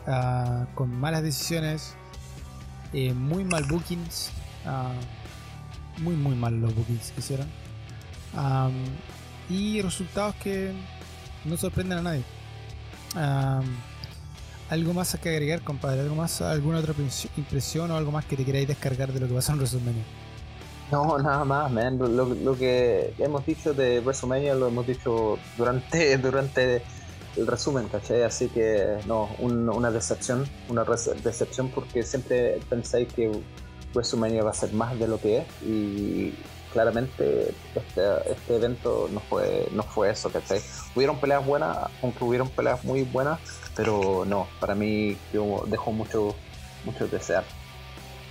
ah, 0.07 0.67
con 0.75 0.93
malas 0.99 1.23
decisiones, 1.23 1.95
eh, 2.93 3.13
muy 3.13 3.43
mal 3.43 3.63
bookings, 3.65 4.31
muy 5.97 6.15
muy 6.15 6.35
mal 6.35 6.59
los 6.59 6.73
bookings 6.75 7.11
que 7.11 7.19
hicieron 7.19 7.47
y 9.49 9.81
resultados 9.81 10.35
que 10.35 10.71
no 11.45 11.57
sorprenden 11.57 11.99
a 11.99 12.01
nadie. 12.01 12.23
¿Algo 14.71 14.93
más 14.93 15.17
que 15.21 15.27
agregar, 15.27 15.61
compadre? 15.63 15.99
¿Algo 15.99 16.15
más, 16.15 16.41
alguna 16.41 16.79
otra 16.79 16.93
impresión 17.35 17.91
o 17.91 17.97
algo 17.97 18.09
más 18.09 18.23
que 18.23 18.37
te 18.37 18.45
queráis 18.45 18.69
descargar 18.69 19.11
de 19.11 19.19
lo 19.19 19.27
que 19.27 19.33
pasó 19.33 19.51
en 19.51 19.57
WrestleMania? 19.57 20.03
No, 20.91 21.17
nada 21.17 21.43
más, 21.43 21.69
man. 21.69 21.97
Lo, 21.97 22.57
que 22.57 23.13
hemos 23.17 23.45
dicho 23.45 23.73
de 23.73 23.99
WrestleMania 23.99 24.55
lo 24.55 24.69
hemos 24.69 24.87
dicho 24.87 25.37
durante, 25.57 26.17
durante 26.17 26.83
el 27.37 27.47
resumen, 27.47 27.87
¿cachai? 27.87 28.23
Así 28.23 28.47
que, 28.49 28.97
no, 29.07 29.29
una 29.39 29.91
decepción, 29.91 30.47
una 30.69 30.83
decepción 30.83 31.69
porque 31.69 32.03
siempre 32.03 32.59
pensáis 32.69 33.11
que 33.13 33.31
WrestleMania 33.93 34.43
va 34.43 34.51
a 34.51 34.53
ser 34.53 34.73
más 34.73 34.97
de 34.99 35.07
lo 35.07 35.19
que 35.19 35.39
es 35.39 35.45
y 35.65 36.33
claramente 36.71 37.53
este, 37.75 38.31
este 38.31 38.55
evento 38.55 39.09
no 39.11 39.19
fue, 39.19 39.67
no 39.73 39.83
fue 39.83 40.09
eso, 40.11 40.29
¿cachai? 40.29 40.61
Hubieron 40.95 41.19
peleas 41.19 41.45
buenas, 41.45 41.77
aunque 42.01 42.23
hubieron 42.23 42.49
peleas 42.49 42.83
muy 42.83 43.03
buenas, 43.03 43.39
pero 43.75 44.25
no, 44.25 44.47
para 44.59 44.75
mí 44.75 45.17
dejó 45.67 45.91
mucho, 45.91 46.35
mucho 46.85 47.05
de 47.05 47.17
desear. 47.17 47.43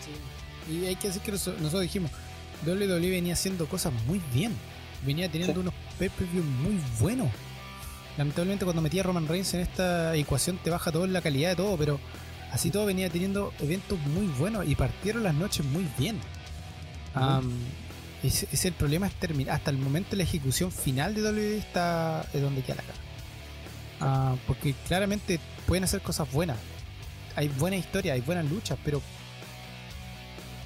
Sí. 0.05 0.73
Y 0.73 0.87
hay 0.87 0.97
que 0.97 1.09
decir 1.09 1.23
que 1.23 1.33
nosotros 1.33 1.83
dijimos, 1.83 2.11
WWE 2.67 3.11
venía 3.11 3.35
haciendo 3.35 3.67
cosas 3.67 3.93
muy 4.07 4.21
bien, 4.33 4.57
venía 5.05 5.31
teniendo 5.31 5.61
unos 5.61 5.75
pay 5.99 6.11
muy 6.63 6.81
buenos. 6.99 7.29
Lamentablemente 8.21 8.67
cuando 8.67 8.83
metía 8.83 9.01
a 9.01 9.05
Roman 9.05 9.27
Reigns 9.27 9.55
en 9.55 9.61
esta 9.61 10.15
ecuación 10.15 10.59
te 10.59 10.69
baja 10.69 10.93
todo 10.93 11.07
la 11.07 11.23
calidad 11.23 11.49
de 11.49 11.57
todo, 11.57 11.79
pero 11.79 11.99
así 12.53 12.71
todo 12.71 12.85
venía 12.85 13.09
teniendo 13.09 13.55
eventos 13.61 13.99
muy 13.99 14.27
buenos 14.27 14.69
y 14.69 14.75
partieron 14.75 15.23
las 15.23 15.33
noches 15.33 15.65
muy 15.65 15.89
bien. 15.97 16.21
es, 18.23 18.65
el 18.67 18.75
problema 18.75 19.07
es 19.07 19.15
terminar. 19.15 19.55
Hasta 19.55 19.71
el 19.71 19.79
momento 19.79 20.17
la 20.17 20.25
ejecución 20.25 20.71
final 20.71 21.15
de 21.15 21.23
WWE 21.23 21.57
está 21.57 22.27
es 22.35 22.43
donde 22.43 22.61
queda 22.61 22.75
la 22.75 22.83
cara. 22.83 22.99
Ah, 24.03 24.37
porque 24.47 24.75
claramente 24.87 25.41
pueden 25.67 25.85
hacer 25.85 26.03
cosas 26.03 26.31
buenas. 26.31 26.59
Hay 27.37 27.49
buena 27.49 27.77
historia, 27.77 28.13
hay 28.13 28.21
buenas 28.21 28.45
luchas, 28.45 28.77
pero 28.85 29.01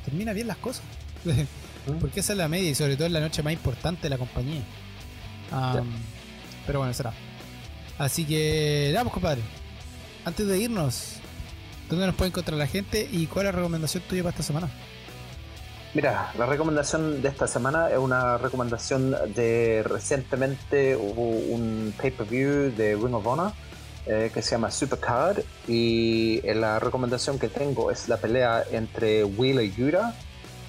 termina 0.05 0.32
bien 0.32 0.48
las 0.48 0.56
cosas. 0.56 0.82
porque 2.01 2.18
esa 2.18 2.32
es 2.32 2.36
la 2.36 2.48
media 2.48 2.70
y 2.70 2.74
sobre 2.74 2.97
todo 2.97 3.06
es 3.06 3.12
la 3.12 3.20
noche 3.20 3.44
más 3.44 3.52
importante 3.52 4.02
de 4.02 4.10
la 4.10 4.18
compañía. 4.18 4.64
pero 6.66 6.81
bueno, 6.81 6.93
será. 6.93 7.12
Así 7.99 8.25
que, 8.25 8.93
vamos, 8.95 9.12
compadre. 9.12 9.43
Antes 10.25 10.47
de 10.47 10.59
irnos, 10.59 11.16
¿dónde 11.89 12.07
nos 12.07 12.15
puede 12.15 12.31
encontrar 12.31 12.59
la 12.59 12.66
gente 12.66 13.09
y 13.11 13.27
cuál 13.27 13.47
es 13.47 13.53
la 13.53 13.59
recomendación 13.59 14.03
tuya 14.09 14.23
para 14.23 14.31
esta 14.31 14.43
semana? 14.43 14.69
Mira, 15.95 16.33
la 16.37 16.47
recomendación 16.47 17.23
de 17.23 17.29
esta 17.29 17.47
semana 17.47 17.89
es 17.89 17.99
una 17.99 18.37
recomendación 18.37 19.15
de 19.35 19.85
recientemente 19.85 20.97
hubo 20.97 21.29
un 21.29 21.95
pay-per-view 21.97 22.75
de 22.75 22.97
Ring 22.97 23.15
of 23.15 23.25
Honor 23.25 23.53
eh, 24.07 24.31
que 24.35 24.43
se 24.43 24.53
llama 24.53 24.73
Supercard 24.73 25.39
y 25.69 26.41
eh, 26.43 26.55
la 26.57 26.81
recomendación 26.81 27.39
que 27.39 27.49
tengo 27.49 27.93
es 27.93 28.09
la 28.09 28.16
pelea 28.16 28.65
entre 28.73 29.23
Wheeler 29.25 29.73
Yuta 29.73 30.16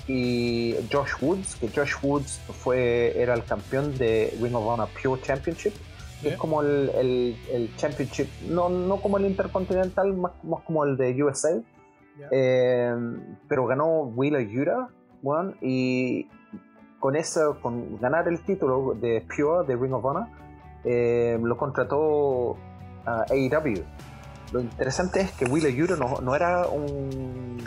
y 0.07 0.75
Josh 0.91 1.13
Woods, 1.19 1.55
que 1.55 1.69
Josh 1.69 1.95
Woods 2.03 2.39
fue, 2.63 3.19
era 3.19 3.33
el 3.33 3.43
campeón 3.43 3.97
de 3.97 4.37
Ring 4.39 4.53
of 4.53 4.67
Honor 4.67 4.89
Pure 5.01 5.19
Championship 5.23 5.73
es 6.23 6.37
como 6.37 6.61
el, 6.61 7.35
el, 7.51 7.75
Championship, 7.77 8.27
no, 8.49 8.69
no 8.69 8.97
como 8.97 9.17
el 9.17 9.25
Intercontinental, 9.25 10.13
más, 10.13 10.31
más 10.43 10.61
como 10.63 10.83
el 10.83 10.97
de 10.97 11.23
USA. 11.23 11.61
Eh, 12.31 12.95
pero 13.47 13.65
ganó 13.65 14.03
Wheeler 14.03 14.47
Yuta, 14.47 14.89
bueno, 15.21 15.53
y 15.61 16.27
con 16.99 17.15
eso, 17.15 17.59
con 17.61 17.99
ganar 17.99 18.27
el 18.27 18.39
título 18.43 18.95
de 18.95 19.25
Pure 19.27 19.67
de 19.67 19.75
Ring 19.75 19.93
of 19.93 20.05
Honor, 20.05 20.27
eh, 20.83 21.37
lo 21.41 21.57
contrató 21.57 22.57
a 23.05 23.25
AEW. 23.29 23.83
Lo 24.51 24.59
interesante 24.61 25.21
es 25.21 25.31
que 25.31 25.45
Wheeler 25.45 25.73
Yuta 25.73 25.95
no, 25.95 26.21
no 26.21 26.35
era 26.35 26.67
un, 26.67 27.57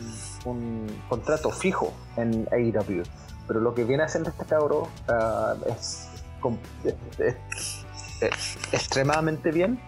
un, 0.44 0.86
contrato 1.08 1.50
fijo 1.50 1.92
en 2.16 2.48
AEW, 2.50 3.02
pero 3.46 3.60
lo 3.60 3.74
que 3.74 3.84
viene 3.84 4.04
haciendo 4.04 4.30
este 4.30 4.44
cabro 4.44 4.88
uh, 5.08 5.70
es, 5.70 6.08
extremadamente 8.72 9.50
bien. 9.50 9.80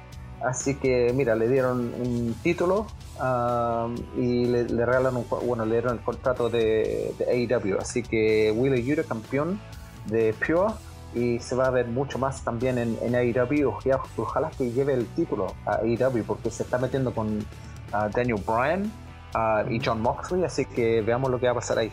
Así 0.42 0.76
que, 0.76 1.12
mira, 1.14 1.34
le 1.34 1.48
dieron 1.48 1.92
un 1.94 2.34
título 2.42 2.86
um, 3.20 3.94
y 4.16 4.46
le, 4.46 4.64
regalan 4.64 5.16
un, 5.16 5.26
bueno, 5.44 5.66
le 5.66 5.72
dieron 5.72 5.98
el 5.98 6.00
contrato 6.02 6.48
de, 6.48 7.14
de 7.18 7.54
AEW. 7.54 7.78
Así 7.78 8.02
que 8.02 8.50
Wheeler 8.50 8.82
Yuta, 8.82 9.04
campeón 9.04 9.60
de 10.06 10.34
Pure, 10.34 10.72
y 11.14 11.38
se 11.40 11.54
va 11.54 11.66
a 11.66 11.70
ver 11.70 11.88
mucho 11.88 12.18
más 12.18 12.42
también 12.42 12.78
en, 12.78 12.96
en 13.02 13.14
AEW. 13.14 13.74
Ojalá, 14.16 14.50
que 14.56 14.72
lleve 14.72 14.94
el 14.94 15.06
título 15.08 15.54
a 15.66 15.76
AEW 15.82 16.24
porque 16.24 16.50
se 16.50 16.62
está 16.62 16.78
metiendo 16.78 17.12
con 17.12 17.38
uh, 17.38 18.08
Daniel 18.14 18.42
Bryan 18.46 18.90
uh, 19.34 19.70
y 19.70 19.80
John 19.84 20.00
Moxley, 20.00 20.44
así 20.44 20.64
que 20.64 21.02
veamos 21.02 21.30
lo 21.30 21.38
que 21.38 21.46
va 21.46 21.52
a 21.52 21.56
pasar 21.56 21.78
ahí. 21.78 21.92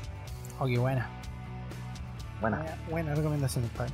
Ok, 0.59 0.77
buena. 0.77 1.09
Buena. 2.39 2.63
Buena, 2.89 3.15
recomendación, 3.15 3.69
padre. 3.75 3.93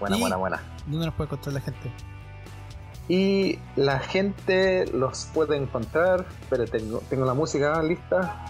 Buena, 0.00 0.16
buena, 0.16 0.36
buena. 0.36 0.62
¿Dónde 0.86 1.06
nos 1.06 1.14
puede 1.14 1.28
encontrar 1.28 1.54
la 1.54 1.60
gente? 1.60 1.92
Y 3.08 3.58
la 3.76 3.98
gente 4.00 4.86
los 4.92 5.26
puede 5.32 5.56
encontrar. 5.56 6.26
Pero 6.50 6.66
tengo, 6.66 7.02
tengo 7.08 7.24
la 7.24 7.34
música 7.34 7.82
lista. 7.82 8.44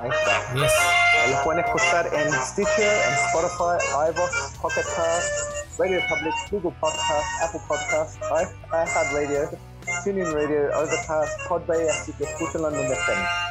Ahí 0.00 0.10
está. 0.10 0.54
Yes. 0.54 0.72
Los 1.30 1.40
pueden 1.40 1.64
escuchar 1.64 2.06
en 2.12 2.32
Stitcher, 2.32 2.92
en 3.08 3.14
Spotify, 3.26 3.84
iVoox, 4.10 4.58
Pocket 4.60 4.84
Cast, 4.96 5.78
Radio 5.78 6.00
Public, 6.08 6.34
Google 6.50 6.76
Podcast, 6.80 7.42
Apple 7.42 7.60
Podcast, 7.68 8.18
Radio, 9.12 9.50
TuneIn 10.04 10.32
Radio, 10.32 10.78
Overcast, 10.78 11.48
Podbay, 11.48 11.88
así 11.88 12.12
que 12.14 12.24
escúchenlo 12.24 12.68
en 12.70 12.76
donde 12.76 12.94
estén. 12.94 13.49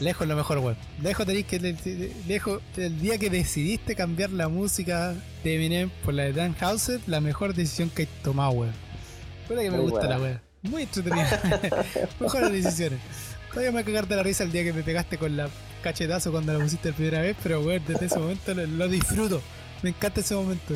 Lejos 0.00 0.26
lo 0.26 0.34
mejor, 0.36 0.58
weón. 0.58 0.76
Lejos 1.02 1.26
tenéis 1.26 1.46
que. 1.46 2.12
Lejos, 2.26 2.60
el 2.76 3.00
día 3.00 3.18
que 3.18 3.30
decidiste 3.30 3.94
cambiar 3.94 4.30
la 4.30 4.48
música 4.48 5.14
de 5.44 5.54
Eminem 5.54 5.90
por 6.04 6.14
la 6.14 6.24
de 6.24 6.32
Dan 6.32 6.54
Houser, 6.54 7.00
la 7.06 7.20
mejor 7.20 7.54
decisión 7.54 7.90
que 7.90 8.02
he 8.04 8.06
tomado, 8.06 8.50
weón. 8.50 8.74
Puede 9.46 9.64
que 9.64 9.70
me 9.70 9.78
gusta 9.78 10.06
la 10.06 10.18
weón. 10.18 10.40
Muy 10.62 10.82
entretenida. 10.82 11.40
Mejores 12.20 12.50
decisiones. 12.50 12.98
Todavía 13.50 13.70
me 13.70 13.74
voy 13.74 13.82
a 13.82 13.84
cagarte 13.84 14.16
la 14.16 14.22
risa 14.24 14.42
el 14.42 14.50
día 14.50 14.64
que 14.64 14.72
me 14.72 14.82
pegaste 14.82 15.16
con 15.16 15.36
la 15.36 15.48
cachetazo 15.82 16.32
cuando 16.32 16.52
la 16.54 16.58
pusiste 16.58 16.90
la 16.90 16.96
primera 16.96 17.20
vez, 17.20 17.36
pero 17.42 17.60
weón, 17.60 17.82
desde 17.86 18.06
ese 18.06 18.18
momento 18.18 18.54
lo, 18.54 18.88
disfruto. 18.88 19.42
Me 19.82 19.90
encanta 19.90 20.20
ese 20.20 20.34
momento. 20.34 20.74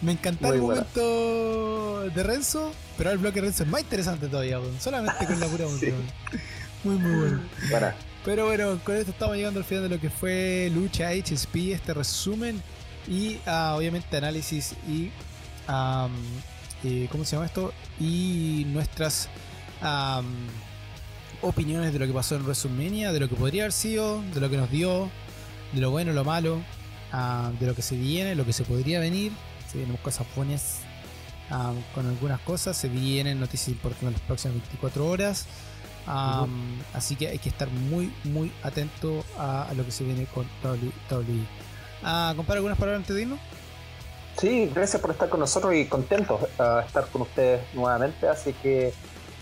Me 0.00 0.12
encanta 0.12 0.48
el 0.48 0.60
momento 0.60 2.08
de 2.08 2.22
Renzo, 2.22 2.72
pero 2.96 3.10
el 3.10 3.18
bloque 3.18 3.40
de 3.40 3.48
Renzo 3.48 3.64
es 3.64 3.68
más 3.68 3.82
interesante 3.82 4.28
todavía, 4.28 4.60
weón. 4.60 4.80
Solamente 4.80 5.26
con 5.26 5.40
la 5.40 5.46
pura 5.46 5.66
música, 5.68 5.92
Muy, 6.84 6.96
muy 6.96 7.20
bueno. 7.20 7.40
Para. 7.70 7.94
Pero 8.26 8.46
bueno, 8.46 8.80
con 8.82 8.96
esto 8.96 9.12
estamos 9.12 9.36
llegando 9.36 9.60
al 9.60 9.64
final 9.64 9.84
de 9.84 9.88
lo 9.88 10.00
que 10.00 10.10
fue 10.10 10.68
Lucha 10.74 11.10
HSP, 11.12 11.70
este 11.70 11.94
resumen 11.94 12.60
y 13.06 13.38
ah, 13.46 13.74
obviamente 13.78 14.16
análisis 14.16 14.74
y, 14.88 15.12
¿cómo 17.08 17.24
se 17.24 17.36
llama 17.36 17.46
esto? 17.46 17.72
Y 18.00 18.64
nuestras 18.66 19.28
opiniones 21.40 21.92
de 21.92 22.00
lo 22.00 22.06
que 22.08 22.12
pasó 22.12 22.34
en 22.34 22.42
WrestleMania, 22.42 23.12
de 23.12 23.20
lo 23.20 23.28
que 23.28 23.36
podría 23.36 23.62
haber 23.62 23.72
sido, 23.72 24.20
de 24.34 24.40
lo 24.40 24.50
que 24.50 24.56
nos 24.56 24.72
dio, 24.72 25.08
de 25.72 25.80
lo 25.80 25.92
bueno, 25.92 26.12
lo 26.12 26.24
malo, 26.24 26.60
de 27.60 27.64
lo 27.64 27.76
que 27.76 27.82
se 27.82 27.96
viene, 27.96 28.34
lo 28.34 28.44
que 28.44 28.52
se 28.52 28.64
podría 28.64 28.98
venir. 28.98 29.30
Se 29.70 29.78
vienen 29.78 29.96
cosas 29.98 30.26
buenas 30.34 30.80
con 31.94 32.04
algunas 32.04 32.40
cosas, 32.40 32.76
se 32.76 32.88
vienen 32.88 33.38
noticias 33.38 33.68
importantes 33.68 34.08
en 34.08 34.12
las 34.14 34.22
próximas 34.22 34.54
24 34.54 35.06
horas. 35.06 35.46
Así 36.94 37.16
que 37.16 37.28
hay 37.28 37.38
que 37.38 37.48
estar 37.48 37.68
muy, 37.68 38.12
muy 38.24 38.52
atento 38.62 39.24
a, 39.38 39.68
lo 39.76 39.84
que 39.84 39.90
se 39.90 40.04
viene 40.04 40.26
con 40.26 40.46
WWE. 40.62 41.46
Ah, 42.02 42.32
¿Compara 42.36 42.58
algunas 42.58 42.78
palabras 42.78 43.00
antes 43.00 43.16
de 43.16 43.22
irnos? 43.22 43.40
Sí, 44.38 44.70
gracias 44.74 45.00
por 45.00 45.10
estar 45.10 45.28
con 45.28 45.40
nosotros 45.40 45.74
y 45.74 45.86
contentos 45.86 46.40
de 46.40 46.80
estar 46.86 47.06
con 47.10 47.22
ustedes 47.22 47.62
nuevamente. 47.74 48.28
Así 48.28 48.52
que, 48.52 48.92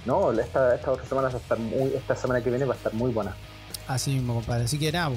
no, 0.06 0.32
esta, 0.32 0.74
esta 0.74 0.92
otra 0.92 1.04
semana 1.04 1.28
va 1.28 1.34
a 1.34 1.38
estar 1.38 1.58
muy, 1.58 1.92
esta 1.94 2.14
semana 2.14 2.42
que 2.42 2.50
viene 2.50 2.64
va 2.64 2.74
a 2.74 2.76
estar 2.76 2.94
muy 2.94 3.12
buena. 3.12 3.34
Así 3.88 4.12
mismo, 4.12 4.34
compadre. 4.34 4.64
Así 4.64 4.78
que 4.78 4.92
nada, 4.92 5.10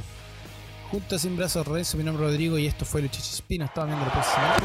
juntos 0.91 1.21
sin 1.21 1.37
brazos, 1.37 1.67
Renzo, 1.67 1.97
mi 1.97 2.03
nombre 2.03 2.25
es 2.25 2.31
Rodrigo 2.31 2.57
y 2.57 2.67
esto 2.67 2.85
fue 2.85 3.01
Luchichispino. 3.01 3.65
Estaba 3.65 3.87
viendo 3.87 4.05
la 4.05 4.11
próxima. 4.11 4.55